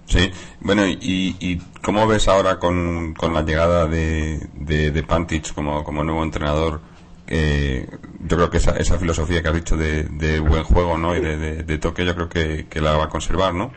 Sí, 0.06 0.30
bueno, 0.60 0.86
y, 0.86 1.36
y 1.38 1.58
cómo 1.82 2.06
ves 2.06 2.26
ahora 2.26 2.58
con, 2.58 3.14
con 3.14 3.32
la 3.32 3.42
llegada 3.42 3.86
de, 3.86 4.40
de, 4.54 4.90
de 4.90 5.02
Pantich 5.04 5.54
como, 5.54 5.84
como 5.84 6.02
nuevo 6.02 6.24
entrenador? 6.24 6.80
Eh, 7.28 7.86
yo 8.26 8.36
creo 8.36 8.50
que 8.50 8.56
esa, 8.56 8.76
esa 8.76 8.98
filosofía 8.98 9.40
que 9.40 9.48
has 9.48 9.54
dicho 9.54 9.76
de, 9.76 10.02
de 10.02 10.40
buen 10.40 10.64
juego 10.64 10.98
¿no? 10.98 11.14
y 11.14 11.20
de, 11.20 11.62
de, 11.62 11.78
toque, 11.78 12.04
yo 12.04 12.14
creo 12.16 12.28
que, 12.28 12.66
que 12.68 12.80
la 12.80 12.96
va 12.96 13.04
a 13.04 13.08
conservar, 13.08 13.54
¿no? 13.54 13.70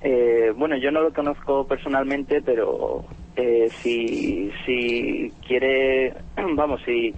Eh, 0.00 0.52
bueno, 0.56 0.76
yo 0.76 0.92
no 0.92 1.00
lo 1.00 1.12
conozco 1.12 1.66
personalmente, 1.66 2.40
pero 2.40 3.04
eh, 3.34 3.68
si, 3.82 4.52
si 4.64 5.32
quiere, 5.44 6.14
vamos, 6.54 6.80
si, 6.86 7.12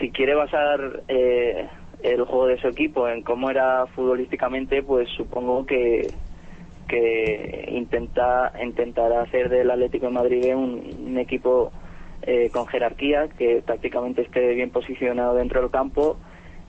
si 0.00 0.10
quiere 0.10 0.34
basar 0.34 1.02
eh, 1.08 1.68
el 2.02 2.24
juego 2.24 2.46
de 2.46 2.58
su 2.58 2.68
equipo 2.68 3.06
en 3.08 3.22
cómo 3.22 3.50
era 3.50 3.86
futbolísticamente, 3.94 4.82
pues 4.82 5.08
supongo 5.10 5.66
que, 5.66 6.08
que 6.88 7.68
intenta 7.70 8.52
intentará 8.62 9.22
hacer 9.22 9.50
del 9.50 9.70
Atlético 9.70 10.06
de 10.06 10.12
Madrid 10.12 10.54
un, 10.54 11.18
equipo 11.18 11.70
eh, 12.22 12.48
con 12.50 12.66
jerarquía, 12.66 13.28
que 13.28 13.62
prácticamente 13.64 14.22
esté 14.22 14.54
bien 14.54 14.70
posicionado 14.70 15.34
dentro 15.34 15.60
del 15.60 15.70
campo 15.70 16.16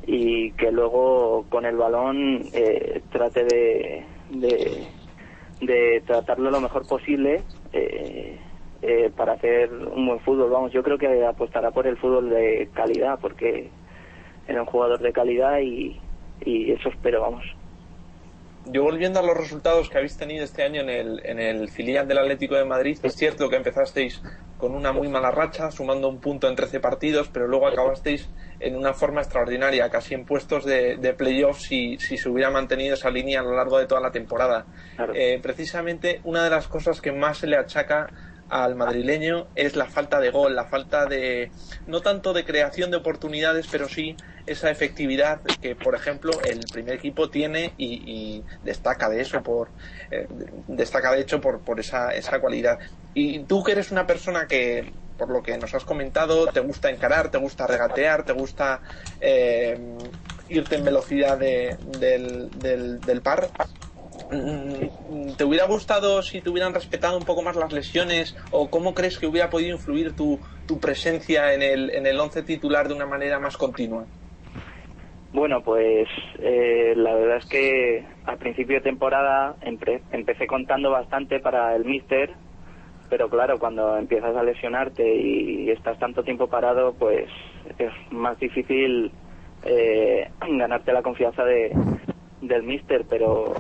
y 0.06 0.52
que 0.53 0.72
luego 0.72 1.45
con 1.49 1.66
el 1.66 1.78
balón 1.78 2.41
eh, 2.53 3.02
trate 3.12 3.45
de, 3.45 4.03
de, 5.62 6.02
tratarlo 6.06 6.52
lo 6.52 6.60
mejor 6.60 6.88
posible. 6.88 7.44
Eh, 8.82 9.12
para 9.16 9.34
hacer 9.34 9.72
un 9.72 10.08
buen 10.08 10.20
fútbol. 10.22 10.49
Vamos, 10.49 10.72
yo 10.72 10.84
creo 10.84 10.98
que 10.98 11.26
apostará 11.26 11.72
por 11.72 11.88
el 11.88 11.98
fútbol 11.98 12.30
de 12.30 12.70
calidad, 12.74 13.20
porque 13.20 13.70
era 14.48 14.62
un 14.62 14.68
jugador 14.68 14.99
de 14.99 15.14
calidad 15.14 15.60
y, 15.60 15.99
y 16.44 16.72
eso 16.72 16.90
espero, 16.90 17.22
vamos. 17.22 17.44
Yo 18.66 18.84
volviendo 18.84 19.20
a 19.20 19.24
los 19.24 19.36
resultados 19.36 19.90
que 19.90 19.98
habéis 19.98 20.18
tenido 20.18 20.44
este 20.44 20.64
año 20.64 20.82
en 20.82 20.90
el, 20.90 21.22
en 21.26 21.40
el 21.40 21.70
filial 21.70 22.08
del 22.08 22.20
Atlético 22.20 22.56
de 22.56 22.64
Madrid, 22.64 22.98
es 23.02 23.16
cierto 23.16 23.49
que 23.49 23.56
empezasteis 23.56 24.22
con 24.60 24.76
una 24.76 24.91
muy 24.91 25.08
mala 25.08 25.32
racha, 25.32 25.72
sumando 25.72 26.08
un 26.08 26.20
punto 26.20 26.48
en 26.48 26.56
13 26.56 26.80
partidos, 26.80 27.28
pero 27.30 27.48
luego 27.48 27.68
acabasteis 27.68 28.30
en 28.60 28.76
una 28.76 28.94
forma 28.94 29.22
extraordinaria, 29.22 29.90
casi 29.90 30.14
en 30.14 30.26
puestos 30.26 30.64
de, 30.64 30.98
de 30.98 31.14
playoffs 31.14 31.64
si, 31.64 31.98
si, 31.98 32.18
se 32.18 32.30
hubiera 32.30 32.52
mantenido 32.52 32.94
esa 32.94 33.10
línea 33.10 33.40
a 33.40 33.44
lo 33.44 33.56
largo 33.56 33.80
de 33.80 33.88
toda 33.88 33.99
la 33.99 34.12
temporada. 34.12 34.68
Eh, 35.16 35.40
precisamente 35.41 36.22
una 36.24 36.44
de 36.44 36.52
las 36.52 36.68
cosas 36.68 37.02
que 37.02 37.12
más 37.12 37.40
se 37.40 37.48
le 37.48 37.58
achaca 37.58 38.08
al 38.52 38.76
madrileño 38.76 39.48
es 39.56 39.78
la 39.78 39.86
falta 39.86 40.19
de 40.19 40.30
gol, 40.30 40.56
la 40.56 40.65
falta 40.65 41.06
de, 41.06 41.52
no 41.88 42.02
tanto 42.02 42.34
de 42.34 42.44
creación 42.44 42.91
de 42.91 42.98
oportunidades, 42.98 43.68
pero 43.72 43.88
sí 43.88 44.18
esa 44.45 44.69
efectividad 44.69 45.40
que, 45.61 45.73
por 45.76 45.95
ejemplo, 45.95 46.34
el 46.44 46.60
primer 46.72 46.95
equipo 46.95 47.30
tiene 47.30 47.73
y, 47.78 48.44
destaca 48.64 49.10
de 49.10 49.22
eso, 49.22 49.41
por, 49.41 49.69
eh, 50.11 50.28
destaca 50.68 51.11
de 51.14 51.22
hecho 51.22 51.40
por, 51.40 51.61
por 51.61 51.80
esa, 51.80 52.10
esa 52.14 52.41
cualidad. 52.41 52.78
Y 53.14 53.40
tú 53.44 53.64
que 53.64 53.72
eres 53.72 53.90
una 53.90 54.06
persona 54.06 54.48
que, 54.48 54.91
por 55.18 55.30
lo 55.30 55.41
que 55.41 55.57
nos 55.57 55.73
has 55.73 55.86
comentado, 55.86 56.48
te 56.48 56.60
gusta 56.60 56.90
encarar, 56.90 57.32
te 57.32 57.38
gusta 57.38 57.68
regatear, 57.68 58.26
te 58.26 58.34
gusta 58.34 58.82
eh, 59.22 59.80
irte 60.49 60.76
en 60.76 60.84
velocidad 60.84 61.38
del, 61.38 61.78
del, 62.60 62.99
del 62.99 63.22
par, 63.22 63.49
¿Te 64.30 65.43
hubiera 65.43 65.65
gustado 65.65 66.22
si 66.22 66.41
te 66.41 66.49
hubieran 66.49 66.73
respetado 66.73 67.18
un 67.18 67.26
poco 67.26 67.41
más 67.41 67.56
las 67.56 67.72
lesiones 67.72 68.38
o 68.52 68.69
cómo 68.69 68.93
crees 68.93 69.18
que 69.18 69.27
hubiera 69.27 69.49
podido 69.49 69.76
influir 69.76 70.15
tu, 70.15 70.39
tu 70.68 70.80
presencia 70.80 71.53
en 71.53 71.61
el, 71.61 71.89
en 71.91 72.06
el 72.06 72.19
once 72.19 72.43
titular 72.43 72.88
de 72.88 72.93
una 72.93 73.06
manera 73.06 73.39
más 73.39 73.57
continua? 73.57 74.06
Bueno, 75.34 75.61
pues 75.61 76.10
eh, 76.39 76.93
la 76.95 77.14
verdad 77.15 77.38
es 77.38 77.45
que 77.45 78.06
al 78.26 78.38
principio 78.38 78.76
de 78.76 78.81
temporada 78.81 79.56
empecé 79.61 80.45
contando 80.45 80.91
bastante 80.91 81.39
para 81.39 81.73
el 81.76 81.85
míster, 81.85 82.31
pero 83.10 83.30
claro, 83.30 83.57
cuando 83.57 83.98
empiezas 83.98 84.35
a 84.35 84.43
lesionarte 84.43 85.15
y, 85.15 85.69
estás 85.69 85.98
tanto 85.99 86.23
tiempo 86.23 86.48
parado, 86.48 86.93
pues 86.93 87.30
es 87.77 87.91
más 88.11 88.38
difícil 88.39 89.11
eh, 89.64 90.30
ganarte 90.41 90.91
la 90.91 91.02
confianza 91.02 91.45
de, 91.45 91.72
del 92.41 92.64
míster, 92.64 93.06
pero 93.10 93.53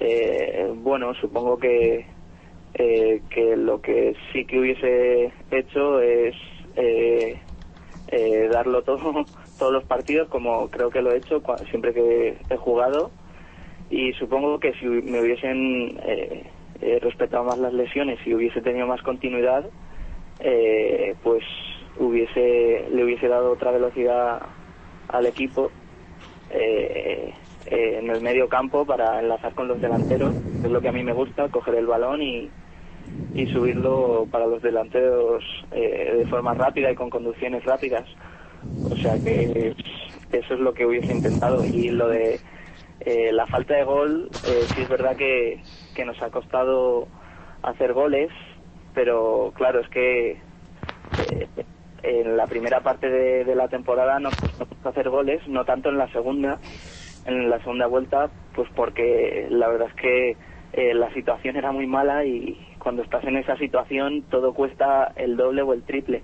eh, 0.00 0.72
bueno, 0.76 1.14
supongo 1.14 1.58
que, 1.58 2.06
eh, 2.74 3.22
que 3.30 3.56
lo 3.56 3.80
que 3.80 4.16
sí 4.32 4.44
que 4.44 4.58
hubiese 4.58 5.32
hecho 5.50 6.00
es 6.00 6.34
eh, 6.76 7.38
eh 8.08 8.48
darlo 8.50 8.82
todo, 8.82 9.26
todos 9.58 9.72
los 9.72 9.84
partidos, 9.84 10.28
como 10.28 10.68
creo 10.70 10.90
que 10.90 11.02
lo 11.02 11.12
he 11.12 11.18
hecho 11.18 11.42
siempre 11.70 11.92
que 11.92 12.36
he 12.48 12.56
jugado. 12.56 13.10
Y 13.90 14.12
supongo 14.14 14.58
que 14.58 14.72
si 14.74 14.86
me 14.86 15.20
hubiesen 15.20 16.00
eh, 16.04 16.98
respetado 17.00 17.44
más 17.44 17.58
las 17.58 17.72
lesiones 17.72 18.18
y 18.26 18.34
hubiese 18.34 18.60
tenido 18.62 18.86
más 18.86 19.02
continuidad, 19.02 19.68
pues 21.22 21.44
hubiese 21.98 22.88
le 22.90 23.04
hubiese 23.04 23.28
dado 23.28 23.52
otra 23.52 23.70
velocidad 23.70 24.42
al 25.08 25.26
equipo. 25.26 25.70
Eh, 26.50 27.32
eh, 27.66 27.98
en 28.00 28.10
el 28.10 28.20
medio 28.20 28.48
campo 28.48 28.84
para 28.84 29.20
enlazar 29.20 29.54
con 29.54 29.68
los 29.68 29.80
delanteros, 29.80 30.34
es 30.62 30.70
lo 30.70 30.80
que 30.80 30.88
a 30.88 30.92
mí 30.92 31.02
me 31.02 31.12
gusta, 31.12 31.48
coger 31.48 31.76
el 31.76 31.86
balón 31.86 32.22
y, 32.22 32.50
y 33.34 33.46
subirlo 33.46 34.26
para 34.30 34.46
los 34.46 34.62
delanteros 34.62 35.44
eh, 35.72 36.14
de 36.18 36.26
forma 36.26 36.54
rápida 36.54 36.90
y 36.90 36.94
con 36.94 37.10
conducciones 37.10 37.64
rápidas. 37.64 38.04
O 38.90 38.96
sea 38.96 39.18
que 39.18 39.74
eso 40.32 40.54
es 40.54 40.60
lo 40.60 40.72
que 40.74 40.86
hubiese 40.86 41.12
intentado. 41.12 41.64
Y 41.64 41.90
lo 41.90 42.08
de 42.08 42.40
eh, 43.00 43.32
la 43.32 43.46
falta 43.46 43.74
de 43.74 43.84
gol, 43.84 44.30
sí 44.42 44.82
es 44.82 44.88
verdad 44.88 45.16
que, 45.16 45.60
que 45.94 46.04
nos 46.04 46.20
ha 46.22 46.30
costado 46.30 47.06
hacer 47.62 47.92
goles, 47.92 48.30
pero 48.94 49.52
claro, 49.54 49.80
es 49.80 49.88
que 49.88 50.38
en 52.02 52.36
la 52.36 52.46
primera 52.46 52.80
parte 52.80 53.08
de, 53.08 53.44
de 53.44 53.54
la 53.54 53.68
temporada 53.68 54.18
nos 54.20 54.34
costó 54.36 54.88
hacer 54.88 55.08
goles, 55.08 55.40
no 55.48 55.64
tanto 55.64 55.88
en 55.88 55.98
la 55.98 56.08
segunda, 56.12 56.58
en 57.26 57.48
la 57.50 57.58
segunda 57.60 57.86
vuelta, 57.86 58.30
pues 58.54 58.68
porque 58.74 59.46
la 59.50 59.68
verdad 59.68 59.88
es 59.88 59.94
que 59.94 60.36
eh, 60.72 60.94
la 60.94 61.12
situación 61.14 61.56
era 61.56 61.72
muy 61.72 61.86
mala 61.86 62.24
y 62.24 62.58
cuando 62.78 63.02
estás 63.02 63.24
en 63.24 63.36
esa 63.36 63.56
situación 63.56 64.22
todo 64.30 64.52
cuesta 64.54 65.12
el 65.16 65.36
doble 65.36 65.62
o 65.62 65.72
el 65.72 65.82
triple. 65.82 66.22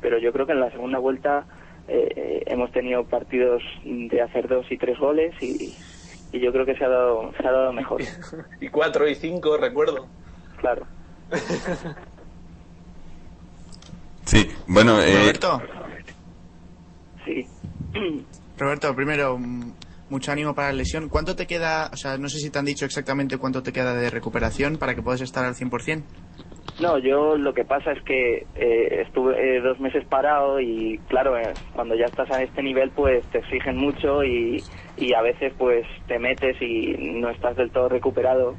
Pero 0.00 0.18
yo 0.18 0.32
creo 0.32 0.46
que 0.46 0.52
en 0.52 0.60
la 0.60 0.70
segunda 0.70 0.98
vuelta 0.98 1.44
eh, 1.88 2.42
hemos 2.46 2.70
tenido 2.72 3.04
partidos 3.04 3.62
de 3.84 4.22
hacer 4.22 4.48
dos 4.48 4.70
y 4.70 4.78
tres 4.78 4.98
goles 4.98 5.34
y, 5.42 5.74
y 6.32 6.40
yo 6.40 6.52
creo 6.52 6.64
que 6.64 6.76
se 6.76 6.84
ha 6.84 6.88
dado, 6.88 7.32
se 7.38 7.46
ha 7.46 7.50
dado 7.52 7.72
mejor. 7.72 8.00
y 8.60 8.68
cuatro 8.68 9.06
y 9.08 9.14
cinco, 9.14 9.56
recuerdo. 9.58 10.06
Claro. 10.58 10.86
Sí, 14.26 14.48
bueno, 14.68 15.00
eh, 15.00 15.12
Roberto, 15.18 15.60
Sí. 17.24 17.46
Roberto, 18.56 18.94
primero, 18.94 19.38
mucho 20.10 20.32
ánimo 20.32 20.54
para 20.54 20.68
la 20.68 20.78
lesión. 20.78 21.08
¿Cuánto 21.08 21.36
te 21.36 21.46
queda? 21.46 21.90
O 21.92 21.96
sea, 21.96 22.18
no 22.18 22.28
sé 22.28 22.38
si 22.38 22.50
te 22.50 22.58
han 22.58 22.64
dicho 22.64 22.84
exactamente 22.84 23.38
cuánto 23.38 23.62
te 23.62 23.72
queda 23.72 23.94
de 23.94 24.10
recuperación 24.10 24.76
para 24.76 24.94
que 24.94 25.02
puedas 25.02 25.20
estar 25.20 25.44
al 25.44 25.54
100%. 25.54 26.02
No, 26.80 26.98
yo 26.98 27.36
lo 27.36 27.52
que 27.52 27.64
pasa 27.64 27.92
es 27.92 28.02
que 28.02 28.46
eh, 28.54 29.02
estuve 29.02 29.34
eh, 29.34 29.60
dos 29.60 29.78
meses 29.80 30.04
parado 30.06 30.60
y 30.60 30.98
claro, 31.08 31.36
eh, 31.36 31.52
cuando 31.74 31.94
ya 31.94 32.06
estás 32.06 32.30
a 32.30 32.42
este 32.42 32.62
nivel 32.62 32.90
pues 32.90 33.22
te 33.26 33.38
exigen 33.38 33.76
mucho 33.76 34.24
y, 34.24 34.64
y 34.96 35.12
a 35.12 35.20
veces 35.20 35.52
pues 35.58 35.86
te 36.06 36.18
metes 36.18 36.56
y 36.62 36.94
no 36.98 37.28
estás 37.28 37.56
del 37.56 37.70
todo 37.70 37.90
recuperado 37.90 38.56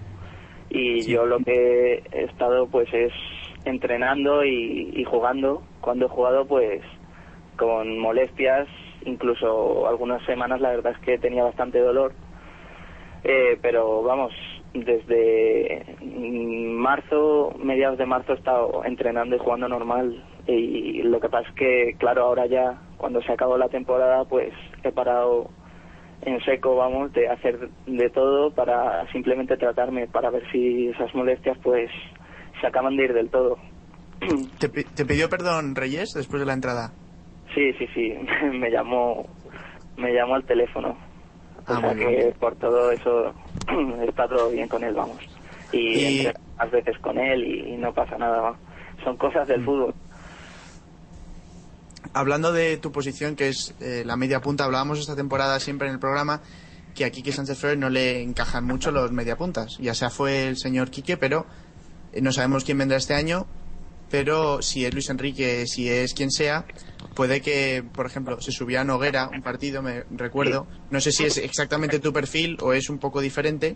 y 0.70 1.02
yo 1.02 1.26
lo 1.26 1.40
que 1.40 2.04
he 2.12 2.24
estado 2.26 2.68
pues 2.68 2.88
es 2.94 3.12
entrenando 3.66 4.46
y, 4.46 4.92
y 4.96 5.04
jugando. 5.04 5.64
Cuando 5.82 6.06
he 6.06 6.10
jugado 6.10 6.46
pues 6.46 6.82
con 7.58 7.98
molestias, 8.00 8.68
incluso 9.06 9.88
algunas 9.88 10.24
semanas 10.26 10.62
la 10.62 10.70
verdad 10.70 10.94
es 10.94 11.00
que 11.00 11.18
tenía 11.18 11.44
bastante 11.44 11.80
dolor. 11.80 12.14
Eh, 13.24 13.60
pero 13.62 14.02
vamos, 14.02 14.34
desde 14.74 15.86
marzo, 16.02 17.54
mediados 17.64 18.00
de 18.00 18.06
marzo 18.06 18.34
he 18.34 18.36
estado 18.36 18.84
entrenando 18.84 19.36
y 19.36 19.40
jugando 19.40 19.68
normal 19.68 20.24
y 20.48 21.04
lo 21.04 21.20
que 21.20 21.30
pasa 21.30 21.48
es 21.50 21.56
que, 21.56 21.96
claro, 22.00 22.24
ahora 22.24 22.48
ya 22.48 22.82
cuando 22.98 23.22
se 23.22 23.32
acabó 23.32 23.58
la 23.58 23.70
temporada 23.70 24.26
pues 24.26 24.54
he 24.84 24.92
parado 24.92 25.50
en 26.24 26.40
seco, 26.44 26.76
vamos, 26.76 27.12
de 27.14 27.28
hacer 27.28 27.70
de 27.86 28.10
todo 28.10 28.52
para 28.54 29.12
simplemente 29.12 29.58
tratarme, 29.58 30.08
para 30.08 30.30
ver 30.30 30.44
si 30.52 30.88
esas 30.90 31.14
molestias 31.16 31.58
pues 31.64 31.90
se 32.60 32.68
acaban 32.68 32.96
de 32.96 33.06
ir 33.06 33.14
del 33.14 33.30
todo. 33.30 33.58
¿Te, 34.60 34.70
te 34.70 35.06
pidió 35.06 35.30
perdón 35.30 35.76
Reyes 35.76 36.14
después 36.14 36.40
de 36.40 36.46
la 36.46 36.54
entrada? 36.54 36.94
Sí, 37.54 37.74
sí, 37.74 37.88
sí, 37.94 38.14
me 38.54 38.70
llamó, 38.72 39.28
me 39.98 40.14
llamó 40.14 40.36
al 40.36 40.46
teléfono. 40.46 40.90
O 40.90 41.64
Ah, 41.68 41.80
sea 41.82 41.94
que 41.96 42.06
bien. 42.06 42.34
por 42.40 42.56
todo 42.56 42.92
eso 42.92 43.34
está 44.08 44.28
todo 44.28 44.50
bien 44.50 44.68
con 44.68 44.84
él, 44.84 44.94
vamos. 44.94 45.22
Y, 45.72 45.78
Y- 46.00 46.28
más 46.58 46.72
veces 46.72 46.98
con 47.00 47.18
él 47.18 47.44
y, 47.44 47.74
y 47.74 47.78
no 47.78 47.94
pasa 47.94 48.18
nada. 48.18 48.40
va. 48.42 48.58
Son 49.04 49.18
cosas 49.18 49.48
Mm. 49.48 49.52
del 49.52 49.66
fútbol. 49.66 49.96
Hablando 52.14 52.52
de 52.52 52.78
tu 52.78 52.92
posición, 52.92 53.36
que 53.36 53.50
es 53.50 53.74
eh, 53.80 54.04
la 54.06 54.18
media 54.18 54.42
punta, 54.42 54.66
hablábamos 54.66 55.00
esta 55.00 55.16
temporada 55.16 55.60
siempre 55.60 55.88
en 55.88 55.94
el 55.94 56.00
programa 56.00 56.42
que 56.96 57.06
a 57.06 57.10
Quique 57.10 57.32
Sánchez 57.32 57.58
Flores 57.60 57.78
no 57.80 57.90
le 57.90 58.22
encajan 58.22 58.66
mucho 58.66 58.92
los 58.92 59.12
mediapuntas. 59.14 59.78
Ya 59.80 59.94
sea 59.94 60.10
fue 60.10 60.48
el 60.50 60.58
señor 60.58 60.90
Quique, 60.92 61.16
pero 61.16 61.46
eh, 62.12 62.22
no 62.22 62.32
sabemos 62.34 62.66
quién 62.66 62.78
vendrá 62.80 62.98
este 62.98 63.14
año. 63.14 63.46
Pero 64.10 64.62
si 64.62 64.84
es 64.86 64.94
Luis 64.94 65.10
Enrique, 65.10 65.66
si 65.68 65.90
es 65.90 66.14
quien 66.14 66.32
sea, 66.32 66.66
puede 67.16 67.42
que, 67.42 67.84
por 67.94 68.06
ejemplo, 68.06 68.40
se 68.42 68.52
subiera 68.52 68.82
a 68.82 68.86
Noguera 68.86 69.30
un 69.30 69.42
partido, 69.42 69.82
me 69.82 70.04
recuerdo. 70.12 70.68
No 70.90 71.02
sé 71.02 71.12
si 71.12 71.26
es 71.26 71.38
exactamente 71.38 72.00
tu 72.00 72.14
perfil 72.14 72.58
o 72.62 72.74
es 72.74 72.90
un 72.90 73.00
poco 73.00 73.22
diferente, 73.22 73.76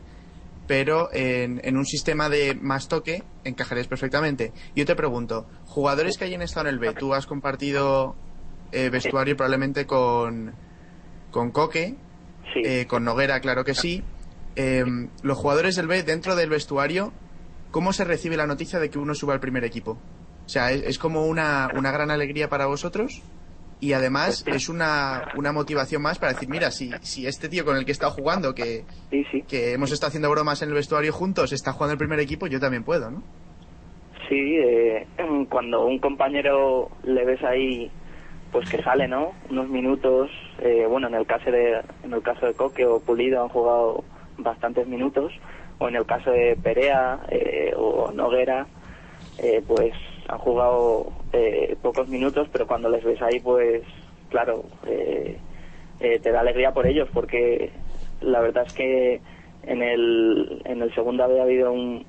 pero 0.68 1.10
en, 1.14 1.62
en 1.64 1.78
un 1.78 1.86
sistema 1.86 2.30
de 2.30 2.56
más 2.56 2.88
toque 2.88 3.24
encajarías 3.44 3.88
perfectamente. 3.88 4.52
Yo 4.76 4.86
te 4.86 4.95
pregunto, 4.95 5.48
jugadores 5.66 6.18
que 6.18 6.26
hayan 6.26 6.41
estado 6.41 6.68
en 6.68 6.74
el 6.76 6.80
B, 6.80 6.94
tú 6.94 7.14
has 7.14 7.26
compartido 7.26 8.16
eh, 8.72 8.90
vestuario 8.90 9.36
probablemente 9.38 9.86
con, 9.86 10.53
con 11.32 11.52
Coque, 11.52 11.95
Sí. 12.53 12.62
eh, 12.64 12.86
con 12.88 13.03
Noguera, 13.03 13.40
claro 13.41 13.66
que 13.66 13.76
sí. 13.76 14.02
Eh, 14.56 14.86
los 15.24 15.38
jugadores 15.38 15.76
del 15.76 15.88
B, 15.88 16.03
dentro 16.03 16.36
del 16.38 16.49
vestuario, 16.49 17.12
¿cómo 17.72 17.91
se 17.91 18.06
recibe 18.06 18.38
la 18.38 18.48
noticia 18.48 18.80
de 18.80 18.90
que 18.90 18.98
uno 18.98 19.14
suba 19.14 19.34
al 19.34 19.40
primer 19.41 19.66
equipo? 19.66 19.98
O 20.46 20.50
sea, 20.50 20.72
¿es, 20.72 20.84
es 20.84 21.00
como 21.00 21.26
una, 21.26 21.70
una 21.76 21.92
gran 21.92 22.12
alegría 22.12 22.50
para 22.50 22.66
vosotros? 22.68 23.22
Y 23.82 23.94
además 23.94 24.44
es 24.48 24.70
una, 24.70 25.26
una 25.36 25.52
motivación 25.52 26.02
más 26.02 26.18
para 26.18 26.34
decir, 26.34 26.48
mira, 26.50 26.72
si, 26.72 26.92
si 27.02 27.28
este 27.28 27.50
tío 27.50 27.66
con 27.66 27.76
el 27.76 27.84
que 27.86 27.92
he 27.92 27.94
estado 27.94 28.12
jugando, 28.14 28.56
que, 28.56 28.86
Sí, 29.12 29.26
sí. 29.32 29.42
que 29.44 29.74
hemos 29.74 29.92
estado 29.92 30.08
haciendo 30.10 30.30
bromas 30.32 30.62
en 30.62 30.70
el 30.70 30.76
vestuario 30.76 31.12
juntos, 31.12 31.52
está 31.52 31.74
jugando 31.74 31.92
el 31.94 31.98
primer 32.00 32.20
equipo, 32.20 32.48
yo 32.48 32.60
también 32.60 32.84
puedo, 32.84 33.12
¿no? 33.12 33.22
Sí, 34.30 34.56
eh, 34.58 35.06
cuando 35.50 35.86
un 35.86 36.00
compañero 36.00 36.90
le 37.04 37.26
ves 37.26 37.44
ahí, 37.44 37.92
pues 38.52 38.68
que 38.70 38.82
sale, 38.82 39.08
¿no? 39.08 39.34
Unos 39.50 39.68
minutos. 39.70 40.32
eh, 40.62 40.86
bueno, 40.90 41.08
en 41.08 41.16
el 41.16 41.26
caso 41.28 41.52
de 41.52 41.82
en 42.04 42.14
el 42.14 42.22
caso 42.24 42.46
de 42.46 42.54
Coque 42.54 42.86
o 42.86 43.00
Pulido 43.02 43.44
han 43.44 43.50
jugado 43.50 44.04
bastantes 44.38 44.88
minutos, 44.88 45.32
o 45.80 45.90
en 45.90 45.96
el 45.98 46.06
caso 46.06 46.32
de 46.32 46.56
Perea 46.56 47.20
eh, 47.30 47.74
o 47.76 48.12
Noguera, 48.14 48.66
eh, 49.38 49.62
pues 49.68 49.92
han 50.28 50.38
jugado 50.40 51.12
eh, 51.34 51.76
pocos 51.82 52.08
minutos, 52.08 52.48
pero 52.52 52.68
cuando 52.68 52.90
les 52.90 53.04
ves 53.04 53.22
ahí, 53.22 53.40
pues 53.40 53.84
claro, 54.30 54.66
eh, 54.86 55.38
eh, 56.00 56.20
te 56.20 56.32
da 56.32 56.42
alegría 56.42 56.74
por 56.74 56.86
ellos, 56.88 57.08
porque 57.14 57.72
la 58.22 58.42
verdad 58.42 58.66
es 58.68 58.74
que 58.74 59.22
en 59.64 59.82
el 59.82 60.62
en 60.66 60.82
el 60.82 60.94
segundo 60.94 61.24
había 61.24 61.44
habido 61.44 61.72
un 61.72 62.06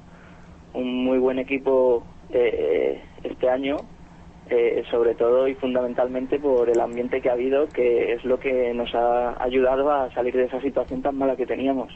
un 0.74 1.04
muy 1.04 1.18
buen 1.18 1.38
equipo 1.38 2.04
eh, 2.30 3.00
este 3.22 3.48
año, 3.48 3.78
sobre 4.90 5.14
todo 5.16 5.48
y 5.48 5.54
fundamentalmente 5.54 6.38
por 6.38 6.70
el 6.70 6.80
ambiente 6.80 7.20
que 7.20 7.30
ha 7.30 7.32
habido, 7.32 7.68
que 7.70 8.12
es 8.12 8.24
lo 8.24 8.38
que 8.38 8.72
nos 8.74 8.94
ha 8.94 9.42
ayudado 9.42 9.90
a 9.90 10.12
salir 10.12 10.36
de 10.36 10.44
esa 10.44 10.60
situación 10.60 11.02
tan 11.02 11.16
mala 11.16 11.34
que 11.34 11.46
teníamos, 11.46 11.92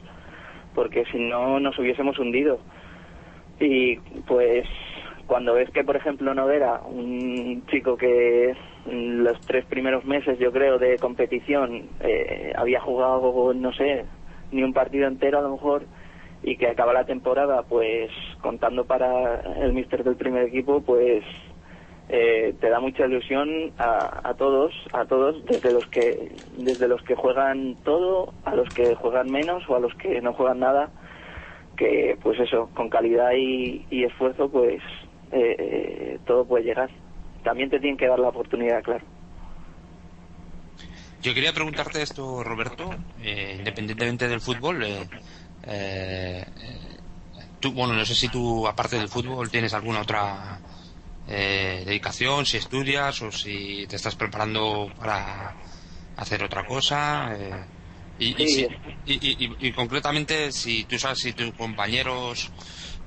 porque 0.75 1.05
si 1.13 1.19
no 1.19 1.61
nos 1.61 1.79
hubiésemos 1.79 2.19
hundido. 2.19 2.59
Y 3.61 3.97
pues 4.27 4.67
cuando 5.31 5.55
ves 5.55 5.71
que, 5.71 5.85
por 5.85 5.95
ejemplo, 5.95 6.35
Noguera, 6.35 6.81
un 6.91 7.65
chico 7.71 7.97
que 7.97 8.53
los 8.85 9.41
tres 9.43 9.65
primeros 9.67 10.05
meses, 10.05 10.41
yo 10.41 10.51
creo, 10.51 10.77
de 10.77 10.99
competición, 10.99 11.89
eh, 12.01 12.53
había 12.57 12.81
jugado, 12.81 13.55
no 13.55 13.73
sé, 13.73 14.07
ni 14.51 14.65
un 14.65 14.73
partido 14.73 15.07
entero 15.07 15.39
a 15.39 15.43
lo 15.43 15.53
mejor, 15.53 15.85
y 16.43 16.57
que 16.57 16.67
acaba 16.67 16.93
la 16.93 17.05
temporada, 17.05 17.63
pues 17.63 18.11
contando 18.41 18.87
para 18.87 19.41
el 19.63 19.73
míster 19.73 20.03
del 20.03 20.17
primer 20.17 20.49
equipo, 20.49 20.81
pues 20.81 21.23
eh, 22.09 22.53
te 22.61 22.69
da 22.69 22.81
mucha 22.81 23.07
ilusión 23.07 23.71
a, 23.79 24.29
a 24.31 24.35
todos, 24.35 24.75
a 24.93 25.05
todos, 25.05 25.45
desde 25.47 25.73
los 25.73 25.87
que 25.87 26.33
desde 26.59 26.89
los 26.89 27.01
que 27.03 27.15
juegan 27.15 27.77
todo, 27.85 28.35
a 28.45 28.57
los 28.57 28.69
que 28.75 28.97
juegan 28.97 29.31
menos 29.31 29.63
o 29.71 29.77
a 29.77 29.79
los 29.79 29.95
que 29.95 30.21
no 30.23 30.33
juegan 30.33 30.59
nada, 30.59 30.91
que 31.77 32.19
pues 32.21 32.41
eso, 32.41 32.69
con 32.75 32.91
calidad 32.91 33.31
y 33.37 34.03
esfuerzo, 34.03 34.51
pues 34.51 34.83
eh, 35.33 35.57
eh, 35.59 36.19
todo 36.27 36.47
puede 36.47 36.65
llegar. 36.65 36.91
También 37.45 37.71
te 37.71 37.81
tienen 37.81 37.97
que 37.97 38.07
dar 38.09 38.19
la 38.19 38.29
oportunidad, 38.29 38.83
claro. 38.83 39.07
Yo 41.23 41.35
quería 41.35 41.53
preguntarte 41.53 42.03
esto, 42.03 42.43
Roberto, 42.43 42.97
eh, 43.19 43.55
independientemente 43.59 44.29
del 44.29 44.41
fútbol. 44.41 44.83
eh, 44.83 45.07
eh, 45.67 46.45
tú, 47.61 47.73
bueno, 47.73 47.93
no 47.95 48.05
sé 48.07 48.15
si 48.15 48.29
tú, 48.29 48.67
aparte 48.67 48.97
del 48.97 49.09
fútbol, 49.09 49.51
tienes 49.51 49.75
alguna 49.75 50.01
otra 50.01 50.61
eh, 51.27 51.83
dedicación, 51.85 52.47
si 52.47 52.57
estudias 52.57 53.21
o 53.23 53.31
si 53.31 53.87
te 53.87 53.97
estás 53.97 54.17
preparando 54.17 54.91
para 54.99 55.55
hacer 56.17 56.43
otra 56.43 56.65
cosa. 56.65 57.35
eh, 57.37 57.67
y, 58.19 58.43
y, 58.43 58.49
Sí. 58.49 58.67
si- 58.67 59.13
y, 59.13 59.45
y- 59.45 59.47
y- 59.47 59.69
y 59.69 59.73
concretamente, 59.73 60.53
si 60.53 60.85
tú 60.85 60.99
sabes 60.99 61.19
si 61.19 61.33
tus 61.33 61.53
compañeros 61.55 62.51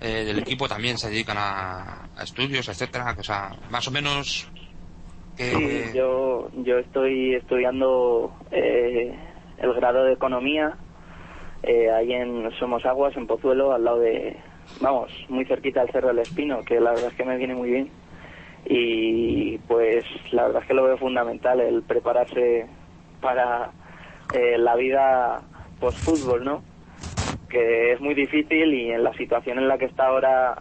eh, 0.03 0.25
del 0.25 0.39
equipo 0.39 0.67
también 0.67 0.97
se 0.97 1.09
dedican 1.09 1.38
a, 1.39 2.09
estudios, 2.21 2.67
etcétera, 2.67 3.15
o 3.17 3.23
sea, 3.23 3.51
más 3.69 3.88
o 3.88 3.91
menos. 3.91 4.47
Sí, 5.38 5.91
yo, 5.95 6.49
yo 6.57 6.77
estoy 6.77 7.35
estudiando 7.35 8.35
eh, 8.51 9.17
el 9.57 9.73
grado 9.73 10.03
de 10.03 10.13
economía 10.13 10.77
eh, 11.63 11.89
ahí 11.89 12.11
en 12.11 12.51
Somos 12.59 12.85
Aguas, 12.85 13.15
en 13.15 13.25
Pozuelo, 13.27 13.71
al 13.71 13.85
lado 13.85 13.99
de, 13.99 14.35
vamos, 14.81 15.09
muy 15.30 15.45
cerquita 15.45 15.81
del 15.81 15.91
Cerro 15.91 16.09
del 16.09 16.19
Espino, 16.19 16.61
que 16.63 16.81
la 16.81 16.91
verdad 16.91 17.09
es 17.09 17.15
que 17.15 17.23
me 17.23 17.38
viene 17.38 17.55
muy 17.55 17.71
bien. 17.71 17.89
Y 18.65 19.57
pues 19.59 20.03
la 20.31 20.43
verdad 20.43 20.61
es 20.61 20.67
que 20.67 20.73
lo 20.73 20.84
veo 20.84 20.97
fundamental 20.97 21.61
el 21.61 21.81
prepararse 21.84 22.67
para 23.21 23.71
eh, 24.34 24.57
la 24.57 24.75
vida 24.75 25.41
post-fútbol, 25.80 26.43
¿no? 26.43 26.72
Que 27.53 27.91
es 27.91 28.01
muy 28.01 28.15
difícil 28.15 28.73
y 28.73 28.89
en 28.89 29.03
la 29.03 29.13
situación 29.13 29.59
en 29.59 29.67
la 29.67 29.77
que 29.77 29.85
está 29.85 30.07
ahora 30.07 30.55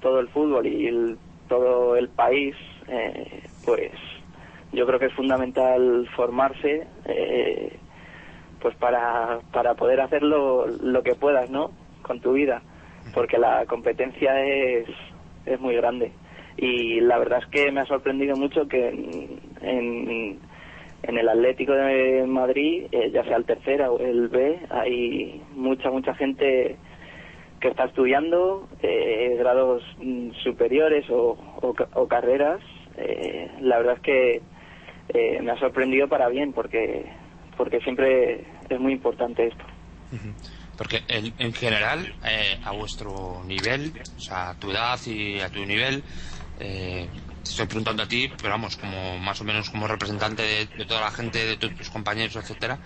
todo 0.00 0.18
el 0.18 0.26
fútbol 0.30 0.66
y 0.66 1.16
todo 1.48 1.94
el 1.94 2.08
país, 2.08 2.56
eh, 2.88 3.44
pues 3.64 3.92
yo 4.72 4.84
creo 4.84 4.98
que 4.98 5.06
es 5.06 5.12
fundamental 5.12 6.08
formarse, 6.16 6.88
eh, 7.04 7.78
pues 8.60 8.74
para, 8.78 9.38
para 9.52 9.74
poder 9.74 10.00
hacer 10.00 10.24
lo, 10.24 10.66
que 11.04 11.14
puedas, 11.14 11.48
¿no? 11.50 11.70
Con 12.02 12.18
tu 12.18 12.32
vida, 12.32 12.62
porque 13.14 13.38
la 13.38 13.64
competencia 13.66 14.44
es, 14.44 14.88
es 15.46 15.60
muy 15.60 15.76
grande. 15.76 16.10
Y 16.56 17.00
la 17.00 17.18
verdad 17.18 17.40
es 17.42 17.46
que 17.46 17.70
me 17.70 17.82
ha 17.82 17.86
sorprendido 17.86 18.36
mucho 18.36 18.66
que 18.66 18.88
en, 19.60 20.40
en 21.06 21.18
el 21.18 21.28
Atlético 21.28 21.72
de 21.72 22.24
Madrid, 22.26 22.86
eh, 22.92 23.10
ya 23.12 23.24
sea 23.24 23.36
el 23.36 23.44
tercera 23.44 23.90
o 23.90 23.98
el 23.98 24.28
B, 24.28 24.58
hay 24.70 25.42
mucha, 25.54 25.90
mucha 25.90 26.14
gente 26.14 26.76
que 27.60 27.68
está 27.68 27.84
estudiando 27.84 28.68
eh, 28.82 29.36
grados 29.38 29.82
mm, 29.98 30.30
superiores 30.42 31.08
o, 31.10 31.38
o 31.62 31.72
ca- 31.74 31.88
o 31.94 32.06
carreras 32.08 32.60
eh, 32.96 33.50
la 33.60 33.78
verdad 33.78 33.94
es 33.94 34.00
que 34.02 34.42
eh, 35.08 35.40
me 35.42 35.50
ha 35.52 35.58
sorprendido 35.58 36.08
para 36.08 36.28
bien 36.28 36.52
porque 36.52 37.06
porque 37.56 37.80
siempre 37.80 38.44
es 38.68 38.80
muy 38.80 38.92
importante 38.92 39.46
esto. 39.46 39.64
Porque 40.76 41.02
en, 41.08 41.32
en 41.38 41.52
general, 41.52 42.00
eh, 42.24 42.58
a 42.64 42.72
vuestro 42.72 43.42
nivel, 43.44 43.92
o 44.16 44.20
sea, 44.20 44.50
a 44.50 44.54
tu 44.58 44.70
edad 44.72 44.98
y 45.06 45.38
a 45.40 45.48
tu 45.50 45.64
nivel, 45.64 46.02
estoy 47.50 47.66
preguntando 47.66 48.02
a 48.02 48.08
ti, 48.08 48.30
pero 48.36 48.50
vamos, 48.50 48.76
como 48.76 49.18
más 49.18 49.40
o 49.40 49.44
menos 49.44 49.70
como 49.70 49.86
representante 49.86 50.42
de, 50.42 50.84
toda 50.84 51.00
la 51.00 51.10
gente, 51.10 51.44
de 51.44 51.56
tus 51.56 51.90
compañeros, 51.90 52.36
etcétera, 52.36 52.78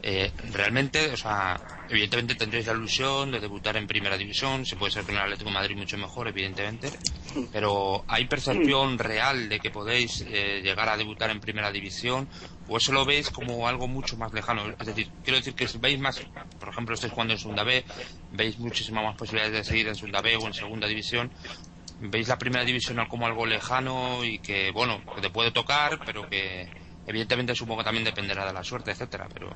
eh, 0.00 0.32
realmente, 0.52 1.10
o 1.12 1.16
sea, 1.16 1.60
evidentemente 1.88 2.36
tendréis 2.36 2.66
la 2.66 2.72
ilusión 2.72 3.32
de 3.32 3.40
debutar 3.40 3.76
en 3.76 3.86
primera 3.86 4.16
división, 4.16 4.64
se 4.64 4.76
puede 4.76 4.92
ser 4.92 5.04
en 5.08 5.16
el 5.16 5.22
Atlético 5.22 5.50
Madrid 5.50 5.76
mucho 5.76 5.98
mejor, 5.98 6.28
evidentemente, 6.28 6.90
pero 7.52 8.04
¿hay 8.06 8.26
percepción 8.26 8.98
real 8.98 9.48
de 9.48 9.58
que 9.58 9.70
podéis 9.70 10.24
eh, 10.28 10.60
llegar 10.62 10.88
a 10.88 10.96
debutar 10.96 11.30
en 11.30 11.40
primera 11.40 11.72
división? 11.72 12.28
¿O 12.68 12.76
eso 12.76 12.92
lo 12.92 13.04
veis 13.04 13.30
como 13.30 13.66
algo 13.66 13.88
mucho 13.88 14.16
más 14.16 14.32
lejano? 14.32 14.62
Es 14.78 14.86
decir, 14.86 15.10
quiero 15.24 15.38
decir 15.38 15.54
que 15.54 15.66
si 15.66 15.78
veis 15.78 15.98
más, 15.98 16.20
por 16.60 16.68
ejemplo, 16.68 16.94
estáis 16.94 17.12
jugando 17.12 17.34
en 17.34 17.40
segunda 17.40 17.64
B, 17.64 17.84
veis 18.30 18.58
muchísimas 18.58 19.04
más 19.04 19.16
posibilidades 19.16 19.52
de 19.52 19.64
seguir 19.64 19.88
en 19.88 19.96
segunda 19.96 20.20
B 20.20 20.36
o 20.36 20.46
en 20.46 20.54
segunda 20.54 20.86
división, 20.86 21.32
veis 22.00 22.28
la 22.28 22.38
primera 22.38 22.64
división 22.64 22.98
como 23.08 23.26
algo 23.26 23.46
lejano 23.46 24.24
y 24.24 24.38
que, 24.38 24.70
bueno, 24.72 25.00
que 25.14 25.20
te 25.20 25.30
puede 25.30 25.50
tocar, 25.50 25.98
pero 26.04 26.28
que 26.28 26.66
evidentemente 27.06 27.54
supongo 27.54 27.80
que 27.80 27.84
también 27.84 28.04
dependerá 28.04 28.46
de 28.46 28.52
la 28.52 28.62
suerte, 28.62 28.90
etcétera, 28.90 29.26
pero... 29.32 29.50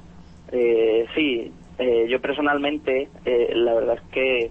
Eh, 0.50 1.06
sí, 1.14 1.52
eh, 1.78 2.06
yo 2.08 2.20
personalmente, 2.20 3.08
eh, 3.24 3.52
la 3.54 3.74
verdad 3.74 3.96
es 3.96 4.12
que 4.12 4.50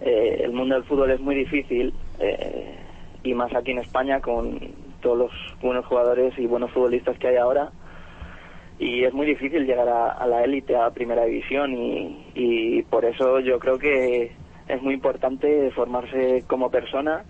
eh, 0.00 0.40
el 0.44 0.52
mundo 0.52 0.74
del 0.74 0.84
fútbol 0.84 1.10
es 1.10 1.20
muy 1.20 1.34
difícil 1.34 1.92
y 3.24 3.34
más 3.34 3.52
aquí 3.54 3.72
en 3.72 3.78
España 3.78 4.20
con 4.20 4.60
todos 5.00 5.18
los 5.18 5.32
buenos 5.60 5.84
jugadores 5.86 6.32
y 6.38 6.46
buenos 6.46 6.70
futbolistas 6.70 7.18
que 7.18 7.28
hay 7.28 7.36
ahora 7.36 7.72
y 8.78 9.04
es 9.04 9.12
muy 9.12 9.26
difícil 9.26 9.66
llegar 9.66 9.88
a, 9.88 10.12
a 10.12 10.26
la 10.26 10.44
élite, 10.44 10.76
a 10.76 10.90
primera 10.90 11.24
división 11.24 11.72
y, 11.76 12.30
y 12.34 12.82
por 12.82 13.04
eso 13.04 13.40
yo 13.40 13.58
creo 13.58 13.78
que 13.78 14.32
es 14.68 14.82
muy 14.82 14.94
importante 14.94 15.70
formarse 15.72 16.44
como 16.46 16.70
persona 16.70 17.24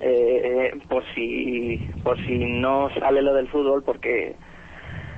eh, 0.00 0.72
por 0.88 1.04
si 1.14 1.80
por 2.02 2.18
si 2.26 2.38
no 2.38 2.88
sale 2.98 3.22
lo 3.22 3.34
del 3.34 3.48
fútbol 3.48 3.82
porque 3.84 4.36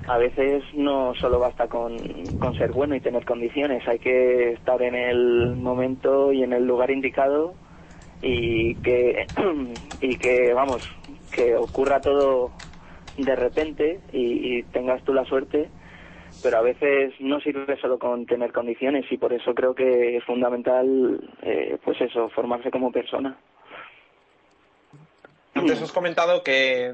a 0.07 0.19
veces 0.19 0.63
no 0.75 1.15
solo 1.15 1.39
basta 1.39 1.69
con, 1.69 2.37
con 2.39 2.55
ser 2.55 2.73
bueno 2.73 2.95
y 2.95 3.01
tener 3.01 3.25
condiciones, 3.25 3.87
hay 3.89 3.99
que 3.99 4.53
estar 4.53 4.83
en 4.83 4.95
el 4.95 5.57
momento 5.57 6.33
y 6.33 6.43
en 6.43 6.53
el 6.53 6.67
lugar 6.67 6.91
indicado 6.91 7.55
y 8.21 8.77
que, 8.77 9.29
y 10.01 10.17
que 10.17 10.53
vamos, 10.53 10.83
que 11.31 11.57
ocurra 11.57 12.03
todo 12.03 12.53
de 13.17 13.37
repente 13.37 14.01
y, 14.13 14.59
y 14.59 14.63
tengas 14.65 15.03
tú 15.05 15.15
la 15.15 15.25
suerte, 15.25 15.71
pero 16.45 16.59
a 16.59 16.61
veces 16.61 17.15
no 17.21 17.41
sirve 17.41 17.81
solo 17.81 17.99
con 17.99 18.27
tener 18.27 18.53
condiciones 18.53 19.07
y 19.11 19.17
por 19.17 19.33
eso 19.33 19.55
creo 19.55 19.75
que 19.75 20.19
es 20.19 20.25
fundamental, 20.25 21.19
eh, 21.41 21.79
pues 21.83 21.99
eso, 22.03 22.29
formarse 22.29 22.71
como 22.71 22.93
persona. 22.93 23.35
Antes 25.55 25.81
has 25.81 25.91
comentado 25.91 26.43
que, 26.43 26.93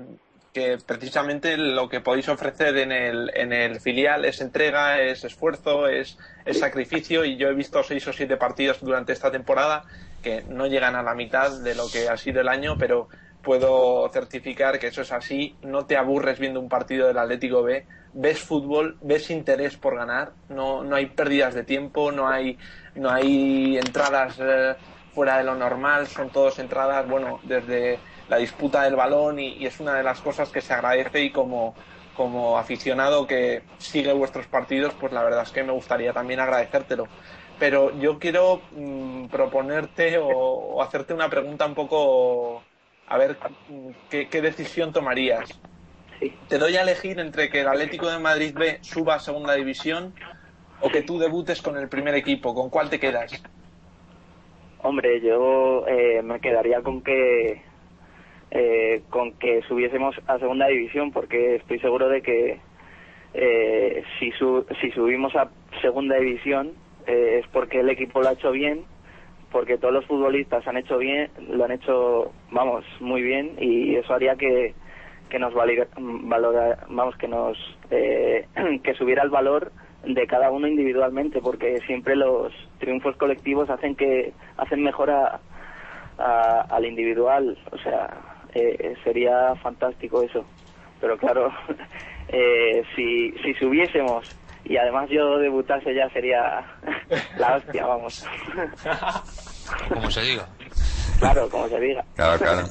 que 0.55 0.79
precisamente 0.87 1.57
lo 1.57 1.89
que 1.89 2.01
podéis 2.01 2.29
ofrecer 2.29 2.77
en 2.77 2.93
el, 2.93 3.33
en 3.35 3.53
el 3.53 3.81
filial 3.81 4.25
es 4.25 4.41
entrega, 4.41 5.03
es 5.03 5.25
esfuerzo, 5.25 5.89
es, 5.89 6.17
es 6.45 6.61
sacrificio 6.61 7.25
y 7.25 7.37
yo 7.37 7.49
he 7.49 7.55
visto 7.55 7.83
seis 7.83 8.07
o 8.07 8.13
siete 8.13 8.37
partidos 8.37 8.81
durante 8.81 9.13
esta 9.13 9.33
temporada 9.33 9.83
que 10.23 10.45
no 10.49 10.69
llegan 10.69 10.95
a 10.95 11.03
la 11.03 11.17
mitad 11.17 11.61
de 11.61 11.75
lo 11.75 11.91
que 11.91 12.09
ha 12.09 12.17
sido 12.17 12.41
el 12.41 12.47
año, 12.47 12.77
pero 12.79 13.09
puedo 13.43 14.09
certificar 14.11 14.79
que 14.79 14.87
eso 14.87 15.03
es 15.03 15.11
así. 15.11 15.57
No 15.63 15.87
te 15.87 15.97
aburres 15.97 16.39
viendo 16.39 16.61
un 16.61 16.69
partido 16.69 17.09
del 17.09 17.19
Atlético 17.19 17.65
B, 17.65 17.85
ves 18.13 18.41
fútbol, 18.41 18.97
ves 19.01 19.31
interés 19.31 19.77
por 19.77 19.97
ganar, 19.97 20.33
no, 20.49 20.83
no 20.83 20.97
hay 20.97 21.07
pérdidas 21.07 21.55
de 21.55 21.65
tiempo, 21.65 22.13
no 22.13 22.29
hay, 22.29 22.59
no 22.95 23.11
hay 23.11 23.79
entradas 23.79 24.37
eh, 24.41 24.75
fuera 25.15 25.39
de 25.39 25.45
lo 25.45 25.55
normal, 25.55 26.07
son 26.07 26.31
todas 26.31 26.59
entradas, 26.59 27.09
bueno, 27.09 27.41
desde 27.45 27.99
la 28.29 28.37
disputa 28.39 28.83
del 28.83 28.97
balón 28.97 29.39
y, 29.39 29.67
es 29.67 29.81
una 29.81 29.95
de 29.95 30.03
las 30.03 30.21
cosas 30.21 30.49
que 30.51 30.61
se 30.61 30.73
agradece 30.73 31.23
y 31.23 31.31
como, 31.31 31.75
como 32.17 32.59
aficionado 32.59 33.27
que 33.27 33.63
sigue 33.79 34.13
vuestros 34.13 34.47
partidos, 34.47 34.95
pues 34.99 35.13
la 35.13 35.23
verdad 35.23 35.43
es 35.43 35.51
que 35.51 35.65
me 35.65 35.73
gustaría 35.73 36.13
también 36.13 36.41
agradecértelo. 36.41 37.07
Pero 37.59 37.97
yo 37.99 38.19
quiero 38.19 38.63
mmm, 38.73 39.27
proponerte 39.27 40.19
o, 40.19 40.29
o, 40.29 40.83
hacerte 40.83 41.13
una 41.13 41.29
pregunta 41.29 41.67
un 41.67 41.75
poco, 41.75 42.63
a 43.07 43.19
ver, 43.19 43.37
¿qué, 44.09 44.29
qué 44.29 44.41
decisión 44.41 44.93
tomarías? 44.93 45.61
Te 46.49 46.59
doy 46.59 46.77
a 46.77 46.83
elegir 46.83 47.19
entre 47.19 47.49
que 47.49 47.61
el 47.61 47.69
Atlético 47.69 48.11
de 48.11 48.19
Madrid 48.19 48.55
B 48.55 48.79
suba 48.83 49.15
a 49.15 49.19
segunda 49.21 49.55
división 49.55 50.15
o 50.83 50.91
que 50.91 51.03
tú 51.03 51.19
debutes 51.19 51.63
con 51.63 51.77
el 51.77 51.89
primer 51.89 52.15
equipo. 52.15 52.55
¿Con 52.55 52.69
cuál 52.69 52.91
te 52.91 52.99
quedas? 52.99 53.43
Hombre, 54.83 55.21
yo 55.21 55.87
eh, 55.87 56.23
me 56.23 56.41
quedaría 56.41 56.83
con 56.83 57.03
que 57.03 57.63
eh, 58.51 59.03
con 59.11 59.33
que 59.35 59.63
subiésemos 59.69 60.17
a 60.27 60.39
segunda 60.39 60.67
división 60.67 61.13
porque 61.13 61.57
estoy 61.57 61.79
seguro 61.79 62.09
de 62.09 62.21
que 62.21 62.59
eh, 63.35 64.03
si, 64.19 64.33
su, 64.33 64.67
si 64.81 64.91
subimos 64.91 65.37
a 65.37 65.51
segunda 65.81 66.17
división 66.17 66.73
eh, 67.07 67.41
es 67.41 67.47
porque 67.53 67.81
el 67.81 67.91
equipo 67.91 68.21
lo 68.21 68.29
ha 68.29 68.33
hecho 68.33 68.51
bien 68.51 68.85
porque 69.53 69.79
todos 69.79 69.95
los 69.95 70.07
futbolistas 70.07 70.67
han 70.67 70.77
hecho 70.77 70.99
bien 70.99 71.31
lo 71.49 71.65
han 71.65 71.71
hecho 71.71 72.33
vamos 72.51 72.85
muy 72.99 73.23
bien 73.23 73.57
y 73.61 73.95
eso 73.95 74.15
haría 74.15 74.35
que 74.35 74.75
que 75.31 75.39
nos 75.39 75.55
valora, 75.55 75.87
valora 75.97 76.87
vamos 76.89 77.17
que 77.17 77.29
nos 77.29 77.57
eh, 77.91 78.47
que 78.85 78.95
subiera 78.95 79.23
el 79.23 79.31
valor 79.31 79.73
de 80.05 80.27
cada 80.27 80.51
uno 80.51 80.67
individualmente 80.67 81.41
porque 81.41 81.79
siempre 81.87 82.17
los 82.17 82.53
triunfos 82.79 83.17
colectivos 83.17 83.71
hacen 83.71 83.97
que 83.97 84.33
hacen 84.59 84.83
mejor 84.83 85.11
a, 85.11 85.41
a, 86.19 86.61
al 86.71 86.85
individual 86.85 87.57
o 87.71 87.79
sea 87.79 88.31
eh, 88.55 88.97
sería 89.05 89.55
fantástico 89.57 90.23
eso. 90.23 90.45
Pero 91.01 91.17
claro, 91.17 91.53
eh, 92.29 92.83
si, 92.95 93.33
si 93.43 93.55
subiésemos 93.55 94.37
y 94.65 94.77
además 94.77 95.09
yo 95.11 95.39
debutase 95.39 95.95
ya 95.95 96.09
sería 96.11 96.65
la 97.39 97.57
hostia, 97.57 97.87
vamos. 97.87 98.27
Como 99.89 100.11
se 100.11 100.23
diga. 100.23 100.47
Claro, 101.19 101.49
como 101.51 101.69
se 101.69 101.79
diga. 101.79 102.03
Claro, 102.17 102.39
claro. 102.39 102.63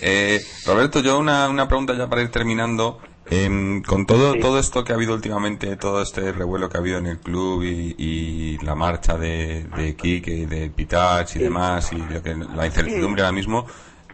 Eh, 0.00 0.44
Roberto, 0.66 1.00
yo 1.00 1.18
una, 1.18 1.48
una 1.48 1.66
pregunta 1.68 1.94
ya 1.94 2.08
para 2.08 2.22
ir 2.22 2.30
terminando. 2.30 2.98
Eh, 3.30 3.80
con 3.86 4.04
todo, 4.04 4.34
Sí. 4.34 4.40
todo 4.40 4.58
esto 4.58 4.84
que 4.84 4.92
ha 4.92 4.96
habido 4.96 5.14
últimamente, 5.14 5.76
todo 5.76 6.02
este 6.02 6.30
revuelo 6.32 6.68
que 6.68 6.76
ha 6.76 6.80
habido 6.80 6.98
en 6.98 7.06
el 7.06 7.18
club 7.20 7.62
y, 7.62 7.94
y 7.96 8.58
la 8.58 8.74
marcha 8.74 9.16
de, 9.16 9.64
de 9.76 9.96
Kike 9.96 10.30
y 10.30 10.44
de 10.44 10.68
Pitach 10.68 11.34
y 11.36 11.38
demás, 11.38 11.90
y 11.94 11.96
lo 11.96 12.22
que, 12.22 12.34
la 12.34 12.66
incertidumbre 12.66 13.22
ahora 13.22 13.32
mismo, 13.32 13.64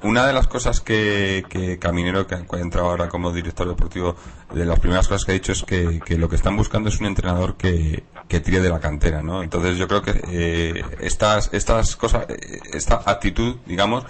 una 0.03 0.25
de 0.27 0.33
las 0.33 0.47
cosas 0.47 0.81
que, 0.81 1.45
que 1.49 1.79
Caminero, 1.81 2.29
que 2.29 2.37
ha 2.37 2.45
entrado 2.61 2.89
ahora 2.89 3.09
como 3.09 3.33
director 3.33 3.67
deportivo, 3.67 4.15
de 4.55 4.65
las 4.65 4.79
primeras 4.79 5.09
cosas 5.09 5.25
que 5.25 5.33
ha 5.33 5.35
dicho 5.35 5.51
es 5.53 5.65
que, 5.65 6.01
que 6.05 6.17
lo 6.17 6.29
que 6.29 6.37
están 6.37 6.57
buscando 6.57 6.89
es 6.89 7.01
un 7.01 7.07
entrenador 7.07 7.57
que, 7.57 8.05
que 8.29 8.39
tire 8.39 8.61
de 8.61 8.71
la 8.71 8.79
cantera, 8.79 9.25
¿no? 9.25 9.43
Entonces 9.43 9.77
yo 9.77 9.89
creo 9.89 10.03
que 10.03 10.23
eh, 10.29 10.85
estas, 11.01 11.51
estas 11.53 11.97
cosas, 11.97 12.27
eh, 12.29 12.61
esta 12.73 13.03
actitud, 13.05 13.57
digamos, 13.67 14.05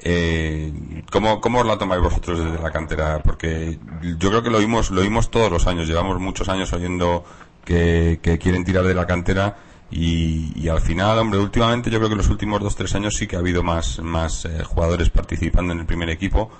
eh, 0.00 0.72
¿cómo, 1.10 1.40
¿Cómo 1.40 1.60
os 1.60 1.66
la 1.66 1.78
tomáis 1.78 2.02
vosotros 2.02 2.38
desde 2.38 2.62
la 2.62 2.70
cantera? 2.70 3.20
Porque 3.22 3.78
yo 4.18 4.28
creo 4.30 4.42
que 4.42 4.50
lo 4.50 4.58
oímos, 4.58 4.90
lo 4.90 5.00
oímos 5.00 5.30
todos 5.30 5.50
los 5.50 5.66
años, 5.66 5.86
llevamos 5.86 6.18
muchos 6.20 6.48
años 6.48 6.72
oyendo 6.72 7.24
que, 7.64 8.18
quieren 8.40 8.64
tirar 8.64 8.84
de 8.84 8.94
la 8.94 9.06
cantera 9.06 9.56
y, 9.90 10.52
y 10.56 10.68
al 10.68 10.80
final, 10.80 11.18
hombre, 11.18 11.38
últimamente 11.38 11.90
yo 11.90 11.98
creo 11.98 12.10
que 12.10 12.16
los 12.16 12.28
últimos 12.28 12.60
dos, 12.60 12.74
tres 12.74 12.94
años 12.94 13.14
sí 13.16 13.26
que 13.26 13.36
ha 13.36 13.38
habido 13.38 13.62
más, 13.62 14.00
más 14.00 14.44
eh, 14.44 14.64
jugadores 14.64 15.10
participando 15.10 15.72
en 15.72 15.80
el 15.80 15.86
primer 15.86 16.10
equipo, 16.10 16.50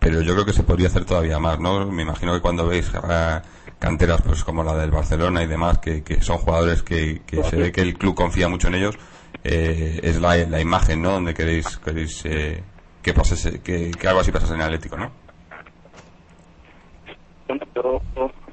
pero 0.00 0.22
yo 0.22 0.32
creo 0.32 0.46
que 0.46 0.52
se 0.52 0.62
podría 0.62 0.88
hacer 0.88 1.04
todavía 1.04 1.38
más, 1.38 1.58
¿no? 1.58 1.86
Me 1.86 2.02
imagino 2.02 2.32
que 2.34 2.40
cuando 2.40 2.66
veis 2.66 2.90
eh, 2.94 3.40
canteras 3.78 4.22
pues 4.22 4.44
como 4.44 4.64
la 4.64 4.74
del 4.76 4.90
Barcelona 4.90 5.42
y 5.42 5.46
demás, 5.46 5.78
que, 5.78 6.02
que 6.02 6.22
son 6.22 6.38
jugadores 6.38 6.82
que, 6.82 7.22
que 7.26 7.42
se 7.44 7.56
ve 7.56 7.72
que 7.72 7.82
el 7.82 7.96
club 7.96 8.14
confía 8.14 8.48
mucho 8.48 8.68
en 8.68 8.76
ellos, 8.76 8.98
eh, 9.44 10.00
es 10.02 10.20
la, 10.20 10.36
la 10.36 10.60
imagen, 10.60 11.02
¿no? 11.02 11.12
Donde 11.12 11.34
queréis, 11.34 11.78
queréis 11.78 12.22
eh, 12.24 12.62
que, 13.08 13.14
pase, 13.14 13.62
que, 13.62 13.90
que 13.90 14.08
algo 14.08 14.20
así 14.20 14.30
pasase 14.30 14.52
en 14.52 14.60
el 14.60 14.66
Atlético, 14.66 14.96
¿no? 14.98 15.10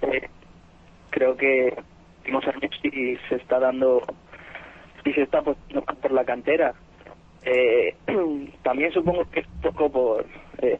Eh, 0.02 0.30
creo 1.10 1.36
que 1.36 1.76
en 2.26 2.36
años 2.36 2.72
se 3.30 3.36
está 3.36 3.60
dando, 3.60 4.02
sí 5.03 5.11
se 5.14 5.23
está 5.23 5.40
apostando 5.40 5.82
por 5.82 6.11
la 6.11 6.23
cantera. 6.23 6.73
Eh, 7.44 7.95
también 8.64 8.94
supongo 8.94 9.30
que 9.30 9.41
es 9.41 9.48
un 9.48 9.61
poco 9.61 9.91
por, 9.91 10.26
eh, 10.60 10.80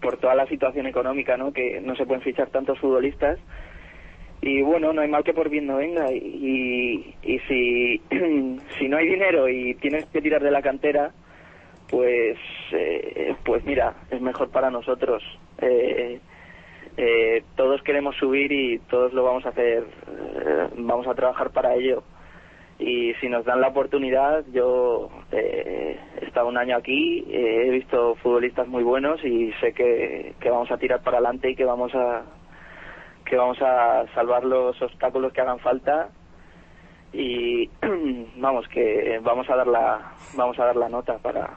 por 0.00 0.16
toda 0.16 0.34
la 0.34 0.46
situación 0.46 0.86
económica, 0.86 1.36
¿no? 1.36 1.52
Que 1.52 1.80
no 1.80 1.94
se 1.94 2.06
pueden 2.06 2.22
fichar 2.22 2.48
tantos 2.50 2.78
futbolistas. 2.80 3.38
Y 4.40 4.62
bueno, 4.62 4.92
no 4.92 5.02
hay 5.02 5.08
mal 5.08 5.22
que 5.22 5.32
por 5.32 5.48
bien 5.48 5.66
no 5.66 5.76
venga. 5.76 6.10
Y, 6.10 7.14
y, 7.22 7.34
y 7.34 7.38
si, 7.40 8.02
si 8.78 8.88
no 8.88 8.96
hay 8.96 9.06
dinero 9.06 9.48
y 9.48 9.74
tienes 9.76 10.06
que 10.06 10.20
tirar 10.20 10.42
de 10.42 10.50
la 10.50 10.60
cantera, 10.60 11.12
pues, 11.92 12.38
eh, 12.72 13.36
pues 13.44 13.62
mira, 13.64 13.94
es 14.10 14.20
mejor 14.20 14.50
para 14.50 14.70
nosotros. 14.70 15.22
eh, 15.58 16.18
eh, 16.96 17.42
todos 17.56 17.82
queremos 17.82 18.16
subir 18.16 18.52
y 18.52 18.78
todos 18.90 19.12
lo 19.12 19.24
vamos 19.24 19.46
a 19.46 19.50
hacer, 19.50 19.84
eh, 20.08 20.68
vamos 20.76 21.06
a 21.06 21.14
trabajar 21.14 21.50
para 21.50 21.74
ello. 21.74 22.02
Y 22.78 23.14
si 23.14 23.28
nos 23.28 23.44
dan 23.44 23.60
la 23.60 23.68
oportunidad, 23.68 24.44
yo 24.52 25.10
eh, 25.30 25.98
he 26.20 26.24
estado 26.24 26.48
un 26.48 26.58
año 26.58 26.76
aquí, 26.76 27.24
he 27.30 27.70
visto 27.70 28.16
futbolistas 28.16 28.66
muy 28.68 28.82
buenos 28.82 29.22
y 29.24 29.52
sé 29.60 29.72
que, 29.72 30.34
que 30.40 30.50
vamos 30.50 30.70
a 30.70 30.78
tirar 30.78 31.02
para 31.02 31.18
adelante 31.18 31.50
y 31.50 31.54
que 31.56 31.64
vamos 31.64 31.94
a 31.94 32.22
que 33.24 33.36
vamos 33.36 33.60
a 33.62 34.04
salvar 34.14 34.44
los 34.44 34.80
obstáculos 34.82 35.32
que 35.32 35.40
hagan 35.40 35.60
falta 35.60 36.10
y 37.12 37.70
vamos 38.36 38.66
que 38.68 39.20
vamos 39.22 39.48
a 39.48 39.56
dar 39.56 39.66
la 39.66 40.12
vamos 40.36 40.58
a 40.58 40.64
dar 40.66 40.76
la 40.76 40.88
nota 40.88 41.18
para 41.18 41.48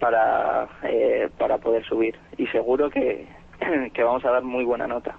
para 0.00 0.66
eh, 0.82 1.28
para 1.38 1.58
poder 1.58 1.84
subir. 1.84 2.18
Y 2.38 2.46
seguro 2.48 2.90
que, 2.90 3.28
que 3.94 4.02
vamos 4.02 4.24
a 4.24 4.30
dar 4.30 4.42
muy 4.42 4.64
buena 4.64 4.86
nota. 4.88 5.14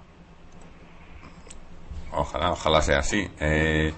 Ojalá, 2.12 2.52
ojalá 2.52 2.82
sea 2.82 2.98
así. 2.98 3.26
Eh, 3.40 3.92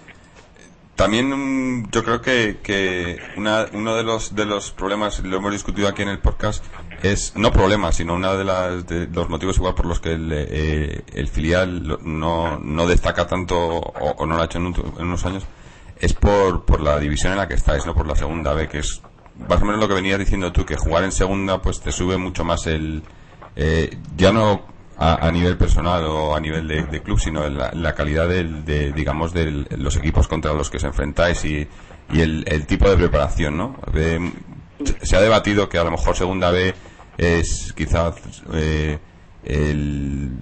también 0.95 1.31
mm, 1.31 1.91
yo 1.91 2.05
creo 2.05 2.21
que, 2.23 2.59
que 2.63 3.19
una- 3.37 3.67
uno 3.73 3.97
de 3.97 4.05
los 4.05 4.35
de 4.37 4.45
los 4.45 4.71
problemas, 4.71 5.21
lo 5.25 5.37
hemos 5.39 5.51
discutido 5.53 5.89
aquí 5.89 6.03
en 6.03 6.09
el 6.11 6.21
podcast, 6.21 6.65
es 7.03 7.35
no 7.37 7.51
problemas, 7.51 7.97
sino 7.97 8.15
uno 8.15 8.37
de, 8.37 8.45
las, 8.45 8.87
de 8.87 9.09
los 9.09 9.29
motivos 9.29 9.59
por 9.59 9.87
los 9.87 9.99
que 9.99 10.13
el, 10.13 10.31
eh, 10.33 11.03
el 11.13 11.29
filial 11.29 11.99
no, 12.03 12.59
no 12.61 12.87
destaca 12.87 13.27
tanto 13.27 13.59
o, 13.59 14.11
o 14.17 14.27
no 14.27 14.37
lo 14.37 14.43
ha 14.43 14.45
hecho 14.45 14.59
en, 14.59 14.67
un- 14.67 14.95
en 14.99 15.07
unos 15.07 15.27
años, 15.27 15.45
es 15.99 16.13
por, 16.15 16.65
por 16.65 16.81
la 16.81 17.01
división 17.01 17.33
en 17.33 17.39
la 17.39 17.49
que 17.49 17.55
estáis, 17.55 17.85
no 17.85 17.95
por 17.95 18.07
la 18.07 18.15
segunda 18.15 18.55
B, 18.55 18.69
que 18.69 18.79
es 18.79 19.03
más 19.49 19.61
o 19.61 19.65
menos 19.65 19.81
lo 19.81 19.89
que 19.89 19.95
venías 19.95 20.19
diciendo 20.19 20.53
tú, 20.53 20.65
que 20.65 20.77
jugar 20.77 21.05
en 21.05 21.13
segunda 21.13 21.61
pues 21.61 21.81
te 21.81 21.93
sube 21.93 22.17
mucho 22.17 22.45
más 22.45 22.67
el... 22.67 23.03
eh, 23.57 23.97
ya 24.17 24.33
no 24.33 24.63
a, 24.97 25.31
nivel 25.33 25.57
personal 25.57 26.05
o 26.05 26.37
a 26.37 26.41
nivel 26.41 26.69
de, 26.69 27.03
club, 27.03 27.19
sino 27.19 27.49
la, 27.49 27.73
la 27.73 27.95
calidad 27.95 28.29
del, 28.29 28.65
de, 28.65 28.93
digamos, 28.93 29.33
de 29.33 29.67
los 29.77 29.97
equipos 29.97 30.29
contra 30.29 30.53
los 30.53 30.71
que 30.71 30.79
se 30.79 30.87
enfrentáis 30.87 31.45
y, 31.45 31.67
y 32.13 32.21
el, 32.21 32.45
el 32.47 32.67
tipo 32.67 32.89
de 32.89 32.97
preparación, 32.97 33.57
¿no? 33.57 33.77
Se 35.03 35.17
ha 35.17 35.21
debatido 35.21 35.69
que 35.69 35.79
a 35.79 35.85
lo 35.85 35.91
mejor 35.91 36.17
segunda 36.17 36.51
B 36.51 36.75
es 37.19 37.73
quizás 37.77 38.15
eh, 38.53 38.99
el, 39.45 40.33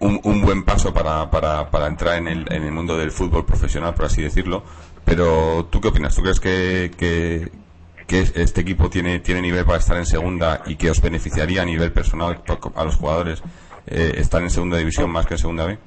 un, 0.00 0.20
un 0.22 0.42
buen 0.42 0.64
paso 0.64 0.92
para, 0.92 1.30
para, 1.30 1.70
para 1.70 1.86
entrar 1.86 2.16
en 2.18 2.28
el, 2.28 2.52
en 2.52 2.62
el 2.62 2.72
mundo 2.72 2.96
del 2.96 3.10
fútbol 3.10 3.44
profesional, 3.44 3.94
por 3.94 4.06
así 4.06 4.22
decirlo. 4.22 4.62
Pero, 5.04 5.66
¿tú 5.70 5.80
qué 5.80 5.88
opinas? 5.88 6.14
¿Tú 6.14 6.22
crees 6.22 6.40
que, 6.40 7.50
que 8.06 8.20
este 8.20 8.60
equipo 8.60 8.90
tiene, 8.90 9.20
tiene 9.20 9.42
nivel 9.42 9.64
para 9.64 9.78
estar 9.78 9.96
en 9.96 10.06
segunda 10.06 10.62
y 10.66 10.76
que 10.76 10.90
os 10.90 11.00
beneficiaría 11.00 11.62
a 11.62 11.64
nivel 11.64 11.92
personal 11.92 12.42
a 12.74 12.84
los 12.84 12.96
jugadores 12.96 13.42
eh, 13.86 14.12
estar 14.16 14.42
en 14.42 14.50
segunda 14.50 14.78
división 14.78 15.10
más 15.10 15.26
que 15.26 15.34
en 15.34 15.38
segunda 15.38 15.66
B? 15.66 15.78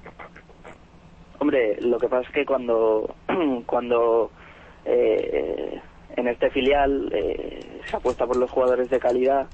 Hombre, 1.39 1.77
lo 1.81 1.98
que 1.98 2.07
pasa 2.07 2.27
es 2.27 2.34
que 2.34 2.45
cuando, 2.45 3.15
cuando 3.65 4.31
eh, 4.85 5.80
en 6.18 6.27
este 6.27 6.49
filial 6.49 7.10
eh, 7.14 7.81
se 7.89 7.95
apuesta 7.95 8.26
por 8.26 8.38
los 8.38 8.49
jugadores 8.49 8.89
de 8.89 8.99
calidad 8.99 9.48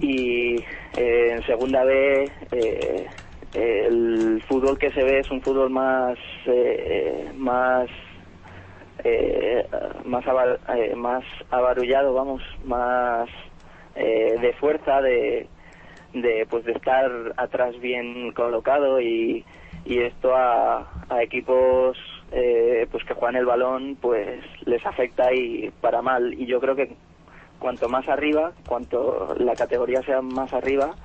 y 0.00 0.56
eh, 0.96 1.32
en 1.32 1.42
segunda 1.42 1.84
B 1.84 2.30
eh, 2.52 3.06
el 3.54 4.42
fútbol 4.48 4.78
que 4.78 4.90
se 4.92 5.02
ve 5.02 5.20
es 5.20 5.30
un 5.30 5.40
fútbol 5.40 5.70
más 5.70 6.18
más 7.36 7.88
eh, 9.08 9.68
más 10.04 10.24
ava- 10.26 10.58
eh, 10.76 10.94
más 10.96 11.24
abarullado 11.50 12.12
vamos 12.14 12.42
más 12.64 13.28
eh, 13.94 14.36
de 14.40 14.52
fuerza 14.54 15.00
de 15.00 15.48
de 16.12 16.46
pues 16.48 16.64
de 16.64 16.72
estar 16.72 17.10
atrás 17.36 17.78
bien 17.80 18.32
colocado 18.32 19.00
y, 19.00 19.44
y 19.84 20.00
esto 20.00 20.34
a, 20.34 20.88
a 21.08 21.22
equipos 21.22 21.98
eh, 22.32 22.86
pues 22.90 23.04
que 23.04 23.14
juegan 23.14 23.36
el 23.36 23.44
balón 23.46 23.96
pues 24.00 24.42
les 24.64 24.84
afecta 24.86 25.32
y 25.32 25.70
para 25.80 26.00
mal. 26.02 26.34
Y 26.34 26.46
yo 26.46 26.58
creo 26.60 26.74
que 26.74 26.96
cuanto 27.58 27.88
más 27.88 28.08
arriba 28.08 28.52
cuanto 28.66 29.34
la 29.38 29.56
categoría 29.56 30.02
sea 30.02 30.22
más 30.22 30.52
arriba 30.52 30.96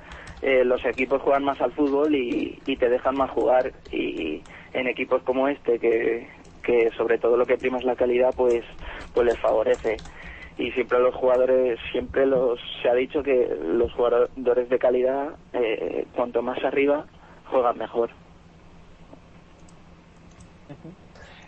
eh, 0.42 0.64
los 0.66 0.84
equipos 0.86 1.22
juegan 1.22 1.44
más 1.44 1.62
al 1.62 1.72
fútbol 1.74 2.16
y, 2.16 2.62
y 2.66 2.76
te 2.78 2.90
dejan 2.90 3.16
más 3.16 3.30
jugar. 3.32 3.74
Y 3.92 4.44
en 4.74 4.88
equipos 4.88 5.22
como 5.24 5.48
este 5.48 5.78
que, 5.78 6.28
que 6.62 6.92
sobre 6.98 7.18
todo 7.18 7.38
lo 7.38 7.46
que 7.46 7.58
prima 7.58 7.78
es 7.78 7.86
la 7.86 7.96
calidad 7.96 8.34
pues 8.36 8.64
pues 9.14 9.26
les 9.26 9.40
favorece 9.40 9.98
y 10.58 10.72
siempre 10.72 11.00
los 11.00 11.16
jugadores 11.16 11.80
siempre 11.92 12.26
los 12.26 12.60
se 12.82 12.90
ha 12.90 12.94
dicho 12.94 13.24
que 13.24 13.58
los 13.64 13.92
jugadores 13.94 14.70
de 14.70 14.80
calidad 14.80 15.36
eh, 15.54 16.06
cuanto 16.16 16.42
más 16.42 16.64
arriba 16.64 17.06
juegan 17.50 17.78
mejor 17.78 18.10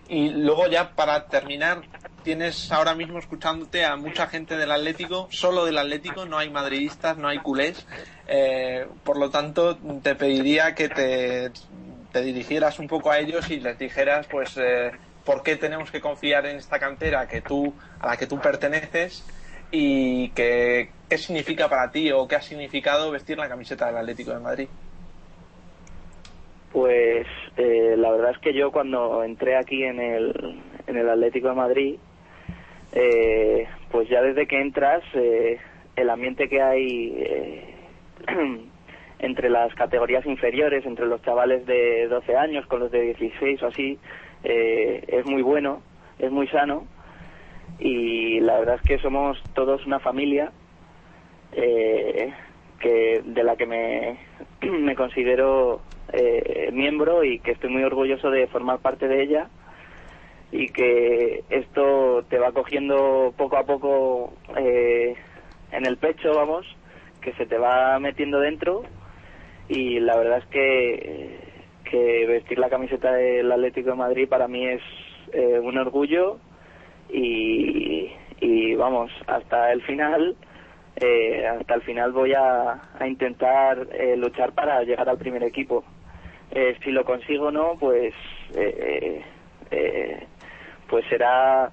Y 0.10 0.30
luego 0.30 0.68
ya 0.68 0.92
para 0.96 1.28
terminar, 1.28 1.82
tienes 2.24 2.72
ahora 2.72 2.94
mismo 2.94 3.20
escuchándote 3.20 3.86
a 3.86 3.96
mucha 3.96 4.28
gente 4.28 4.58
del 4.58 4.72
Atlético, 4.72 5.28
solo 5.32 5.66
del 5.66 5.78
Atlético, 5.78 6.26
no 6.26 6.38
hay 6.38 6.50
madridistas, 6.50 7.18
no 7.18 7.30
hay 7.30 7.40
culés. 7.40 7.88
Eh, 8.28 8.86
por 9.04 9.18
lo 9.18 9.30
tanto, 9.30 9.78
te 10.02 10.16
pediría 10.16 10.76
que 10.76 10.90
te, 10.90 11.52
te 12.14 12.22
dirigieras 12.22 12.80
un 12.80 12.88
poco 12.88 13.12
a 13.12 13.20
ellos 13.20 13.50
y 13.50 13.60
les 13.60 13.78
dijeras, 13.78 14.28
pues, 14.28 14.58
eh, 14.58 14.92
por 15.26 15.44
qué 15.44 15.58
tenemos 15.58 15.92
que 15.92 16.00
confiar 16.00 16.46
en 16.46 16.58
esta 16.58 16.80
cantera 16.80 17.28
que 17.28 17.42
tú, 17.42 17.74
a 18.00 18.08
la 18.08 18.18
que 18.18 18.28
tú 18.28 18.40
perteneces 18.40 19.26
y 19.72 20.30
que, 20.30 20.92
qué 21.10 21.18
significa 21.18 21.68
para 21.68 21.92
ti 21.92 22.12
o 22.12 22.28
qué 22.28 22.36
ha 22.36 22.42
significado 22.42 23.12
vestir 23.12 23.38
la 23.38 23.50
camiseta 23.50 23.88
del 23.88 23.98
Atlético 23.98 24.32
de 24.32 24.40
Madrid. 24.40 24.68
Pues 26.72 27.26
eh, 27.58 27.96
la 27.98 28.12
verdad 28.12 28.32
es 28.32 28.38
que 28.38 28.54
yo 28.54 28.72
cuando 28.72 29.24
entré 29.24 29.58
aquí 29.58 29.84
en 29.84 30.00
el, 30.00 30.62
en 30.86 30.98
el 30.98 31.10
Atlético 31.10 31.50
de 31.50 31.56
Madrid, 31.56 31.96
eh, 32.94 33.68
pues 33.92 34.08
ya 34.08 34.22
desde 34.22 34.46
que 34.46 34.62
entras, 34.62 35.04
eh, 35.16 35.58
el 35.96 36.10
ambiente 36.10 36.48
que 36.48 36.62
hay 36.62 37.14
eh, 37.18 37.76
entre 39.24 39.50
las 39.50 39.74
categorías 39.74 40.26
inferiores, 40.26 40.86
entre 40.86 41.06
los 41.06 41.22
chavales 41.22 41.66
de 41.66 42.08
12 42.10 42.36
años 42.36 42.66
con 42.66 42.82
los 42.82 42.92
de 42.92 43.16
16 43.16 43.64
o 43.64 43.68
así, 43.68 43.98
eh, 44.44 45.02
es 45.08 45.26
muy 45.26 45.42
bueno, 45.42 45.82
es 46.20 46.30
muy 46.30 46.46
sano. 46.50 46.86
Y 47.80 48.42
la 48.42 48.60
verdad 48.60 48.76
es 48.76 48.82
que 48.82 49.00
somos 49.00 49.42
todos 49.54 49.86
una 49.86 50.00
familia 50.00 50.52
eh, 51.54 52.34
que 52.80 53.22
de 53.24 53.44
la 53.44 53.56
que 53.56 53.66
me, 54.62 54.96
considero 54.96 55.80
eh, 56.12 56.70
miembro 56.74 57.24
y 57.24 57.40
que 57.40 57.52
estoy 57.52 57.70
muy 57.70 57.84
orgulloso 57.84 58.30
de 58.30 58.48
formar 58.48 58.80
parte 58.80 59.08
de 59.08 59.24
ella. 59.24 59.48
Y 60.52 60.68
que 60.68 61.46
esto 61.50 62.26
te 62.30 62.40
va 62.40 62.52
cogiendo 62.52 63.34
poco 63.38 63.56
a 63.56 63.64
poco 63.64 64.34
eh, 64.58 65.16
en 65.72 65.86
el 65.86 65.96
pecho, 65.96 66.34
vamos, 66.36 66.68
que 67.22 67.32
se 67.34 67.46
te 67.46 67.58
va 67.58 67.98
metiendo 68.00 68.42
dentro 68.42 68.84
y 69.70 70.00
la 70.00 70.16
verdad 70.18 70.40
es 70.40 70.46
que, 70.46 71.54
vestir 72.28 72.58
la 72.58 72.70
camiseta 72.70 73.14
del 73.14 73.52
Atlético 73.52 73.92
de 73.92 73.96
Madrid 73.96 74.28
para 74.28 74.48
mí 74.48 74.66
es 74.66 74.82
eh, 75.32 75.60
un 75.60 75.78
orgullo 75.78 76.40
y, 77.10 78.10
vamos, 78.76 79.12
hasta 79.28 79.72
el 79.72 79.84
final 79.84 80.36
eh, 80.96 81.46
hasta 81.48 81.76
el 81.76 81.82
final 81.84 82.12
voy 82.12 82.34
a, 82.34 82.82
intentar 83.08 83.88
eh, 83.94 84.18
luchar 84.18 84.54
para 84.54 84.82
llegar 84.84 85.08
al 85.08 85.20
primer 85.20 85.44
equipo. 85.44 85.84
Si 86.84 86.92
lo 86.92 87.04
consigo 87.06 87.48
o 87.48 87.52
no, 87.52 87.78
pues 87.80 88.14
pues 90.88 91.06
será 91.10 91.72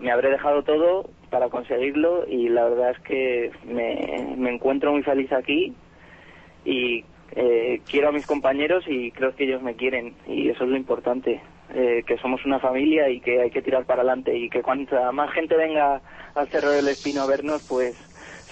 me 0.00 0.10
habré 0.10 0.30
dejado 0.30 0.62
todo 0.62 1.10
para 1.30 1.48
conseguirlo 1.48 2.26
y 2.26 2.48
la 2.48 2.64
verdad 2.68 2.90
es 2.90 2.98
que 3.00 3.50
me, 3.64 4.34
me 4.36 4.54
encuentro 4.54 4.92
muy 4.92 5.02
feliz 5.02 5.32
aquí 5.32 5.74
y 6.64 7.04
eh, 7.32 7.80
quiero 7.88 8.08
a 8.08 8.12
mis 8.12 8.26
compañeros 8.26 8.84
y 8.86 9.10
creo 9.12 9.34
que 9.34 9.44
ellos 9.44 9.62
me 9.62 9.76
quieren 9.76 10.14
y 10.26 10.48
eso 10.48 10.64
es 10.64 10.70
lo 10.70 10.76
importante 10.76 11.40
eh, 11.74 12.02
que 12.06 12.16
somos 12.18 12.44
una 12.46 12.58
familia 12.58 13.08
y 13.10 13.20
que 13.20 13.42
hay 13.42 13.50
que 13.50 13.62
tirar 13.62 13.84
para 13.84 14.00
adelante 14.02 14.36
y 14.36 14.48
que 14.48 14.62
cuanta 14.62 15.12
más 15.12 15.30
gente 15.32 15.54
venga 15.56 16.00
al 16.34 16.48
Cerro 16.48 16.70
del 16.70 16.88
Espino 16.88 17.22
a 17.22 17.26
vernos 17.26 17.62
pues 17.68 17.94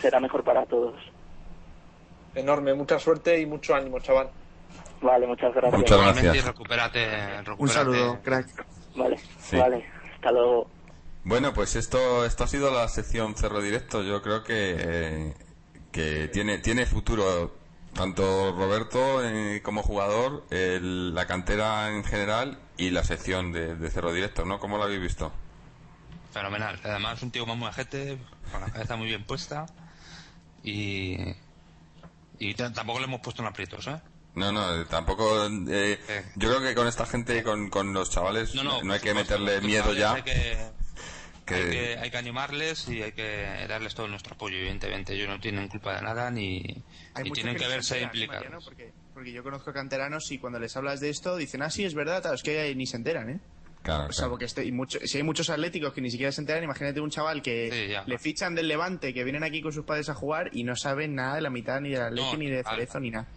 será 0.00 0.20
mejor 0.20 0.44
para 0.44 0.66
todos 0.66 0.94
Enorme, 2.34 2.74
mucha 2.74 2.98
suerte 2.98 3.40
y 3.40 3.46
mucho 3.46 3.74
ánimo, 3.74 3.98
chaval. 4.00 4.28
vale 5.00 5.26
muchas 5.26 5.54
gracias 5.54 5.78
Muchas 5.80 5.98
gracias. 5.98 6.44
recupérate, 6.44 7.06
recupérate. 7.42 7.62
Un 7.62 7.68
saludo, 7.68 8.18
crack. 8.22 8.46
vale 8.94 9.16
Sí. 9.40 9.56
vale 9.56 9.84
hasta 10.14 10.32
luego 10.32 10.68
Bueno, 11.24 11.52
pues 11.54 11.76
esto, 11.76 12.26
esto 12.26 12.44
ha 12.44 12.46
sido 12.46 12.70
la 12.70 12.86
sección 12.88 13.34
Cerro 13.36 13.60
Directo. 13.62 14.02
Yo 14.02 14.20
creo 14.22 14.44
que, 14.44 14.76
eh, 14.78 15.34
que 15.90 16.28
tiene, 16.28 16.58
tiene 16.58 16.84
futuro 16.86 17.55
tanto 17.96 18.52
Roberto 18.52 19.24
eh, 19.24 19.60
como 19.62 19.82
jugador, 19.82 20.44
el- 20.50 21.14
la 21.14 21.26
cantera 21.26 21.90
en 21.90 22.04
general 22.04 22.58
y 22.76 22.90
la 22.90 23.02
sección 23.04 23.52
de, 23.52 23.74
de 23.74 23.90
Cerro 23.90 24.12
Directo, 24.12 24.44
¿no? 24.44 24.60
¿Cómo 24.60 24.76
lo 24.78 24.84
habéis 24.84 25.00
visto? 25.00 25.32
Fenomenal. 26.32 26.78
Además, 26.84 27.22
un 27.22 27.30
tío 27.30 27.46
muy 27.46 27.56
majete, 27.56 28.18
con 28.52 28.60
la 28.60 28.68
cabeza 28.70 28.96
muy 28.96 29.06
bien 29.08 29.24
puesta. 29.24 29.66
Y, 30.62 31.16
Y 32.38 32.54
tampoco 32.54 32.98
le 32.98 33.06
hemos 33.06 33.20
puesto 33.20 33.40
en 33.42 33.48
aprietos, 33.48 33.86
¿eh? 33.86 33.98
No, 34.34 34.52
no, 34.52 34.84
tampoco. 34.86 35.46
eh, 35.46 35.98
Eh. 36.08 36.24
yo 36.36 36.50
creo 36.50 36.60
que 36.60 36.74
con 36.74 36.86
esta 36.86 37.06
gente, 37.06 37.42
con, 37.42 37.70
con 37.70 37.94
los 37.94 38.10
chavales, 38.10 38.54
no, 38.54 38.74
hay 38.74 38.80
por 38.82 39.00
que 39.00 39.08
supuesto, 39.10 39.38
meterle 39.38 39.60
miedo 39.62 39.94
ya. 39.94 40.12
Hay 40.12 40.22
que, 40.22 40.58
que- 41.46 41.54
hay, 41.54 41.70
que, 41.70 41.98
hay 41.98 42.10
que 42.10 42.16
animarles 42.18 42.88
y 42.88 43.02
hay 43.02 43.12
que 43.12 43.64
darles 43.68 43.94
todo 43.94 44.08
nuestro 44.08 44.34
apoyo, 44.34 44.56
evidentemente. 44.58 45.14
Ellos 45.14 45.28
no 45.28 45.40
tienen 45.40 45.68
culpa 45.68 45.94
de 45.96 46.02
nada 46.02 46.30
ni, 46.30 46.62
Hay 47.14 47.24
ni 47.24 47.30
tienen 47.30 47.56
que, 47.56 47.66
verse 47.66 47.94
enteran, 48.02 48.02
¿eh, 48.02 48.18
implicados. 48.18 48.44
Mariano? 48.44 48.64
Porque, 48.64 48.92
porque 49.14 49.32
yo 49.32 49.42
conozco 49.42 49.72
canteranos 49.72 50.30
y 50.32 50.38
cuando 50.38 50.58
les 50.58 50.76
hablas 50.76 51.00
de 51.00 51.08
esto 51.08 51.36
dicen, 51.36 51.62
ah, 51.62 51.70
sí, 51.70 51.84
es 51.84 51.94
verdad, 51.94 52.20
tal, 52.22 52.34
es 52.34 52.42
que 52.42 52.74
ni 52.74 52.86
se 52.86 52.96
enteran, 52.96 53.30
¿eh? 53.30 53.40
Claro, 53.82 54.06
O 54.08 54.12
sea, 54.12 54.22
claro. 54.22 54.30
porque 54.30 54.46
este- 54.46 54.64
y 54.64 54.72
mucho- 54.72 54.98
si 55.04 55.16
hay 55.18 55.22
muchos 55.22 55.48
atléticos 55.48 55.92
que 55.94 56.00
ni 56.00 56.10
siquiera 56.10 56.32
se 56.32 56.40
enteran, 56.40 56.64
imagínate 56.64 57.00
un 57.00 57.08
chaval 57.10 57.40
que 57.40 57.70
Sí, 57.70 57.92
ya. 57.92 58.02
le 58.04 58.18
fichan 58.18 58.56
del 58.56 58.66
Levante, 58.66 59.14
que 59.14 59.22
vienen 59.22 59.44
aquí 59.44 59.62
con 59.62 59.72
sus 59.72 59.84
padres 59.84 60.08
a 60.08 60.14
jugar 60.14 60.50
y 60.52 60.64
no 60.64 60.74
saben 60.74 61.14
nada 61.14 61.36
de 61.36 61.40
la 61.42 61.50
mitad, 61.50 61.80
ni 61.80 61.90
de 61.90 61.98
la 61.98 62.10
leche, 62.10 62.32
No, 62.32 62.36
ni 62.38 62.50
de 62.50 62.64
cerezo, 62.64 62.98
ni 62.98 63.10
nada. 63.12 63.28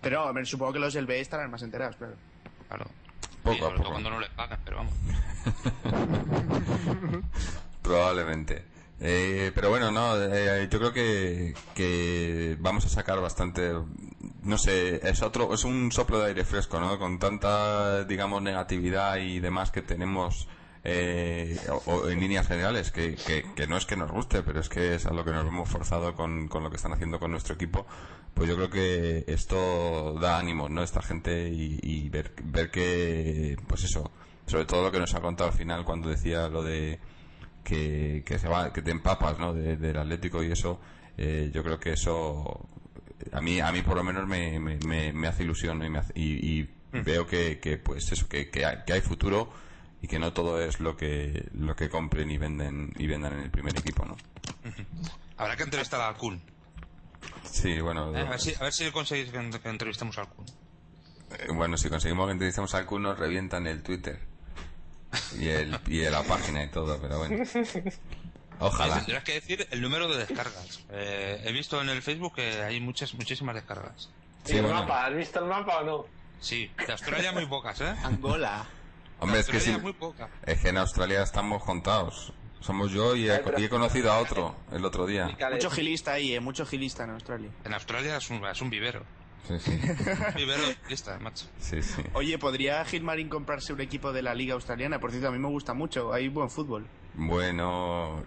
Pero 0.00 0.20
a 0.20 0.32
ver, 0.32 0.46
supongo 0.46 0.74
que 0.74 0.78
los 0.78 0.94
del 0.94 1.06
B 1.06 1.18
estarán 1.18 1.50
más 1.50 1.62
enterados, 1.62 1.96
claro. 1.96 2.14
Claro. 2.68 2.86
Poco 3.46 3.54
Sí, 3.54 3.64
a 3.64 3.66
sobre 3.66 3.76
todo 3.80 3.86
poco. 3.90 3.90
cuando 3.92 4.10
no 4.10 4.20
les 4.20 4.30
pagan, 4.30 4.58
pero 4.64 4.76
vamos. 4.78 4.92
Probablemente. 7.82 8.64
Eh, 8.98 9.52
pero 9.54 9.68
bueno, 9.70 9.90
no, 9.90 10.16
eh, 10.22 10.68
yo 10.70 10.78
creo 10.78 10.92
que, 10.92 11.54
que 11.74 12.56
vamos 12.60 12.86
a 12.86 12.88
sacar 12.88 13.20
bastante, 13.20 13.72
no 14.42 14.56
sé, 14.58 15.06
es 15.08 15.22
otro, 15.22 15.52
es 15.52 15.64
un 15.64 15.92
soplo 15.92 16.18
de 16.18 16.28
aire 16.28 16.44
fresco, 16.44 16.80
¿no? 16.80 16.98
Con 16.98 17.18
tanta, 17.18 18.04
digamos, 18.04 18.40
negatividad 18.42 19.18
y 19.18 19.38
demás 19.40 19.70
que 19.70 19.82
tenemos 19.82 20.48
eh, 20.82 21.58
o, 21.68 21.74
o 21.92 22.08
en 22.08 22.20
líneas 22.20 22.48
generales, 22.48 22.90
que, 22.90 23.16
que, 23.16 23.44
que 23.54 23.66
no 23.66 23.76
es 23.76 23.84
que 23.86 23.96
nos 23.96 24.10
guste, 24.10 24.42
pero 24.42 24.60
es 24.60 24.68
que 24.70 24.94
es 24.94 25.04
a 25.06 25.12
lo 25.12 25.24
que 25.24 25.32
nos 25.32 25.46
hemos 25.46 25.68
forzado 25.68 26.14
con, 26.14 26.48
con 26.48 26.62
lo 26.64 26.70
que 26.70 26.76
están 26.76 26.92
haciendo 26.94 27.18
con 27.20 27.30
nuestro 27.32 27.54
equipo, 27.54 27.86
pues 28.36 28.50
yo 28.50 28.56
creo 28.56 28.68
que 28.68 29.24
esto 29.28 30.14
da 30.20 30.38
ánimo, 30.38 30.68
¿no? 30.68 30.82
Esta 30.82 31.00
gente 31.00 31.48
y, 31.48 31.80
y 31.82 32.10
ver, 32.10 32.34
ver 32.44 32.70
que, 32.70 33.56
pues 33.66 33.82
eso, 33.84 34.10
sobre 34.46 34.66
todo 34.66 34.82
lo 34.84 34.92
que 34.92 34.98
nos 34.98 35.14
ha 35.14 35.20
contado 35.22 35.48
al 35.50 35.56
final 35.56 35.86
cuando 35.86 36.10
decía 36.10 36.46
lo 36.48 36.62
de 36.62 36.98
que, 37.64 38.22
que 38.26 38.38
se 38.38 38.46
va, 38.46 38.74
que 38.74 38.82
te 38.82 38.90
empapas, 38.90 39.38
¿no? 39.38 39.54
De- 39.54 39.78
del 39.78 39.96
Atlético 39.96 40.42
y 40.42 40.52
eso, 40.52 40.78
eh, 41.16 41.50
yo 41.52 41.62
creo 41.64 41.80
que 41.80 41.94
eso 41.94 42.68
a 43.32 43.40
mí, 43.40 43.58
a 43.58 43.72
mí 43.72 43.80
por 43.80 43.96
lo 43.96 44.04
menos 44.04 44.26
me, 44.28 44.60
me, 44.60 44.76
me- 44.86 45.14
me 45.14 45.28
hace 45.28 45.42
ilusión 45.42 45.78
¿no? 45.78 45.86
y, 45.86 45.90
me 45.90 45.98
hace- 46.00 46.12
y- 46.14 46.60
y 46.60 46.68
veo 46.92 47.26
que, 47.26 47.58
que, 47.58 47.78
pues 47.78 48.12
eso, 48.12 48.28
que, 48.28 48.50
que, 48.50 48.66
hay, 48.66 48.76
que 48.86 48.92
hay 48.92 49.00
futuro 49.00 49.50
y 50.02 50.08
que 50.08 50.18
no 50.18 50.34
todo 50.34 50.60
es 50.62 50.78
lo 50.78 50.94
que, 50.94 51.48
lo 51.54 51.74
que 51.74 51.88
compren 51.88 52.30
y 52.30 52.36
venden, 52.36 52.92
y 52.98 53.06
vendan 53.06 53.32
en 53.32 53.40
el 53.40 53.50
primer 53.50 53.74
equipo, 53.78 54.04
¿no? 54.04 54.14
Habrá 55.38 55.56
que 55.56 55.62
entrevistar 55.62 56.02
al 56.02 56.16
Kun. 56.18 56.40
Sí, 57.50 57.80
bueno, 57.80 58.14
¿eh? 58.16 58.20
A 58.20 58.30
ver 58.30 58.40
si, 58.40 58.54
a 58.54 58.58
ver 58.60 58.72
si 58.72 58.90
conseguís 58.90 59.30
que, 59.30 59.50
que 59.60 59.68
entrevistemos 59.68 60.16
al 60.18 60.28
Kun. 60.28 60.46
eh, 61.38 61.46
bueno, 61.54 61.76
si 61.76 61.88
conseguimos 61.88 62.26
que 62.26 62.32
entrevistemos 62.32 62.74
al 62.74 62.86
Kun 62.86 63.02
nos 63.02 63.18
revientan 63.18 63.66
el 63.66 63.82
Twitter 63.82 64.18
y 65.38 65.48
el, 65.48 65.78
y 65.86 66.00
la 66.02 66.22
página 66.22 66.64
y 66.64 66.68
todo, 66.68 66.98
pero 67.00 67.18
bueno. 67.18 67.44
Ojalá. 68.58 68.96
Tendrás 69.00 69.24
que 69.24 69.34
decir 69.34 69.66
el 69.70 69.80
número 69.82 70.08
de 70.08 70.18
descargas. 70.26 70.80
Eh, 70.90 71.42
he 71.44 71.52
visto 71.52 71.80
en 71.82 71.88
el 71.90 72.00
Facebook 72.02 72.34
que 72.36 72.62
hay 72.62 72.80
muchas, 72.80 73.12
muchísimas 73.14 73.54
descargas. 73.54 74.08
¿Y 74.46 74.48
Sí, 74.50 74.56
el 74.56 74.62
bueno. 74.62 74.80
mapa? 74.80 75.06
¿Has 75.06 75.14
visto 75.14 75.40
el 75.40 75.46
mapa 75.46 75.78
o 75.80 75.84
no? 75.84 76.04
Sí, 76.40 76.70
de 76.86 76.92
Australia 76.92 77.32
muy 77.32 77.46
pocas, 77.46 77.80
¿eh? 77.80 77.94
Angola. 78.02 78.66
Hombre, 79.18 79.40
es 79.40 79.46
que 79.46 79.78
muy 79.78 79.92
poca. 79.94 80.28
es 80.44 80.60
que 80.60 80.68
en 80.68 80.76
Australia 80.78 81.22
estamos 81.22 81.64
contados. 81.64 82.32
Somos 82.60 82.90
yo 82.90 83.14
y 83.14 83.28
he, 83.28 83.40
y 83.58 83.68
conocido 83.68 84.10
a 84.10 84.18
otro 84.18 84.56
el 84.72 84.84
otro 84.84 85.06
día. 85.06 85.28
Mucho 85.52 85.70
gilista 85.70 86.12
ahí, 86.12 86.34
¿eh? 86.34 86.40
Mucho 86.40 86.66
gilista 86.66 87.04
en 87.04 87.10
Australia. 87.10 87.50
En 87.64 87.74
Australia 87.74 88.16
es 88.16 88.28
un, 88.30 88.44
es 88.44 88.60
un 88.60 88.70
vivero. 88.70 89.04
Sí, 89.46 89.58
sí. 89.60 89.70
Un 89.70 90.34
vivero 90.34 90.66
de 90.66 90.76
lista, 90.88 91.18
macho. 91.20 91.46
Sí, 91.60 91.80
sí. 91.82 92.02
Oye, 92.14 92.36
¿podría 92.38 92.84
Gilmarín 92.84 93.28
comprarse 93.28 93.72
un 93.72 93.80
equipo 93.80 94.12
de 94.12 94.22
la 94.22 94.34
Liga 94.34 94.54
Australiana? 94.54 94.98
Por 94.98 95.10
cierto, 95.12 95.28
a 95.28 95.30
mí 95.30 95.38
me 95.38 95.46
gusta 95.48 95.72
mucho, 95.74 96.12
hay 96.12 96.28
buen 96.28 96.50
fútbol. 96.50 96.84
Bueno, 97.14 98.24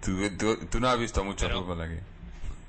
tú, 0.00 0.16
tú, 0.38 0.56
tú 0.70 0.78
no 0.78 0.88
has 0.88 0.98
visto 0.98 1.24
mucho 1.24 1.46
Pero- 1.46 1.62
fútbol 1.62 1.80
aquí. 1.82 1.96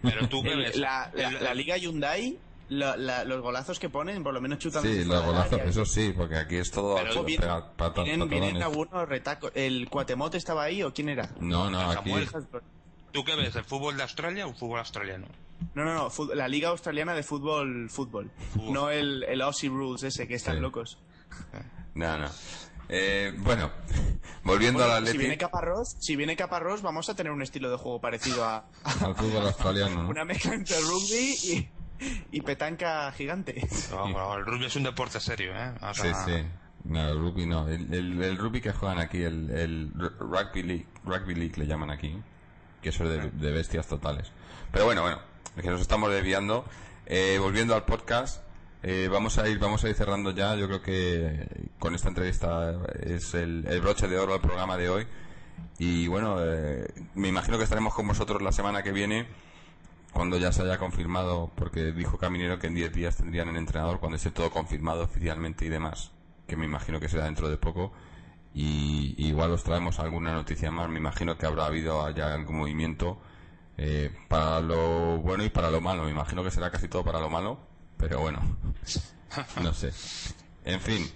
Pero 0.02 0.27
tú 0.27 0.41
que 0.44 0.52
El- 0.52 0.60
ves. 0.60 0.76
la, 0.77 1.11
la- 1.14 1.30
el- 1.30 1.44
la 1.44 1.53
Liga 1.53 1.77
Hyundai, 1.77 2.40
la- 2.69 2.95
la- 2.98 3.23
los 3.23 3.41
golazos 3.41 3.80
que 3.80 3.90
ponen, 3.90 4.23
por 4.23 4.34
lo 4.34 4.41
menos 4.41 4.60
chutan 4.60 4.81
Sí, 4.84 5.03
los 5.06 5.23
golazos, 5.26 5.53
área. 5.53 5.65
eso 5.65 5.85
sí, 5.85 6.14
porque 6.15 6.35
aquí 6.38 6.56
es 6.57 6.72
todo 6.72 6.95
Pero 6.95 7.19
a 7.19 7.23
vienen- 7.23 7.41
pegar 7.41 7.73
patas, 7.76 8.06
Vienen, 8.06 8.30
vienen 8.30 8.53
patadones. 8.56 8.64
algunos 8.80 9.10
retacos. 9.10 9.52
¿El 9.56 9.90
Cuatemote 9.90 10.38
estaba 10.38 10.64
ahí 10.64 10.84
o 10.84 10.94
quién 10.94 11.10
era? 11.10 11.30
No, 11.40 11.69
no, 11.69 11.80
aquí. 11.91 12.10
Samuel. 12.10 12.30
¿Tú 13.11 13.23
qué 13.23 13.35
ves? 13.35 13.56
¿El 13.56 13.64
fútbol 13.65 13.95
de 13.98 14.03
Australia 14.03 14.45
o 14.48 14.49
el 14.49 14.56
fútbol 14.56 14.80
australiano? 14.80 15.27
No, 15.76 15.85
no, 15.85 15.94
no, 16.10 16.34
la 16.35 16.48
Liga 16.48 16.69
Australiana 16.69 17.14
de 17.14 17.23
Fútbol, 17.23 17.90
fútbol. 17.90 18.31
Fútbol. 18.53 18.73
No 18.73 18.90
el, 18.90 19.23
el 19.23 19.41
Aussie 19.41 19.69
Rules 19.69 20.03
ese, 20.03 20.27
que 20.27 20.35
están 20.35 20.56
Sí. 20.56 20.61
locos. 20.61 20.98
No, 21.94 22.18
no. 22.18 22.27
Eh, 22.90 23.34
bueno, 23.38 23.72
volviendo 24.44 24.80
Bueno, 24.80 24.95
al 24.95 25.06
si 25.07 25.14
viene 25.18 25.35
Atleti, 25.35 25.40
Caparrós, 25.45 25.95
si 25.99 26.15
viene 26.15 26.35
Caparrós, 26.35 26.81
vamos 26.81 27.07
a 27.10 27.15
tener 27.15 27.31
un 27.31 27.41
estilo 27.41 27.72
de 27.72 27.77
juego 27.77 28.02
parecido 28.02 28.44
a, 28.44 28.65
al 28.84 29.15
fútbol 29.15 29.45
australiano. 29.48 30.03
¿no? 30.03 30.10
una 30.10 30.26
mezcla 30.26 30.53
entre 30.53 30.80
rugby 30.81 31.35
y, 31.44 31.69
y 32.32 32.41
petanca 32.41 33.11
gigante. 33.11 33.60
El 34.38 34.45
rugby 34.45 34.65
es 34.65 34.76
un 34.76 34.84
deporte 34.84 35.20
serio, 35.20 35.53
¿eh? 35.56 35.74
O 35.82 35.94
Sí, 35.94 36.02
sea, 36.02 36.26
sí. 36.26 36.44
No, 36.86 37.07
el 37.10 37.18
rugby 37.18 37.45
no. 37.45 37.68
El, 37.70 37.94
el, 37.94 38.22
el 38.22 38.38
rugby 38.38 38.60
que 38.60 38.74
juegan 38.74 38.99
aquí, 38.99 39.24
el, 39.24 39.49
el 39.52 39.91
rugby 40.20 40.64
league, 40.64 40.86
rugby 41.06 41.34
league 41.34 41.53
le 41.57 41.65
llaman 41.65 41.90
aquí, 41.90 42.18
que 42.82 42.90
eso 42.90 43.06
es 43.06 43.10
de, 43.10 43.30
de 43.32 43.52
bestias 43.52 43.88
totales. 43.88 44.32
Pero 44.72 44.84
bueno, 44.86 45.02
bueno, 45.02 45.20
es 45.56 45.64
que 45.64 45.70
nos 45.70 45.80
estamos 45.80 46.11
desviando. 46.11 46.65
Eh, 47.06 47.38
volviendo 47.40 47.74
al 47.76 47.86
podcast, 47.86 48.44
eh, 48.82 49.07
vamos 49.10 49.38
a 49.38 49.48
ir, 49.48 49.60
vamos 49.60 49.82
a 49.86 49.90
ir 49.90 49.95
cerrando 49.95 50.32
ya. 50.32 50.56
Yo 50.56 50.68
creo 50.68 50.82
que 50.82 51.48
con 51.80 51.95
esta 51.95 52.10
entrevista 52.10 52.76
es 53.02 53.34
el, 53.34 53.65
el 53.68 53.80
broche 53.80 54.10
de 54.10 54.18
oro 54.20 54.34
del 54.34 54.41
programa 54.41 54.76
de 54.76 54.90
hoy. 54.90 55.07
Y 55.80 56.07
bueno, 56.07 56.38
eh, 56.41 56.86
me 57.15 57.30
imagino 57.30 57.57
que 57.57 57.64
estaremos 57.64 57.94
con 57.94 58.07
vosotros 58.07 58.41
la 58.41 58.52
semana 58.52 58.84
que 58.84 58.91
viene 58.91 59.26
cuando 60.14 60.38
ya 60.38 60.52
se 60.52 60.61
haya 60.61 60.77
confirmado, 60.77 61.52
porque 61.56 61.91
dijo 61.91 62.18
Caminero 62.18 62.60
que 62.60 62.68
en 62.68 62.76
10 62.76 62.94
días 62.94 63.18
tendrían 63.18 63.49
el 63.49 63.57
entrenador 63.57 63.99
cuando 63.99 64.15
esté 64.15 64.31
todo 64.31 64.52
confirmado 64.52 65.03
oficialmente 65.03 65.65
y 65.65 65.69
demás, 65.69 66.11
que 66.48 66.56
me 66.56 66.65
imagino 66.65 66.99
que 66.99 67.10
será 67.10 67.26
dentro 67.26 67.49
de 67.49 67.57
poco. 67.57 67.91
Y, 68.53 69.15
igual 69.18 69.52
os 69.52 69.64
traemos 69.64 69.99
alguna 69.99 70.31
noticia 70.31 70.69
más. 70.69 70.88
Me 70.88 70.99
imagino 70.99 71.35
que 71.38 71.48
habrá 71.48 71.65
habido 71.65 72.07
ya 72.11 72.34
algún 72.34 72.57
movimiento 72.57 73.19
eh, 73.77 74.11
para 74.27 74.60
lo 74.60 75.18
bueno 75.18 75.44
y 75.44 75.49
para 75.49 75.72
lo 75.72 75.81
malo. 75.81 76.03
Me 76.06 76.11
imagino 76.11 76.44
que 76.44 76.52
será 76.52 76.69
casi 76.69 76.88
todo 76.88 77.03
para 77.03 77.19
lo 77.19 77.30
malo, 77.30 77.57
pero 77.98 78.19
bueno, 78.19 78.40
no 79.64 79.73
sé. 79.73 79.91
En 80.65 80.80
fin, 80.80 81.10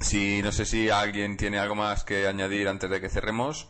si 0.00 0.42
no 0.42 0.52
sé 0.52 0.64
si 0.64 0.88
alguien 0.88 1.36
tiene 1.36 1.58
algo 1.58 1.74
más 1.74 2.04
que 2.04 2.26
añadir 2.26 2.68
antes 2.68 2.88
de 2.88 3.00
que 3.00 3.10
cerremos. 3.10 3.68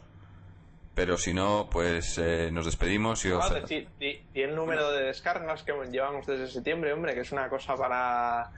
Pero 0.97 1.19
si 1.19 1.35
no, 1.35 1.69
pues 1.71 2.17
eh, 2.17 2.49
nos 2.51 2.65
despedimos 2.65 3.23
y 3.27 3.31
os... 3.31 3.45
Di 3.69 4.19
el 4.33 4.57
número 4.57 4.91
de 4.93 5.05
descargas 5.05 5.63
que 5.63 5.75
llevamos 5.93 6.27
desde 6.27 6.49
septiembre, 6.49 6.95
hombre, 6.95 7.13
que 7.13 7.21
es 7.21 7.33
una 7.33 7.51
cosa 7.51 7.77
para 7.77 8.51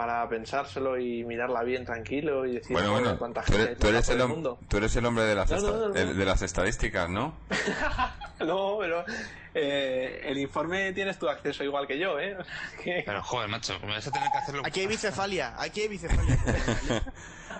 para 0.00 0.26
pensárselo 0.30 0.98
y 0.98 1.24
mirarla 1.24 1.62
bien 1.62 1.84
tranquilo 1.84 2.46
y 2.46 2.54
decir 2.54 2.72
Bueno, 2.72 2.92
bueno, 2.92 3.18
cuánta 3.18 3.42
tú 3.42 3.52
gente 3.52 3.66
eres, 3.72 3.78
tú 3.78 3.86
hay 3.88 3.92
eres 3.92 4.08
el, 4.08 4.26
mundo. 4.28 4.58
tú 4.66 4.78
eres 4.78 4.96
el 4.96 5.04
hombre 5.04 5.24
de 5.24 5.34
las, 5.34 5.50
No, 5.50 5.60
no, 5.60 5.88
no, 5.88 5.94
el- 5.94 6.16
de 6.16 6.24
las 6.24 6.40
estadísticas, 6.40 7.10
¿no? 7.10 7.34
No, 8.40 8.78
pero 8.80 9.04
eh, 9.52 10.22
el 10.24 10.38
informe 10.38 10.94
tienes 10.94 11.18
tu 11.18 11.28
acceso 11.28 11.62
igual 11.64 11.86
que 11.86 11.98
yo, 11.98 12.18
¿eh? 12.18 12.34
Pero 13.04 13.22
joder, 13.22 13.50
macho, 13.50 13.78
me 13.80 13.88
vas 13.88 14.06
a 14.06 14.10
tener 14.10 14.30
que 14.32 14.38
hacerlo. 14.38 14.62
Aquí 14.64 14.80
hay 14.80 14.86
bicefalia, 14.86 15.54
aquí 15.60 15.82
hay 15.82 15.88
bicefalia. 15.88 16.38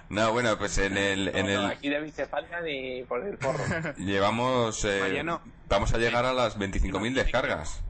No, 0.08 0.32
bueno, 0.32 0.56
pues 0.58 0.76
en 0.78 0.96
el... 0.96 1.28
En 1.28 1.46
no, 1.46 1.52
no, 1.52 1.66
el 1.66 1.70
aquí 1.72 1.88
de 1.90 2.00
bicefalia 2.00 2.60
ni 2.62 3.02
por 3.04 3.24
el 3.24 3.36
porro. 3.36 3.62
llevamos... 3.98 4.82
eh, 4.86 4.98
Mariano. 5.02 5.42
vamos 5.68 5.92
a 5.92 5.98
llegar 5.98 6.24
a 6.24 6.32
las 6.32 6.58
25.000 6.58 7.12
descargas 7.14 7.80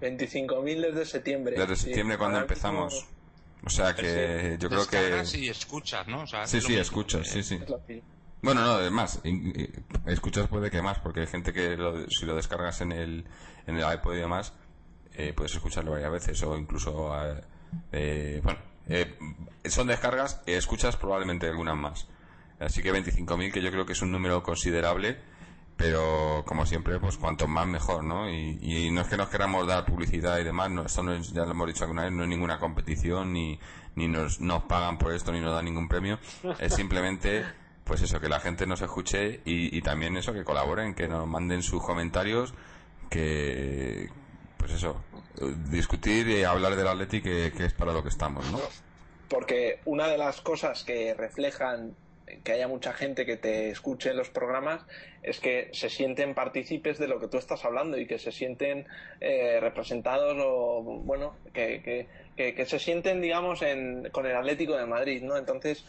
25.000 0.00 0.80
desde 0.80 1.04
septiembre. 1.04 1.54
desde 1.56 1.76
Sí, 1.76 1.82
septiembre 1.84 2.16
cuando 2.18 2.38
ahora 2.38 2.44
empezamos. 2.46 3.06
O 3.66 3.70
sea 3.70 3.94
que 3.94 4.56
yo 4.60 4.68
creo 4.68 4.86
que... 4.86 4.96
Descargas 4.98 5.34
y 5.34 5.48
escuchas, 5.48 6.06
¿no? 6.08 6.22
O 6.22 6.26
sea, 6.26 6.46
Sí, 6.46 6.58
es 6.58 6.64
sí, 6.64 6.76
escuchas, 6.76 7.26
sí, 7.28 7.42
sí. 7.42 7.60
Bueno, 8.42 8.60
no, 8.60 8.80
es 8.80 8.90
más, 8.90 9.20
escuchas 10.06 10.48
puede 10.48 10.70
que 10.70 10.82
más, 10.82 10.98
porque 10.98 11.20
hay 11.20 11.26
gente 11.26 11.52
que 11.52 11.76
lo- 11.78 12.06
si 12.10 12.26
lo 12.26 12.36
descargas 12.36 12.82
en 12.82 12.92
el, 12.92 13.24
en 13.66 13.76
el 13.78 13.94
iPod 13.94 14.14
y 14.14 14.18
demás, 14.18 14.52
eh, 15.14 15.32
puedes 15.34 15.54
escucharlo 15.54 15.92
varias 15.92 16.12
veces 16.12 16.42
o 16.42 16.56
incluso, 16.58 17.10
eh, 17.24 17.40
eh, 17.92 18.40
bueno, 18.44 18.58
eh, 18.86 19.16
son 19.64 19.86
descargas, 19.86 20.42
escuchas 20.44 20.96
probablemente 20.96 21.46
algunas 21.48 21.76
más. 21.76 22.06
Así 22.60 22.82
que 22.82 22.92
25.000, 22.92 23.50
que 23.50 23.62
yo 23.62 23.70
creo 23.70 23.86
que 23.86 23.94
es 23.94 24.02
un 24.02 24.12
número 24.12 24.42
considerable, 24.42 25.18
pero 25.76 26.44
como 26.46 26.66
siempre, 26.66 26.98
pues 27.00 27.16
cuanto 27.16 27.48
más 27.48 27.66
mejor, 27.66 28.04
¿no? 28.04 28.30
Y, 28.30 28.90
no 28.90 29.00
es 29.00 29.08
que 29.08 29.16
nos 29.16 29.28
queramos 29.28 29.66
dar 29.66 29.84
publicidad 29.84 30.38
y 30.38 30.44
demás, 30.44 30.70
no, 30.70 30.86
esto 30.86 31.02
no 31.02 31.14
es, 31.14 31.32
ya 31.32 31.44
lo 31.44 31.50
hemos 31.50 31.66
dicho 31.66 31.84
alguna 31.84 32.04
vez, 32.04 32.12
no 32.12 32.22
es 32.22 32.28
ninguna 32.28 32.58
competición, 32.58 33.32
ni, 33.32 33.58
ni 33.96 34.06
nos, 34.06 34.40
nos 34.40 34.64
pagan 34.64 34.98
por 34.98 35.12
esto, 35.12 35.32
ni 35.32 35.40
nos 35.40 35.54
dan 35.54 35.64
ningún 35.64 35.88
premio, 35.88 36.18
es 36.60 36.74
simplemente, 36.74 37.44
pues 37.82 38.02
eso, 38.02 38.20
que 38.20 38.28
la 38.28 38.40
gente 38.40 38.66
nos 38.66 38.82
escuche 38.82 39.40
y, 39.44 39.76
y 39.76 39.82
también 39.82 40.16
eso, 40.16 40.32
que 40.32 40.44
colaboren, 40.44 40.94
que 40.94 41.08
nos 41.08 41.26
manden 41.26 41.62
sus 41.62 41.82
comentarios, 41.82 42.54
que, 43.10 44.10
pues 44.56 44.72
eso, 44.72 45.02
discutir 45.70 46.28
y 46.28 46.44
hablar 46.44 46.76
del 46.76 46.86
Atleti 46.86 47.20
que 47.20 47.46
es 47.46 47.72
para 47.72 47.92
lo 47.92 48.02
que 48.02 48.08
estamos, 48.08 48.48
¿no? 48.52 48.60
Porque 49.28 49.80
una 49.84 50.06
de 50.06 50.18
las 50.18 50.40
cosas 50.40 50.84
que 50.84 51.14
reflejan 51.14 51.96
que 52.42 52.52
haya 52.52 52.68
mucha 52.68 52.92
gente 52.92 53.26
que 53.26 53.36
te 53.36 53.70
escuche 53.70 54.10
en 54.10 54.16
los 54.16 54.30
programas 54.30 54.82
es 55.22 55.40
que 55.40 55.68
se 55.72 55.90
sienten 55.90 56.34
partícipes 56.34 56.98
de 56.98 57.08
lo 57.08 57.20
que 57.20 57.28
tú 57.28 57.36
estás 57.36 57.64
hablando 57.64 57.98
y 57.98 58.06
que 58.06 58.18
se 58.18 58.32
sienten 58.32 58.86
eh, 59.20 59.58
representados 59.60 60.36
o 60.38 60.82
bueno 60.82 61.36
que, 61.52 62.06
que, 62.36 62.54
que, 62.54 62.66
se 62.66 62.78
sienten 62.78 63.20
digamos 63.20 63.62
en, 63.62 64.08
con 64.10 64.26
el 64.26 64.36
Atlético 64.36 64.76
de 64.76 64.86
Madrid 64.86 65.22
no 65.22 65.36
entonces 65.36 65.84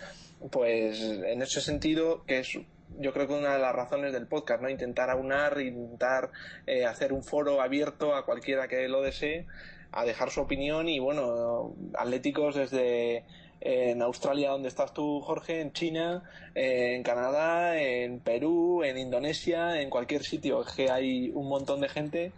pues 0.51 1.01
en 1.01 1.41
ese 1.41 1.61
sentido 1.61 2.23
que 2.25 2.39
es 2.39 2.57
yo 2.99 3.13
creo 3.13 3.27
que 3.27 3.33
una 3.33 3.53
de 3.53 3.59
las 3.59 3.73
razones 3.73 4.13
del 4.13 4.27
podcast 4.27 4.61
no 4.61 4.69
intentar 4.69 5.09
aunar 5.09 5.59
intentar 5.59 6.31
eh, 6.67 6.85
hacer 6.85 7.13
un 7.13 7.23
foro 7.23 7.61
abierto 7.61 8.13
a 8.13 8.25
cualquiera 8.25 8.67
que 8.67 8.87
lo 8.89 9.01
desee 9.01 9.45
a 9.91 10.03
dejar 10.03 10.31
su 10.31 10.41
opinión 10.41 10.89
y 10.89 10.99
bueno 10.99 11.73
atléticos 11.97 12.55
desde 12.55 13.23
en 13.61 14.01
Australia 14.01 14.51
donde 14.51 14.67
estás 14.67 14.93
tú, 14.93 15.21
Jorge, 15.21 15.61
en 15.61 15.73
China, 15.73 16.23
en 16.53 17.03
Canadá, 17.03 17.79
en 17.79 18.19
Perú, 18.19 18.83
en 18.83 18.97
Indonesia, 18.97 19.81
en 19.81 19.89
cualquier 19.89 20.23
sitio, 20.23 20.63
que 20.75 20.91
hay 20.91 21.31
un 21.33 21.47
montón 21.47 21.81
de 21.81 21.89
gente 21.89 22.31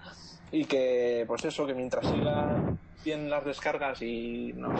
y 0.52 0.66
que, 0.66 1.26
pues 1.28 1.44
eso, 1.46 1.66
que 1.68 1.74
mientras 1.74 2.08
siga 2.08 2.58
bien 3.04 3.30
las 3.30 3.44
descargas 3.46 4.02
y 4.02 4.54
nos 4.56 4.80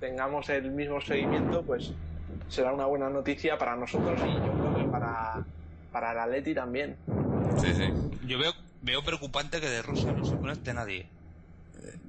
tengamos 0.00 0.48
el 0.48 0.70
mismo 0.70 1.00
seguimiento, 1.00 1.62
pues 1.62 1.92
será 2.48 2.72
una 2.72 2.86
buena 2.86 3.08
noticia 3.10 3.58
para 3.58 3.76
nosotros 3.76 4.20
y 4.20 4.34
yo 4.34 4.52
creo 4.52 4.76
que 4.76 4.84
para, 4.90 5.44
para 5.92 6.12
el 6.12 6.18
Atleti 6.18 6.54
también. 6.54 6.96
Sí, 7.58 7.72
sí. 7.74 7.88
Yo 8.26 8.38
veo, 8.38 8.52
veo 8.82 9.02
preocupante 9.02 9.60
que 9.60 9.68
de 9.68 9.82
Rusia 9.82 10.12
no 10.12 10.24
se 10.24 10.36
conecte 10.36 10.72
nadie. 10.74 11.08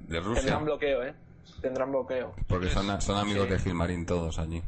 De 0.08 0.18
Rusia. 0.18 0.42
Tendrán 0.42 0.64
bloqueo, 0.64 1.04
¿eh? 1.04 1.14
Tendrán 1.60 1.90
bloqueo. 1.90 2.34
Porque 2.46 2.68
son, 2.68 3.00
son 3.00 3.18
amigos 3.18 3.48
de 3.48 3.58
Gilmarín 3.58 4.06
todos 4.06 4.38
allí. 4.38 4.62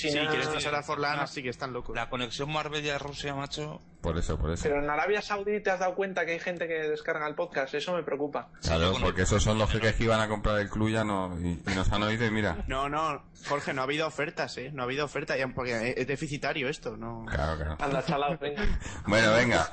Sí, 0.00 0.08
quieres 0.10 0.48
pasar 0.48 0.74
a 0.74 0.82
Forlán, 0.82 1.18
así 1.18 1.42
que 1.42 1.50
están 1.50 1.72
locos. 1.74 1.94
La 1.94 2.08
conexión 2.08 2.50
Marbella-Rusia, 2.50 3.34
macho. 3.34 3.82
Por 4.00 4.16
eso, 4.16 4.38
por 4.38 4.50
eso. 4.50 4.62
Pero 4.62 4.82
en 4.82 4.88
Arabia 4.88 5.20
Saudí 5.20 5.60
te 5.60 5.70
has 5.70 5.80
dado 5.80 5.94
cuenta 5.94 6.24
que 6.24 6.32
hay 6.32 6.38
gente 6.38 6.66
que 6.66 6.88
descarga 6.88 7.28
el 7.28 7.34
podcast, 7.34 7.74
eso 7.74 7.94
me 7.94 8.02
preocupa. 8.02 8.48
Claro, 8.62 8.94
porque 8.98 9.22
esos 9.22 9.42
son 9.42 9.58
los 9.58 9.68
que 9.70 9.94
iban 9.98 10.20
a 10.20 10.28
comprar 10.28 10.58
el 10.58 10.70
club 10.70 10.88
ya 10.88 11.04
no, 11.04 11.38
y, 11.38 11.60
nos 11.74 11.92
han 11.92 12.02
oído 12.02 12.24
y 12.24 12.30
mira. 12.30 12.64
No, 12.66 12.88
no, 12.88 13.22
Jorge, 13.46 13.74
no 13.74 13.82
ha 13.82 13.84
habido 13.84 14.06
ofertas, 14.06 14.56
¿eh? 14.56 14.70
No 14.72 14.82
ha 14.82 14.84
habido 14.86 15.04
ofertas, 15.04 15.36
porque 15.54 15.94
es 15.94 16.06
deficitario 16.06 16.70
esto, 16.70 16.96
¿no? 16.96 17.26
Claro, 17.26 17.56
claro. 17.56 17.76
Anda, 17.78 18.02
chalado, 18.02 18.38
venga. 18.38 18.62
bueno, 19.06 19.34
venga. 19.34 19.70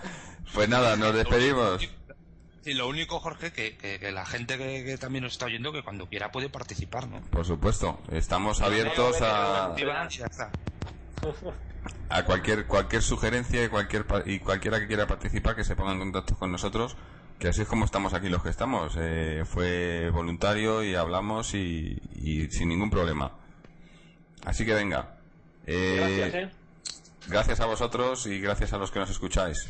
Pues 0.53 0.68
nada, 0.68 0.98
nos 0.98 1.14
despedimos. 1.14 1.90
Y 2.68 2.73
lo 2.73 2.89
único, 2.89 3.22
Jorge, 3.22 3.53
que, 3.53 3.77
que, 3.77 4.11
la 4.11 4.26
gente 4.26 4.57
que, 4.57 4.98
también 4.98 5.23
nos 5.23 5.31
está 5.34 5.45
oyendo, 5.45 5.72
que 5.72 5.84
cuando 5.84 6.07
quiera 6.07 6.34
puede 6.34 6.49
participar, 6.49 7.07
¿no? 7.07 7.22
Por 7.22 7.45
supuesto, 7.45 7.98
estamos 8.11 8.60
abiertos 8.61 9.22
a... 9.22 9.73
A 12.10 12.23
cualquier 12.23 12.68
cualquier 12.68 13.02
sugerencia 13.02 13.64
y 13.64 13.69
cualquier 13.69 14.06
y 14.26 14.39
cualquiera 14.39 14.80
que 14.80 14.88
quiera 14.88 15.07
participar 15.07 15.56
que 15.56 15.64
se 15.64 15.76
ponga 15.76 15.94
en 15.94 15.99
contacto 15.99 16.35
con 16.35 16.52
nosotros, 16.52 16.98
que 17.39 17.48
así 17.48 17.61
es 17.61 17.68
como 17.68 17.85
estamos 17.85 18.14
aquí 18.14 18.27
los 18.27 18.44
que 18.44 18.49
estamos. 18.49 18.95
Eh, 18.98 19.44
fue 19.45 20.10
voluntario 20.10 20.84
y 20.84 20.95
hablamos 20.95 21.53
y, 21.53 21.98
sin 22.52 22.68
ningún 22.68 22.89
problema. 22.89 23.31
Así 24.45 24.65
que 24.65 24.73
venga. 24.73 25.18
Eh, 25.65 25.95
gracias, 25.98 26.34
¿eh? 26.34 26.52
gracias 27.27 27.60
a 27.61 27.65
vosotros 27.68 28.26
y 28.26 28.41
gracias 28.41 28.73
a 28.73 28.77
los 28.77 28.91
que 28.91 28.99
nos 28.99 29.10
escucháis. 29.10 29.69